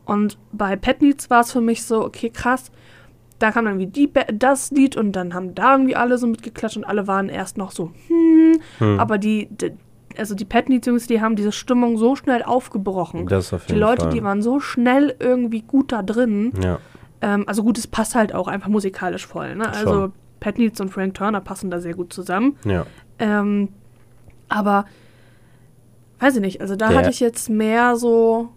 Und 0.05 0.38
bei 0.51 0.76
Petnitz 0.76 1.30
war 1.30 1.41
es 1.41 1.51
für 1.51 1.61
mich 1.61 1.84
so, 1.84 2.03
okay, 2.05 2.30
krass. 2.30 2.71
Da 3.39 3.51
kam 3.51 3.65
dann 3.65 3.80
irgendwie 3.80 4.07
die, 4.07 4.09
das 4.38 4.71
Lied 4.71 4.95
und 4.95 5.11
dann 5.13 5.34
haben 5.34 5.55
da 5.55 5.73
irgendwie 5.73 5.95
alle 5.95 6.17
so 6.17 6.28
mitgeklatscht 6.28 6.78
und 6.78 6.86
alle 6.86 7.07
waren 7.07 7.28
erst 7.28 7.57
noch 7.57 7.71
so, 7.71 7.91
hm, 8.07 8.59
Hm. 8.78 8.99
aber 8.99 9.17
die, 9.17 9.47
die 9.51 9.71
also 10.17 10.34
die 10.34 10.45
Petnitz-Jungs, 10.45 11.07
die 11.07 11.19
haben 11.19 11.36
diese 11.36 11.51
Stimmung 11.51 11.97
so 11.97 12.15
schnell 12.15 12.41
aufgebrochen. 12.41 13.28
Das 13.28 13.51
auf 13.51 13.65
die 13.65 13.73
jeden 13.73 13.82
Leute, 13.82 14.03
Fall. 14.03 14.13
die 14.13 14.23
waren 14.23 14.41
so 14.41 14.61
schnell 14.61 15.13
irgendwie 15.19 15.61
gut 15.61 15.91
da 15.91 16.03
drin. 16.03 16.53
Ja. 16.63 16.80
Ähm, 17.21 17.43
also 17.47 17.63
gut, 17.63 17.78
es 17.78 17.88
passt 17.88 18.15
halt 18.15 18.34
auch 18.34 18.47
einfach 18.47 18.69
musikalisch 18.69 19.26
voll. 19.28 19.55
Ne? 19.55 19.67
Also. 19.67 20.13
Pat 20.39 20.57
Needs 20.59 20.80
und 20.80 20.89
Frank 20.89 21.15
Turner 21.15 21.41
passen 21.41 21.71
da 21.71 21.80
sehr 21.80 21.95
gut 21.95 22.13
zusammen. 22.13 22.55
Ja. 22.65 22.86
Ähm, 23.19 23.69
aber 24.47 24.86
weiß 26.20 26.36
ich 26.36 26.41
nicht, 26.41 26.61
also 26.61 26.76
da 26.76 26.89
Der- 26.89 26.97
hatte 26.97 27.09
ich 27.09 27.20
jetzt 27.20 27.49
mehr 27.49 27.95
so, 27.95 28.49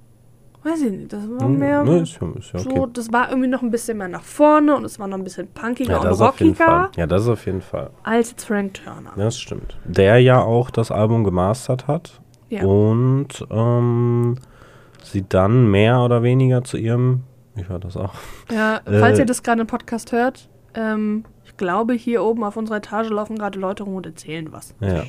weiß 0.64 0.82
ich 0.82 0.90
nicht, 0.92 1.12
das 1.12 1.22
war 1.28 1.48
mehr 1.48 1.82
Ne, 1.84 2.00
ist 2.00 2.18
ja, 2.20 2.28
ist 2.38 2.52
ja 2.52 2.58
so, 2.60 2.70
okay. 2.70 2.90
das 2.94 3.12
war 3.12 3.28
irgendwie 3.30 3.48
noch 3.48 3.62
ein 3.62 3.70
bisschen 3.70 3.98
mehr 3.98 4.08
nach 4.08 4.22
vorne 4.22 4.74
und 4.76 4.84
es 4.84 4.98
war 4.98 5.06
noch 5.06 5.16
ein 5.18 5.24
bisschen 5.24 5.48
punkiger 5.48 5.92
Ja, 5.92 5.98
und 6.10 6.20
rockiger 6.20 6.90
Ja, 6.96 7.06
das 7.06 7.28
auf 7.28 7.46
jeden 7.46 7.62
Fall. 7.62 7.90
als 8.04 8.30
jetzt 8.30 8.44
Frank 8.44 8.74
Turner. 8.74 9.12
Das 9.16 9.38
stimmt. 9.38 9.76
Der 9.84 10.18
ja 10.18 10.40
auch 10.40 10.70
das 10.70 10.90
Album 10.90 11.24
gemastert 11.24 11.86
hat 11.86 12.20
Ja. 12.48 12.64
und 12.64 13.46
ähm, 13.50 14.36
sie 15.04 15.24
dann 15.28 15.70
mehr 15.70 16.00
oder 16.00 16.22
weniger 16.22 16.64
zu 16.64 16.76
ihrem, 16.76 17.22
ich 17.56 17.68
höre 17.68 17.78
das 17.78 17.96
auch, 17.96 18.14
Ja, 18.52 18.80
falls 18.84 19.18
Äh, 19.18 19.22
ihr 19.22 19.26
das 19.26 19.42
gerade 19.42 19.60
im 19.62 19.66
Podcast 19.66 20.12
hört, 20.12 20.48
ähm, 20.74 21.24
ich 21.44 21.56
glaube, 21.56 21.94
hier 21.94 22.22
oben 22.22 22.44
auf 22.44 22.56
unserer 22.56 22.76
Etage 22.76 23.08
laufen 23.10 23.36
gerade 23.38 23.58
Leute 23.58 23.82
rum 23.84 23.94
und 23.96 24.06
erzählen 24.06 24.52
was. 24.52 24.74
ja, 24.80 25.02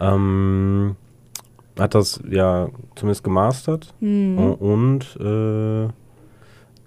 ähm, 0.00 0.96
hat 1.78 1.94
das 1.94 2.20
ja 2.28 2.68
zumindest 2.94 3.24
gemastert 3.24 3.94
Mhm. 4.00 4.38
und 4.38 5.16
äh, 5.20 5.88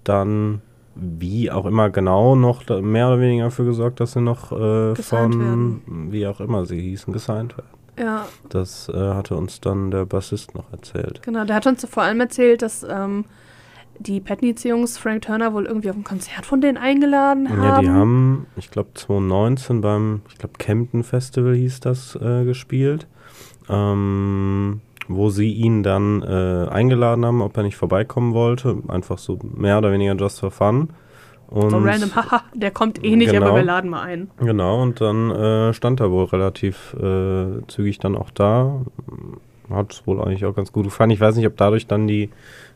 dann 0.04 0.62
wie 0.94 1.50
auch 1.50 1.66
immer 1.66 1.88
genau 1.90 2.34
noch 2.34 2.68
mehr 2.82 3.08
oder 3.08 3.20
weniger 3.20 3.44
dafür 3.44 3.64
gesorgt, 3.64 4.00
dass 4.00 4.12
sie 4.12 4.20
noch 4.20 4.52
äh, 4.52 4.94
von, 4.96 5.80
wie 6.10 6.26
auch 6.26 6.40
immer 6.40 6.66
sie 6.66 6.80
hießen, 6.80 7.12
gesigned 7.12 7.56
werden. 7.56 7.68
Ja, 7.98 8.26
Das 8.48 8.88
äh, 8.88 8.92
hatte 9.14 9.36
uns 9.36 9.60
dann 9.60 9.90
der 9.90 10.06
Bassist 10.06 10.54
noch 10.54 10.70
erzählt. 10.72 11.22
Genau, 11.22 11.44
der 11.44 11.56
hat 11.56 11.66
uns 11.66 11.84
vor 11.86 12.02
allem 12.02 12.20
erzählt, 12.20 12.62
dass 12.62 12.84
ähm, 12.88 13.24
die 13.98 14.20
Petnitz-Jungs 14.20 14.96
Frank 14.98 15.22
Turner 15.22 15.52
wohl 15.52 15.66
irgendwie 15.66 15.90
auf 15.90 15.96
ein 15.96 16.04
Konzert 16.04 16.46
von 16.46 16.60
denen 16.62 16.78
eingeladen 16.78 17.48
haben. 17.50 17.62
Ja, 17.62 17.80
die 17.80 17.90
haben, 17.90 18.46
ich 18.56 18.70
glaube 18.70 18.90
2019 18.94 19.80
beim, 19.82 20.22
ich 20.30 20.38
glaube 20.38 20.54
Camden 20.58 21.04
Festival 21.04 21.54
hieß 21.54 21.80
das, 21.80 22.16
äh, 22.16 22.44
gespielt, 22.44 23.06
ähm, 23.70 24.80
wo 25.08 25.30
sie 25.30 25.52
ihn 25.52 25.82
dann 25.82 26.22
äh, 26.22 26.68
eingeladen 26.70 27.24
haben, 27.24 27.42
ob 27.42 27.56
er 27.56 27.62
nicht 27.64 27.76
vorbeikommen 27.76 28.32
wollte, 28.34 28.78
einfach 28.88 29.18
so 29.18 29.38
mehr 29.42 29.78
oder 29.78 29.92
weniger 29.92 30.14
just 30.14 30.40
for 30.40 30.50
fun. 30.50 30.90
Und 31.48 31.70
so 31.70 31.78
random, 31.78 32.14
haha, 32.14 32.42
der 32.54 32.70
kommt 32.70 33.02
eh 33.04 33.16
nicht, 33.16 33.32
Genau. 33.32 33.46
aber 33.48 33.56
wir 33.56 33.64
laden 33.64 33.90
mal 33.90 34.02
ein. 34.02 34.30
Genau, 34.38 34.80
und 34.82 35.00
dann 35.00 35.30
äh, 35.32 35.72
stand 35.74 35.98
er 36.00 36.12
wohl 36.12 36.26
relativ 36.26 36.94
äh, 36.94 37.66
zügig 37.66 37.98
dann 37.98 38.16
auch 38.16 38.30
da. 38.30 38.82
Hat 39.68 39.92
es 39.92 40.06
wohl 40.06 40.20
eigentlich 40.20 40.44
auch 40.44 40.54
ganz 40.54 40.70
gut 40.72 40.84
gefallen. 40.84 41.10
Ich 41.10 41.20
weiß 41.20 41.36
nicht, 41.36 41.46
ob 41.46 41.56
dadurch 41.56 41.86
dann 41.88 42.06
die 42.06 42.30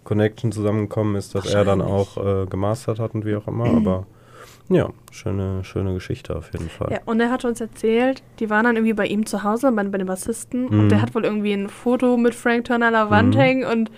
Connection 0.04 0.50
zusammengekommen 0.52 1.14
ist, 1.16 1.34
dass 1.34 1.46
er 1.52 1.64
dann 1.64 1.80
auch 1.82 2.16
äh, 2.16 2.46
gemastert 2.46 2.98
hat 2.98 3.14
und 3.14 3.24
wie 3.24 3.36
auch 3.36 3.46
immer, 3.46 3.66
aber 3.66 4.06
ja, 4.68 4.88
schöne, 5.12 5.62
schöne 5.64 5.92
Geschichte 5.94 6.34
auf 6.36 6.52
jeden 6.52 6.68
Fall. 6.70 6.90
Ja, 6.92 6.98
und 7.04 7.20
er 7.20 7.30
hat 7.30 7.44
uns 7.44 7.60
erzählt, 7.60 8.22
die 8.38 8.48
waren 8.50 8.64
dann 8.64 8.76
irgendwie 8.76 8.94
bei 8.94 9.06
ihm 9.06 9.26
zu 9.26 9.42
Hause, 9.42 9.70
bei, 9.72 9.84
bei 9.84 9.98
dem 9.98 10.06
Bassisten, 10.06 10.64
Mhm. 10.70 10.80
und 10.80 10.88
der 10.88 11.02
hat 11.02 11.14
wohl 11.14 11.24
irgendwie 11.24 11.52
ein 11.52 11.68
Foto 11.68 12.16
mit 12.16 12.34
Frank 12.34 12.64
Turner 12.64 12.86
an 12.86 12.92
der 12.94 13.10
Wand 13.10 13.34
Mhm. 13.34 13.40
hängen 13.40 13.64
und 13.64 13.90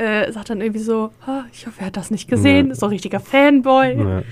äh, 0.00 0.30
sagt 0.30 0.50
dann 0.50 0.60
irgendwie 0.60 0.78
so, 0.80 1.10
"Ah, 1.26 1.42
ich 1.52 1.66
hoffe, 1.66 1.80
er 1.80 1.86
hat 1.86 1.96
das 1.96 2.12
nicht 2.12 2.28
gesehen, 2.28 2.66
Ja. 2.66 2.72
ist 2.72 2.78
so 2.78 2.86
ein 2.86 2.90
richtiger 2.90 3.18
Fanboy. 3.18 3.96
Ja, 3.98 4.22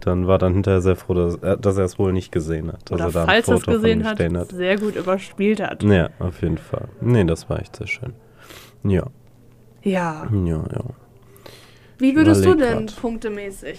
dann 0.00 0.26
war 0.26 0.38
dann 0.38 0.54
hinterher 0.54 0.80
sehr 0.80 0.96
froh, 0.96 1.12
dass, 1.12 1.34
er- 1.36 1.58
dass 1.58 1.76
er 1.76 1.84
es 1.84 1.98
wohl 1.98 2.14
nicht 2.14 2.32
gesehen 2.32 2.72
hat. 2.72 2.90
Dass 2.90 2.94
Oder 2.94 3.04
er 3.20 3.26
falls 3.26 3.46
er 3.48 3.56
es 3.56 3.66
gesehen 3.66 4.04
hat, 4.06 4.18
hat. 4.18 4.50
sehr 4.52 4.78
gut 4.78 4.96
überspielt 4.96 5.60
hat. 5.62 5.82
Ja, 5.82 6.08
auf 6.18 6.40
jeden 6.40 6.56
Fall. 6.56 6.88
Nee, 7.02 7.24
das 7.24 7.50
war 7.50 7.60
echt 7.60 7.76
sehr 7.76 7.88
schön. 7.88 8.14
Ja, 8.84 9.04
Ja. 9.82 10.26
ja, 10.32 10.64
ja. 10.72 10.84
Wie 11.98 12.16
würdest 12.16 12.44
du 12.46 12.54
denn 12.54 12.86
grad. 12.86 12.96
punktemäßig? 13.00 13.78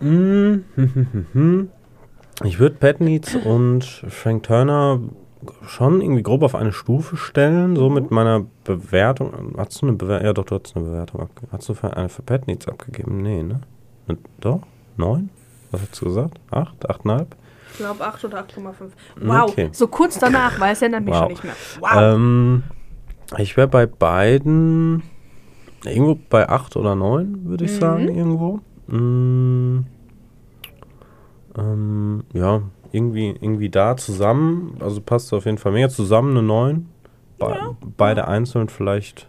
Mm, 0.00 0.64
Ich 2.44 2.60
würde 2.60 2.76
Petnitz 2.76 3.34
und 3.34 3.82
Frank 3.84 4.44
Turner 4.44 5.00
schon 5.66 6.00
irgendwie 6.00 6.22
grob 6.22 6.42
auf 6.44 6.54
eine 6.54 6.72
Stufe 6.72 7.16
stellen, 7.16 7.74
so 7.74 7.90
mit 7.90 8.10
meiner 8.12 8.44
Bewertung. 8.64 9.54
Hast 9.56 9.82
du 9.82 9.86
eine 9.88 9.96
Bewertung? 9.96 10.26
Ja, 10.26 10.32
doch, 10.32 10.44
du 10.44 10.54
hast 10.56 10.76
eine 10.76 10.84
Bewertung 10.84 11.20
abgegeben. 11.22 11.52
Hast 11.52 11.68
du 11.68 11.74
für 11.74 11.96
eine 11.96 12.08
für 12.08 12.22
Petnitz 12.22 12.68
abgegeben? 12.68 13.22
Nee, 13.22 13.42
ne? 13.42 13.60
Doch? 14.40 14.60
Neun? 14.96 15.30
Was 15.72 15.80
hast 15.82 16.00
du 16.00 16.04
gesagt? 16.06 16.38
Acht? 16.50 16.88
Achteinhalb? 16.88 17.34
Ich 17.72 17.78
glaube 17.78 18.04
8 18.04 18.24
oder 18.24 18.38
8,5. 18.38 18.72
Wow, 19.20 19.50
Okay. 19.50 19.68
so 19.72 19.86
kurz 19.88 20.18
danach 20.18 20.58
weiß 20.60 20.82
er 20.82 20.88
nämlich 20.90 21.14
Wow. 21.14 21.20
schon 21.22 21.28
nicht 21.28 21.44
mehr. 21.44 21.54
Wow. 21.80 21.90
Ähm, 21.96 22.62
ich 23.36 23.56
wäre 23.56 23.68
bei 23.68 23.86
beiden 23.86 25.02
irgendwo 25.84 26.18
bei 26.30 26.48
acht 26.48 26.76
oder 26.76 26.94
neun, 26.94 27.44
würde 27.44 27.64
ich 27.64 27.72
Mhm. 27.72 27.76
sagen, 27.80 28.08
irgendwo. 28.08 28.60
Mm, 28.88 29.80
ähm, 31.56 32.24
ja, 32.32 32.62
irgendwie, 32.92 33.28
irgendwie 33.40 33.68
da 33.68 33.96
zusammen, 33.96 34.76
also 34.80 35.00
passt 35.00 35.32
auf 35.34 35.44
jeden 35.44 35.58
Fall 35.58 35.72
mehr 35.72 35.88
zusammen 35.90 36.30
eine 36.36 36.42
neun. 36.42 36.88
Be 37.38 37.76
Beide 37.96 38.26
einzeln 38.26 38.68
vielleicht 38.68 39.28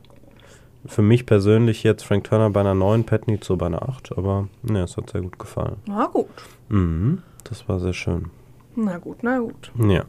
für 0.86 1.02
mich 1.02 1.26
persönlich 1.26 1.84
jetzt 1.84 2.04
Frank 2.04 2.24
Turner 2.24 2.50
bei 2.50 2.62
einer 2.62 2.74
9, 2.74 3.04
Petnitz 3.04 3.46
so 3.46 3.58
bei 3.58 3.68
einer 3.68 3.88
8, 3.88 4.18
aber 4.18 4.48
ne, 4.64 4.84
es 4.84 4.98
hat 4.98 5.10
sehr 5.10 5.22
gut 5.22 5.38
gefallen. 5.38 5.76
Na 5.86 6.06
gut. 6.08 6.28
Mhm, 6.70 7.22
das 7.44 7.68
war 7.68 7.80
sehr 7.80 7.94
schön. 7.94 8.32
Na 8.76 8.98
gut, 8.98 9.18
na 9.22 9.40
gut. 9.40 9.72
Ja. 9.78 10.06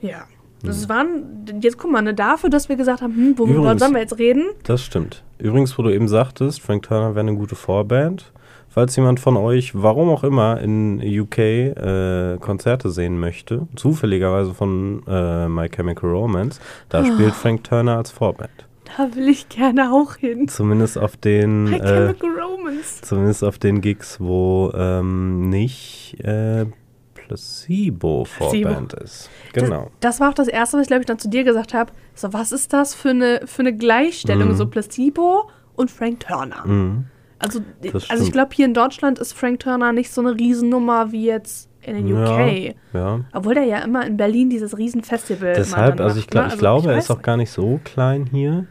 Ja. 0.00 0.24
Das 0.62 0.88
waren, 0.88 1.46
jetzt 1.62 1.78
guck 1.78 1.90
mal, 1.90 2.02
ne, 2.02 2.14
dafür, 2.14 2.50
dass 2.50 2.68
wir 2.68 2.76
gesagt 2.76 3.02
haben, 3.02 3.14
hm, 3.14 3.38
worüber 3.38 3.54
Übrigens- 3.60 3.80
sollen 3.80 3.94
wir 3.94 4.00
jetzt 4.00 4.18
reden? 4.18 4.44
Das 4.62 4.82
stimmt. 4.82 5.24
Übrigens, 5.40 5.76
wo 5.78 5.82
du 5.82 5.90
eben 5.90 6.08
sagtest, 6.08 6.60
Frank 6.60 6.82
Turner 6.84 7.14
wäre 7.14 7.26
eine 7.26 7.36
gute 7.36 7.54
Vorband. 7.54 8.32
Falls 8.72 8.94
jemand 8.94 9.18
von 9.18 9.36
euch, 9.36 9.72
warum 9.74 10.10
auch 10.10 10.22
immer, 10.22 10.60
in 10.60 11.00
UK 11.02 11.38
äh, 11.38 12.38
Konzerte 12.38 12.90
sehen 12.90 13.18
möchte, 13.18 13.66
zufälligerweise 13.74 14.54
von 14.54 15.02
äh, 15.08 15.48
My 15.48 15.68
Chemical 15.68 16.08
Romance, 16.08 16.60
da 16.88 17.04
spielt 17.04 17.34
Frank 17.34 17.64
Turner 17.64 17.96
als 17.96 18.12
Vorband. 18.12 18.50
Da 18.96 19.14
will 19.16 19.28
ich 19.28 19.48
gerne 19.48 19.92
auch 19.92 20.16
hin. 20.16 20.46
Zumindest 20.46 20.98
auf 20.98 21.16
den, 21.16 21.64
My 21.64 21.76
äh, 21.76 21.80
Chemical 21.80 22.30
Romance. 22.40 23.02
zumindest 23.02 23.42
auf 23.42 23.58
den 23.58 23.80
Gigs, 23.80 24.20
wo 24.20 24.70
ähm, 24.74 25.50
nicht 25.50 26.16
äh, 26.22 26.66
Placebo 27.30 28.24
Vorband 28.24 28.92
ist. 28.94 29.30
Genau. 29.52 29.90
Das, 30.00 30.16
das 30.16 30.20
war 30.20 30.30
auch 30.30 30.34
das 30.34 30.48
Erste, 30.48 30.76
was 30.76 30.82
ich, 30.82 30.88
glaube 30.88 31.02
ich, 31.02 31.06
dann 31.06 31.18
zu 31.18 31.28
dir 31.28 31.44
gesagt 31.44 31.74
habe. 31.74 31.92
So, 32.14 32.32
was 32.32 32.50
ist 32.50 32.72
das 32.72 32.94
für 32.94 33.10
eine, 33.10 33.42
für 33.44 33.60
eine 33.60 33.76
Gleichstellung? 33.76 34.48
Mhm. 34.48 34.54
So 34.56 34.66
Placebo 34.66 35.48
und 35.76 35.90
Frank 35.90 36.20
Turner. 36.20 36.66
Mhm. 36.66 37.06
Also, 37.38 37.60
also 38.08 38.24
ich 38.24 38.32
glaube, 38.32 38.50
hier 38.54 38.66
in 38.66 38.74
Deutschland 38.74 39.18
ist 39.18 39.32
Frank 39.32 39.60
Turner 39.60 39.92
nicht 39.92 40.10
so 40.12 40.20
eine 40.20 40.34
Riesennummer 40.34 41.12
wie 41.12 41.24
jetzt 41.24 41.70
in 41.82 41.94
den 41.94 42.12
UK. 42.14 42.74
Ja. 42.92 43.20
Obwohl 43.32 43.54
der 43.54 43.64
ja 43.64 43.78
immer 43.78 44.04
in 44.06 44.16
Berlin 44.18 44.50
dieses 44.50 44.76
Riesenfestival 44.76 45.54
Deshalb, 45.54 46.00
also 46.00 46.18
ich, 46.18 46.24
macht, 46.24 46.30
glaub, 46.30 46.42
ne? 46.42 46.46
ich 46.48 46.52
Also 46.52 46.60
glaube, 46.60 46.88
er 46.90 46.96
weiß 46.96 47.04
ist 47.04 47.10
auch 47.10 47.22
gar 47.22 47.36
nicht 47.38 47.50
so 47.50 47.80
klein 47.84 48.26
hier. 48.30 48.66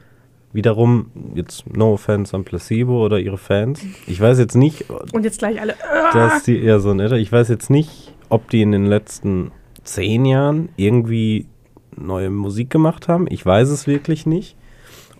Wiederum, 0.51 1.11
jetzt 1.35 1.65
no 1.71 1.93
offense 1.93 2.35
an 2.35 2.43
Placebo 2.43 3.03
oder 3.05 3.19
ihre 3.19 3.37
Fans. 3.37 3.81
Ich 4.07 4.19
weiß 4.19 4.39
jetzt 4.39 4.55
nicht, 4.55 4.85
Und 5.13 5.23
jetzt 5.23 5.39
gleich 5.39 5.61
alle. 5.61 5.75
dass 6.13 6.43
die 6.43 6.59
eher 6.59 6.79
so 6.79 6.93
nett. 6.95 7.11
Ich 7.13 7.31
weiß 7.31 7.49
jetzt 7.49 7.69
nicht, 7.69 8.08
ob 8.29 8.49
die 8.49 8.61
in 8.61 8.71
den 8.71 8.85
letzten 8.85 9.51
zehn 9.83 10.25
Jahren 10.25 10.69
irgendwie 10.77 11.47
neue 11.95 12.29
Musik 12.29 12.69
gemacht 12.69 13.07
haben. 13.07 13.27
Ich 13.29 13.45
weiß 13.45 13.69
es 13.69 13.87
wirklich 13.87 14.25
nicht. 14.25 14.55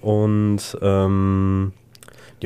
Und 0.02 0.78
ähm, 0.82 1.74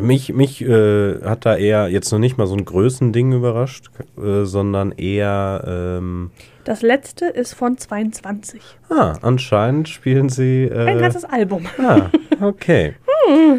mich, 0.02 0.34
mich 0.34 0.62
äh, 0.62 1.22
hat 1.24 1.46
da 1.46 1.56
eher 1.56 1.88
jetzt 1.90 2.12
noch 2.12 2.18
nicht 2.20 2.38
mal 2.38 2.48
so 2.48 2.56
ein 2.56 2.66
Größending 2.66 3.34
überrascht, 3.34 3.92
äh, 4.18 4.44
sondern 4.46 4.92
eher, 4.94 5.64
ähm, 5.68 6.32
Das 6.64 6.82
letzte 6.82 7.26
ist 7.26 7.54
von 7.54 7.78
22. 7.78 8.60
ah, 8.90 9.14
anscheinend 9.22 9.88
spielen 9.90 10.30
sie. 10.30 10.64
Äh, 10.64 10.86
Ein 10.88 11.00
ganzes 11.00 11.26
Album. 11.26 11.68
ah, 11.78 12.10
okay. 12.42 12.96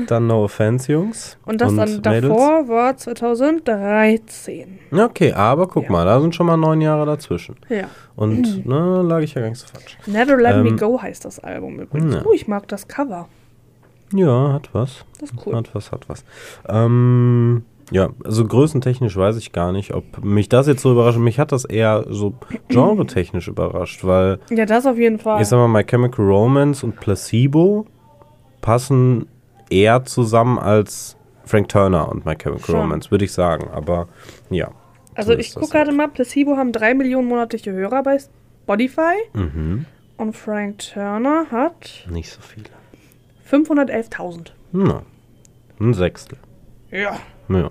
Dann 0.06 0.26
No 0.26 0.44
Offense, 0.44 0.92
Jungs. 0.92 1.36
Und 1.46 1.60
das 1.60 1.74
dann 1.74 2.02
davor 2.02 2.68
war 2.68 2.96
2013. 2.96 4.78
Okay, 4.92 5.32
aber 5.32 5.66
guck 5.66 5.84
Ja. 5.84 5.92
mal, 5.92 6.04
da 6.04 6.20
sind 6.20 6.34
schon 6.34 6.46
mal 6.46 6.56
neun 6.56 6.80
Jahre 6.80 7.06
dazwischen. 7.06 7.56
Ja. 7.68 7.84
Und, 8.16 8.66
ne, 8.66 9.02
lag 9.02 9.20
ich 9.20 9.34
ja 9.34 9.40
gar 9.42 9.48
nicht 9.48 9.60
so 9.60 9.66
falsch. 9.66 9.96
Never 10.06 10.36
Let 10.36 10.62
Me 10.62 10.70
Ähm, 10.70 10.76
Go 10.76 11.00
heißt 11.00 11.24
das 11.24 11.38
Album 11.40 11.80
übrigens. 11.80 12.14
ja. 12.14 12.22
Oh, 12.24 12.32
ich 12.32 12.46
mag 12.48 12.68
das 12.68 12.86
Cover. 12.88 13.28
Ja, 14.12 14.52
hat 14.52 14.68
was. 14.72 15.04
Das 15.20 15.30
ist 15.30 15.46
cool. 15.46 15.56
Hat 15.56 15.74
was, 15.74 15.90
hat 15.90 16.08
was. 16.08 16.24
Ähm, 16.68 17.64
ja, 17.90 18.10
also 18.24 18.46
größentechnisch 18.46 19.16
weiß 19.16 19.36
ich 19.36 19.52
gar 19.52 19.72
nicht, 19.72 19.92
ob 19.94 20.04
mich 20.24 20.48
das 20.48 20.66
jetzt 20.66 20.82
so 20.82 20.92
überrascht. 20.92 21.18
Mich 21.18 21.38
hat 21.38 21.52
das 21.52 21.64
eher 21.64 22.04
so 22.08 22.34
genretechnisch 22.68 23.48
überrascht, 23.48 24.04
weil 24.04 24.38
Ja, 24.50 24.66
das 24.66 24.86
auf 24.86 24.96
jeden 24.98 25.18
Fall. 25.18 25.42
ich 25.42 25.48
sag 25.48 25.56
mal, 25.58 25.68
My 25.68 25.84
Chemical 25.84 26.24
Romance 26.24 26.84
und 26.86 26.96
Placebo 27.00 27.86
passen 28.60 29.26
eher 29.70 30.04
zusammen 30.04 30.58
als 30.58 31.16
Frank 31.44 31.68
Turner 31.68 32.08
und 32.10 32.24
My 32.24 32.34
Chemical. 32.36 32.74
Romance, 32.76 33.10
würde 33.10 33.24
ich 33.24 33.32
sagen. 33.32 33.68
Aber 33.70 34.08
ja. 34.50 34.70
also 35.14 35.32
so 35.32 35.38
ich 35.38 35.54
gucke 35.54 35.68
gerade 35.72 35.88
halt. 35.88 35.96
mal, 35.96 36.08
Placebo 36.08 36.56
haben 36.56 36.72
drei 36.72 36.94
Millionen 36.94 37.28
monatliche 37.28 37.72
Hörer 37.72 38.02
bei 38.02 38.18
Spotify 38.18 39.14
Mhm. 39.34 39.84
und 40.16 40.34
Frank 40.36 40.78
Turner 40.78 41.46
hat 41.50 42.06
Nicht 42.10 42.30
so 42.30 42.40
viele. 42.40 42.66
511.000. 43.50 44.52
Na, 44.72 45.02
ein 45.80 45.92
Sechstel. 45.94 46.38
Ja. 46.90 47.16
Ja. 47.48 47.70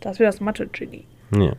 Das 0.00 0.12
ist 0.12 0.18
wieder 0.20 0.30
das 0.30 0.40
Mathe-Genie. 0.40 1.06
ja. 1.36 1.52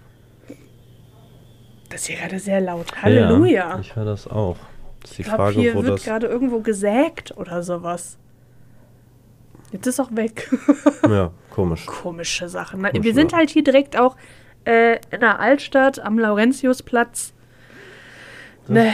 Das 1.89 2.01
ist 2.01 2.07
hier 2.07 2.17
gerade 2.17 2.39
sehr 2.39 2.59
laut. 2.59 3.03
Halleluja. 3.03 3.69
Ja, 3.75 3.79
ich 3.79 3.95
höre 3.95 4.05
das 4.05 4.27
auch. 4.27 4.57
Das 5.01 5.11
ist 5.11 5.17
die 5.17 5.21
ich 5.21 5.27
glaube, 5.27 5.43
Frage, 5.43 5.59
hier 5.59 5.75
wo 5.75 5.83
wird 5.83 5.93
das. 5.93 6.03
gerade 6.05 6.25
irgendwo 6.27 6.59
gesägt 6.61 7.37
oder 7.37 7.61
sowas. 7.61 8.17
Jetzt 9.73 9.87
ist 9.87 9.99
auch 9.99 10.15
weg. 10.15 10.49
Ja, 11.09 11.31
komisch. 11.49 11.85
Komische 11.85 12.47
Sachen. 12.47 12.79
Ne? 12.81 12.91
Komische 12.91 13.03
Wir 13.03 13.13
sind 13.13 13.33
halt 13.33 13.49
hier 13.49 13.63
direkt 13.63 13.97
auch 13.97 14.15
äh, 14.63 14.99
in 15.11 15.19
der 15.19 15.39
Altstadt 15.39 15.99
am 15.99 16.17
Laurentiusplatz. 16.17 17.33
Ne. 18.69 18.93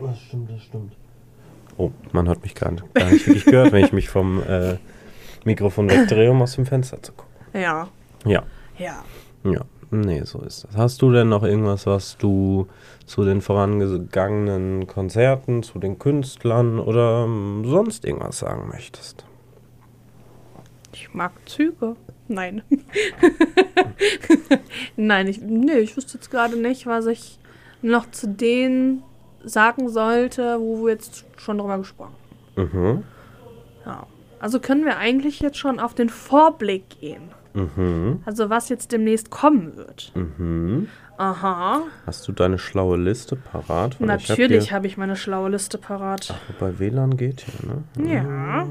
Das 0.00 0.20
stimmt, 0.20 0.50
das 0.50 0.62
stimmt. 0.62 0.92
Oh, 1.76 1.92
man 2.10 2.28
hat 2.28 2.42
mich 2.42 2.56
gar 2.56 2.72
nicht, 2.72 2.94
gar 2.94 3.10
nicht 3.10 3.26
wirklich 3.26 3.44
gehört, 3.44 3.70
wenn 3.72 3.84
ich 3.84 3.92
mich 3.92 4.08
vom 4.08 4.42
äh, 4.42 4.76
Mikrofon 5.44 5.88
wegdrehe, 5.88 6.30
um 6.30 6.42
aus 6.42 6.56
dem 6.56 6.66
Fenster 6.66 7.00
zu 7.00 7.12
gucken. 7.12 7.32
Ja, 7.52 7.88
Ja, 8.24 8.42
ja. 8.78 9.04
ja. 9.44 9.60
Nee, 9.90 10.22
so 10.24 10.40
ist 10.40 10.64
das. 10.64 10.76
Hast 10.76 11.02
du 11.02 11.12
denn 11.12 11.28
noch 11.28 11.44
irgendwas, 11.44 11.86
was 11.86 12.16
du 12.16 12.66
zu 13.06 13.24
den 13.24 13.40
vorangegangenen 13.40 14.88
Konzerten, 14.88 15.62
zu 15.62 15.78
den 15.78 16.00
Künstlern 16.00 16.80
oder 16.80 17.24
ähm, 17.24 17.62
sonst 17.64 18.04
irgendwas 18.04 18.40
sagen 18.40 18.68
möchtest? 18.68 19.23
Ich 21.14 21.16
mag 21.16 21.30
Züge. 21.46 21.94
Nein. 22.26 22.62
Nein, 24.96 25.28
ich, 25.28 25.40
nee, 25.40 25.78
ich 25.78 25.96
wüsste 25.96 26.14
jetzt 26.14 26.28
gerade 26.28 26.56
nicht, 26.56 26.86
was 26.88 27.06
ich 27.06 27.38
noch 27.82 28.10
zu 28.10 28.26
denen 28.26 29.04
sagen 29.44 29.88
sollte, 29.90 30.58
wo 30.58 30.84
wir 30.84 30.94
jetzt 30.94 31.24
schon 31.36 31.58
drüber 31.58 31.78
gesprochen 31.78 32.16
Mhm. 32.56 33.04
Ja. 33.86 34.08
Also 34.40 34.58
können 34.58 34.84
wir 34.84 34.98
eigentlich 34.98 35.38
jetzt 35.38 35.56
schon 35.56 35.78
auf 35.78 35.94
den 35.94 36.08
Vorblick 36.08 37.00
gehen. 37.00 37.30
Mhm. 37.52 38.22
Also 38.24 38.50
was 38.50 38.68
jetzt 38.68 38.90
demnächst 38.90 39.30
kommen 39.30 39.76
wird. 39.76 40.10
Mhm. 40.16 40.88
Aha. 41.16 41.82
Hast 42.06 42.26
du 42.26 42.32
deine 42.32 42.58
schlaue 42.58 42.96
Liste 42.96 43.36
parat? 43.36 44.00
Weil 44.00 44.16
ich 44.18 44.28
hab 44.28 44.36
Natürlich 44.36 44.72
habe 44.72 44.88
ich 44.88 44.96
meine 44.96 45.14
schlaue 45.14 45.50
Liste 45.50 45.78
parat. 45.78 46.34
Wobei 46.58 46.80
WLAN 46.80 47.16
geht 47.16 47.42
hier, 47.42 47.70
ne? 47.70 48.12
Ja. 48.12 48.66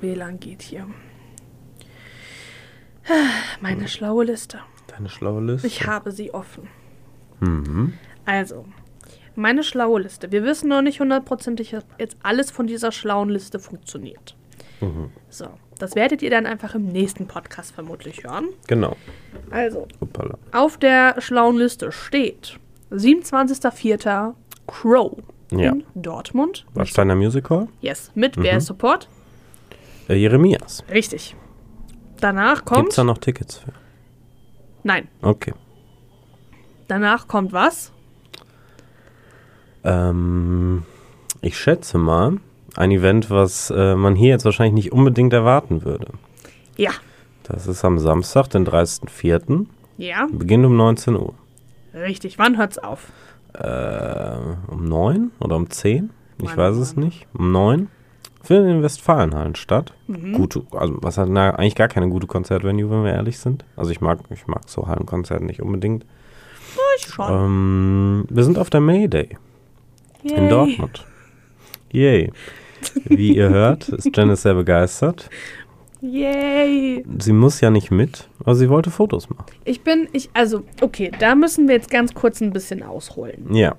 WLAN 0.00 0.38
geht 0.40 0.62
hier. 0.62 0.86
Meine 3.60 3.88
schlaue 3.88 4.24
Liste. 4.24 4.60
Deine 4.88 5.08
schlaue 5.08 5.42
Liste? 5.42 5.66
Ich 5.66 5.86
habe 5.86 6.12
sie 6.12 6.32
offen. 6.34 6.68
Mhm. 7.40 7.94
Also, 8.26 8.66
meine 9.34 9.62
schlaue 9.64 10.00
Liste. 10.00 10.30
Wir 10.30 10.44
wissen 10.44 10.68
noch 10.68 10.82
nicht 10.82 11.00
hundertprozentig, 11.00 11.74
ob 11.76 11.84
jetzt 11.98 12.16
alles 12.22 12.50
von 12.50 12.66
dieser 12.66 12.92
schlauen 12.92 13.30
Liste 13.30 13.58
funktioniert. 13.58 14.36
Mhm. 14.80 15.10
So, 15.30 15.46
das 15.78 15.94
werdet 15.94 16.20
ihr 16.22 16.30
dann 16.30 16.44
einfach 16.46 16.74
im 16.74 16.86
nächsten 16.86 17.26
Podcast 17.26 17.72
vermutlich 17.74 18.24
hören. 18.24 18.48
Genau. 18.66 18.96
Also, 19.50 19.88
Hoppala. 20.00 20.36
auf 20.52 20.76
der 20.76 21.20
schlauen 21.20 21.56
Liste 21.56 21.92
steht 21.92 22.58
27.04. 22.90 24.34
Crow 24.66 25.16
Ja. 25.50 25.72
in 25.72 25.84
Dortmund. 25.94 26.66
Warsteiner 26.74 27.14
Music 27.16 27.48
Hall? 27.50 27.68
Yes, 27.80 28.10
mit 28.14 28.36
Mhm. 28.36 28.42
wer 28.42 28.60
Support? 28.60 29.08
Äh, 30.10 30.16
Jeremias. 30.16 30.82
Richtig. 30.90 31.36
Danach 32.20 32.56
Gibt 32.64 32.66
kommt. 32.66 32.88
es 32.90 32.96
da 32.96 33.04
noch 33.04 33.18
Tickets 33.18 33.58
für? 33.58 33.72
Nein, 34.82 35.08
Okay. 35.22 35.54
danach 36.88 37.28
kommt 37.28 37.52
was? 37.52 37.92
Ähm, 39.84 40.82
ich 41.42 41.56
schätze 41.58 41.96
mal, 41.98 42.38
ein 42.76 42.90
Event, 42.90 43.30
was 43.30 43.70
äh, 43.70 43.94
man 43.94 44.14
hier 44.16 44.30
jetzt 44.30 44.44
wahrscheinlich 44.44 44.74
nicht 44.84 44.92
unbedingt 44.92 45.32
erwarten 45.32 45.84
würde. 45.84 46.08
Ja. 46.76 46.90
Das 47.44 47.66
ist 47.66 47.84
am 47.84 47.98
Samstag, 47.98 48.48
den 48.48 48.66
30.04. 48.66 49.66
Ja, 49.98 50.26
Beginnt 50.32 50.64
um 50.66 50.76
19 50.76 51.16
Uhr. 51.16 51.34
richtig. 51.94 52.38
Wann 52.38 52.56
hört's 52.58 52.78
auf? 52.78 53.12
Äh, 53.54 54.36
um 54.68 54.84
9 54.88 55.30
oder 55.40 55.56
um 55.56 55.68
10? 55.70 56.10
Ich 56.38 56.50
Wann, 56.50 56.56
weiß 56.56 56.76
es 56.76 56.96
wann? 56.96 57.04
nicht. 57.04 57.26
Um 57.34 57.52
9. 57.52 57.88
Findet 58.50 58.72
in 58.72 58.82
Westfalenhallen 58.82 59.54
statt. 59.54 59.92
Mhm. 60.08 60.32
Gute, 60.32 60.64
also 60.72 60.96
was 61.02 61.18
hat 61.18 61.28
na, 61.28 61.50
eigentlich 61.50 61.76
gar 61.76 61.86
keine 61.86 62.08
gute 62.08 62.26
Konzertvenue, 62.26 62.90
wenn 62.90 63.04
wir 63.04 63.12
ehrlich 63.12 63.38
sind. 63.38 63.64
Also 63.76 63.92
ich 63.92 64.00
mag, 64.00 64.18
ich 64.30 64.48
mag 64.48 64.68
so 64.68 64.88
Hallenkonzerte 64.88 65.44
nicht 65.44 65.62
unbedingt. 65.62 66.04
Ich 66.96 67.06
schon. 67.06 67.32
Ähm, 67.32 68.24
wir 68.28 68.42
sind 68.42 68.58
auf 68.58 68.68
der 68.68 68.80
Mayday 68.80 69.36
in 70.24 70.30
Yay. 70.30 70.48
Dortmund. 70.48 71.06
Yay. 71.92 72.32
Wie 73.04 73.36
ihr 73.36 73.50
hört, 73.50 73.88
ist 73.88 74.16
Janice 74.16 74.42
sehr 74.42 74.54
begeistert. 74.54 75.30
Yay. 76.00 77.04
Sie 77.20 77.32
muss 77.32 77.60
ja 77.60 77.70
nicht 77.70 77.92
mit, 77.92 78.28
aber 78.40 78.56
sie 78.56 78.68
wollte 78.68 78.90
Fotos 78.90 79.30
machen. 79.30 79.46
Ich 79.64 79.82
bin, 79.82 80.08
ich, 80.12 80.28
also, 80.34 80.64
okay, 80.80 81.12
da 81.20 81.36
müssen 81.36 81.68
wir 81.68 81.76
jetzt 81.76 81.88
ganz 81.88 82.14
kurz 82.14 82.40
ein 82.40 82.52
bisschen 82.52 82.82
ausholen. 82.82 83.54
Ja, 83.54 83.76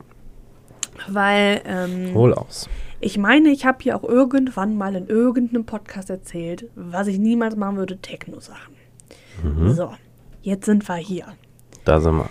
Weil, 1.10 1.62
ähm, 1.66 2.14
hol 2.14 2.34
aus. 2.34 2.70
Ich 3.02 3.18
meine, 3.18 3.50
ich 3.50 3.66
habe 3.66 3.80
hier 3.82 3.96
auch 3.96 4.04
irgendwann 4.04 4.78
mal 4.78 4.96
in 4.96 5.08
irgendeinem 5.08 5.66
Podcast 5.66 6.10
erzählt, 6.10 6.70
was 6.76 7.08
ich 7.08 7.18
niemals 7.18 7.56
machen 7.56 7.78
würde, 7.78 7.98
Techno-Sachen. 7.98 8.76
Mhm. 9.44 9.74
So, 9.74 9.94
jetzt 10.42 10.66
sind 10.66 10.88
wir 10.88 10.96
hier. 10.96 11.26
Da 11.84 12.00
sind 12.00 12.16
wir. 12.16 12.30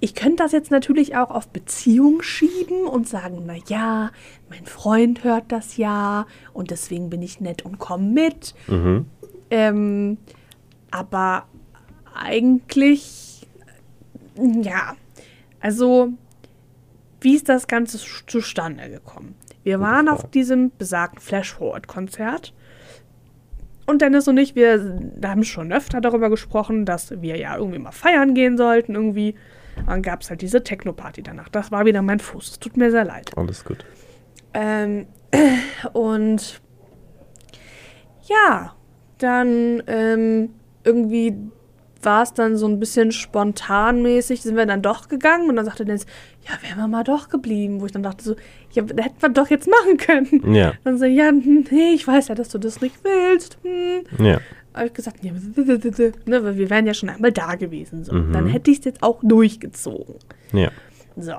Ich 0.00 0.14
könnte 0.14 0.42
das 0.42 0.52
jetzt 0.52 0.70
natürlich 0.70 1.16
auch 1.16 1.30
auf 1.30 1.48
Beziehung 1.48 2.20
schieben 2.20 2.86
und 2.86 3.08
sagen, 3.08 3.44
na 3.46 3.54
ja, 3.68 4.10
mein 4.50 4.66
Freund 4.66 5.24
hört 5.24 5.50
das 5.50 5.78
ja 5.78 6.26
und 6.52 6.70
deswegen 6.70 7.08
bin 7.08 7.22
ich 7.22 7.40
nett 7.40 7.64
und 7.64 7.78
komme 7.78 8.04
mit. 8.04 8.54
Mhm. 8.66 9.06
Ähm, 9.50 10.18
aber 10.90 11.46
eigentlich, 12.14 13.46
ja, 14.36 14.94
also, 15.60 16.10
wie 17.24 17.34
ist 17.34 17.48
das 17.48 17.66
Ganze 17.66 17.98
zustande 18.26 18.90
gekommen? 18.90 19.34
Wir 19.62 19.80
waren 19.80 20.08
auf 20.08 20.30
diesem 20.30 20.70
besagten 20.76 21.20
Flash-Forward-Konzert. 21.20 22.52
Und 23.86 24.02
Dennis 24.02 24.28
und 24.28 24.36
ich, 24.38 24.54
wir 24.54 25.00
haben 25.24 25.44
schon 25.44 25.72
öfter 25.72 26.00
darüber 26.00 26.30
gesprochen, 26.30 26.84
dass 26.84 27.22
wir 27.22 27.36
ja 27.36 27.56
irgendwie 27.56 27.78
mal 27.78 27.92
feiern 27.92 28.34
gehen 28.34 28.56
sollten, 28.56 28.94
irgendwie. 28.94 29.34
Dann 29.86 30.02
gab 30.02 30.20
es 30.20 30.30
halt 30.30 30.42
diese 30.42 30.62
Techno-Party 30.62 31.22
danach. 31.22 31.48
Das 31.48 31.72
war 31.72 31.84
wieder 31.84 32.00
mein 32.02 32.20
Fuß. 32.20 32.52
Es 32.52 32.58
tut 32.60 32.76
mir 32.76 32.90
sehr 32.90 33.04
leid. 33.04 33.36
Alles 33.36 33.64
gut. 33.64 33.84
Ähm, 34.52 35.06
und 35.92 36.60
ja, 38.22 38.74
dann 39.18 39.82
ähm, 39.86 40.50
irgendwie 40.84 41.36
war 42.04 42.22
es 42.22 42.32
dann 42.32 42.56
so 42.56 42.66
ein 42.66 42.78
bisschen 42.80 43.12
spontanmäßig, 43.12 44.42
sind 44.42 44.56
wir 44.56 44.66
dann 44.66 44.82
doch 44.82 45.08
gegangen 45.08 45.48
und 45.48 45.56
dann 45.56 45.64
sagte 45.64 45.84
Dennis, 45.84 46.06
ja, 46.42 46.50
wären 46.66 46.78
wir 46.78 46.88
mal 46.88 47.04
doch 47.04 47.28
geblieben, 47.28 47.80
wo 47.80 47.86
ich 47.86 47.92
dann 47.92 48.02
dachte 48.02 48.24
so, 48.24 48.36
ja, 48.72 48.82
da 48.82 49.04
hätten 49.04 49.20
wir 49.20 49.28
doch 49.30 49.48
jetzt 49.50 49.68
machen 49.68 49.96
können. 49.96 50.54
Ja, 50.54 50.72
Dann 50.84 50.98
so, 50.98 51.04
ja, 51.04 51.28
hm, 51.28 51.66
nee, 51.70 51.92
ich 51.94 52.06
weiß 52.06 52.28
ja, 52.28 52.34
dass 52.34 52.48
du 52.48 52.58
das 52.58 52.80
nicht 52.80 52.96
willst. 53.02 53.58
Hm. 53.62 54.24
ja. 54.24 54.40
Habe 54.74 54.86
ich 54.86 54.92
gesagt, 54.94 55.24
ja, 55.24 55.30
ne, 55.32 56.44
weil 56.44 56.56
wir 56.56 56.68
wären 56.68 56.86
ja 56.86 56.94
schon 56.94 57.08
einmal 57.08 57.30
da 57.30 57.54
gewesen. 57.54 58.02
So. 58.02 58.12
Mhm. 58.12 58.32
Dann 58.32 58.46
hätte 58.48 58.72
ich 58.72 58.80
es 58.80 58.84
jetzt 58.84 59.02
auch 59.04 59.20
durchgezogen. 59.22 60.16
Ja. 60.52 60.70
So. 61.16 61.34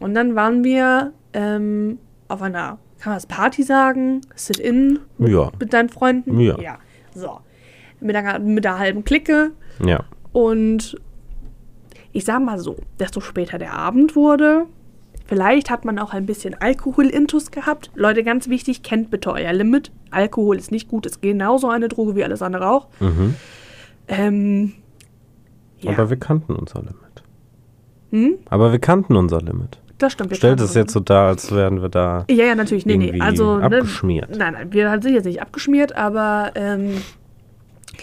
Und 0.00 0.14
dann 0.14 0.34
waren 0.34 0.64
wir 0.64 1.12
ähm, 1.34 1.98
auf 2.28 2.40
einer 2.40 2.78
kann 2.98 3.12
man 3.12 3.16
das 3.16 3.26
Party 3.26 3.62
sagen? 3.62 4.22
Sit-in 4.34 4.98
Ja. 5.18 5.52
mit 5.58 5.72
deinen 5.72 5.88
Freunden? 5.88 6.40
Ja. 6.40 6.58
Ja. 6.60 6.78
So. 7.14 7.40
Mit 8.00 8.14
der, 8.14 8.38
mit 8.38 8.64
der 8.64 8.78
halben 8.78 9.04
Clique. 9.04 9.50
Ja. 9.84 10.04
Und 10.32 10.96
ich 12.12 12.24
sag 12.24 12.42
mal 12.42 12.58
so, 12.58 12.76
desto 12.98 13.20
später 13.20 13.58
der 13.58 13.74
Abend 13.74 14.16
wurde, 14.16 14.66
vielleicht 15.26 15.70
hat 15.70 15.84
man 15.84 15.98
auch 15.98 16.12
ein 16.12 16.26
bisschen 16.26 16.54
Alkohol-Intus 16.54 17.50
gehabt. 17.50 17.90
Leute, 17.94 18.24
ganz 18.24 18.48
wichtig, 18.48 18.82
kennt 18.82 19.10
bitte 19.10 19.30
euer 19.32 19.52
Limit. 19.52 19.90
Alkohol 20.10 20.56
ist 20.56 20.70
nicht 20.70 20.88
gut, 20.88 21.06
ist 21.06 21.22
genauso 21.22 21.68
eine 21.68 21.88
Droge 21.88 22.16
wie 22.16 22.24
alles 22.24 22.42
andere 22.42 22.70
auch. 22.70 22.88
Mhm. 23.00 23.34
Ähm, 24.08 24.72
ja, 25.80 25.92
Aber 25.92 26.10
wir 26.10 26.16
kannten 26.16 26.54
unser 26.54 26.80
Limit. 26.80 27.22
Hm? 28.10 28.38
Aber 28.48 28.72
wir 28.72 28.78
kannten 28.78 29.16
unser 29.16 29.40
Limit. 29.40 29.78
das 29.98 30.14
stimmt. 30.14 30.34
Stellt 30.34 30.60
es 30.60 30.74
jetzt 30.74 30.92
so 30.92 31.00
dar, 31.00 31.28
als 31.28 31.54
wären 31.54 31.82
wir 31.82 31.88
da. 31.90 32.24
Ja, 32.30 32.46
ja, 32.46 32.54
natürlich. 32.54 32.86
Nee, 32.86 32.96
nee. 32.96 33.20
Also, 33.20 33.58
ne, 33.58 33.64
abgeschmiert. 33.64 34.34
Nein, 34.36 34.54
nein, 34.54 34.72
wir 34.72 34.90
sind 35.02 35.12
jetzt 35.14 35.26
nicht 35.26 35.42
abgeschmiert, 35.42 35.94
aber 35.94 36.52
ähm, 36.54 37.02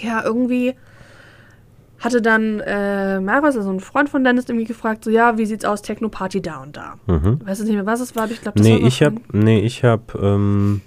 ja, 0.02 0.24
irgendwie 0.24 0.76
hatte 2.00 2.22
dann 2.22 2.60
äh, 2.60 3.20
Marius, 3.20 3.56
also 3.58 3.72
ein 3.72 3.80
Freund 3.80 4.10
von 4.10 4.24
Dennis, 4.24 4.46
irgendwie 4.48 4.66
gefragt, 4.66 5.04
so, 5.04 5.10
ja, 5.10 5.38
wie 5.38 5.46
sieht's 5.46 5.66
aus, 5.66 5.82
Techno-Party 5.82 6.42
da 6.42 6.58
und 6.62 6.78
da. 6.78 6.96
Mhm. 7.08 7.40
Ich 7.42 7.48
weiß 7.48 7.60
jetzt 7.60 7.68
nicht 7.68 7.76
mehr, 7.76 7.86
was 7.86 8.00
es 8.00 8.16
war, 8.16 8.24
aber 8.24 8.34
ich 8.34 8.42
glaube, 8.42 8.60
das 8.60 8.68
Nee, 8.68 8.82
war 8.82 8.88
ich 8.88 9.02
hab, 9.02 9.14
nee, 9.32 9.60
ich 9.60 9.84
hab, 9.84 10.14
ähm, 10.16 10.82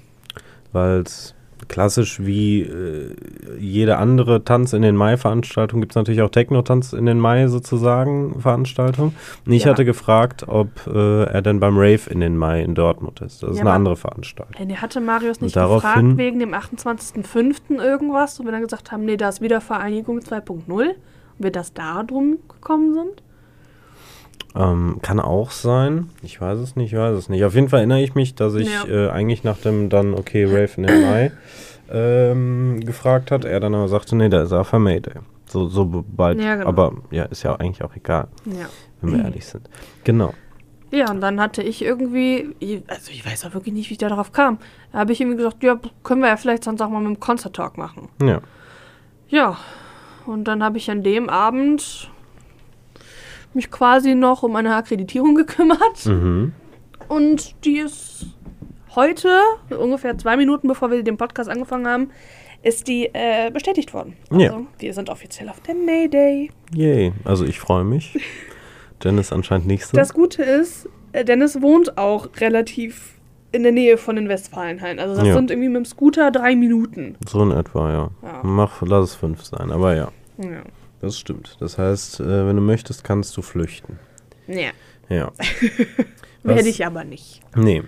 weil 0.73 1.01
es 1.01 1.35
klassisch 1.69 2.25
wie 2.25 2.63
äh, 2.63 3.15
jede 3.59 3.99
andere 3.99 4.45
Tanz 4.45 4.73
in 4.73 4.83
den 4.83 4.97
Mai-Veranstaltung 4.97 5.81
gibt 5.81 5.93
es 5.93 5.97
natürlich 5.97 6.23
auch 6.23 6.31
Techno-Tanz 6.31 6.93
in 6.93 7.07
den 7.07 7.19
Mai 7.19 7.47
sozusagen 7.49 8.41
Veranstaltung. 8.41 9.15
Und 9.47 9.53
ich 9.53 9.65
Ja. 9.65 9.71
hatte 9.71 9.85
gefragt, 9.85 10.45
ob 10.49 10.69
äh, 10.87 11.25
er 11.25 11.43
denn 11.43 11.61
beim 11.61 11.77
Rave 11.77 12.11
in 12.11 12.21
den 12.21 12.37
Mai 12.37 12.63
in 12.63 12.75
Dortmund 12.75 13.21
ist. 13.21 13.43
Das 13.43 13.51
ist 13.51 13.57
Ja, 13.57 13.61
eine 13.63 13.71
aber- 13.71 13.77
andere 13.77 13.97
Veranstaltung. 13.97 14.67
Nee, 14.67 14.77
hatte 14.77 15.01
Marius 15.01 15.41
nicht 15.41 15.55
gefragt 15.55 16.17
wegen 16.17 16.39
dem 16.39 16.55
28.05. 16.55 17.79
irgendwas, 17.81 18.39
und 18.41 18.47
wir 18.47 18.53
dann 18.53 18.63
gesagt 18.63 18.93
haben, 18.93 19.05
nee, 19.05 19.17
da 19.17 19.29
ist 19.29 19.41
wieder 19.41 19.61
Vereinigung 19.61 20.21
2.0 20.21 20.89
und 20.89 20.95
wir 21.39 21.53
das 21.53 21.73
da 21.73 22.03
drum 22.03 22.39
gekommen 22.49 22.95
sind. 22.95 23.23
Ähm, 24.57 24.99
kann 25.03 25.21
auch 25.21 25.51
sein. 25.51 26.09
Ich 26.23 26.41
weiß 26.41 26.59
es 26.59 26.75
nicht, 26.75 26.93
ich 26.93 26.99
weiß 26.99 27.17
es 27.17 27.29
nicht. 27.29 27.45
Auf 27.45 27.55
jeden 27.55 27.69
Fall 27.69 27.81
erinnere 27.81 28.01
ich 28.03 28.15
mich, 28.15 28.35
dass 28.35 28.55
ich 28.55 28.69
Ja. 28.73 28.87
äh, 28.89 29.11
eigentlich 29.11 29.45
nach 29.45 29.59
dem 29.59 29.89
dann, 29.91 30.15
okay, 30.15 30.45
Rave 30.45 30.71
in 30.79 30.83
den 30.85 31.03
Mai 31.03 31.33
ähm, 31.91 32.81
gefragt 32.85 33.31
hat. 33.31 33.45
Er 33.45 33.61
dann 33.61 33.75
aber 33.75 33.89
sagte, 33.89 34.17
nee, 34.17 34.29
da 34.29 34.43
ist 34.43 34.51
er 34.53 34.65
für 34.65 34.79
Mayday. 34.79 35.15
So, 35.47 35.67
so 35.69 36.05
bald. 36.07 36.41
Ja, 36.41 36.57
genau. 36.57 36.69
Aber 36.69 36.93
ja, 37.11 37.25
ist 37.25 37.43
ja 37.43 37.55
eigentlich 37.57 37.83
auch 37.83 37.95
egal, 37.97 38.29
Ja. 38.47 38.67
wenn 39.01 39.17
wir 39.17 39.25
ehrlich 39.25 39.47
sind. 39.47 39.69
Genau. 40.05 40.35
Ja, 40.91 41.11
und 41.11 41.21
dann 41.21 41.39
hatte 41.41 41.63
ich 41.63 41.83
irgendwie, 41.83 42.83
also 42.89 43.11
ich 43.11 43.25
weiß 43.25 43.45
auch 43.47 43.55
wirklich 43.55 43.75
nicht, 43.75 43.89
wie 43.91 43.93
ich 43.95 43.99
da 43.99 44.09
drauf 44.09 44.33
kam. 44.33 44.59
Da 44.93 44.99
habe 45.01 45.13
ich 45.13 45.21
irgendwie 45.21 45.37
gesagt, 45.37 45.63
ja, 45.63 45.79
können 46.03 46.23
wir 46.23 46.29
ja 46.29 46.37
vielleicht 46.39 46.65
sonst 46.65 46.81
auch 46.81 46.89
mal 46.89 47.01
mit 47.01 47.17
dem 47.17 47.21
Concert 47.21 47.55
Talk 47.55 47.77
machen. 47.77 48.09
Ja. 48.23 48.41
Ja, 49.29 49.59
und 50.27 50.45
dann 50.45 50.63
habe 50.65 50.79
ich 50.79 50.91
an 50.91 51.03
dem 51.03 51.29
Abend 51.29 52.11
mich 53.59 53.71
quasi 53.71 54.15
noch 54.15 54.43
um 54.45 54.55
eine 54.57 54.75
Akkreditierung 54.77 55.35
gekümmert. 55.43 56.07
Mhm. 56.07 56.53
Und 57.09 57.55
die 57.65 57.79
ist 57.79 58.27
heute, 58.95 59.41
ungefähr 59.79 60.17
zwei 60.19 60.37
Minuten 60.37 60.69
bevor 60.69 60.91
wir 60.91 61.03
den 61.03 61.17
Podcast 61.17 61.51
angefangen 61.51 61.87
haben, 61.87 62.11
ist 62.63 62.89
die 62.89 63.11
äh, 63.13 63.51
bestätigt 63.53 63.93
worden. 63.95 64.15
Ja. 64.31 64.49
Also, 64.53 64.67
wir 64.79 64.95
sind 64.95 65.11
offiziell 65.11 65.49
auf 65.49 65.61
der 65.61 65.75
Mayday. 65.75 66.51
Yay. 66.75 67.13
Also 67.25 67.45
ich 67.45 67.59
freue 67.61 67.85
mich. 67.85 68.19
Dennis 69.05 69.33
anscheinend 69.33 69.67
nicht 69.67 69.87
so. 69.87 69.97
Das 69.97 70.13
Gute 70.13 70.43
ist, 70.43 70.89
äh, 71.13 71.25
Dennis 71.25 71.61
wohnt 71.63 71.97
auch 71.99 72.29
relativ 72.41 73.15
in 73.53 73.63
der 73.63 73.73
Nähe 73.73 73.97
von 73.97 74.17
den 74.17 74.29
Westfalenhallen. 74.29 74.99
Also 74.99 75.15
das 75.15 75.27
Ja. 75.27 75.35
sind 75.35 75.51
irgendwie 75.51 75.69
mit 75.69 75.77
dem 75.77 75.85
Scooter 75.85 76.31
drei 76.31 76.55
Minuten. 76.57 77.17
so 77.29 77.43
in 77.43 77.53
etwa, 77.53 77.91
ja. 77.93 78.11
Ja. 78.23 78.41
Mach, 78.43 78.83
lass 78.83 79.11
es 79.11 79.15
fünf 79.15 79.43
sein, 79.45 79.71
aber 79.71 79.95
ja. 79.95 80.09
Ja. 80.39 80.63
Das 81.01 81.19
stimmt. 81.19 81.57
Das 81.61 81.79
heißt, 81.79 82.21
äh, 82.21 82.47
wenn 82.47 82.57
du 82.57 82.63
möchtest, 82.63 83.05
kannst 83.05 83.37
du 83.37 83.43
flüchten. 83.43 83.99
ja. 84.47 84.71
Ja. 85.09 85.33
Werde 86.43 86.69
ich 86.69 86.85
aber 86.85 87.03
nicht. 87.05 87.41
Nee. 87.57 87.83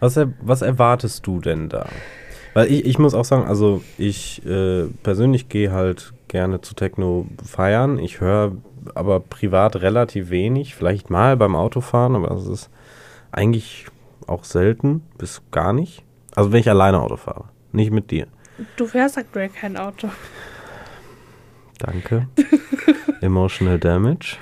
Was, 0.00 0.16
er, 0.16 0.32
was 0.40 0.62
erwartest 0.62 1.26
du 1.26 1.40
denn 1.40 1.68
da? 1.68 1.86
Weil 2.52 2.70
ich, 2.70 2.84
ich 2.84 2.98
muss 2.98 3.14
auch 3.14 3.24
sagen, 3.24 3.44
also 3.44 3.82
ich 3.96 4.44
äh, 4.44 4.84
persönlich 5.02 5.48
gehe 5.48 5.72
halt 5.72 6.12
gerne 6.28 6.60
zu 6.60 6.74
Techno 6.74 7.26
feiern. 7.44 7.98
Ich 7.98 8.20
höre 8.20 8.56
aber 8.94 9.20
privat 9.20 9.76
relativ 9.76 10.30
wenig. 10.30 10.74
Vielleicht 10.74 11.10
mal 11.10 11.36
beim 11.36 11.56
Autofahren, 11.56 12.16
aber 12.16 12.32
es 12.32 12.46
ist 12.46 12.70
eigentlich 13.32 13.86
auch 14.26 14.44
selten 14.44 15.02
bis 15.18 15.42
gar 15.50 15.72
nicht. 15.72 16.02
Also 16.34 16.52
wenn 16.52 16.60
ich 16.60 16.68
alleine 16.68 17.00
Auto 17.00 17.16
fahre, 17.16 17.44
nicht 17.72 17.92
mit 17.92 18.10
dir. 18.10 18.26
Du 18.76 18.86
fährst 18.86 19.18
aktuell 19.18 19.48
kein 19.48 19.76
Auto. 19.76 20.08
Danke. 21.86 22.28
Emotional 23.20 23.78
Damage. 23.78 24.36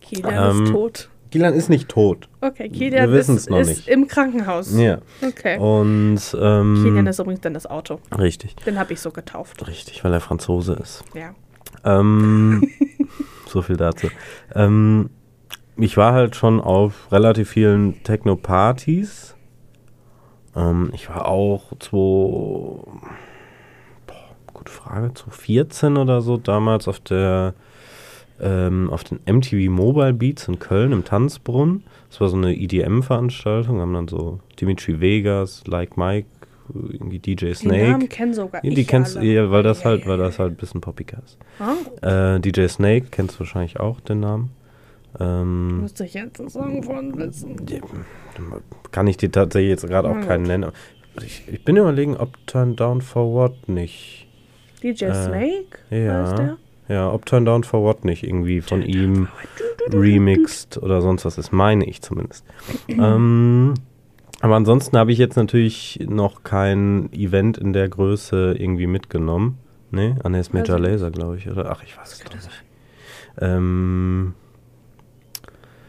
Kilian 0.00 0.50
Ähm, 0.56 0.64
ist 0.64 0.70
tot. 0.72 1.10
Gilan 1.30 1.52
ist 1.54 1.68
nicht 1.68 1.88
tot. 1.90 2.28
Okay, 2.40 2.70
Kilian 2.70 3.10
wir 3.12 3.18
ist, 3.18 3.50
noch 3.50 3.58
ist 3.58 3.68
nicht. 3.68 3.88
im 3.88 4.06
Krankenhaus. 4.08 4.74
Ja. 4.78 4.98
Okay. 5.20 5.58
Und 5.58 6.20
ähm, 6.40 6.80
Kilian 6.82 7.06
ist 7.06 7.18
übrigens 7.18 7.42
dann 7.42 7.52
das 7.54 7.66
Auto. 7.66 8.00
richtig. 8.18 8.56
Den 8.56 8.78
habe 8.78 8.94
ich 8.94 9.00
so 9.00 9.10
getauft. 9.10 9.66
Richtig, 9.68 10.02
weil 10.04 10.12
er 10.14 10.20
Franzose 10.20 10.72
ist. 10.74 11.04
Ja. 11.14 11.34
Ähm, 11.84 12.66
so 13.46 13.60
viel 13.60 13.76
dazu. 13.76 14.08
Ähm, 14.54 15.10
ich 15.76 15.96
war 15.98 16.14
halt 16.14 16.34
schon 16.34 16.60
auf 16.60 17.12
relativ 17.12 17.50
vielen 17.50 18.02
Techno-Partys. 18.04 19.34
Ähm, 20.56 20.90
ich 20.94 21.08
war 21.10 21.28
auch 21.28 21.72
2, 21.78 21.90
boah, 21.90 22.84
gute 24.68 24.82
Frage, 24.82 25.14
2014 25.14 25.96
oder 25.96 26.20
so, 26.20 26.36
damals 26.36 26.88
auf 26.88 27.00
der 27.00 27.54
ähm, 28.40 28.88
auf 28.90 29.02
den 29.02 29.18
MTV 29.26 29.68
Mobile 29.70 30.12
Beats 30.12 30.46
in 30.46 30.58
Köln 30.60 30.92
im 30.92 31.04
Tanzbrunnen. 31.04 31.82
Das 32.08 32.20
war 32.20 32.28
so 32.28 32.36
eine 32.36 32.54
EDM-Veranstaltung. 32.56 33.80
Haben 33.80 33.94
dann 33.94 34.06
so 34.08 34.38
Dimitri 34.60 35.00
Vegas, 35.00 35.64
Like 35.66 35.96
Mike, 35.96 36.28
irgendwie 36.72 37.18
DJ 37.18 37.46
Die 37.46 37.54
Snake. 37.54 37.90
Namen 37.90 38.08
kennen 38.08 38.34
sogar 38.34 38.64
Ja, 38.64 38.70
die 38.72 38.80
ich 38.82 38.86
kennst 38.86 39.16
du, 39.16 39.20
alle. 39.20 39.28
ja, 39.28 39.50
weil 39.50 39.64
das 39.64 39.80
Ja, 39.80 39.86
halt, 39.86 40.02
ja, 40.02 40.06
weil 40.08 40.18
das 40.18 40.38
halt 40.38 40.52
ein 40.52 40.56
bisschen 40.56 40.80
poppiger 40.80 41.18
ist. 41.24 41.36
Ah, 41.58 42.34
Äh, 42.36 42.40
DJ 42.40 42.68
Snake 42.68 43.06
kennst 43.10 43.34
du 43.36 43.40
wahrscheinlich 43.40 43.80
auch 43.80 43.98
den 44.00 44.20
Namen. 44.20 44.50
Ähm, 45.18 45.80
müsste 45.80 46.04
ich 46.04 46.14
jetzt 46.14 46.38
einen 46.38 46.48
Song 46.50 46.80
von 46.84 47.18
wissen. 47.18 47.56
kann 48.92 49.06
ich 49.08 49.16
dir 49.16 49.32
tatsächlich 49.32 49.70
jetzt 49.70 49.86
gerade 49.88 50.08
auch 50.08 50.20
keinen 50.20 50.44
nennen. 50.44 50.70
Ich, 51.24 51.42
ich 51.50 51.64
bin 51.64 51.76
überlegen, 51.76 52.16
ob 52.16 52.36
Turn 52.46 52.76
Down 52.76 53.00
for 53.00 53.32
What 53.34 53.68
nicht. 53.68 54.27
DJ 54.80 55.04
Äh, 55.06 55.14
Snake? 55.14 55.78
ja. 55.90 56.56
Ja, 56.88 57.12
ob 57.12 57.26
Turn 57.26 57.44
Down 57.44 57.64
for 57.64 57.82
What 57.82 58.06
nicht 58.06 58.22
irgendwie 58.22 58.62
von 58.62 58.80
ihm 58.82 59.28
remixed 59.92 60.78
oder 60.78 61.02
sonst 61.02 61.26
was 61.26 61.36
ist, 61.36 61.52
meine 61.52 61.84
ich 61.86 62.00
zumindest. 62.00 62.46
ähm, 62.88 63.74
aber 64.40 64.56
ansonsten 64.56 64.96
habe 64.96 65.12
ich 65.12 65.18
jetzt 65.18 65.36
natürlich 65.36 66.00
noch 66.08 66.44
kein 66.44 67.12
Event 67.12 67.58
in 67.58 67.74
der 67.74 67.90
Größe 67.90 68.54
irgendwie 68.58 68.86
mitgenommen. 68.86 69.58
Nee, 69.90 70.14
nee, 70.26 70.40
ist 70.40 70.54
Major 70.54 70.76
Also- 70.76 70.88
Laser, 70.88 71.10
glaube 71.10 71.36
ich, 71.36 71.48
oder? 71.50 71.70
Ach, 71.70 71.82
ich 71.82 71.94
weiß 71.98 72.12
es 72.12 72.20
doch 72.24 72.32
nicht. 72.34 72.48
Ähm, 73.40 74.32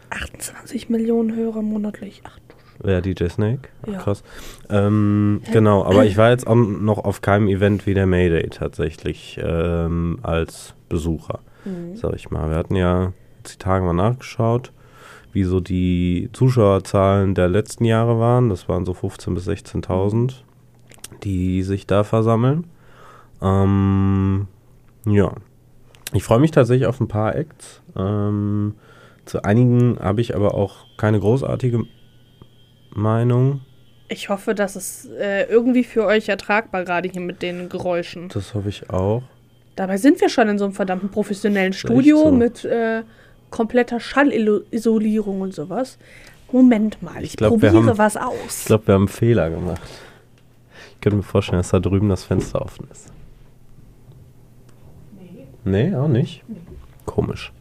28 0.09 0.89
Millionen 0.89 1.35
Hörer 1.35 1.61
monatlich. 1.61 2.21
Ach 2.25 2.39
wer 2.79 3.01
DJ 3.01 3.27
Snake? 3.27 3.69
Ach, 3.83 3.87
Ja. 3.87 3.97
Krass. 3.99 4.23
Ähm, 4.69 5.41
genau, 5.51 5.83
aber 5.83 6.05
ich 6.05 6.17
war 6.17 6.29
jetzt 6.29 6.47
auch 6.47 6.55
noch 6.55 6.97
auf 6.99 7.21
keinem 7.21 7.47
Event 7.47 7.85
wie 7.85 7.93
der 7.93 8.05
Mayday 8.05 8.49
tatsächlich 8.49 9.39
ähm, 9.43 10.19
als 10.23 10.73
Besucher. 10.89 11.39
Mhm. 11.65 11.95
sag 11.95 12.15
ich 12.15 12.31
mal. 12.31 12.49
Wir 12.49 12.57
hatten 12.57 12.75
ja 12.75 13.13
die 13.45 13.57
Tage 13.57 13.85
mal 13.85 13.93
nachgeschaut, 13.93 14.71
wie 15.33 15.43
so 15.43 15.59
die 15.59 16.29
Zuschauerzahlen 16.33 17.35
der 17.35 17.47
letzten 17.49 17.85
Jahre 17.85 18.19
waren. 18.19 18.49
Das 18.49 18.69
waren 18.69 18.85
so 18.85 18.93
15.000 18.93 19.33
bis 19.33 19.47
16.000, 19.47 20.33
die 21.23 21.63
sich 21.63 21.85
da 21.85 22.03
versammeln. 22.03 22.65
Ähm, 23.41 24.47
ja. 25.05 25.33
Ich 26.13 26.23
freue 26.23 26.39
mich 26.39 26.51
tatsächlich 26.51 26.87
auf 26.87 26.99
ein 26.99 27.07
paar 27.07 27.35
Acts. 27.35 27.81
Ähm, 27.95 28.75
zu 29.25 29.43
einigen 29.43 29.99
habe 29.99 30.21
ich 30.21 30.35
aber 30.35 30.55
auch 30.55 30.85
keine 30.97 31.19
großartige 31.19 31.85
Meinung. 32.91 33.61
Ich 34.07 34.29
hoffe, 34.29 34.55
dass 34.55 34.75
es 34.75 35.05
äh, 35.05 35.43
irgendwie 35.49 35.83
für 35.83 36.05
euch 36.05 36.29
ertragbar 36.29 36.83
gerade 36.83 37.09
hier 37.09 37.21
mit 37.21 37.41
den 37.41 37.69
Geräuschen. 37.69 38.29
Das 38.29 38.53
hoffe 38.55 38.69
ich 38.69 38.89
auch. 38.89 39.21
Dabei 39.75 39.97
sind 39.97 40.19
wir 40.19 40.29
schon 40.29 40.49
in 40.49 40.57
so 40.57 40.65
einem 40.65 40.73
verdammten 40.73 41.09
professionellen 41.09 41.73
Studio 41.73 42.17
so. 42.23 42.31
mit 42.31 42.65
äh, 42.65 43.03
kompletter 43.51 43.99
Schallisolierung 43.99 45.41
und 45.41 45.53
sowas. 45.53 45.97
Moment 46.51 47.01
mal, 47.03 47.17
ich, 47.23 47.31
Ich 47.31 47.37
glaub, 47.37 47.51
probiere 47.51 47.75
haben- 47.85 47.97
was 47.97 48.17
aus. 48.17 48.61
Ich 48.61 48.65
glaube, 48.65 48.87
wir 48.87 48.93
haben 48.95 49.01
einen 49.03 49.07
Fehler 49.07 49.49
gemacht. 49.51 49.81
Ich 50.95 51.01
könnte 51.01 51.17
mir 51.17 51.23
vorstellen, 51.23 51.59
dass 51.59 51.69
da 51.69 51.79
drüben 51.79 52.09
das 52.09 52.23
Fenster 52.23 52.61
offen 52.61 52.87
ist. 52.91 53.11
Nee, 55.63 55.93
auch 55.95 56.07
nicht. 56.07 56.43
Komisch. 57.05 57.51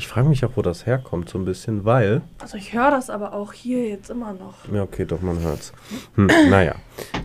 Ich 0.00 0.08
frage 0.08 0.30
mich 0.30 0.42
auch, 0.46 0.52
wo 0.54 0.62
das 0.62 0.86
herkommt, 0.86 1.28
so 1.28 1.36
ein 1.36 1.44
bisschen, 1.44 1.84
weil. 1.84 2.22
Also 2.38 2.56
ich 2.56 2.72
höre 2.72 2.90
das 2.90 3.10
aber 3.10 3.34
auch 3.34 3.52
hier 3.52 3.86
jetzt 3.86 4.08
immer 4.08 4.32
noch. 4.32 4.54
Ja, 4.72 4.82
okay, 4.82 5.04
doch, 5.04 5.20
man 5.20 5.38
hört's. 5.40 5.74
Hm, 6.14 6.30
naja, 6.48 6.76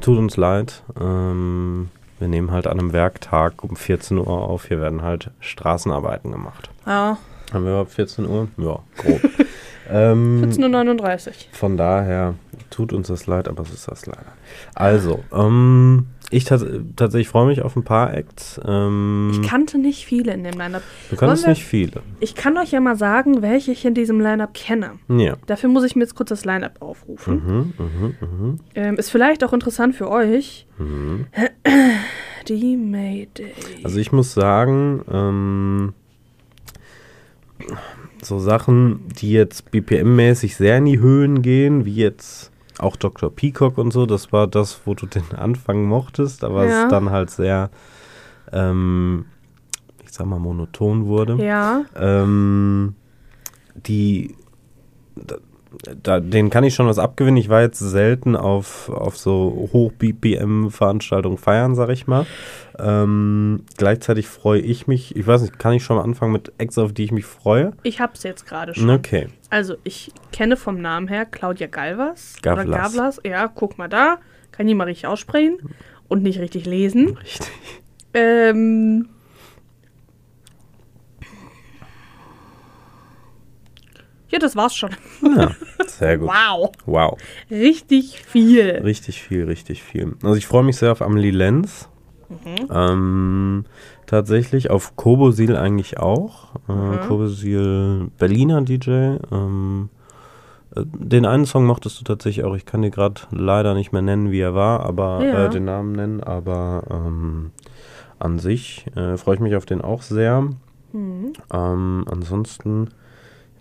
tut 0.02 0.18
uns 0.18 0.36
leid. 0.36 0.84
Ähm, 1.00 1.90
wir 2.20 2.28
nehmen 2.28 2.52
halt 2.52 2.68
an 2.68 2.78
einem 2.78 2.92
Werktag 2.92 3.64
um 3.64 3.78
14 3.78 4.18
Uhr 4.18 4.28
auf. 4.28 4.66
Hier 4.66 4.82
werden 4.82 5.04
halt 5.04 5.32
Straßenarbeiten 5.40 6.34
gemacht. 6.34 6.70
Ja, 6.86 7.18
Haben 7.54 7.64
wir 7.64 7.72
überhaupt 7.72 7.92
14 7.92 8.28
Uhr? 8.28 8.50
Ja, 8.58 8.80
grob. 8.98 9.22
ähm, 9.90 10.44
14.39 10.44 11.28
Uhr. 11.28 11.34
von 11.54 11.78
daher 11.78 12.34
tut 12.72 12.92
uns 12.92 13.08
das 13.08 13.26
leid, 13.26 13.48
aber 13.48 13.64
es 13.64 13.72
ist 13.72 13.88
das 13.90 14.06
leider. 14.06 14.34
Also, 14.74 15.24
ähm, 15.32 16.08
ich 16.32 16.44
tats 16.44 16.66
tatsächlich 16.96 17.28
freue 17.30 17.46
mich 17.48 17.62
auf 17.62 17.76
ein 17.76 17.84
paar 17.84 18.14
Acts. 18.14 18.60
Ähm, 18.66 19.30
Ich 19.34 19.48
kannte 19.48 19.78
nicht 19.78 20.06
viele 20.06 20.34
in 20.34 20.44
dem 20.44 20.58
Line-Up. 20.58 20.82
du 21.12 21.18
wir- 21.18 21.50
nicht 21.50 21.64
viele. 21.64 22.02
Ich 22.20 22.36
kann 22.36 22.58
euch 22.58 22.72
ja 22.72 22.80
mal 22.80 22.96
sagen, 22.96 23.42
welche 23.42 23.72
ich 23.72 23.86
in 23.86 23.94
diesem 23.94 24.20
Line-Up 24.20 24.54
kenne. 24.54 24.94
Ja. 25.08 25.36
Dafür 25.46 25.70
muss 25.70 25.84
ich 25.84 25.96
mir 25.96 26.02
jetzt 26.04 26.16
kurz 26.16 26.30
das 26.30 26.44
Line-Up 26.46 26.82
aufrufen. 26.82 27.36
Mhm, 27.46 27.74
mhm, 27.86 28.16
mhm, 28.20 28.60
Ähm, 28.76 28.96
ist 28.96 29.10
vielleicht 29.12 29.44
auch 29.44 29.54
interessant 29.54 29.96
für 29.96 30.10
euch. 30.10 30.66
mhm. 30.78 31.28
Die 32.48 32.78
Mayday. 32.78 33.54
Also 33.84 33.98
ich 34.00 34.12
muss 34.12 34.34
sagen, 34.36 35.02
ähm, 35.12 35.94
so 38.22 38.40
Sachen, 38.40 39.00
die 39.20 39.32
jetzt 39.32 39.72
BPM-mäßig 39.72 40.56
sehr 40.56 40.78
in 40.78 40.86
die 40.86 41.00
Höhen 41.00 41.42
gehen, 41.42 41.86
wie 41.86 41.96
jetzt 41.96 42.52
auch 42.80 42.96
Dr. 42.96 43.30
Peacock 43.34 43.78
und 43.78 43.92
so, 43.92 44.06
das 44.06 44.32
war 44.32 44.48
das, 44.48 44.82
wo 44.86 44.94
du 44.94 45.06
den 45.06 45.32
Anfang 45.36 45.86
mochtest, 45.86 46.44
aber 46.44 46.66
Ja. 46.66 46.84
es 46.84 46.88
dann 46.90 47.10
halt 47.10 47.30
sehr, 47.30 47.70
ähm, 48.52 49.26
ich 50.04 50.12
sag 50.12 50.28
mal, 50.28 50.40
monoton 50.40 51.06
wurde. 51.06 51.40
ja, 51.44 51.86
Ähm, 51.96 52.96
die, 53.76 54.36
da, 55.84 55.94
da, 55.96 56.20
den 56.20 56.50
kann 56.50 56.64
ich 56.64 56.76
schon 56.76 56.88
was 56.88 57.00
abgewinnen. 57.00 57.38
Ich 57.38 57.50
war 57.50 57.62
jetzt 57.62 57.80
selten 57.80 58.36
auf, 58.36 58.90
auf 58.90 59.18
so 59.18 59.70
Hoch-BPM-Veranstaltungen 59.74 61.38
feiern, 61.38 61.76
sag 61.76 61.90
ich 61.90 62.08
mal. 62.08 62.26
Ähm, 62.78 63.64
gleichzeitig 63.78 64.28
freue 64.28 64.60
ich 64.60 64.88
mich, 64.88 65.16
ich 65.16 65.26
weiß 65.26 65.42
nicht, 65.42 65.60
kann 65.60 65.74
ich 65.74 65.84
schon 65.84 65.98
mal 65.98 66.04
anfangen 66.04 66.34
mit 66.34 66.52
Acts, 66.58 66.78
auf 66.78 66.94
die 66.94 67.06
ich 67.06 67.12
mich 67.12 67.26
freue? 67.26 67.74
ich 67.84 68.00
hab's 68.00 68.24
jetzt 68.24 68.46
gerade 68.46 68.74
schon. 68.74 68.90
Okay. 68.90 69.28
Also, 69.50 69.76
ich 69.84 70.12
kenne 70.32 70.58
vom 70.58 70.82
Namen 70.82 71.08
her 71.08 71.26
Claudia 71.26 71.68
Galvas. 71.68 72.36
Gavlas. 72.42 72.68
Oder 72.68 72.78
Gavlas. 72.78 73.22
Ja, 73.26 73.48
guck 73.48 73.78
mal 73.78 73.88
da. 73.88 74.18
Kann 74.52 74.68
ich 74.68 74.76
mal 74.76 74.86
richtig 74.86 75.08
aussprechen 75.08 75.58
und 76.08 76.24
nicht 76.24 76.40
richtig 76.40 76.66
lesen. 76.66 77.18
Richtig. 77.18 77.52
Ähm. 78.14 79.10
Ja, 84.36 84.40
das 84.40 84.57
war's 84.57 84.76
schon. 84.76 84.90
Ja, 85.38 85.52
sehr 85.88 86.18
gut. 86.18 86.28
Wow. 86.28 86.72
Wow. 86.86 87.18
Richtig 87.49 88.20
viel. 88.20 88.82
Richtig 88.84 89.22
viel, 89.24 89.45
richtig 89.45 89.82
viel. 89.82 90.14
Also 90.24 90.36
ich 90.36 90.45
freue 90.45 90.64
mich 90.64 90.76
sehr 90.76 90.91
auf 90.91 91.02
Amelie 91.02 91.32
Lenz. 91.32 91.88
Ähm, 92.70 93.64
tatsächlich 94.07 94.70
auf 94.72 94.98
Kobosil 94.98 95.56
eigentlich 95.56 95.98
auch. 95.99 96.56
Äh, 96.68 97.07
Kobosil 97.07 98.10
Berliner 98.18 98.62
DJ. 98.62 98.90
Ähm, 99.32 99.88
äh, 100.76 100.82
den 100.86 101.26
einen 101.26 101.45
Song 101.45 101.66
mochtest 101.66 101.98
du 102.02 102.03
tatsächlich 102.03 102.44
auch. 102.44 102.56
Ich 102.57 102.66
kann 102.66 102.82
dir 102.82 102.91
gerade 102.91 103.22
leider 103.32 103.74
nicht 103.74 103.94
mehr 103.94 104.02
nennen, 104.02 104.32
wie 104.32 104.41
er 104.41 104.53
war, 104.53 104.82
aber 104.82 105.24
Ja. 105.24 105.45
äh, 105.45 105.49
den 105.49 105.64
Namen 105.64 105.94
nennen. 105.94 106.22
Aber 106.22 106.84
ähm, 106.91 107.52
an 108.20 108.38
sich 108.40 108.86
äh, 108.98 109.16
freue 109.16 109.36
ich 109.36 109.41
mich 109.41 109.56
auf 109.56 109.66
den 109.66 109.80
auch 109.82 110.02
sehr. 110.02 110.41
Mhm. 110.91 111.32
Ähm, 111.53 112.06
ansonsten, 112.12 112.90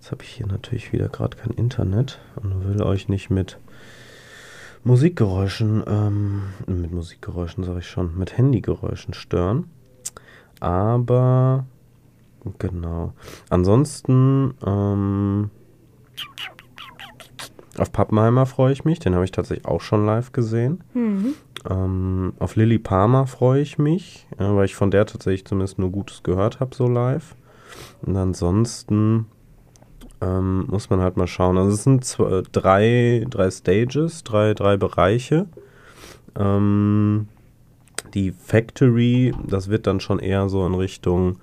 jetzt 0.05 0.11
habe 0.11 0.23
ich 0.23 0.29
hier 0.29 0.47
natürlich 0.47 0.93
wieder 0.93 1.09
gerade 1.09 1.35
kein 1.35 1.53
Internet 1.53 2.21
und 2.37 2.69
will 2.69 2.83
euch 2.83 3.09
nicht 3.09 3.31
mit 3.31 3.59
Musikgeräuschen, 4.83 5.83
ähm, 5.87 6.43
mit 6.67 6.93
Musikgeräuschen 6.93 7.65
sage 7.65 7.79
ich 7.79 7.89
schon, 7.89 8.19
mit 8.19 8.37
Handygeräuschen 8.37 9.15
stören. 9.15 9.71
Aber 10.61 11.65
genau. 12.59 13.15
Ansonsten 13.49 14.53
ähm, 14.67 15.49
auf 17.79 17.91
Pappenheimer 17.91 18.45
freue 18.45 18.75
ich 18.75 18.85
mich, 18.85 18.99
den 18.99 19.15
habe 19.15 19.25
ich 19.25 19.33
tatsächlich 19.33 19.67
auch 19.67 19.81
schon 19.81 20.05
live 20.05 20.33
gesehen. 20.33 20.85
Mhm. 20.93 21.35
Ähm, 21.71 22.35
auf 22.41 22.57
Lily 22.57 22.79
Palmer 22.79 23.27
freue 23.27 23.63
ich 23.63 23.79
mich, 23.79 24.27
äh, 24.37 24.45
weil 24.45 24.67
ich 24.67 24.75
von 24.75 24.91
der 24.91 25.07
tatsächlich 25.07 25.47
zumindest 25.47 25.79
nur 25.79 25.91
Gutes 25.91 26.23
gehört 26.23 26.61
habe, 26.61 26.77
so 26.77 26.87
live. 26.87 27.35
Und 28.03 28.19
ansonsten 28.19 29.29
ähm, 30.25 30.67
muss 30.69 30.91
man 30.91 31.01
halt 31.01 31.17
mal 31.17 31.27
schauen. 31.27 31.59
Also 31.59 31.75
es 31.75 31.85
sind 31.85 32.05
zwei, 32.05 32.43
drei, 32.53 33.27
drei 33.29 33.51
Stages, 33.51 34.25
drei, 34.25 34.55
drei 34.55 34.77
Bereiche. 34.77 35.47
Ähm, 36.39 37.29
die 38.15 38.33
Factory, 38.33 39.35
das 39.47 39.69
wird 39.69 39.87
dann 39.87 40.01
schon 40.01 40.19
eher 40.19 40.49
so 40.49 40.67
in 40.67 40.75
Richtung, 40.75 41.39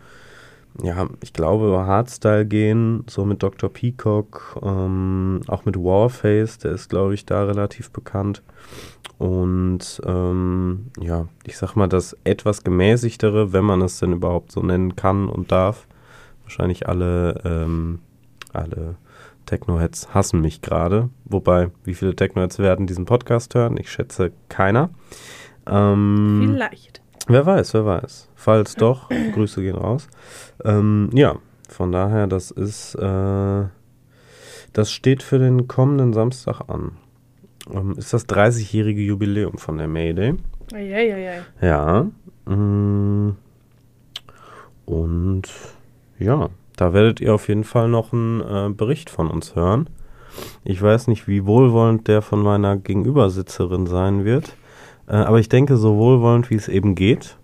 ja, 0.81 1.07
ich 1.21 1.33
glaube, 1.33 1.85
Hardstyle 1.85 2.45
gehen, 2.45 3.03
so 3.07 3.25
mit 3.25 3.43
Dr. 3.43 3.69
Peacock, 3.69 4.59
ähm, 4.63 5.41
auch 5.47 5.65
mit 5.65 5.75
Warface, 5.77 6.59
der 6.59 6.71
ist, 6.71 6.89
glaube 6.89 7.13
ich, 7.13 7.25
da 7.25 7.43
relativ 7.43 7.91
bekannt. 7.91 8.41
Und 9.17 10.01
ähm, 10.05 10.87
ja, 10.99 11.27
ich 11.45 11.57
sag 11.57 11.75
mal, 11.75 11.87
das 11.87 12.17
etwas 12.23 12.63
gemäßigtere, 12.63 13.53
wenn 13.53 13.65
man 13.65 13.81
es 13.81 13.99
denn 13.99 14.13
überhaupt 14.13 14.51
so 14.51 14.61
nennen 14.61 14.95
kann 14.95 15.27
und 15.27 15.51
darf. 15.51 15.87
Wahrscheinlich 16.43 16.87
alle, 16.87 17.41
ähm, 17.45 17.99
alle 18.55 18.95
Techno-Heads 19.45 20.13
hassen 20.13 20.41
mich 20.41 20.61
gerade. 20.61 21.09
Wobei, 21.25 21.71
wie 21.83 21.93
viele 21.93 22.15
Techno-Heads 22.15 22.59
werden 22.59 22.87
diesen 22.87 23.05
Podcast 23.05 23.55
hören? 23.55 23.77
Ich 23.77 23.91
schätze 23.91 24.31
keiner. 24.49 24.89
Ähm, 25.67 26.41
Vielleicht. 26.53 27.01
Wer 27.27 27.45
weiß, 27.45 27.73
wer 27.73 27.85
weiß. 27.85 28.29
Falls 28.35 28.75
doch, 28.75 29.09
Grüße 29.33 29.61
gehen 29.61 29.75
raus. 29.75 30.07
Ähm, 30.65 31.09
ja, 31.13 31.35
von 31.69 31.91
daher, 31.91 32.27
das 32.27 32.51
ist, 32.51 32.95
äh, 32.95 33.63
das 34.73 34.91
steht 34.91 35.21
für 35.23 35.37
den 35.39 35.67
kommenden 35.67 36.13
Samstag 36.13 36.61
an. 36.67 36.93
Ähm, 37.71 37.93
ist 37.97 38.11
das 38.13 38.27
30-jährige 38.27 39.01
Jubiläum 39.01 39.57
von 39.57 39.77
der 39.77 39.87
Mayday. 39.87 40.33
Eieiei. 40.73 41.41
Ja. 41.61 42.07
mm, 42.45 43.35
Und 44.85 45.43
ja, 46.19 46.49
da 46.81 46.93
werdet 46.93 47.21
ihr 47.21 47.35
auf 47.35 47.47
jeden 47.47 47.63
Fall 47.63 47.87
noch 47.87 48.11
einen 48.11 48.41
äh, 48.41 48.69
Bericht 48.73 49.11
von 49.11 49.29
uns 49.29 49.53
hören. 49.53 49.87
Ich 50.63 50.81
weiß 50.81 51.09
nicht, 51.09 51.27
wie 51.27 51.45
wohlwollend 51.45 52.07
der 52.07 52.23
von 52.23 52.41
meiner 52.41 52.75
Gegenübersitzerin 52.75 53.85
sein 53.85 54.25
wird. 54.25 54.55
Äh, 55.07 55.13
aber 55.13 55.39
ich 55.39 55.47
denke, 55.47 55.77
so 55.77 55.97
wohlwollend, 55.97 56.49
wie 56.49 56.55
es 56.55 56.67
eben 56.67 56.95
geht. 56.95 57.37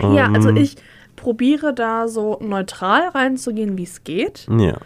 Ja, 0.00 0.32
also 0.32 0.48
Ähm, 0.48 0.56
ich 0.56 0.76
probiere 1.16 1.74
da 1.74 2.08
so 2.08 2.38
neutral 2.40 3.08
reinzugehen, 3.08 3.76
wie 3.76 3.82
es 3.82 4.04
geht. 4.04 4.46
Ja. 4.58 4.78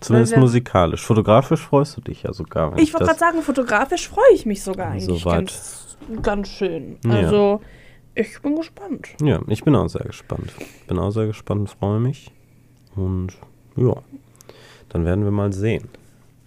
Zumindest 0.00 0.38
musikalisch. 0.38 1.04
Fotografisch 1.04 1.60
freust 1.60 1.98
du 1.98 2.00
dich 2.00 2.22
ja 2.22 2.32
sogar. 2.32 2.72
wenn 2.72 2.78
Ich 2.78 2.94
wollte 2.94 3.04
gerade 3.04 3.18
sagen, 3.18 3.42
fotografisch 3.42 4.08
freue 4.08 4.32
ich 4.32 4.46
mich 4.46 4.62
sogar 4.62 4.92
eigentlich 4.92 5.22
Soweit. 5.22 5.34
ganz, 5.34 5.98
ganz 6.22 6.48
schön. 6.48 6.96
Ja. 7.04 7.10
Also, 7.16 7.60
ich 8.14 8.40
bin 8.40 8.56
gespannt. 8.56 9.08
Ja, 9.20 9.40
ich 9.46 9.62
bin 9.62 9.76
auch 9.76 9.88
sehr 9.88 10.06
gespannt. 10.06 10.54
Bin 10.88 10.98
auch 10.98 11.10
sehr 11.10 11.26
gespannt, 11.26 11.68
freue 11.68 12.00
mich. 12.00 12.32
Und 12.96 13.32
ja, 13.76 13.94
dann 14.88 15.04
werden 15.04 15.24
wir 15.24 15.30
mal 15.30 15.52
sehen. 15.52 15.88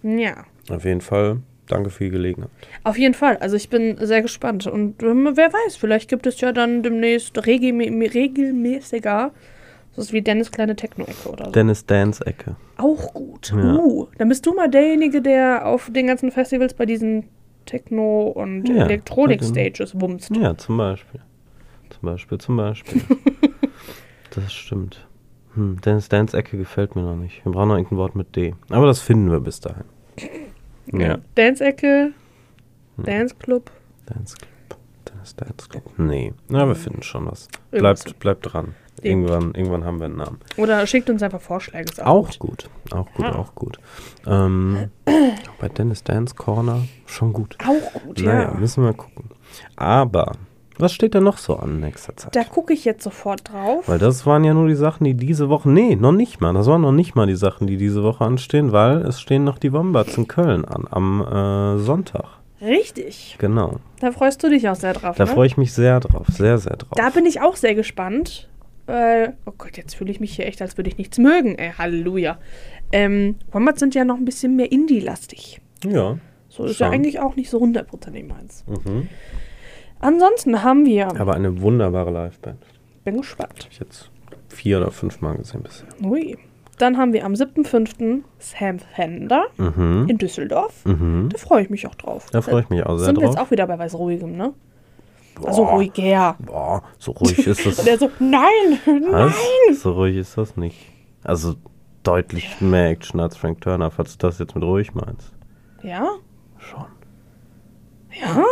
Ja. 0.02 0.44
Auf 0.68 0.84
jeden 0.84 1.00
Fall, 1.00 1.38
danke 1.68 1.90
für 1.90 2.04
die 2.04 2.10
Gelegenheit. 2.10 2.50
Auf 2.84 2.98
jeden 2.98 3.14
Fall. 3.14 3.36
Also 3.38 3.56
ich 3.56 3.68
bin 3.68 3.96
sehr 3.98 4.22
gespannt. 4.22 4.66
Und 4.66 5.02
ähm, 5.02 5.30
wer 5.34 5.52
weiß, 5.52 5.76
vielleicht 5.76 6.08
gibt 6.08 6.26
es 6.26 6.40
ja 6.40 6.52
dann 6.52 6.82
demnächst 6.82 7.46
regelmäßiger 7.46 9.32
sowas 9.92 10.12
wie 10.12 10.22
Dennis 10.22 10.50
kleine 10.50 10.76
Techno-Ecke 10.76 11.28
oder 11.28 11.46
so. 11.46 11.50
Dennis 11.50 11.84
Dance 11.84 12.24
Ecke. 12.24 12.56
Auch 12.76 13.12
gut. 13.12 13.52
Ja. 13.54 13.76
Uh, 13.76 14.06
dann 14.18 14.28
bist 14.28 14.46
du 14.46 14.54
mal 14.54 14.68
derjenige, 14.68 15.20
der 15.20 15.66
auf 15.66 15.90
den 15.90 16.06
ganzen 16.06 16.30
Festivals 16.30 16.74
bei 16.74 16.86
diesen 16.86 17.24
Techno- 17.66 18.28
und 18.28 18.68
Ja, 18.68 18.84
Elektronik-Stages 18.84 20.00
wumst. 20.00 20.34
Ja, 20.34 20.56
zum 20.56 20.76
Beispiel. 20.76 21.20
Zum 21.90 22.02
Beispiel, 22.02 22.38
zum 22.38 22.56
Beispiel. 22.56 23.02
das 24.34 24.52
stimmt. 24.52 25.06
Hm, 25.54 25.80
Dennis 25.80 26.08
Dance 26.08 26.36
Ecke 26.36 26.56
gefällt 26.56 26.94
mir 26.96 27.02
noch 27.02 27.16
nicht. 27.16 27.44
Wir 27.44 27.52
brauchen 27.52 27.68
noch 27.68 27.76
irgendein 27.76 27.98
Wort 27.98 28.14
mit 28.14 28.36
D. 28.36 28.54
Aber 28.68 28.86
das 28.86 29.00
finden 29.00 29.30
wir 29.30 29.40
bis 29.40 29.60
dahin. 29.60 29.84
Ja. 30.92 31.14
Hm. 31.14 31.22
Dance-Club. 31.36 32.12
Dance 32.98 33.34
Club. 33.38 33.70
Dennis 35.08 35.34
Dance 35.36 35.68
Club. 35.68 35.84
Nee. 35.98 36.34
Na, 36.48 36.66
wir 36.66 36.74
finden 36.74 37.02
schon 37.02 37.26
was. 37.30 37.48
Bleibt, 37.70 38.18
bleibt 38.18 38.52
dran. 38.52 38.74
Irgendwann, 39.02 39.54
irgendwann 39.54 39.84
haben 39.84 39.98
wir 39.98 40.06
einen 40.06 40.16
Namen. 40.18 40.40
Oder 40.58 40.86
schickt 40.86 41.08
uns 41.08 41.22
einfach 41.22 41.40
Vorschläge. 41.40 41.84
Ist 41.90 42.02
Auch 42.04 42.26
gut. 42.38 42.38
gut. 42.38 42.70
Auch 42.92 43.10
gut, 43.14 43.24
Ja. 43.24 43.34
auch 43.34 43.54
gut. 43.54 43.78
Ähm, 44.26 44.90
bei 45.58 45.68
Dennis 45.68 46.04
Dance 46.04 46.34
Corner 46.34 46.82
schon 47.06 47.32
gut. 47.32 47.56
Auch 47.66 48.02
gut, 48.02 48.22
Naja, 48.22 48.42
ja. 48.42 48.54
müssen 48.54 48.84
wir 48.84 48.92
gucken. 48.92 49.30
Aber 49.76 50.32
Was 50.80 50.92
steht 50.92 51.14
denn 51.14 51.24
noch 51.24 51.38
so 51.38 51.56
an 51.56 51.70
in 51.70 51.80
nächster 51.80 52.16
Zeit? 52.16 52.34
Da 52.34 52.44
gucke 52.44 52.72
ich 52.72 52.84
jetzt 52.84 53.02
sofort 53.02 53.48
drauf. 53.50 53.88
Weil 53.88 53.98
das 53.98 54.26
waren 54.26 54.44
ja 54.44 54.54
nur 54.54 54.68
die 54.68 54.74
Sachen, 54.74 55.04
die 55.04 55.14
diese 55.14 55.48
Woche. 55.48 55.68
Nee, 55.68 55.96
noch 55.96 56.12
nicht 56.12 56.40
mal. 56.40 56.52
Das 56.54 56.66
waren 56.66 56.82
noch 56.82 56.92
nicht 56.92 57.14
mal 57.14 57.26
die 57.26 57.36
Sachen, 57.36 57.66
die 57.66 57.76
diese 57.76 58.02
Woche 58.02 58.24
anstehen, 58.24 58.72
weil 58.72 58.98
es 58.98 59.20
stehen 59.20 59.44
noch 59.44 59.58
die 59.58 59.72
Wombats 59.72 60.16
in 60.16 60.28
Köln 60.28 60.64
an 60.64 60.86
am 60.90 61.20
äh, 61.20 61.78
Sonntag. 61.78 62.24
Richtig. 62.60 63.36
Genau. 63.38 63.76
Da 64.00 64.12
freust 64.12 64.42
du 64.42 64.50
dich 64.50 64.68
auch 64.68 64.74
sehr 64.74 64.92
drauf. 64.92 65.16
Da 65.16 65.24
ne? 65.24 65.30
freue 65.30 65.46
ich 65.46 65.56
mich 65.56 65.72
sehr 65.72 66.00
drauf. 66.00 66.26
Sehr, 66.28 66.58
sehr 66.58 66.76
drauf. 66.76 66.92
Da 66.96 67.10
bin 67.10 67.24
ich 67.26 67.40
auch 67.40 67.56
sehr 67.56 67.74
gespannt. 67.74 68.48
Weil, 68.86 69.36
oh 69.46 69.52
Gott, 69.56 69.76
jetzt 69.76 69.94
fühle 69.94 70.10
ich 70.10 70.18
mich 70.18 70.34
hier 70.34 70.46
echt, 70.46 70.60
als 70.60 70.76
würde 70.76 70.90
ich 70.90 70.98
nichts 70.98 71.16
mögen. 71.18 71.56
Ey, 71.56 71.72
Halleluja. 71.78 72.38
Ähm, 72.92 73.36
Wombats 73.52 73.78
sind 73.78 73.94
ja 73.94 74.04
noch 74.04 74.16
ein 74.16 74.24
bisschen 74.24 74.56
mehr 74.56 74.72
Indie-lastig. 74.72 75.60
ja. 75.86 76.18
So 76.50 76.64
ist 76.64 76.80
ja 76.80 76.86
Schon. 76.86 76.94
eigentlich 76.94 77.20
auch 77.20 77.36
nicht 77.36 77.48
so 77.48 77.60
hundertprozentig 77.60 78.26
meins. 78.26 78.64
Mhm. 78.66 79.08
Ansonsten 80.00 80.62
haben 80.62 80.86
wir, 80.86 81.08
Aber 81.20 81.34
eine 81.34 81.60
wunderbare 81.60 82.10
Liveband. 82.10 82.64
bin 83.04 83.18
gespannt. 83.18 83.52
Hab 83.64 83.70
ich 83.70 83.78
jetzt 83.78 84.10
vier 84.48 84.78
oder 84.78 84.90
fünf 84.90 85.20
Mal 85.20 85.36
gesehen 85.36 85.62
bisher. 85.62 85.86
Ui. 86.02 86.36
Dann 86.78 86.96
haben 86.96 87.12
wir 87.12 87.26
am 87.26 87.34
7.5. 87.34 88.22
Sam 88.38 88.78
Fender 88.78 89.44
Mhm. 89.58 90.06
in 90.08 90.16
Düsseldorf. 90.16 90.84
Mhm. 90.86 91.28
Da 91.30 91.36
freue 91.38 91.62
ich 91.62 91.68
mich 91.70 91.86
auch 91.86 91.94
drauf. 91.94 92.26
Da 92.32 92.40
freue 92.40 92.62
ich 92.62 92.70
mich 92.70 92.84
auch 92.86 92.96
sehr 92.96 93.06
Sind 93.06 93.16
wir 93.16 93.24
drauf. 93.26 93.34
jetzt 93.34 93.42
auch 93.46 93.50
wieder 93.50 93.66
bei 93.66 93.78
was 93.78 93.94
Ruhigem, 93.94 94.36
ne? 94.36 94.54
Also 95.44 95.64
Boah. 95.64 95.72
ruhiger. 95.72 96.36
Boah, 96.38 96.82
so 96.98 97.12
ruhig 97.12 97.38
ist 97.46 97.64
das. 97.66 97.76
Der 97.84 97.98
so, 97.98 98.10
nein, 98.18 98.42
Was? 98.86 98.94
nein. 98.96 99.74
So 99.74 99.92
ruhig 99.92 100.16
ist 100.16 100.36
das 100.38 100.56
nicht. 100.56 100.78
Also 101.22 101.54
deutlich 102.02 102.60
mehr 102.62 102.88
Action 102.90 103.20
als 103.20 103.36
Frank 103.36 103.60
Turner, 103.60 103.90
falls 103.90 104.16
du 104.16 104.26
das 104.26 104.38
jetzt 104.38 104.54
mit 104.54 104.64
ruhig 104.64 104.94
meinst. 104.94 105.32
Ja? 105.82 106.08
Schon. 106.58 106.86
Ja? 108.20 108.42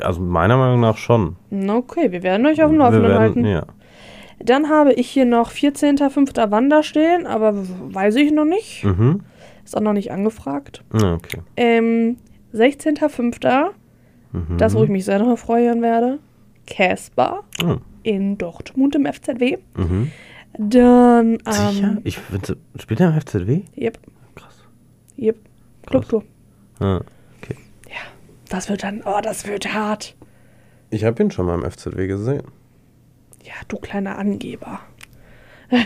Also 0.00 0.20
meiner 0.20 0.56
Meinung 0.56 0.80
nach 0.80 0.96
schon. 0.96 1.36
Okay, 1.50 2.10
wir 2.12 2.22
werden 2.22 2.46
euch 2.46 2.62
auf 2.62 2.70
dem 2.70 2.78
Laufenden 2.78 3.08
werden, 3.08 3.18
halten. 3.20 3.44
ja. 3.44 3.64
Dann 4.44 4.68
habe 4.68 4.92
ich 4.94 5.08
hier 5.08 5.24
noch 5.24 5.50
14.05. 5.52 6.50
Wander 6.50 6.82
stehen, 6.82 7.26
aber 7.26 7.54
weiß 7.54 8.16
ich 8.16 8.32
noch 8.32 8.44
nicht. 8.44 8.84
Mhm. 8.84 9.20
Ist 9.64 9.76
auch 9.76 9.80
noch 9.82 9.92
nicht 9.92 10.10
angefragt. 10.10 10.82
Okay. 10.92 11.38
Ähm, 11.56 12.16
16.05. 12.52 13.70
Mhm. 14.32 14.58
Das, 14.58 14.74
wo 14.74 14.82
ich 14.82 14.90
mich 14.90 15.04
sehr 15.04 15.18
darauf 15.20 15.40
freuen 15.40 15.82
werde. 15.82 16.18
Casper 16.66 17.40
Oh. 17.64 17.76
in 18.02 18.38
Dortmund 18.38 18.94
im 18.96 19.06
FZW. 19.06 19.58
Mhm. 19.76 20.10
Dann, 20.58 21.38
Sicher? 21.48 21.88
ähm, 21.88 21.98
Ich 22.04 22.18
spielt 22.78 22.98
der 23.00 23.08
im 23.14 23.20
FZW? 23.20 23.62
yep, 23.76 23.98
Krass. 24.34 24.64
yep, 25.18 25.36
Clubtour. 25.86 26.24
Ah. 26.80 27.00
Das 28.52 28.68
wird 28.68 28.82
dann, 28.82 29.00
oh, 29.06 29.18
das 29.22 29.46
wird 29.46 29.72
hart. 29.72 30.14
Ich 30.90 31.04
habe 31.04 31.22
ihn 31.22 31.30
schon 31.30 31.46
mal 31.46 31.54
im 31.54 31.70
FZW 31.70 32.06
gesehen. 32.06 32.42
Ja, 33.42 33.54
du 33.68 33.78
kleiner 33.78 34.18
Angeber. 34.18 34.80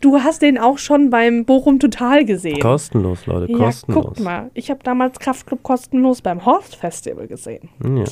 Du 0.00 0.16
hast 0.18 0.42
den 0.42 0.58
auch 0.58 0.78
schon 0.78 1.08
beim 1.08 1.44
Bochum 1.44 1.78
Total 1.78 2.24
gesehen. 2.24 2.58
Kostenlos, 2.58 3.26
Leute, 3.26 3.52
ja, 3.52 3.58
kostenlos. 3.58 4.04
guck 4.16 4.20
mal. 4.20 4.50
Ich 4.54 4.70
habe 4.70 4.80
damals 4.82 5.20
Kraftclub 5.20 5.62
kostenlos 5.62 6.20
beim 6.20 6.44
Horst 6.44 6.74
Festival 6.74 7.28
gesehen. 7.28 7.68
Ja. 7.84 8.02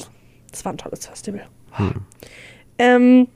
Das 0.52 0.64
war 0.64 0.73
ein 0.73 0.78
tolles 0.78 1.06
Festival. 1.06 1.43
Ähm, 2.78 3.27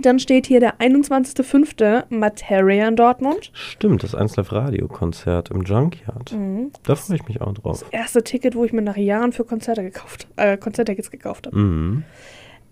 dann 0.00 0.18
steht 0.18 0.46
hier 0.46 0.60
der 0.60 0.78
21.05. 0.78 2.04
Materia 2.10 2.88
in 2.88 2.96
Dortmund. 2.96 3.50
Stimmt, 3.52 4.02
das 4.02 4.14
1 4.14 4.36
Live 4.36 4.52
Radio 4.52 4.86
Konzert 4.88 5.50
im 5.50 5.62
Junkyard. 5.62 6.32
Mhm. 6.32 6.70
Da 6.84 6.94
freue 6.94 7.16
ich 7.16 7.26
mich 7.28 7.40
auch 7.40 7.52
drauf. 7.54 7.84
Erste 7.90 8.22
Ticket, 8.22 8.54
wo 8.54 8.64
ich 8.64 8.72
mir 8.72 8.82
nach 8.82 8.96
Jahren 8.96 9.32
für 9.32 9.44
Konzerte 9.44 9.82
gekauft, 9.82 10.26
äh, 10.36 10.56
Konzerttickets 10.56 11.10
gekauft 11.10 11.46
habe. 11.46 11.58
Mhm. 11.58 12.04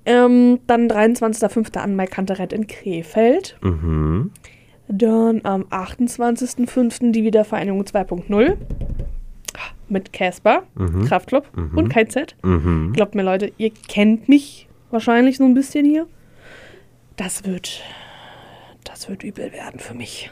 Ähm, 0.06 0.60
dann 0.66 0.88
23.05. 0.88 1.76
an 1.78 1.94
Mai 1.96 2.06
Kanterett 2.06 2.52
in 2.52 2.66
Krefeld. 2.66 3.58
Mhm. 3.62 4.30
Dann 4.88 5.40
am 5.44 5.64
28.05. 5.64 7.12
die 7.12 7.24
Wiedervereinigung 7.24 7.82
2.0 7.82 8.56
mit 9.90 10.12
Casper, 10.12 10.62
Mhm. 10.76 11.04
Kraftclub 11.06 11.44
Mhm. 11.56 11.76
und 11.78 11.88
KZ. 11.88 12.36
Mhm. 12.42 12.92
Glaubt 12.94 13.14
mir, 13.14 13.22
Leute, 13.22 13.52
ihr 13.58 13.70
kennt 13.88 14.28
mich 14.28 14.68
wahrscheinlich 14.90 15.36
so 15.38 15.44
ein 15.44 15.54
bisschen 15.54 15.84
hier. 15.84 16.06
Das 17.18 17.44
wird, 17.44 17.82
das 18.84 19.08
wird 19.08 19.24
übel 19.24 19.52
werden 19.52 19.80
für 19.80 19.92
mich. 19.92 20.30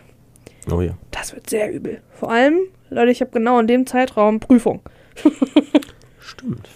Oh 0.70 0.80
ja. 0.80 0.96
Das 1.10 1.34
wird 1.34 1.50
sehr 1.50 1.72
übel. 1.72 2.00
Vor 2.12 2.30
allem, 2.30 2.58
Leute, 2.90 3.10
ich 3.10 3.20
habe 3.20 3.32
genau 3.32 3.58
in 3.58 3.66
dem 3.66 3.86
Zeitraum 3.86 4.38
Prüfung. 4.38 4.80
Stimmt. 6.20 6.68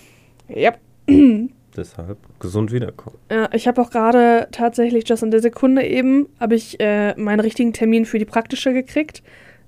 Ja. 0.48 0.74
Deshalb 1.76 2.18
gesund 2.40 2.72
wiederkommen. 2.72 3.18
Ja, 3.30 3.48
ich 3.52 3.68
habe 3.68 3.80
auch 3.80 3.90
gerade 3.90 4.48
tatsächlich 4.50 5.08
just 5.08 5.22
in 5.22 5.30
der 5.30 5.40
Sekunde 5.40 5.86
eben, 5.86 6.28
habe 6.40 6.56
ich 6.56 6.80
äh, 6.80 7.14
meinen 7.14 7.38
richtigen 7.38 7.72
Termin 7.72 8.04
für 8.04 8.18
die 8.18 8.24
praktische 8.24 8.72
gekriegt. 8.72 9.22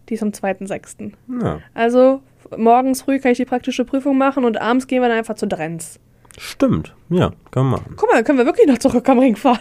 Die 0.08 0.14
ist 0.14 0.24
am 0.24 0.30
2.6. 0.30 1.12
Ja, 1.40 1.60
Also 1.72 2.20
morgens 2.56 3.02
früh 3.02 3.20
kann 3.20 3.30
ich 3.30 3.38
die 3.38 3.44
praktische 3.44 3.84
Prüfung 3.84 4.18
machen 4.18 4.44
und 4.44 4.60
abends 4.60 4.88
gehen 4.88 5.02
wir 5.02 5.08
dann 5.08 5.18
einfach 5.18 5.36
zu 5.36 5.46
Drenz. 5.46 6.00
Stimmt. 6.38 6.94
Ja, 7.10 7.32
kann 7.50 7.64
man 7.66 7.72
machen. 7.80 7.94
Guck 7.96 8.08
mal, 8.08 8.16
dann 8.16 8.24
können 8.24 8.38
wir 8.38 8.46
wirklich 8.46 8.66
noch 8.66 8.78
zurück 8.78 9.08
am 9.08 9.18
Ring 9.18 9.36
fahren. 9.36 9.60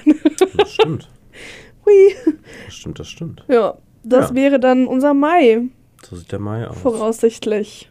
Das 0.58 0.74
stimmt. 0.74 1.10
Hui. 1.86 2.16
Das 2.66 2.74
stimmt, 2.76 3.00
das 3.00 3.08
stimmt. 3.08 3.44
Ja, 3.48 3.78
das 4.04 4.30
Ja. 4.30 4.36
wäre 4.36 4.60
dann 4.60 4.88
unser 4.88 5.14
Mai, 5.14 5.64
So 6.08 6.16
sieht 6.16 6.32
der 6.32 6.40
Mai 6.40 6.68
aus. 6.68 6.78
voraussichtlich. 6.80 7.90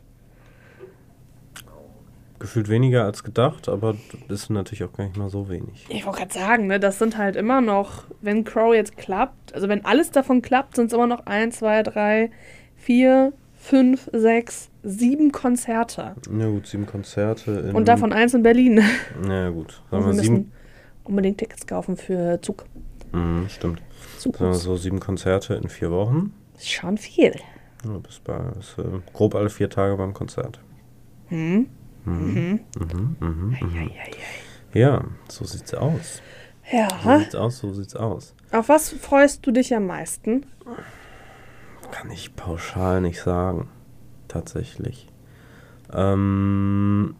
Gefühlt 2.39 2.70
weniger 2.70 3.05
als 3.05 3.23
gedacht, 3.23 3.69
aber 3.69 3.97
das 4.28 4.44
ist 4.44 4.51
natürlich 4.51 4.82
auch 4.85 4.93
gar 4.94 5.05
nicht 5.05 5.16
mal 5.19 5.28
so 5.28 5.51
wenig. 5.51 5.85
Ich 5.90 6.07
wollte 6.07 6.20
gerade 6.20 6.32
sagen, 6.32 6.66
ne, 6.69 6.81
das 6.81 6.98
sind 6.98 7.19
halt 7.19 7.36
immer 7.36 7.61
noch, 7.61 8.05
wenn 8.23 8.44
Crow 8.44 8.74
jetzt 8.74 8.97
klappt, 8.97 9.52
also 9.55 9.69
wenn 9.69 9.85
alles 9.85 10.11
davon 10.11 10.40
klappt, 10.40 10.77
sind 10.77 10.86
es 10.86 10.94
immer 10.94 11.07
noch 11.07 11.27
1, 11.27 11.59
2, 11.59 11.82
3, 11.82 12.31
4, 12.77 13.35
5, 13.62 14.11
6, 14.12 14.70
7 14.82 15.32
Konzerte. 15.32 16.15
Ja 16.39 16.49
gut, 16.49 16.66
sieben 16.66 16.87
Konzerte 16.87 17.51
in... 17.53 17.74
Und 17.74 17.89
davon 17.89 18.12
eins 18.12 18.32
in 18.35 18.43
Berlin. 18.43 18.82
Ja 19.28 19.51
gut, 19.51 19.82
sagen 19.91 20.07
wir 20.07 20.15
sieben... 20.15 20.35
müssen 20.35 20.53
unbedingt 21.05 21.39
Tickets 21.39 21.66
kaufen 21.66 21.97
für 21.97 22.41
Zug. 22.41 22.65
Mhm, 23.12 23.47
stimmt. 23.49 23.82
Zug 24.19 24.39
Sagen 24.39 24.51
wir 24.53 24.55
so 24.59 24.77
sieben 24.77 24.99
Konzerte 24.99 25.55
in 25.55 25.69
vier 25.69 25.91
Wochen. 25.91 26.32
ist 26.57 26.70
schon 26.70 26.97
viel. 26.97 27.35
Ja, 27.85 27.99
bis 27.99 28.19
bei, 28.20 28.39
bis, 28.39 28.77
äh, 28.78 29.01
grob 29.12 29.35
alle 29.35 29.51
vier 29.51 29.69
Tage 29.69 29.97
beim 29.97 30.15
Konzert. 30.15 30.59
Hm? 31.28 31.66
Mhm, 32.07 32.61
mhm, 32.78 33.16
mhm. 33.20 33.57
Eieiei. 33.61 34.11
Ja, 34.73 35.05
so 35.28 35.45
sieht's 35.45 35.74
aus. 35.74 36.23
So 36.70 36.77
Ja. 36.77 37.19
sieht's 37.19 37.35
aus, 37.35 37.59
so 37.59 37.73
sieht's 37.74 37.95
aus. 37.97 38.35
Auf 38.53 38.69
was 38.70 38.91
freust 38.91 39.47
du 39.47 39.51
dich 39.51 39.74
am 39.74 39.87
meisten? 39.87 40.47
Kann 41.91 42.11
ich 42.11 42.35
pauschal 42.37 43.01
nicht 43.01 43.21
sagen. 43.21 43.69
Tatsächlich. 44.29 45.09
Ähm, 45.93 47.15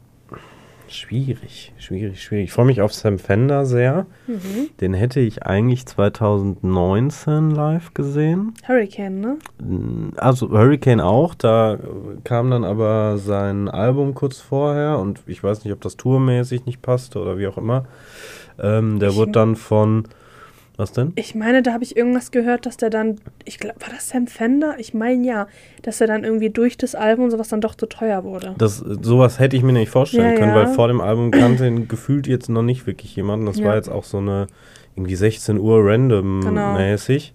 schwierig, 0.87 1.73
schwierig, 1.79 2.23
schwierig. 2.23 2.45
Ich 2.45 2.53
freue 2.53 2.67
mich 2.67 2.81
auf 2.81 2.93
Sam 2.95 3.19
Fender 3.19 3.67
sehr. 3.67 4.07
Mhm. 4.29 4.69
Den 4.81 4.95
hätte 4.95 5.19
ich 5.21 5.43
eigentlich 5.45 5.87
2019 5.87 7.51
live 7.51 7.95
gesehen. 7.95 8.55
Hurricane, 8.67 9.21
ne? 9.21 10.13
Also 10.17 10.51
Hurricane 10.51 11.01
auch, 11.01 11.35
da 11.35 11.79
kam 12.25 12.51
dann 12.51 12.65
aber 12.65 13.19
sein 13.19 13.69
Album 13.69 14.15
kurz 14.15 14.39
vorher 14.39 14.99
und 15.01 15.21
ich 15.27 15.43
weiß 15.43 15.65
nicht, 15.65 15.73
ob 15.73 15.81
das 15.81 15.97
tourmäßig 15.97 16.65
nicht 16.67 16.81
passte 16.81 17.21
oder 17.21 17.39
wie 17.39 17.49
auch 17.49 17.59
immer. 17.59 17.87
Ähm, 18.59 19.01
der 19.01 19.11
Ich- 19.11 19.17
wurde 19.17 19.33
dann 19.33 19.57
von, 19.57 20.05
was 20.81 20.93
denn? 20.93 21.13
Ich 21.15 21.37
meine, 21.37 21.63
da 21.63 21.73
habe 21.73 21.85
ich 21.85 21.97
irgendwas 21.97 22.33
gehört, 22.33 22.67
dass 22.67 22.77
der 22.77 22.91
dann, 22.91 23.17
ich 23.45 23.59
glaube, 23.59 23.81
war 23.81 23.91
das 23.95 24.09
Sam 24.09 24.27
Fender? 24.27 24.75
Ich 24.79 24.93
meine 24.95 25.25
ja, 25.25 25.47
dass 25.83 26.01
er 26.01 26.09
dann 26.09 26.25
irgendwie 26.25 26.51
durch 26.51 26.77
das 26.77 26.95
Album 26.97 27.27
und 27.27 27.31
sowas 27.31 27.49
dann 27.49 27.61
doch 27.61 27.77
zu 27.77 27.87
teuer 27.87 28.25
wurde. 28.25 28.55
Das, 28.59 28.79
sowas 28.79 29.39
hätte 29.39 29.57
ich 29.57 29.63
mir 29.63 29.73
nicht 29.73 29.91
vorstellen 29.91 30.33
Ja, 30.33 30.39
können, 30.39 30.51
ja. 30.51 30.57
weil 30.57 30.67
vor 30.75 30.89
dem 30.89 31.01
Album 31.01 31.31
kannte 31.31 31.67
ihn 31.67 31.87
gefühlt 31.87 32.27
jetzt 32.27 32.49
noch 32.49 32.63
nicht 32.63 32.87
wirklich 32.89 33.15
jemanden. 33.15 33.47
Das 33.47 33.59
Ja. 33.59 33.67
war 33.69 33.77
jetzt 33.77 33.89
auch 33.91 34.05
so 34.05 34.19
eine 34.19 34.49
irgendwie 34.97 35.15
16 35.15 35.59
Uhr 35.59 35.79
random 35.85 36.41
Genau. 36.41 36.73
mäßig. 36.75 37.33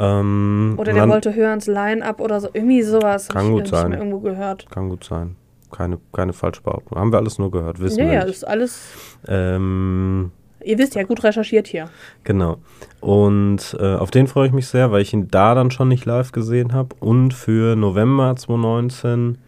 Ähm, 0.00 0.76
Oder 0.78 0.92
der 0.92 1.08
wollte 1.08 1.34
höher 1.34 1.52
ins 1.52 1.66
Line-Up 1.66 2.20
oder 2.20 2.40
so. 2.40 2.48
Irgendwie 2.52 2.82
sowas. 2.82 3.28
Kann 3.28 3.50
gut 3.50 3.66
ich, 3.66 3.72
hab 3.72 3.80
sein. 3.82 3.92
Irgendwo 3.92 4.20
gehört. 4.20 4.70
Kann 4.70 4.88
gut 4.88 5.02
sein. 5.04 5.34
Keine, 5.72 5.98
keine 6.12 6.32
Falschbehauptung. 6.32 6.96
Haben 6.98 7.12
wir 7.12 7.18
alles 7.18 7.38
nur 7.38 7.50
gehört, 7.50 7.80
wissen 7.80 7.98
Ja, 7.98 8.04
wir 8.06 8.12
ja, 8.14 8.18
nicht. 8.20 8.28
das 8.30 8.36
ist 8.38 8.44
alles. 8.44 8.80
Ähm, 9.26 10.30
Ihr 10.64 10.78
wisst 10.78 10.94
ja, 10.94 11.02
gut 11.04 11.22
recherchiert 11.24 11.66
hier. 11.68 11.88
Genau. 12.24 12.58
Und 13.00 13.76
äh, 13.78 13.94
auf 13.94 14.10
den 14.10 14.26
freue 14.26 14.46
ich 14.48 14.52
mich 14.52 14.66
sehr, 14.66 14.90
weil 14.90 15.02
ich 15.02 15.12
ihn 15.12 15.28
da 15.28 15.54
dann 15.54 15.70
schon 15.70 15.88
nicht 15.88 16.04
live 16.04 16.32
gesehen 16.32 16.72
habe. 16.72 16.96
Und 17.00 17.32
für 17.32 17.76
November 17.76 18.34
2019 18.36 19.38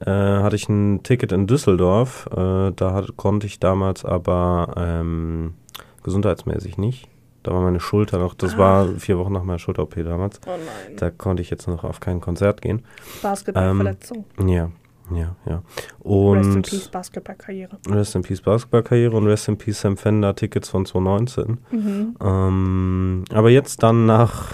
äh, 0.00 0.10
hatte 0.10 0.56
ich 0.56 0.68
ein 0.68 1.02
Ticket 1.02 1.32
in 1.32 1.46
Düsseldorf. 1.46 2.28
Äh, 2.32 2.72
da 2.72 2.92
hat, 2.92 3.16
konnte 3.16 3.46
ich 3.46 3.60
damals 3.60 4.04
aber 4.04 4.74
ähm, 4.76 5.54
gesundheitsmäßig 6.02 6.76
nicht. 6.78 7.08
Da 7.42 7.52
war 7.52 7.60
meine 7.62 7.80
Schulter 7.80 8.18
noch, 8.18 8.34
das 8.34 8.54
Ah. 8.54 8.58
war 8.58 8.88
vier 8.98 9.18
Wochen 9.18 9.32
nach 9.32 9.42
meiner 9.42 9.58
Schulter-OP 9.58 9.96
damals. 10.04 10.40
Oh 10.46 10.50
nein. 10.50 10.96
Da 10.96 11.10
konnte 11.10 11.42
ich 11.42 11.50
jetzt 11.50 11.66
noch 11.66 11.82
auf 11.82 11.98
kein 11.98 12.20
Konzert 12.20 12.62
gehen. 12.62 12.84
Basketballverletzung. 13.20 14.24
Ja, 14.46 14.70
Ja, 15.16 15.36
ja. 15.46 15.62
Rest 16.04 16.48
in 16.48 16.56
Und 16.56 16.68
Peace 16.68 16.88
Basketballkarriere. 16.88 17.78
Rest 17.88 18.14
in 18.14 18.22
Peace 18.22 18.40
Basketballkarriere 18.40 19.16
und 19.16 19.26
Rest 19.26 19.48
in 19.48 19.58
Peace 19.58 19.80
Sam 19.80 19.96
Fender 19.96 20.34
Tickets 20.34 20.68
von 20.68 20.86
2019. 20.86 21.58
Mhm. 21.70 22.16
Ähm, 22.20 23.24
aber 23.32 23.50
jetzt 23.50 23.82
dann 23.82 24.06
nach 24.06 24.52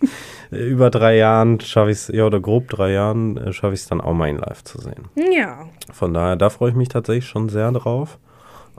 über 0.50 0.90
drei 0.90 1.16
Jahren 1.16 1.60
schaffe 1.60 1.90
ich 1.90 1.98
es, 1.98 2.08
ja, 2.08 2.26
oder 2.26 2.40
grob 2.40 2.68
drei 2.68 2.92
Jahren, 2.92 3.36
äh, 3.36 3.52
schaffe 3.52 3.74
ich 3.74 3.80
es 3.80 3.88
dann 3.88 4.00
auch 4.00 4.14
mal 4.14 4.28
in 4.28 4.38
live 4.38 4.64
zu 4.64 4.80
sehen. 4.80 5.08
Ja. 5.32 5.66
Von 5.92 6.14
daher, 6.14 6.36
da 6.36 6.50
freue 6.50 6.70
ich 6.70 6.76
mich 6.76 6.88
tatsächlich 6.88 7.26
schon 7.26 7.48
sehr 7.48 7.70
drauf. 7.72 8.18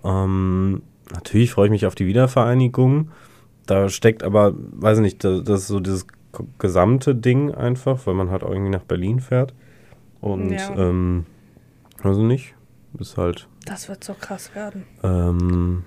Ähm, 0.04 0.82
natürlich 1.14 1.52
freue 1.52 1.66
ich 1.68 1.72
mich 1.72 1.86
auf 1.86 1.96
die 1.96 2.08
Wiedervereinigung. 2.08 3.10
Da 3.66 3.90
steckt 3.90 4.24
aber, 4.24 4.54
weiß 4.56 4.98
ich 4.98 5.04
nicht, 5.04 5.24
das, 5.24 5.44
das 5.44 5.62
ist 5.62 5.68
so 5.68 5.80
dieses 5.80 6.08
gesamte 6.58 7.16
Ding 7.16 7.54
einfach, 7.54 8.06
weil 8.06 8.14
man 8.14 8.32
halt 8.32 8.44
auch 8.44 8.52
irgendwie 8.52 8.72
nach 8.72 8.84
Berlin 8.84 9.20
fährt. 9.20 9.54
Und, 10.22 10.52
Ja. 10.52 10.76
ähm, 10.76 11.26
also 12.04 12.22
nicht, 12.24 12.56
ist 13.00 13.18
halt, 13.18 13.48
Das 13.66 13.88
wird 13.90 14.04
so 14.04 14.14
krass 14.14 14.54
werden. 14.56 14.84
ähm, 15.04 15.84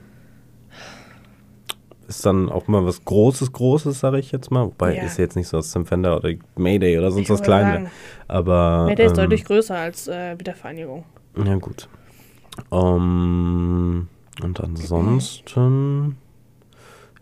ist 2.08 2.26
dann 2.26 2.48
auch 2.50 2.66
mal 2.68 2.84
was 2.84 3.04
Großes, 3.04 3.52
Großes, 3.52 4.00
sage 4.00 4.18
ich 4.18 4.32
jetzt 4.32 4.50
mal. 4.50 4.66
Wobei, 4.66 4.94
Ja. 4.96 5.02
ist 5.02 5.16
jetzt 5.18 5.34
nicht 5.36 5.48
so 5.48 5.56
das 5.58 5.72
Sam 5.72 5.86
Fender 5.86 6.16
oder 6.16 6.30
Mayday 6.56 6.98
oder 6.98 7.10
sonst 7.10 7.24
Ich 7.24 7.30
was 7.30 7.42
Kleines. 7.42 7.88
Aber. 8.28 8.84
Mayday 8.86 9.06
ist 9.06 9.12
ähm, 9.12 9.16
deutlich 9.16 9.44
größer 9.44 9.76
als 9.76 10.08
äh, 10.08 10.38
Wiedervereinigung. 10.38 11.04
Ja, 11.42 11.54
gut. 11.56 11.88
Ähm, 12.70 14.08
und 14.42 14.60
ansonsten, 14.60 16.16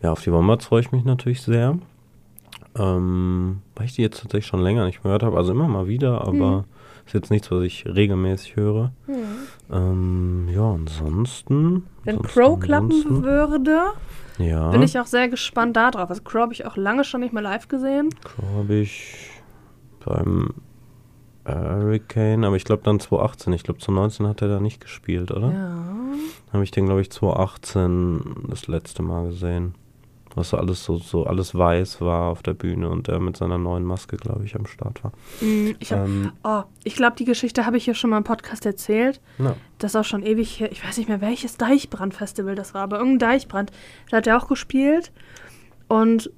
ja, 0.03 0.13
auf 0.13 0.23
die 0.23 0.33
Wombats 0.33 0.67
freue 0.67 0.81
ich 0.81 0.91
mich 0.93 1.05
natürlich 1.05 1.43
sehr. 1.43 1.79
Ähm, 2.77 3.63
weil 3.77 3.87
ich 3.87 3.95
die 3.95 4.03
jetzt 4.03 4.21
tatsächlich 4.23 4.47
schon 4.47 4.61
länger 4.61 4.87
nicht 4.87 4.99
mehr 5.05 5.11
gehört 5.11 5.23
habe. 5.23 5.37
Also 5.37 5.53
immer 5.53 5.69
mal 5.69 5.87
wieder, 5.89 6.27
aber 6.27 6.65
ist 7.11 7.15
jetzt 7.15 7.31
nichts, 7.31 7.51
was 7.51 7.65
ich 7.65 7.85
regelmäßig 7.87 8.55
höre. 8.55 8.93
Ähm, 9.71 10.49
ja, 10.49 10.73
ansonsten. 10.73 11.87
Wenn 12.05 12.19
ansonsten, 12.19 12.41
Crow 12.41 12.61
klappen 12.61 13.25
würde, 13.25 13.81
Ja, 14.39 14.71
bin 14.71 14.83
ich 14.83 14.97
auch 14.99 15.07
sehr 15.07 15.29
gespannt 15.29 15.77
darauf. 15.77 16.09
Also 16.09 16.23
Crow 16.23 16.43
habe 16.43 16.53
ich 16.53 16.67
auch 16.67 16.77
lange 16.77 17.03
schon 17.03 17.21
nicht 17.21 17.33
mehr 17.33 17.43
live 17.43 17.67
gesehen. 17.67 18.11
Crow 18.23 18.45
habe 18.59 18.75
ich 18.75 19.29
beim 20.05 20.55
Hurricane, 21.45 22.45
aber 22.45 22.55
ich 22.55 22.65
glaube 22.65 22.83
dann 22.85 23.01
2018. 23.01 23.53
Ich 23.55 23.65
glaube 23.65 23.81
2019 23.81 24.29
hat 24.29 24.43
er 24.43 24.49
da 24.49 24.61
nicht 24.61 24.81
gespielt, 24.81 25.33
oder? 25.33 25.51
Ja. 25.51 25.85
Habe 26.53 26.63
ich 26.63 26.71
den, 26.71 26.87
glaube 26.87 27.01
ich, 27.01 27.11
2018 27.11 28.47
das 28.49 28.69
letzte 28.69 29.03
Mal 29.03 29.31
gesehen. 29.31 29.75
Was 30.37 30.51
so 30.51 30.57
alles 30.57 30.85
so, 30.85 30.99
so 30.99 31.25
alles 31.27 31.55
weiß 31.55 32.01
war 32.01 32.29
auf 32.31 32.43
der 32.43 32.55
Bühne 32.55 32.89
und 32.89 33.09
er 33.09 33.19
mit 33.19 33.37
seiner 33.37 33.59
neuen 33.59 33.85
Maske, 33.85 34.17
glaube 34.17 34.45
ich, 34.45 34.55
am 34.55 34.67
Start 34.67 35.03
war. 35.03 35.13
Mm, 35.41 35.71
Ich, 35.81 35.91
Ähm, 35.91 36.33
oh, 36.45 36.63
ich 36.85 36.95
glaube, 36.95 37.17
die 37.17 37.25
Geschichte 37.25 37.67
habe 37.67 37.77
ich 37.77 37.85
hier 37.85 37.95
schon 37.95 38.11
mal 38.11 38.19
im 38.19 38.25
Podcast 38.25 38.65
erzählt. 38.65 39.21
na, 39.39 39.57
Das 39.79 39.93
ist 39.93 39.97
auch 39.97 40.05
schon 40.05 40.23
ewig 40.23 40.61
her. 40.61 40.71
Ich 40.71 40.87
weiß 40.87 40.99
nicht 40.99 41.09
mehr, 41.09 41.21
welches 41.21 41.57
Deichbrand-Festival 41.57 42.55
das 42.55 42.75
war, 42.75 42.83
aber 42.83 42.99
irgendein 42.99 43.31
Deichbrand. 43.31 43.73
Da 44.11 44.19
hat 44.19 44.27
er 44.27 44.37
auch 44.39 44.47
gespielt. 44.49 45.11
Und 45.89 46.31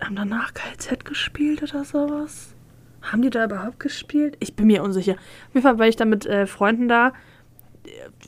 haben 0.00 0.14
danach 0.16 0.54
KZ 0.54 1.04
gespielt 1.04 1.62
oder 1.62 1.84
sowas? 1.84 2.54
Haben 3.02 3.22
die 3.22 3.30
da 3.30 3.44
überhaupt 3.44 3.80
gespielt? 3.80 4.36
Ich 4.40 4.54
bin 4.56 4.66
mir 4.66 4.82
unsicher. 4.82 5.12
Auf 5.14 5.54
jeden 5.54 5.62
Fall 5.62 5.78
war 5.78 5.88
ich 5.88 5.96
da 5.96 6.04
mit 6.04 6.26
äh, 6.26 6.46
Freunden 6.46 6.88
da. 6.88 7.12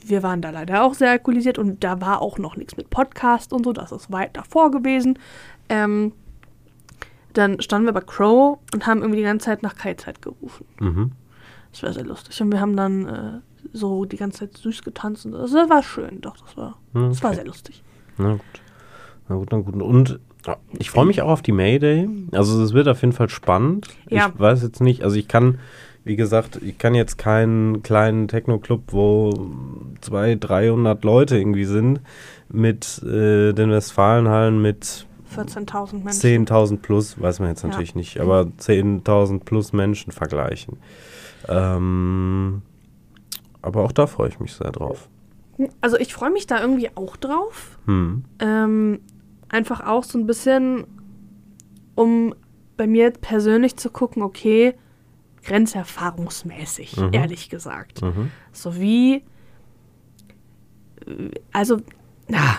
Wir 0.05 0.23
waren 0.23 0.41
da 0.41 0.49
leider 0.49 0.83
auch 0.83 0.93
sehr 0.93 1.11
alkoholisiert 1.11 1.57
und 1.57 1.83
da 1.83 2.01
war 2.01 2.21
auch 2.21 2.37
noch 2.37 2.55
nichts 2.57 2.77
mit 2.77 2.89
Podcast 2.89 3.53
und 3.53 3.63
so. 3.65 3.73
Das 3.73 3.91
ist 3.91 4.11
weit 4.11 4.35
davor 4.37 4.71
gewesen. 4.71 5.19
Ähm, 5.69 6.13
dann 7.33 7.61
standen 7.61 7.87
wir 7.87 7.93
bei 7.93 8.01
Crow 8.01 8.57
und 8.73 8.87
haben 8.87 9.01
irgendwie 9.01 9.17
die 9.19 9.23
ganze 9.25 9.45
Zeit 9.45 9.63
nach 9.63 9.75
KZ 9.75 10.21
gerufen. 10.21 10.65
mhm. 10.79 11.11
Das 11.71 11.83
war 11.83 11.93
sehr 11.93 12.03
lustig. 12.05 12.41
Und 12.41 12.51
wir 12.51 12.59
haben 12.59 12.75
dann 12.75 13.07
äh, 13.07 13.39
so 13.73 14.05
die 14.05 14.17
ganze 14.17 14.39
Zeit 14.39 14.57
süß 14.57 14.81
getanzt. 14.81 15.27
Und 15.27 15.33
das 15.33 15.53
war 15.53 15.83
schön, 15.83 16.19
doch, 16.21 16.35
das 16.37 16.57
war, 16.57 16.77
das 16.93 17.21
war 17.21 17.29
Okay. 17.29 17.35
sehr 17.35 17.45
lustig. 17.45 17.83
Na 18.17 18.31
gut. 18.31 18.41
Na 19.27 19.35
gut, 19.35 19.49
na 19.51 19.57
gut. 19.59 19.75
Und 19.83 20.19
ich 20.79 20.89
freue 20.89 21.05
mich 21.05 21.21
auch 21.21 21.29
auf 21.29 21.41
die 21.43 21.51
Mayday. 21.51 22.09
Also 22.31 22.63
es 22.63 22.73
wird 22.73 22.87
auf 22.87 23.01
jeden 23.01 23.13
Fall 23.13 23.29
spannend. 23.29 23.87
Ja. 24.09 24.31
Ich 24.33 24.39
weiß 24.39 24.63
jetzt 24.63 24.81
nicht, 24.81 25.03
also 25.03 25.15
ich 25.17 25.27
kann, 25.27 25.59
wie 26.09 26.15
gesagt, 26.15 26.59
ich 26.63 26.79
kann 26.79 26.95
jetzt 26.95 27.19
keinen 27.19 27.83
kleinen 27.83 28.27
Techno-Club, 28.27 28.81
wo 28.87 29.31
200, 30.01 30.49
300 30.49 31.03
Leute 31.03 31.37
irgendwie 31.37 31.65
sind, 31.65 32.01
mit 32.51 33.03
äh, 33.03 33.53
den 33.53 33.69
Westfalenhallen 33.69 34.59
mit 34.59 35.05
14.000 35.35 36.03
Menschen. 36.03 36.47
10.000 36.47 36.77
plus, 36.77 37.21
weiß 37.21 37.39
man 37.39 37.49
jetzt 37.49 37.61
Ja. 37.61 37.69
natürlich 37.69 37.93
nicht, 37.93 38.19
aber 38.19 38.47
10.000 38.57 39.41
plus 39.45 39.71
Menschen 39.71 40.11
vergleichen. 40.11 40.77
Ähm, 41.47 42.63
aber 43.61 43.83
auch 43.83 43.91
da 43.91 44.07
freue 44.07 44.29
ich 44.29 44.39
mich 44.39 44.53
sehr 44.53 44.71
drauf. 44.71 45.09
Also 45.79 45.97
ich 45.99 46.11
freue 46.11 46.31
mich 46.31 46.47
da 46.47 46.59
irgendwie 46.59 46.89
auch 46.95 47.17
drauf. 47.17 47.77
Hm. 47.85 48.23
Ähm, 48.39 48.99
einfach 49.47 49.85
auch 49.85 50.03
so 50.03 50.17
ein 50.17 50.25
bisschen, 50.25 50.85
um 51.93 52.33
bei 52.77 52.87
mir 52.87 53.11
persönlich 53.11 53.77
zu 53.77 53.91
gucken, 53.91 54.23
okay, 54.23 54.73
grenzerfahrungsmäßig, 55.49 56.97
Mhm. 56.97 57.09
ehrlich 57.11 57.49
gesagt. 57.49 58.01
Mhm. 58.01 58.31
So 58.51 58.79
wie, 58.79 59.15
äh, 61.05 61.31
also, 61.51 61.81
na, 62.27 62.57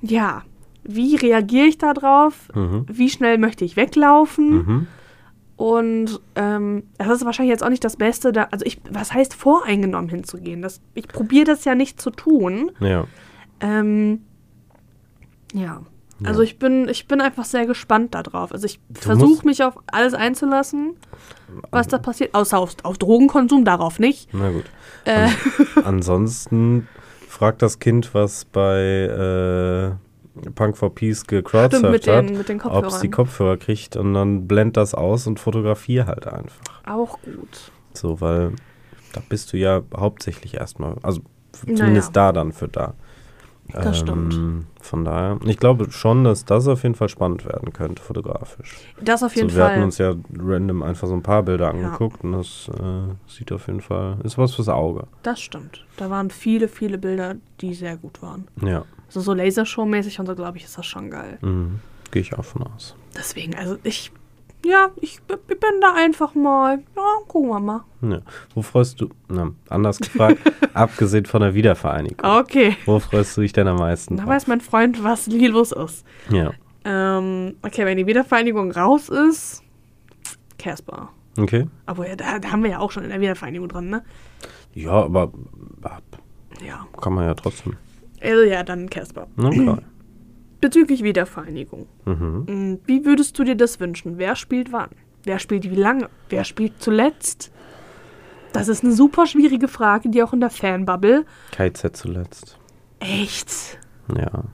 ja, 0.00 0.42
wie 0.84 1.16
reagiere 1.16 1.66
ich 1.66 1.78
da 1.78 1.92
drauf? 1.94 2.48
Mhm. 2.54 2.86
Wie 2.88 3.08
schnell 3.10 3.38
möchte 3.38 3.64
ich 3.64 3.76
weglaufen? 3.76 4.50
Mhm. 4.50 4.86
Und 5.56 6.20
ähm, 6.34 6.84
das 6.98 7.08
ist 7.08 7.24
wahrscheinlich 7.24 7.52
jetzt 7.52 7.62
auch 7.62 7.68
nicht 7.68 7.84
das 7.84 7.96
Beste, 7.96 8.32
da, 8.32 8.44
also 8.50 8.64
ich, 8.66 8.80
was 8.90 9.12
heißt 9.12 9.34
voreingenommen 9.34 10.08
hinzugehen? 10.10 10.60
Das, 10.62 10.80
ich 10.94 11.06
probiere 11.06 11.44
das 11.44 11.64
ja 11.64 11.74
nicht 11.76 12.00
zu 12.00 12.10
tun. 12.10 12.72
Ja. 12.80 13.06
Ähm, 13.60 14.22
ja. 15.54 15.82
Also 16.24 16.42
ich 16.42 16.58
bin, 16.58 16.88
ich 16.88 17.06
bin 17.08 17.20
einfach 17.20 17.44
sehr 17.44 17.66
gespannt 17.66 18.14
darauf. 18.14 18.52
Also 18.52 18.66
ich 18.66 18.80
versuche 18.94 19.44
mich 19.46 19.62
auf 19.62 19.74
alles 19.86 20.14
einzulassen, 20.14 20.94
was 21.70 21.88
da 21.88 21.98
passiert. 21.98 22.34
Außer 22.34 22.58
auf, 22.58 22.76
auf 22.82 22.98
Drogenkonsum, 22.98 23.64
darauf 23.64 23.98
nicht. 23.98 24.28
Na 24.32 24.50
gut. 24.50 24.64
Äh, 25.04 25.28
Ansonsten 25.84 26.88
fragt 27.28 27.62
das 27.62 27.78
Kind, 27.78 28.14
was 28.14 28.44
bei 28.44 29.96
äh, 30.36 30.50
Punk 30.54 30.76
for 30.76 30.94
Peace 30.94 31.26
gecrowdsurft 31.26 32.06
hat, 32.08 32.24
ob 32.64 32.84
es 32.86 33.00
die. 33.00 33.10
Kopfhörer 33.10 33.56
kriegt 33.56 33.96
und 33.96 34.14
dann 34.14 34.46
blend 34.46 34.76
das 34.76 34.94
aus 34.94 35.26
und 35.26 35.40
fotografier 35.40 36.06
halt 36.06 36.26
einfach. 36.26 36.64
Auch 36.86 37.18
gut. 37.22 37.70
So, 37.94 38.20
weil 38.20 38.52
da 39.12 39.20
bist 39.28 39.52
du 39.52 39.58
ja 39.58 39.82
hauptsächlich 39.94 40.54
erstmal, 40.54 40.96
also 41.02 41.20
f- 41.52 41.64
Naja. 41.66 41.76
zumindest 41.76 42.16
da 42.16 42.32
dann 42.32 42.52
für 42.52 42.68
da. 42.68 42.94
Das 43.72 43.98
stimmt. 43.98 44.66
Von 44.80 45.04
daher, 45.04 45.38
ich 45.44 45.58
glaube 45.58 45.90
schon, 45.90 46.24
dass 46.24 46.44
das 46.44 46.66
auf 46.68 46.82
jeden 46.82 46.94
Fall 46.94 47.08
spannend 47.08 47.44
werden 47.46 47.72
könnte, 47.72 48.02
fotografisch. 48.02 48.76
Das 49.00 49.22
auf 49.22 49.34
jeden 49.36 49.48
so, 49.48 49.56
wir 49.56 49.64
hatten 49.64 49.74
Fall. 49.76 49.84
uns 49.84 49.98
ja 49.98 50.14
random 50.38 50.82
einfach 50.82 51.08
so 51.08 51.14
ein 51.14 51.22
paar 51.22 51.42
Bilder 51.42 51.70
angeguckt 51.70 52.24
und 52.24 52.32
das 52.32 52.68
äh, 52.78 53.30
sieht 53.30 53.52
auf 53.52 53.66
jeden 53.68 53.80
Fall, 53.80 54.16
ist 54.24 54.36
was 54.38 54.54
fürs 54.54 54.68
Auge. 54.68 55.06
Das 55.22 55.40
stimmt. 55.40 55.84
Da 55.96 56.10
waren 56.10 56.30
viele, 56.30 56.68
viele 56.68 56.98
Bilder, 56.98 57.36
die 57.60 57.74
sehr 57.74 57.96
gut 57.96 58.20
waren. 58.22 58.48
Ja, 58.60 58.84
Also 59.06 59.20
so 59.20 59.32
Lasershow-mäßig 59.32 60.18
und 60.20 60.26
so, 60.26 60.34
glaube 60.34 60.58
ich, 60.58 60.64
ist 60.64 60.76
das 60.76 60.86
schon 60.86 61.10
geil. 61.10 61.38
mhm. 61.42 61.80
gehe 62.10 62.22
ich 62.22 62.34
auch 62.36 62.44
von 62.44 62.62
aus. 62.64 62.94
Deswegen, 63.16 63.54
also 63.54 63.76
ich, 63.84 64.10
ja, 64.64 64.90
ich, 65.00 65.20
bin 65.22 65.58
da 65.80 65.94
einfach 65.94 66.34
mal, 66.34 66.78
ja, 66.96 67.02
gucken 67.28 67.50
wir 67.50 67.60
mal. 67.60 67.80
Ja. 68.02 68.20
Wo 68.54 68.62
freust 68.62 69.00
du, 69.00 69.08
na, 69.28 69.52
anders 69.68 69.98
gefragt, 69.98 70.38
abgesehen 70.74 71.26
von 71.26 71.40
der 71.42 71.54
Wiedervereinigung, 71.54 72.18
Okay. 72.24 72.76
wo 72.86 72.98
freust 72.98 73.36
du 73.36 73.40
dich 73.42 73.52
denn 73.52 73.68
am 73.68 73.76
meisten 73.76 74.16
Da 74.16 74.24
drauf? 74.24 74.32
weiß 74.34 74.46
mein 74.46 74.60
Freund, 74.60 75.02
was 75.04 75.26
los 75.30 75.72
ist. 75.72 76.04
Ja, 76.30 76.52
Ähm, 76.84 77.56
okay, 77.62 77.84
wenn 77.86 77.96
die 77.96 78.06
Wiedervereinigung 78.06 78.72
raus 78.72 79.08
ist, 79.08 79.62
Casper. 80.58 81.08
okay. 81.38 81.66
Aber 81.86 82.08
ja, 82.08 82.16
da, 82.16 82.38
da 82.38 82.50
haben 82.50 82.62
wir 82.62 82.70
ja 82.70 82.78
auch 82.80 82.90
schon 82.90 83.04
in 83.04 83.10
der 83.10 83.20
Wiedervereinigung 83.20 83.68
dran, 83.68 83.88
ne? 83.88 84.02
Ja, 84.74 84.92
aber 84.92 85.32
ab, 85.82 86.02
Ja. 86.64 86.86
kann 87.00 87.14
man 87.14 87.24
ja 87.26 87.34
trotzdem. 87.34 87.76
Also 88.20 88.42
ja, 88.44 88.62
dann 88.62 88.88
Casper. 88.88 89.26
Okay. 89.36 89.76
Bezüglich 90.62 91.02
Wiedervereinigung. 91.02 91.88
Mhm. 92.06 92.46
Mm, 92.48 92.78
Wie 92.86 93.04
würdest 93.04 93.36
du 93.36 93.42
dir 93.44 93.56
das 93.56 93.80
wünschen? 93.80 94.16
Wer 94.16 94.36
spielt 94.36 94.72
wann? 94.72 94.90
Wer 95.24 95.40
spielt 95.40 95.64
wie 95.64 95.74
lange? 95.74 96.08
Wer 96.28 96.44
spielt 96.44 96.80
zuletzt? 96.80 97.52
Das 98.52 98.68
ist 98.68 98.84
eine 98.84 98.92
super 98.92 99.26
schwierige 99.26 99.66
Frage, 99.66 100.08
die 100.08 100.22
auch 100.22 100.32
in 100.32 100.38
der 100.38 100.50
Fanbubble. 100.50 101.24
KZ 101.50 101.96
zuletzt. 101.96 102.58
Echt? 103.00 103.78
Ja. 104.16 104.44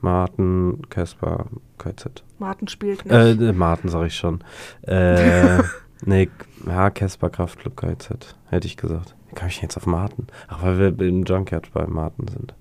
Martin, 0.00 0.82
Kaspar, 0.90 1.46
KZ. 1.78 2.24
Martin 2.40 2.66
spielt 2.66 3.04
nicht. 3.04 3.40
Äh, 3.40 3.52
Martin 3.52 3.88
sag 3.88 4.06
ich 4.06 4.16
schon. 4.16 4.42
Äh, 4.82 5.58
nee, 6.04 6.28
ja, 6.66 6.90
Kaspar 6.90 7.30
Kraftclub 7.30 7.76
KZ, 7.76 8.34
hätte 8.48 8.66
ich 8.66 8.76
gesagt. 8.76 9.14
Wie 9.28 9.34
kam 9.36 9.46
ich 9.48 9.62
jetzt 9.62 9.76
auf 9.76 9.86
Martin? 9.86 10.26
Ach, 10.48 10.64
weil 10.64 10.98
wir 10.98 11.06
im 11.06 11.22
Junkyard 11.22 11.72
bei 11.72 11.86
Martin 11.86 12.26
sind. 12.26 12.54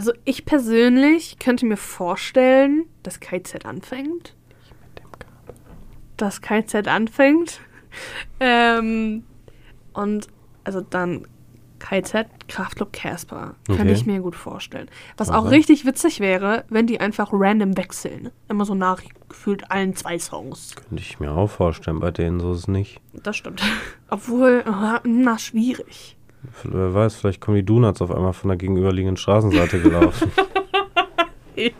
Also 0.00 0.14
ich 0.24 0.46
persönlich 0.46 1.38
könnte 1.38 1.66
mir 1.66 1.76
vorstellen, 1.76 2.86
dass 3.02 3.20
KZ 3.20 3.66
anfängt. 3.66 4.34
Dass 6.16 6.40
KZ 6.40 6.88
anfängt. 6.88 7.60
ähm, 8.40 9.24
und 9.92 10.28
also 10.64 10.80
dann 10.80 11.26
KZ, 11.80 12.28
Kraftclub 12.48 12.94
Casper. 12.94 13.56
Kann 13.66 13.80
Okay. 13.80 13.92
ich 13.92 14.06
mir 14.06 14.20
gut 14.20 14.36
vorstellen. 14.36 14.88
Was 15.18 15.28
auch 15.28 15.50
richtig 15.50 15.84
witzig 15.84 16.20
wäre, 16.20 16.64
wenn 16.70 16.86
die 16.86 16.98
einfach 16.98 17.28
random 17.34 17.76
wechseln. 17.76 18.30
Immer 18.48 18.64
so 18.64 18.74
nach 18.74 19.02
gefühlt 19.28 19.70
allen 19.70 19.94
zwei 19.94 20.18
Songs. 20.18 20.76
Könnte 20.76 21.02
ich 21.02 21.20
mir 21.20 21.32
auch 21.32 21.50
vorstellen, 21.50 22.00
bei 22.00 22.10
denen 22.10 22.40
so 22.40 22.52
ist 22.52 22.60
es 22.60 22.68
nicht. 22.68 23.02
Das 23.12 23.36
stimmt. 23.36 23.62
Obwohl, 24.08 24.64
na, 25.04 25.38
schwierig. 25.38 26.16
Wer 26.64 26.94
weiß, 26.94 27.16
vielleicht 27.16 27.40
kommen 27.40 27.56
die 27.56 27.64
Donuts 27.64 28.00
auf 28.02 28.10
einmal 28.10 28.32
von 28.32 28.48
der 28.48 28.56
gegenüberliegenden 28.56 29.16
Straßenseite 29.16 29.80
gelaufen. 29.80 30.30
Ja, 31.56 31.70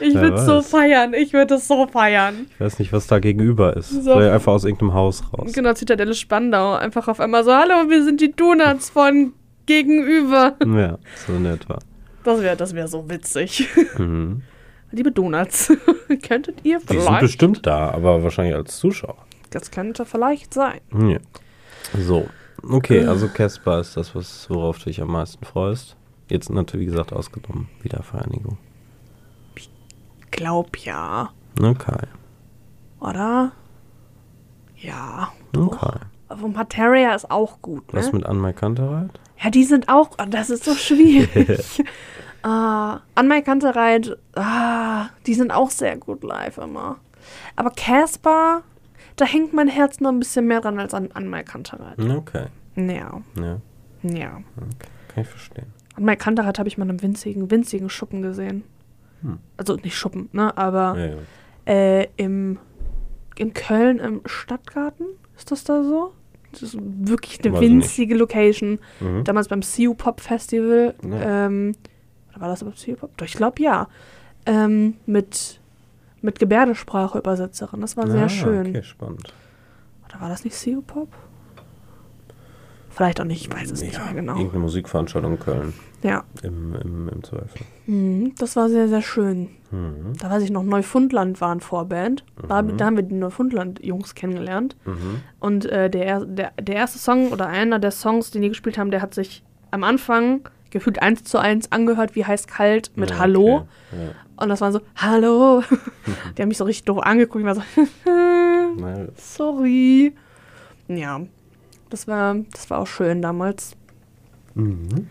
ich 0.00 0.14
würde 0.14 0.38
so 0.38 0.56
weiß. 0.56 0.70
feiern. 0.70 1.14
Ich 1.14 1.32
würde 1.32 1.54
es 1.54 1.68
so 1.68 1.86
feiern. 1.86 2.46
Ich 2.50 2.60
weiß 2.60 2.78
nicht, 2.80 2.92
was 2.92 3.06
da 3.06 3.20
gegenüber 3.20 3.76
ist. 3.76 3.90
So. 3.90 4.14
Vielleicht 4.14 4.32
einfach 4.32 4.52
aus 4.54 4.64
irgendeinem 4.64 4.94
Haus 4.94 5.22
raus. 5.32 5.52
Genau, 5.52 5.74
Zitadelle 5.74 6.14
Spandau. 6.14 6.74
Einfach 6.74 7.06
auf 7.06 7.20
einmal 7.20 7.44
so, 7.44 7.52
hallo, 7.52 7.88
wir 7.88 8.02
sind 8.02 8.20
die 8.20 8.32
Donuts 8.32 8.90
von 8.90 9.32
gegenüber. 9.66 10.56
Ja, 10.66 10.98
so 11.26 11.34
in 11.34 11.46
etwa. 11.46 11.78
Das 12.24 12.40
wäre 12.42 12.56
das 12.56 12.74
wär 12.74 12.88
so 12.88 13.08
witzig. 13.08 13.68
Mhm. 13.98 14.42
Liebe 14.90 15.12
Donuts, 15.12 15.72
könntet 16.26 16.60
ihr 16.64 16.78
Die 16.80 16.86
sind 16.86 17.02
vielleicht... 17.02 17.20
bestimmt 17.20 17.66
da, 17.66 17.90
aber 17.92 18.24
wahrscheinlich 18.24 18.56
als 18.56 18.78
Zuschauer. 18.78 19.18
Das 19.50 19.70
könnte 19.70 20.04
vielleicht 20.04 20.52
sein. 20.52 20.80
Ja. 20.92 21.18
So. 21.98 22.28
Okay, 22.68 23.04
also 23.06 23.28
Casper 23.28 23.80
ist 23.80 23.96
das, 23.96 24.14
was, 24.14 24.48
worauf 24.48 24.78
du 24.78 24.84
dich 24.84 25.00
am 25.00 25.08
meisten 25.08 25.44
freust. 25.44 25.96
Jetzt 26.28 26.48
natürlich, 26.50 26.86
wie 26.86 26.90
gesagt, 26.90 27.12
ausgenommen. 27.12 27.68
Wiedervereinigung. 27.82 28.56
Glaub 30.30 30.76
ja. 30.78 31.30
Okay. 31.60 32.06
Oder? 33.00 33.52
Ja. 34.76 35.32
Okay. 35.56 35.98
Aber 36.28 36.48
Materia 36.48 37.14
ist 37.14 37.30
auch 37.30 37.60
gut, 37.60 37.92
ne? 37.92 37.98
Was 37.98 38.12
mit 38.12 38.24
Anmai 38.24 38.52
Kantereit? 38.54 39.10
Ja, 39.42 39.50
die 39.50 39.64
sind 39.64 39.88
auch. 39.88 40.12
oh, 40.18 40.24
Das 40.28 40.48
ist 40.50 40.64
so 40.64 40.74
schwierig. 40.74 41.80
äh, 41.80 42.46
An 42.46 43.28
My 43.28 43.42
Kantereit, 43.42 44.16
ah, 44.34 45.06
die 45.26 45.34
sind 45.34 45.50
auch 45.52 45.70
sehr 45.70 45.96
gut 45.96 46.22
live 46.24 46.58
immer. 46.58 46.96
Aber 47.56 47.70
Casper, 47.70 48.62
da 49.16 49.24
hängt 49.24 49.52
mein 49.52 49.68
Herz 49.68 50.00
noch 50.00 50.10
ein 50.10 50.18
bisschen 50.18 50.46
mehr 50.46 50.60
dran 50.60 50.78
als 50.78 50.94
an 50.94 51.10
An 51.12 51.28
My 51.28 51.42
Kantereit. 51.44 51.98
Okay. 51.98 52.46
Ja, 52.76 53.20
Ja, 53.36 53.60
ja. 54.02 54.40
okay. 54.56 54.88
Kann 55.08 55.22
ich 55.22 55.28
verstehen. 55.28 55.66
An 55.96 56.04
My 56.04 56.16
Kantereit 56.16 56.58
habe 56.58 56.68
ich 56.68 56.78
mal 56.78 56.84
in 56.84 56.90
einem 56.90 57.02
winzigen, 57.02 57.50
winzigen 57.50 57.90
Schuppen 57.90 58.22
gesehen. 58.22 58.64
Hm. 59.22 59.38
Also 59.56 59.76
nicht 59.76 59.96
Schuppen, 59.96 60.28
ne? 60.32 60.56
Aber 60.56 60.96
Ja, 60.98 61.06
ja. 61.06 62.02
äh, 62.02 62.08
im, 62.16 62.58
in 63.36 63.52
Köln 63.52 63.98
im 63.98 64.22
Stadtgarten, 64.26 65.06
ist 65.36 65.50
das 65.50 65.64
da 65.64 65.82
so? 65.82 66.12
Das 66.52 66.62
ist 66.62 66.76
wirklich 66.80 67.42
eine 67.44 67.52
Weiß 67.54 67.62
ich 67.62 67.68
nicht. 67.70 67.82
winzige 67.82 68.14
Location. 68.16 68.78
Mhm. 69.00 69.24
damals 69.24 69.48
beim 69.48 69.60
CU 69.62 69.94
Pop 69.94 70.20
Festival. 70.20 70.94
Ja. 71.08 71.46
Ähm, 71.46 71.74
oder 72.30 72.40
war 72.40 72.48
das 72.48 72.64
beim 72.64 72.74
CU 72.74 72.94
Pop? 72.96 73.16
Doch, 73.16 73.26
ich 73.26 73.34
glaube 73.34 73.62
ja. 73.62 73.88
Ähm, 74.44 74.96
mit, 75.06 75.60
mit 76.22 76.38
Gebärdensprache-Übersetzerin. 76.38 77.80
Das 77.80 77.96
war 77.96 78.08
sehr 78.10 78.24
Ah, 78.24 78.28
schön. 78.28 78.68
Okay, 78.68 78.82
spannend. 78.82 79.32
Oder 80.08 80.20
war 80.20 80.28
das 80.28 80.44
nicht 80.44 80.56
CU 80.62 80.82
Pop? 80.82 81.08
Vielleicht 82.90 83.20
auch 83.22 83.24
nicht, 83.24 83.40
ich 83.46 83.50
weiß 83.52 83.70
es 83.70 83.80
nicht 83.82 83.94
Ja, 83.94 84.04
mehr 84.04 84.14
genau. 84.14 84.34
Irgendeine 84.36 84.60
Musikveranstaltung 84.64 85.32
in 85.32 85.38
Köln. 85.38 85.72
Ja, 86.02 86.24
Im, 86.42 86.74
im, 86.74 87.08
im 87.08 87.22
Zweifel. 87.24 87.62
mhm, 87.86 88.34
das 88.36 88.54
war 88.54 88.68
sehr, 88.68 88.86
sehr 88.88 89.00
schön. 89.00 89.48
Mhm. 89.70 90.12
Da 90.20 90.28
weiß 90.28 90.42
ich 90.42 90.50
noch, 90.50 90.62
Neufundland 90.62 91.40
war 91.40 91.54
ein 91.54 91.60
Vorband. 91.60 92.22
Da, 92.48 92.60
Mhm. 92.60 92.76
da 92.76 92.84
haben 92.84 92.96
wir 92.96 93.02
die 93.04 93.14
Neufundland-Jungs 93.14 94.14
kennengelernt. 94.14 94.76
Mhm. 94.84 95.22
Und 95.40 95.64
äh, 95.66 95.88
der, 95.88 96.04
er- 96.06 96.26
der, 96.26 96.52
der 96.60 96.74
erste 96.74 96.98
Song 96.98 97.32
oder 97.32 97.46
einer 97.46 97.78
der 97.78 97.92
Songs, 97.92 98.30
den 98.30 98.42
die 98.42 98.48
gespielt 98.50 98.76
haben, 98.76 98.90
der 98.90 99.00
hat 99.00 99.14
sich 99.14 99.42
am 99.70 99.84
Anfang 99.84 100.46
gefühlt 100.72 101.00
eins 101.00 101.22
zu 101.24 101.38
eins 101.38 101.70
angehört 101.70 102.16
wie 102.16 102.24
heiß 102.24 102.46
kalt 102.48 102.90
mit 102.96 103.10
Ja, 103.10 103.18
Hallo. 103.18 103.56
okay. 103.58 103.66
Ja. 104.06 104.10
Und 104.42 104.48
das 104.48 104.60
war 104.60 104.72
so, 104.72 104.80
Hallo. 104.96 105.62
die 106.36 106.42
haben 106.42 106.48
mich 106.48 106.58
so 106.58 106.64
richtig 106.64 106.84
doof 106.86 106.98
angeguckt. 107.02 107.40
Ich 107.40 107.46
war 107.46 107.54
so, 107.54 107.62
sorry. 109.16 110.14
Ja, 110.88 111.20
das 111.90 112.08
war, 112.08 112.34
das 112.50 112.68
war 112.70 112.78
auch 112.80 112.86
schön 112.86 113.22
damals. 113.22 113.76
mhm. 114.54 115.08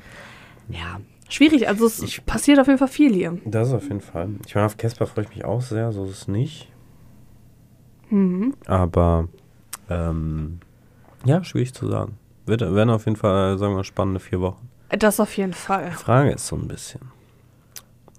Ja, 0.70 1.00
schwierig. 1.30 1.68
Also 1.68 1.86
es 1.86 2.02
Ich- 2.02 2.26
passiert 2.26 2.60
auf 2.60 2.68
jeden 2.68 2.80
Fall 2.80 2.88
viel 2.88 3.14
hier. 3.14 3.38
Das 3.46 3.72
auf 3.74 3.84
jeden 3.84 4.02
Fall. 4.02 4.30
Ich 4.46 4.56
meine, 4.56 4.68
auf 4.68 4.78
Casper 4.78 5.06
freue 5.08 5.26
ich 5.26 5.30
mich 5.30 5.44
auch 5.46 5.62
sehr, 5.62 5.92
so 5.92 6.06
ist 6.06 6.12
es 6.12 6.28
nicht. 6.28 6.70
Mhm. 8.10 8.54
Aber 8.66 9.28
ähm, 9.90 10.60
ja, 11.26 11.44
schwierig 11.44 11.74
zu 11.74 11.88
sagen. 11.88 12.18
Wird, 12.46 12.62
werden 12.62 12.90
auf 12.90 13.06
jeden 13.06 13.18
Fall, 13.18 13.58
sagen 13.58 13.76
wir, 13.76 13.84
spannende 13.84 14.20
vier 14.20 14.42
Wochen. 14.42 14.70
Das 14.98 15.20
auf 15.20 15.36
jeden 15.38 15.54
Fall. 15.54 15.90
Die 15.92 15.96
Frage 15.96 16.32
ist 16.32 16.48
so 16.48 16.56
ein 16.56 16.68
bisschen. 16.68 17.02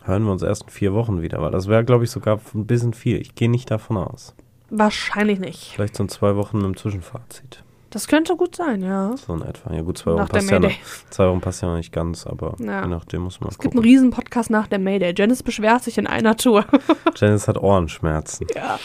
Hören 0.05 0.25
wir 0.25 0.33
uns 0.33 0.43
erst 0.43 0.65
in 0.65 0.69
vier 0.71 0.95
Wochen 0.95 1.23
wieder, 1.23 1.41
weil 1.43 1.51
das 1.53 1.69
wäre, 1.69 1.85
glaube 1.85 2.05
ich, 2.05 2.11
sogar 2.11 2.41
ein 2.55 2.67
bisschen 2.67 2.93
viel. 2.95 3.21
Ich 3.21 3.35
gehe 3.35 3.51
nicht 3.51 3.71
davon 3.71 3.97
aus. 3.99 4.35
Wahrscheinlich 4.71 5.39
nicht. 5.39 5.73
Vielleicht 5.75 5.97
so 5.97 6.03
in 6.03 6.09
zwei 6.09 6.35
Wochen 6.37 6.57
mit 6.57 6.67
dem 6.67 6.77
Zwischenfazit. 6.77 7.63
Das 7.91 8.09
könnte 8.09 8.35
gut 8.37 8.57
sein, 8.57 8.83
ja. 8.83 9.15
So 9.19 9.35
in 9.35 9.43
etwa. 9.43 9.73
Ja 9.75 9.83
gut, 9.83 9.99
zwei 9.99 10.15
Wochen 10.15 10.27
passt 10.27 10.51
ja 10.51 10.59
noch. 10.59 10.73
Zwei 11.11 11.29
Wochen 11.29 11.43
passt 11.43 11.61
ja 11.61 11.69
noch 11.69 11.77
nicht 11.77 11.93
ganz, 11.93 12.27
aber 12.27 12.57
Ja. 12.59 12.81
je 12.83 12.89
nachdem 12.89 13.21
muss 13.21 13.39
man 13.41 13.51
Es 13.51 13.59
gibt 13.59 13.75
einen 13.75 13.83
gucken. 13.83 13.91
riesen 13.91 14.11
Podcast 14.11 14.49
nach 14.49 14.67
der 14.67 14.79
Mayday. 14.79 15.13
Janice 15.15 15.43
beschwert 15.43 15.85
sich 15.85 15.99
in 15.99 16.07
einer 16.07 16.37
Tour. 16.39 16.65
Janice 17.17 17.49
hat 17.49 17.59
Ohrenschmerzen. 17.59 18.47
ja. 18.57 18.79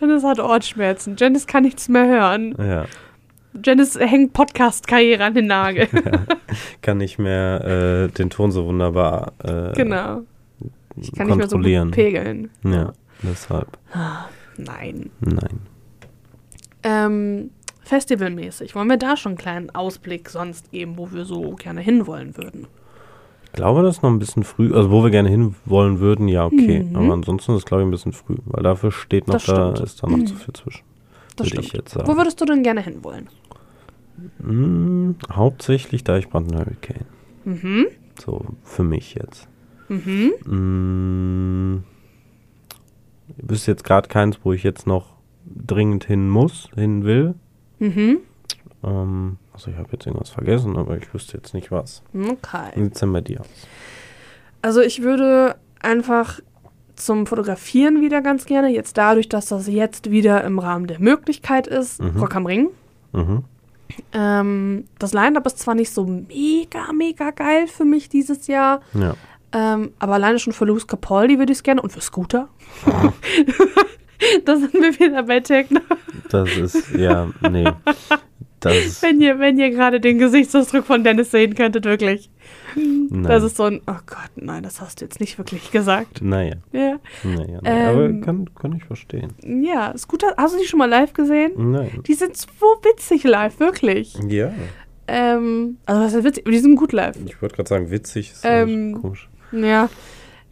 Janice 0.00 0.22
hat 0.24 0.38
Ohrenschmerzen. 0.38 1.16
Janice 1.18 1.46
kann 1.48 1.64
nichts 1.64 1.88
mehr 1.88 2.06
hören. 2.06 2.54
Ja. 2.56 2.84
Janice 3.64 3.98
hängt 4.00 4.32
Podcast-Karriere 4.32 5.24
an 5.24 5.34
den 5.34 5.46
Nagel. 5.46 5.88
Kann 6.82 6.98
nicht 6.98 7.18
mehr 7.18 7.64
äh, 7.64 8.08
den 8.08 8.30
Ton 8.30 8.50
so 8.50 8.64
wunderbar 8.66 9.32
äh, 9.44 9.72
genau. 9.74 10.22
Ich 10.96 11.10
kann 11.12 11.26
nicht 11.26 11.36
mehr 11.36 11.48
so 11.48 11.56
gut 11.56 11.64
kontrollieren. 11.64 11.90
pegeln. 11.90 12.50
ja, 12.64 12.92
deshalb. 13.22 13.78
Nein. 14.58 15.10
Nein. 15.20 15.60
Ähm, 16.82 17.50
festivalmäßig. 17.82 18.74
Wollen 18.74 18.88
wir 18.88 18.98
da 18.98 19.16
schon 19.16 19.30
einen 19.30 19.38
kleinen 19.38 19.70
Ausblick 19.74 20.28
sonst 20.28 20.70
geben, 20.70 20.98
wo 20.98 21.10
wir 21.12 21.24
so 21.24 21.52
gerne 21.56 21.80
hinwollen 21.80 22.36
würden? 22.36 22.66
Ich 23.46 23.52
glaube, 23.52 23.82
das 23.82 23.96
ist 23.96 24.02
noch 24.02 24.10
ein 24.10 24.18
bisschen 24.18 24.44
früh. 24.44 24.74
Also, 24.74 24.90
wo 24.90 25.02
wir 25.02 25.10
gerne 25.10 25.28
hinwollen 25.28 26.00
würden, 26.00 26.28
ja, 26.28 26.44
okay. 26.46 26.82
Mhm. 26.84 26.96
Aber 26.96 27.12
ansonsten 27.12 27.52
ist 27.52 27.58
es, 27.58 27.64
glaube 27.64 27.82
ich, 27.82 27.88
ein 27.88 27.90
bisschen 27.90 28.12
früh. 28.12 28.36
Weil 28.46 28.62
dafür 28.62 28.90
steht 28.92 29.26
noch, 29.28 29.34
Das 29.34 29.44
da 29.46 29.72
stimmt. 29.74 29.80
ist 29.88 30.02
da 30.02 30.06
noch 30.08 30.24
zu 30.24 30.34
viel 30.36 30.54
zwischen. 30.54 30.82
Das 31.36 31.46
würde 31.46 31.50
stimmt. 31.62 31.66
ich 31.66 31.72
jetzt 31.72 31.92
sagen. 31.92 32.06
Wo 32.08 32.16
würdest 32.16 32.40
du 32.40 32.44
denn 32.44 32.62
gerne 32.62 32.82
hinwollen? 32.82 33.28
Hm, 34.42 35.16
hauptsächlich 35.32 36.04
Deichbrand 36.04 36.52
und 36.52 36.58
Hurricane. 36.58 37.06
Mhm. 37.44 37.86
So, 38.20 38.44
für 38.62 38.84
mich 38.84 39.14
jetzt. 39.14 39.48
Mhm. 39.88 40.32
Hm, 40.44 41.84
ich 43.28 43.50
wüsste 43.50 43.70
jetzt 43.72 43.84
gerade 43.84 44.08
keins, 44.08 44.38
wo 44.42 44.52
ich 44.52 44.62
jetzt 44.62 44.86
noch 44.86 45.16
dringend 45.46 46.04
hin 46.04 46.28
muss, 46.28 46.68
hin 46.74 47.04
will. 47.04 47.34
Mhm. 47.78 48.18
Ähm, 48.84 49.38
also, 49.52 49.70
ich 49.70 49.76
habe 49.76 49.88
jetzt 49.92 50.06
irgendwas 50.06 50.30
vergessen, 50.30 50.76
aber 50.76 50.96
ich 50.96 51.12
wüsste 51.12 51.36
jetzt 51.36 51.54
nicht 51.54 51.70
was. 51.70 52.02
Wie 52.12 52.28
Okay. 52.28 52.70
sieht 52.76 52.94
es 52.94 53.00
denn 53.00 53.12
bei 53.12 53.20
dir 53.20 53.40
aus? 53.40 53.48
Also 54.64 54.80
ich 54.80 55.02
würde 55.02 55.56
einfach 55.80 56.38
zum 57.04 57.26
Fotografieren 57.26 58.00
wieder 58.00 58.20
ganz 58.22 58.44
gerne, 58.46 58.68
jetzt 58.68 58.96
dadurch, 58.98 59.28
dass 59.28 59.46
das 59.46 59.66
jetzt 59.68 60.10
wieder 60.10 60.42
im 60.44 60.58
Rahmen 60.58 60.86
der 60.86 61.00
Möglichkeit 61.00 61.66
ist, 61.66 62.00
Mhm. 62.02 62.18
Rock 62.20 62.34
am 62.36 62.46
Ring. 62.46 62.68
Mhm. 63.12 63.44
Ähm, 64.14 64.84
das 64.98 65.12
Line-Up 65.12 65.46
ist 65.46 65.58
zwar 65.58 65.74
nicht 65.74 65.92
so 65.92 66.06
mega, 66.06 66.92
mega 66.94 67.30
geil 67.30 67.66
für 67.66 67.84
mich 67.84 68.08
dieses 68.08 68.46
Jahr, 68.46 68.80
Ja. 68.94 69.14
ähm, 69.52 69.92
aber 69.98 70.14
alleine 70.14 70.38
schon 70.38 70.52
für 70.54 70.64
Louis 70.64 70.86
Capaldi 70.86 71.38
würde 71.38 71.52
ich 71.52 71.58
es 71.58 71.62
gerne 71.62 71.82
und 71.82 71.92
für 71.92 72.00
Scooter. 72.00 72.48
da 74.44 74.56
sind 74.56 74.72
wir 74.72 74.98
wieder 74.98 75.22
bei 75.24 75.40
Techno. 75.40 75.80
Das 76.30 76.56
ist, 76.56 76.90
ja, 76.94 77.28
nee. 77.50 77.68
Das 78.62 79.02
Wenn 79.02 79.20
ihr, 79.20 79.38
wenn 79.38 79.58
ihr 79.58 79.70
gerade 79.70 80.00
den 80.00 80.18
Gesichtsausdruck 80.18 80.84
von 80.86 81.04
Dennis 81.04 81.30
sehen 81.30 81.54
könntet, 81.54 81.84
wirklich. 81.84 82.30
nein. 82.76 83.22
Das 83.24 83.42
ist 83.42 83.56
so 83.56 83.64
ein, 83.64 83.80
oh 83.86 83.98
Gott, 84.06 84.30
nein, 84.36 84.62
das 84.62 84.80
hast 84.80 85.00
du 85.00 85.04
jetzt 85.04 85.20
nicht 85.20 85.36
wirklich 85.38 85.70
gesagt. 85.72 86.22
Naja, 86.22 86.54
Ja, 86.72 86.98
naja. 87.24 87.58
Nee. 87.62 87.68
Ähm, 87.68 87.88
aber 87.88 88.24
kann, 88.24 88.50
kann 88.54 88.72
ich 88.76 88.84
verstehen. 88.84 89.32
ja 89.44 89.92
Scooter, 89.98 90.34
hast 90.36 90.54
du 90.54 90.58
die 90.60 90.66
schon 90.66 90.78
mal 90.78 90.88
live 90.88 91.12
gesehen? 91.12 91.52
Nein. 91.72 92.02
Die 92.06 92.14
sind 92.14 92.36
so 92.36 92.46
witzig 92.82 93.24
live, 93.24 93.58
wirklich. 93.60 94.16
Ja. 94.28 94.52
Ähm, 95.08 95.78
also 95.86 96.02
was 96.02 96.14
ist 96.14 96.24
witzig? 96.24 96.44
Die 96.46 96.58
sind 96.58 96.76
gut 96.76 96.92
live. 96.92 97.16
Ich 97.26 97.42
wollte 97.42 97.56
gerade 97.56 97.68
sagen, 97.68 97.90
witzig 97.90 98.32
ist 98.32 98.42
ähm, 98.44 98.98
komisch. 99.00 99.28
Ja, 99.50 99.88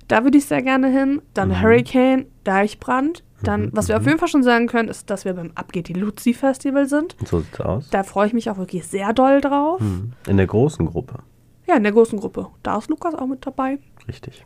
da 0.09 0.25
würde 0.25 0.39
ich 0.39 0.45
sehr 0.47 0.63
gerne 0.63 0.89
hin. 0.89 1.23
Dann 1.35 1.51
Mhm. 1.51 1.63
Hurricane, 1.63 2.27
Deichbrand. 2.45 3.23
Dann, 3.43 3.63
Mhm, 3.67 3.71
was 3.73 3.89
wir 3.89 3.97
auf 3.97 4.03
mhm. 4.03 4.09
jeden 4.09 4.19
Fall 4.19 4.29
schon 4.29 4.43
sagen 4.43 4.67
können, 4.67 4.89
ist, 4.89 5.11
dass 5.11 5.25
wir 5.25 5.35
beim 5.35 5.53
Abgeht 5.55 5.89
die 5.89 5.95
Luzi 5.95 6.35
Festival 6.35 6.87
sind. 6.87 7.17
So 7.25 7.41
sieht's 7.41 7.61
aus. 7.61 7.89
Da 7.91 8.03
freue 8.03 8.27
ich 8.27 8.33
mich 8.33 8.51
auch 8.51 8.59
wirklich 8.59 8.87
sehr 8.87 9.13
doll 9.13 9.41
drauf. 9.41 9.81
Hm. 9.81 10.13
In 10.27 10.37
der 10.37 10.47
großen 10.47 10.87
Gruppe. 10.87 11.21
Ja, 11.67 11.77
in 11.77 11.83
der 11.83 11.93
großen 11.93 12.19
Gruppe. 12.19 12.49
Da 12.63 12.77
ist 12.79 12.89
Lukas 12.91 13.15
auch 13.15 13.27
mit 13.27 13.47
dabei. 13.47 13.79
Richtig. 14.09 14.45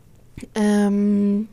Ähm, 0.53 1.47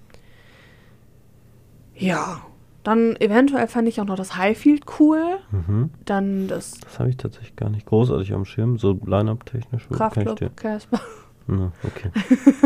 ja, 1.95 2.43
Dann 2.83 3.15
eventuell 3.17 3.69
fände 3.69 3.89
ich 3.91 4.01
auch 4.01 4.07
noch 4.07 4.17
das 4.17 4.37
Highfield 4.37 4.85
cool. 4.99 5.39
Mhm. 5.53 5.91
Dann 6.05 6.49
das 6.49 6.73
Das 6.81 6.99
habe 6.99 7.11
ich 7.11 7.17
tatsächlich 7.17 7.55
gar 7.55 7.71
nicht 7.71 7.87
großartig 7.87 8.33
am 8.33 8.45
Schirm. 8.45 8.77
So 8.79 8.99
Line-Up-technisch. 9.07 9.89
Kraftclub 9.89 10.57
Casper. 10.57 11.01
Na, 11.47 11.73
okay. 11.85 12.11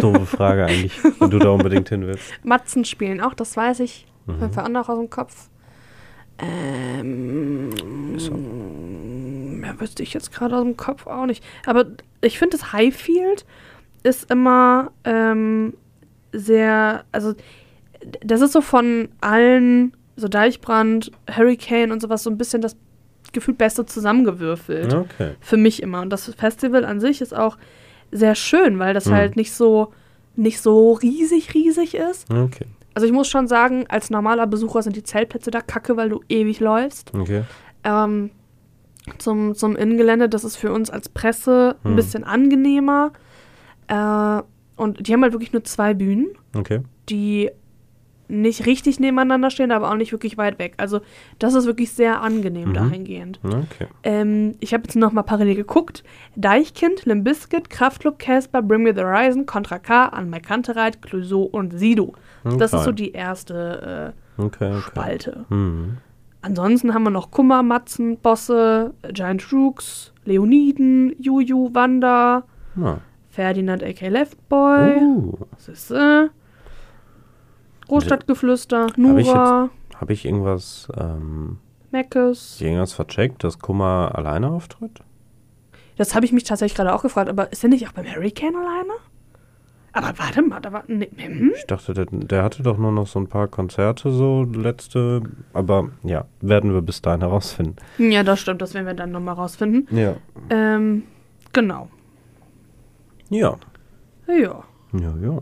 Doofe 0.01 0.27
Frage 0.27 0.65
eigentlich, 0.66 0.98
wenn 1.19 1.31
du 1.31 1.39
da 1.39 1.51
unbedingt 1.51 1.89
hin 1.89 2.07
willst. 2.07 2.32
Matzen 2.44 2.85
spielen 2.85 3.20
auch, 3.20 3.35
das 3.35 3.57
weiß 3.57 3.81
ich. 3.81 4.07
Mhm. 4.27 4.39
Fünf 4.39 4.59
andere 4.59 4.93
aus 4.93 4.98
dem 4.98 5.11
Kopf. 5.11 5.48
Ähm, 6.39 7.70
auch- 8.19 8.31
mehr 9.61 9.81
wüsste 9.81 10.03
ich 10.03 10.12
jetzt 10.12 10.32
gerade 10.32 10.57
aus 10.57 10.62
dem 10.65 10.77
Kopf 10.77 11.07
auch 11.07 11.27
nicht. 11.27 11.43
Aber 11.65 11.86
ich 12.20 12.39
finde, 12.39 12.57
das 12.57 12.73
Highfield 12.73 13.44
ist 14.03 14.31
immer 14.31 14.93
ähm, 15.05 15.74
sehr, 16.32 17.05
also 17.12 17.35
das 18.24 18.40
ist 18.43 18.53
so 18.53 18.61
von 18.61 19.09
allen, 19.20 19.93
so 20.16 20.28
Deichbrand, 20.28 21.11
Hurricane 21.35 21.90
und 21.93 22.01
sowas, 22.03 22.23
so 22.23 22.31
ein 22.31 22.39
bisschen 22.39 22.61
das 22.62 22.77
gefühlt 23.32 23.59
Beste 23.59 23.85
zusammengewürfelt 23.86 24.94
Okay. 24.94 25.32
für 25.40 25.57
mich 25.57 25.82
immer. 25.82 26.01
Und 26.03 26.11
das 26.11 26.32
Festival 26.35 26.85
an 26.85 27.01
sich 27.01 27.20
ist 27.20 27.35
auch 27.36 27.57
sehr 28.12 28.35
schön, 28.35 28.78
weil 28.78 28.94
das 28.94 29.07
Mhm. 29.07 29.12
halt 29.15 29.36
nicht 29.36 29.53
so 29.53 29.93
nicht 30.39 30.61
so 30.61 30.93
riesig 30.93 31.55
riesig 31.55 31.94
ist. 31.94 32.31
Okay. 32.31 32.66
Also 32.97 33.06
ich 33.06 33.12
muss 33.12 33.28
schon 33.28 33.47
sagen, 33.47 33.85
als 33.90 34.09
normaler 34.09 34.47
Besucher 34.47 34.81
sind 34.81 34.97
die 34.97 35.02
Zeltplätze 35.02 35.51
da 35.51 35.60
kacke, 35.60 35.98
weil 35.98 36.09
du 36.09 36.20
ewig 36.31 36.60
läufst. 36.60 37.12
Okay. 37.14 37.43
Ähm, 37.85 38.31
zum, 39.18 39.55
zum 39.55 39.77
Innengelände, 39.77 40.31
das 40.31 40.44
ist 40.44 40.56
für 40.56 40.73
uns 40.73 40.89
als 40.89 41.10
Presse 41.10 41.77
ein 41.85 41.90
Hm. 41.90 41.97
bisschen 41.97 42.24
angenehmer. 42.24 43.12
Äh, 43.89 44.40
und 44.77 45.06
die 45.06 45.12
haben 45.12 45.23
halt 45.23 45.35
wirklich 45.35 45.52
nur 45.52 45.62
zwei 45.64 45.93
Bühnen, 45.93 46.28
Okay. 46.56 46.81
die 47.10 47.51
nicht 48.28 48.64
richtig 48.64 48.98
nebeneinander 48.98 49.51
stehen, 49.51 49.73
aber 49.73 49.90
auch 49.90 49.94
nicht 49.97 50.12
wirklich 50.12 50.39
weit 50.39 50.59
weg. 50.59 50.73
Also 50.78 51.01
das 51.39 51.52
ist 51.52 51.66
wirklich 51.66 51.93
sehr 51.93 52.23
angenehm 52.23 52.70
Mhm. 52.70 52.74
dahingehend. 52.74 53.40
Okay. 53.44 53.89
Ähm, 54.05 54.55
ich 54.60 54.73
habe 54.73 54.85
jetzt 54.85 54.97
noch 54.97 55.12
mal 55.12 55.23
parallel 55.23 55.55
geguckt. 55.55 56.02
Deichkind, 56.35 57.05
Limbiskit, 57.05 57.68
Kraftklub, 57.68 58.18
Casper, 58.18 58.62
Bring 58.62 58.85
Me 58.85 58.94
the 58.94 59.02
Horizon, 59.02 59.44
Contra 59.44 59.78
K, 59.78 60.06
An 60.06 60.31
Kantereit, 60.40 61.02
Clouseau 61.02 61.43
und 61.43 61.78
Sido. 61.78 62.14
Das 62.59 62.73
ist 62.73 62.85
so 62.85 62.93
die 62.93 63.12
erste 63.12 64.14
Okay, 64.39 64.64
äh, 64.64 64.77
okay. 64.77 64.81
Spalte. 64.81 65.44
Mhm. 65.48 65.98
Ansonsten 66.43 66.94
haben 66.94 67.02
wir 67.02 67.10
noch 67.10 67.31
Kummer, 67.32 67.62
Matzen, 67.62 68.18
Bosse, 68.18 68.94
Giant 69.12 69.52
Rooks, 69.52 70.12
Leoniden, 70.24 71.14
Juju, 71.20 71.70
Wanda, 71.73 72.44
Na. 72.77 73.01
Ferdinand 73.31 73.82
aka 73.82 74.09
Leftboy, 74.09 74.97
Uh. 74.97 75.32
äh, 75.93 76.28
Großstadtgeflüster, 77.89 78.82
Hab 78.85 78.90
ich 78.90 78.97
Nura, 78.97 79.70
Habe 79.97 80.12
ich 80.12 80.24
irgendwas, 80.24 80.89
ähm, 80.97 81.59
Meckes. 81.90 82.60
irgendwas 82.60 82.93
vercheckt, 82.93 83.44
dass 83.44 83.59
Kummer 83.59 84.12
alleine 84.14 84.51
auftritt? 84.51 85.01
Das 85.97 86.14
habe 86.14 86.27
ich 86.27 86.32
mich 86.32 86.44
tatsächlich 86.44 86.77
gerade 86.77 86.94
auch 86.94 87.02
gefragt, 87.02 87.28
aber 87.31 87.51
ist 87.52 87.62
er 87.64 87.70
nicht 87.70 87.86
auch 87.89 87.93
beim 87.93 88.05
Hurricane 88.06 88.55
alleine? 88.56 88.93
Aber 89.97 90.12
warte 90.18 90.43
mal, 90.43 90.60
da 90.60 90.73
war. 90.74 90.85
Nee, 90.89 91.09
hm? 91.16 91.52
Ich 91.56 91.64
dachte, 91.66 91.94
der, 91.94 92.05
der 92.10 92.43
hatte 92.43 92.62
doch 92.62 92.77
nur 92.77 92.93
noch 92.93 93.06
so 93.06 93.18
ein 93.18 93.28
paar 93.28 93.48
Konzerte, 93.48 94.10
so 94.12 94.43
letzte. 94.43 95.23
Aber 95.55 95.89
ja, 96.02 96.27
werden 96.43 96.74
wir 96.74 96.82
bis 96.82 97.01
dahin 97.01 97.23
herausfinden. 97.23 97.77
Ja, 97.97 98.23
das 98.23 98.40
stimmt, 98.40 98.60
das 98.60 98.74
werden 98.74 98.85
wir 98.86 98.93
dann 98.93 99.10
nochmal 99.10 99.36
rausfinden. 99.36 99.89
Ja. 99.97 100.16
Ähm, 100.51 101.05
genau. 101.55 101.89
Ja. 103.31 103.56
Ja. 104.28 104.64
Ja, 104.93 105.14
ja. 105.23 105.39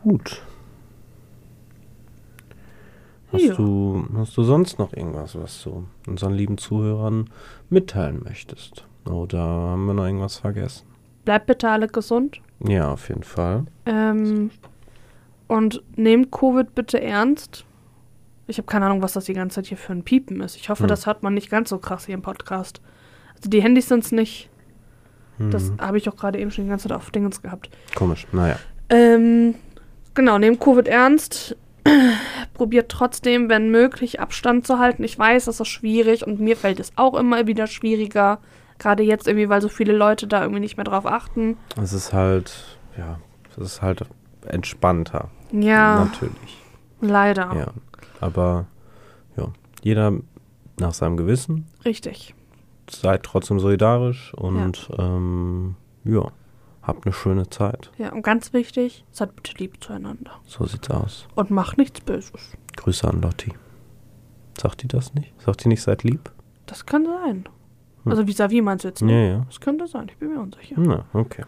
Gut. 0.00 0.42
Hast, 3.32 3.42
Ja. 3.42 3.54
du, 3.54 4.04
hast 4.16 4.36
du 4.36 4.44
sonst 4.44 4.78
noch 4.78 4.92
irgendwas, 4.92 5.34
was 5.36 5.60
du 5.64 5.88
unseren 6.06 6.34
lieben 6.34 6.56
Zuhörern 6.56 7.30
mitteilen 7.68 8.22
möchtest? 8.22 8.86
Oder 9.06 9.40
haben 9.40 9.86
wir 9.86 9.94
noch 9.94 10.04
irgendwas 10.06 10.36
vergessen? 10.36 10.86
Bleibt 11.24 11.46
bitte 11.46 11.68
alle 11.68 11.88
gesund. 11.88 12.40
Ja, 12.66 12.92
auf 12.92 13.08
jeden 13.08 13.22
Fall. 13.22 13.64
Ähm, 13.86 14.50
und 15.48 15.82
nehmt 15.96 16.30
Covid 16.30 16.74
bitte 16.74 17.00
ernst. 17.00 17.64
Ich 18.46 18.58
habe 18.58 18.66
keine 18.66 18.86
Ahnung, 18.86 19.02
was 19.02 19.12
das 19.12 19.24
die 19.24 19.32
ganze 19.32 19.56
Zeit 19.56 19.66
hier 19.66 19.76
für 19.78 19.92
ein 19.92 20.02
Piepen 20.02 20.40
ist. 20.40 20.56
Ich 20.56 20.68
hoffe, 20.68 20.82
Hm. 20.82 20.88
das 20.88 21.06
hört 21.06 21.22
man 21.22 21.34
nicht 21.34 21.50
ganz 21.50 21.70
so 21.70 21.78
krass 21.78 22.06
hier 22.06 22.14
im 22.14 22.22
Podcast. 22.22 22.80
Also 23.36 23.48
die 23.48 23.62
Handys 23.62 23.88
sind 23.88 24.04
es 24.04 24.12
nicht. 24.12 24.48
Das 25.38 25.70
Mhm. 25.70 25.80
habe 25.80 25.96
ich 25.96 26.06
auch 26.08 26.16
gerade 26.16 26.38
eben 26.38 26.50
schon 26.50 26.64
die 26.64 26.70
ganze 26.70 26.88
Zeit 26.88 26.96
auf 26.96 27.10
Dingens 27.10 27.40
gehabt. 27.40 27.70
Komisch, 27.94 28.26
naja. 28.32 28.58
Ähm, 28.90 29.54
genau, 30.12 30.36
nehmt 30.38 30.60
Covid 30.60 30.86
ernst. 30.86 31.56
Probiert 32.54 32.90
trotzdem, 32.90 33.48
wenn 33.48 33.70
möglich, 33.70 34.20
Abstand 34.20 34.66
zu 34.66 34.78
halten. 34.78 35.02
Ich 35.02 35.18
weiß, 35.18 35.46
das 35.46 35.60
ist 35.60 35.68
schwierig 35.68 36.26
und 36.26 36.40
mir 36.40 36.56
fällt 36.58 36.78
es 36.78 36.92
auch 36.96 37.14
immer 37.14 37.46
wieder 37.46 37.66
schwieriger. 37.66 38.38
Gerade 38.80 39.02
jetzt 39.02 39.28
irgendwie, 39.28 39.50
weil 39.50 39.60
so 39.60 39.68
viele 39.68 39.92
Leute 39.92 40.26
da 40.26 40.40
irgendwie 40.40 40.60
nicht 40.60 40.78
mehr 40.78 40.84
drauf 40.84 41.04
achten. 41.06 41.58
Es 41.80 41.92
ist 41.92 42.14
halt, 42.14 42.78
ja, 42.96 43.20
es 43.50 43.58
ist 43.58 43.82
halt 43.82 44.06
entspannter. 44.46 45.30
Ja, 45.52 46.06
Natürlich. 46.06 46.62
leider. 47.02 47.54
Ja. 47.54 47.66
Aber, 48.20 48.66
ja, 49.36 49.48
jeder 49.82 50.14
nach 50.78 50.94
seinem 50.94 51.18
Gewissen. 51.18 51.66
Richtig. 51.84 52.34
Seid 52.90 53.22
trotzdem 53.22 53.60
solidarisch 53.60 54.32
und, 54.34 54.88
ähm, 54.98 55.76
ja, 56.04 56.32
habt 56.82 57.04
eine 57.04 57.12
schöne 57.12 57.50
Zeit. 57.50 57.90
Ja, 57.98 58.12
und 58.12 58.22
ganz 58.22 58.54
wichtig, 58.54 59.04
seid 59.12 59.36
bitte 59.36 59.58
lieb 59.58 59.84
zueinander. 59.84 60.32
So 60.46 60.64
sieht's 60.64 60.88
aus. 60.90 61.28
Und 61.34 61.50
macht 61.50 61.76
nichts 61.76 62.00
Böses. 62.00 62.56
Grüße 62.76 63.06
an 63.06 63.20
Lotti. 63.20 63.52
Sagt 64.58 64.82
die 64.82 64.88
das 64.88 65.12
nicht? 65.12 65.38
Sagt 65.38 65.64
die 65.64 65.68
nicht, 65.68 65.82
seid 65.82 66.02
lieb? 66.02 66.32
Das 66.64 66.86
kann 66.86 67.04
sein. 67.04 67.44
Hm. 68.10 68.18
Also 68.18 68.26
vis-à-vis 68.26 68.62
meinst 68.62 68.84
du 68.84 68.88
jetzt 68.88 69.00
Ja, 69.00 69.06
nicht? 69.06 69.30
ja. 69.32 69.42
Das 69.46 69.60
könnte 69.60 69.86
sein, 69.86 70.06
ich 70.08 70.16
bin 70.16 70.32
mir 70.34 70.40
unsicher. 70.40 70.74
Na, 70.78 71.04
okay. 71.12 71.44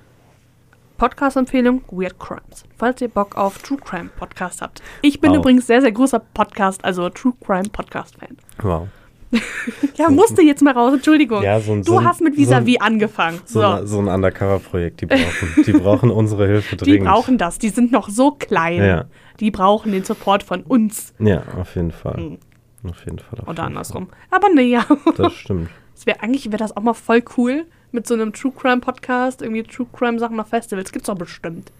Podcast-Empfehlung, 0.98 1.82
Weird 1.90 2.18
Crimes. 2.20 2.64
Falls 2.76 3.00
ihr 3.00 3.08
Bock 3.08 3.36
auf 3.36 3.58
True 3.58 3.78
Crime 3.78 4.10
Podcast 4.16 4.62
habt. 4.62 4.82
Ich 5.00 5.20
bin 5.20 5.30
Wow. 5.32 5.38
übrigens 5.38 5.66
sehr, 5.66 5.80
sehr 5.80 5.90
großer 5.90 6.20
Podcast, 6.20 6.84
also 6.84 7.08
True 7.08 7.32
Crime 7.44 7.68
Podcast-Fan. 7.70 8.36
Wow. 8.62 8.88
Ja, 9.96 10.10
musste 10.10 10.42
jetzt 10.42 10.62
mal 10.62 10.74
raus, 10.74 10.92
Entschuldigung. 10.92 11.42
Ja, 11.42 11.58
so 11.58 11.72
ein- 11.72 11.82
du 11.82 11.92
so 11.92 11.98
ein- 11.98 12.04
hast 12.06 12.20
mit 12.20 12.36
vis-à-vis 12.36 12.80
angefangen. 12.80 13.40
So, 13.46 13.60
So. 13.60 13.66
ein- 13.66 13.86
so 13.86 13.98
ein 13.98 14.08
Undercover-Projekt, 14.08 15.00
die 15.00 15.06
brauchen, 15.06 15.64
die 15.66 15.72
brauchen 15.72 16.10
unsere 16.10 16.46
Hilfe 16.46 16.76
Die 16.76 16.84
dringend. 16.84 17.08
brauchen 17.08 17.38
das, 17.38 17.58
die 17.58 17.70
sind 17.70 17.90
noch 17.92 18.08
so 18.10 18.32
klein. 18.32 18.84
Ja. 18.84 19.04
Die 19.40 19.50
brauchen 19.50 19.90
den 19.92 20.04
Support 20.04 20.42
von 20.42 20.62
uns. 20.62 21.14
Ja, 21.18 21.42
auf 21.58 21.74
jeden 21.76 21.92
Fall. 21.92 22.16
Hm. 22.16 22.38
Auf 22.88 23.04
jeden 23.06 23.18
Fall. 23.20 23.38
Auf 23.40 23.48
Oder 23.48 23.62
jeden 23.62 23.76
andersrum. 23.76 24.08
Aber 24.30 24.48
nee, 24.50 24.62
ja. 24.64 24.82
Fall. 24.82 24.98
Das 25.16 25.32
stimmt. 25.32 25.70
Das 26.02 26.06
wär, 26.06 26.22
eigentlich 26.24 26.46
wäre 26.46 26.56
das 26.56 26.76
auch 26.76 26.82
mal 26.82 26.94
voll 26.94 27.22
cool 27.36 27.64
mit 27.92 28.08
so 28.08 28.14
einem 28.14 28.32
True 28.32 28.52
Crime 28.56 28.80
Podcast, 28.80 29.40
irgendwie 29.40 29.62
True 29.62 29.86
Crime 29.92 30.18
Sachen 30.18 30.40
auf 30.40 30.48
Festivals. 30.48 30.90
Gibt's 30.90 31.06
doch 31.06 31.16
bestimmt. 31.16 31.70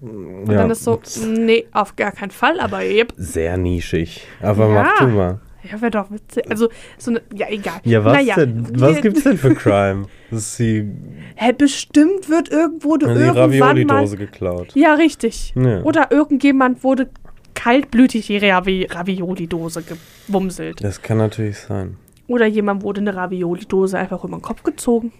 Und 0.00 0.46
ja, 0.50 0.54
dann 0.54 0.70
ist 0.70 0.82
so, 0.82 0.98
nee, 1.26 1.66
auf 1.72 1.96
gar 1.96 2.12
keinen 2.12 2.30
Fall, 2.30 2.60
aber 2.60 2.82
yep. 2.82 3.12
sehr 3.18 3.58
nischig. 3.58 4.26
Aber 4.40 4.68
Ja. 4.68 4.82
mach 4.82 4.98
du 5.00 5.06
mal. 5.08 5.40
Ja, 5.70 5.80
wäre 5.82 5.90
doch 5.90 6.10
witzig. 6.10 6.50
Also, 6.50 6.70
so 6.96 7.10
eine, 7.10 7.20
ja, 7.34 7.46
egal. 7.50 7.80
Ja, 7.84 8.04
was 8.06 8.14
naja, 8.14 8.36
denn? 8.36 8.80
Was 8.80 9.02
gibt's 9.02 9.22
denn 9.22 9.36
für 9.36 9.54
Crime? 9.54 10.06
Das 10.30 10.40
ist 10.40 10.58
die, 10.58 10.90
Hä, 11.36 11.52
bestimmt 11.52 12.30
wird 12.30 12.48
irgendwo 12.48 12.96
du 12.96 13.06
die 13.06 13.12
irgendwann 13.12 13.58
mal... 13.58 13.68
Ravioli-Dose 13.68 14.16
geklaut. 14.16 14.74
Ja, 14.74 14.94
richtig. 14.94 15.52
Ja. 15.56 15.82
Oder 15.82 16.10
irgendjemand 16.10 16.82
wurde 16.82 17.10
kaltblütig 17.54 18.28
die 18.28 18.38
Ravi 18.38 18.88
Ravioli-Dose 18.90 19.84
gewumselt. 20.26 20.82
Das 20.82 21.02
kann 21.02 21.18
natürlich 21.18 21.58
sein. 21.58 21.98
Oder 22.32 22.46
jemand 22.46 22.82
wurde 22.82 23.02
eine 23.02 23.14
Ravioli-Dose 23.14 23.98
einfach 23.98 24.24
über 24.24 24.38
den 24.38 24.40
Kopf 24.40 24.62
gezogen. 24.62 25.12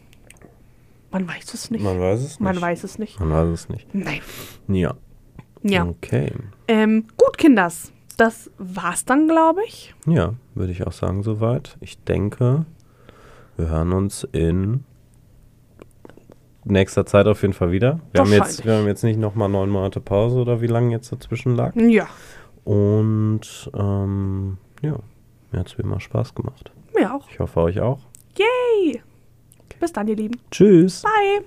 Man 1.11 1.29
weiß 1.29 1.53
es 1.53 1.71
nicht. 1.71 1.85
Man 1.85 2.01
weiß 2.01 2.21
es 2.21 2.31
nicht. 2.31 2.41
Man 2.41 2.59
weiß 2.59 2.85
es 2.85 2.99
nicht. 2.99 3.21
Man 3.21 3.31
weiß 3.31 3.49
es 3.51 3.69
nicht. 3.69 3.95
Nein. 3.95 4.23
Ja. 4.67 4.95
Ja. 5.63 5.85
Okay. 5.85 6.33
Ähm, 6.69 7.05
gut, 7.19 7.37
Kinders. 7.37 7.93
Das 8.17 8.51
war's 8.57 9.05
dann, 9.05 9.29
glaube 9.29 9.61
ich. 9.67 9.95
Ja, 10.07 10.33
würde 10.55 10.73
ich 10.73 10.87
auch 10.87 10.93
sagen, 10.93 11.23
soweit. 11.23 11.77
Ich 11.81 12.03
denke, 12.03 12.65
wir 13.59 13.69
hören 13.69 13.93
uns 13.93 14.27
in 14.33 14.85
nächster 16.65 17.05
Zeit 17.05 17.27
auf 17.27 17.43
jeden 17.43 17.53
Fall 17.53 17.73
wieder. 17.73 18.01
Wir 18.13 18.23
haben 18.23 18.33
jetzt, 18.33 18.65
wir 18.65 18.73
haben 18.79 18.87
jetzt 18.87 19.05
nicht 19.05 19.21
nochmal 19.21 19.51
neun 19.51 19.69
Monate 19.69 20.01
Pause 20.01 20.39
oder 20.39 20.63
wie 20.63 20.67
lange 20.67 20.93
jetzt 20.93 21.13
dazwischen 21.13 21.57
lag. 21.57 21.77
Ja. 21.77 22.09
Und 22.65 23.71
ähm, 23.75 24.57
ja, 24.81 24.99
mir 25.51 25.61
hat 25.61 25.67
es 25.67 25.77
wie 25.77 25.83
immer 25.83 26.01
Spaß 26.01 26.35
gemacht. 26.35 26.73
Mir 26.95 27.15
auch. 27.15 27.29
Ich 27.31 27.39
hoffe 27.39 27.61
euch 27.61 27.81
auch. 27.81 28.01
Yay. 28.37 29.03
Bis 29.81 29.93
dann, 29.93 30.07
ihr 30.09 30.17
Lieben. 30.17 30.41
Tschüss. 30.51 31.03
Bye. 31.03 31.45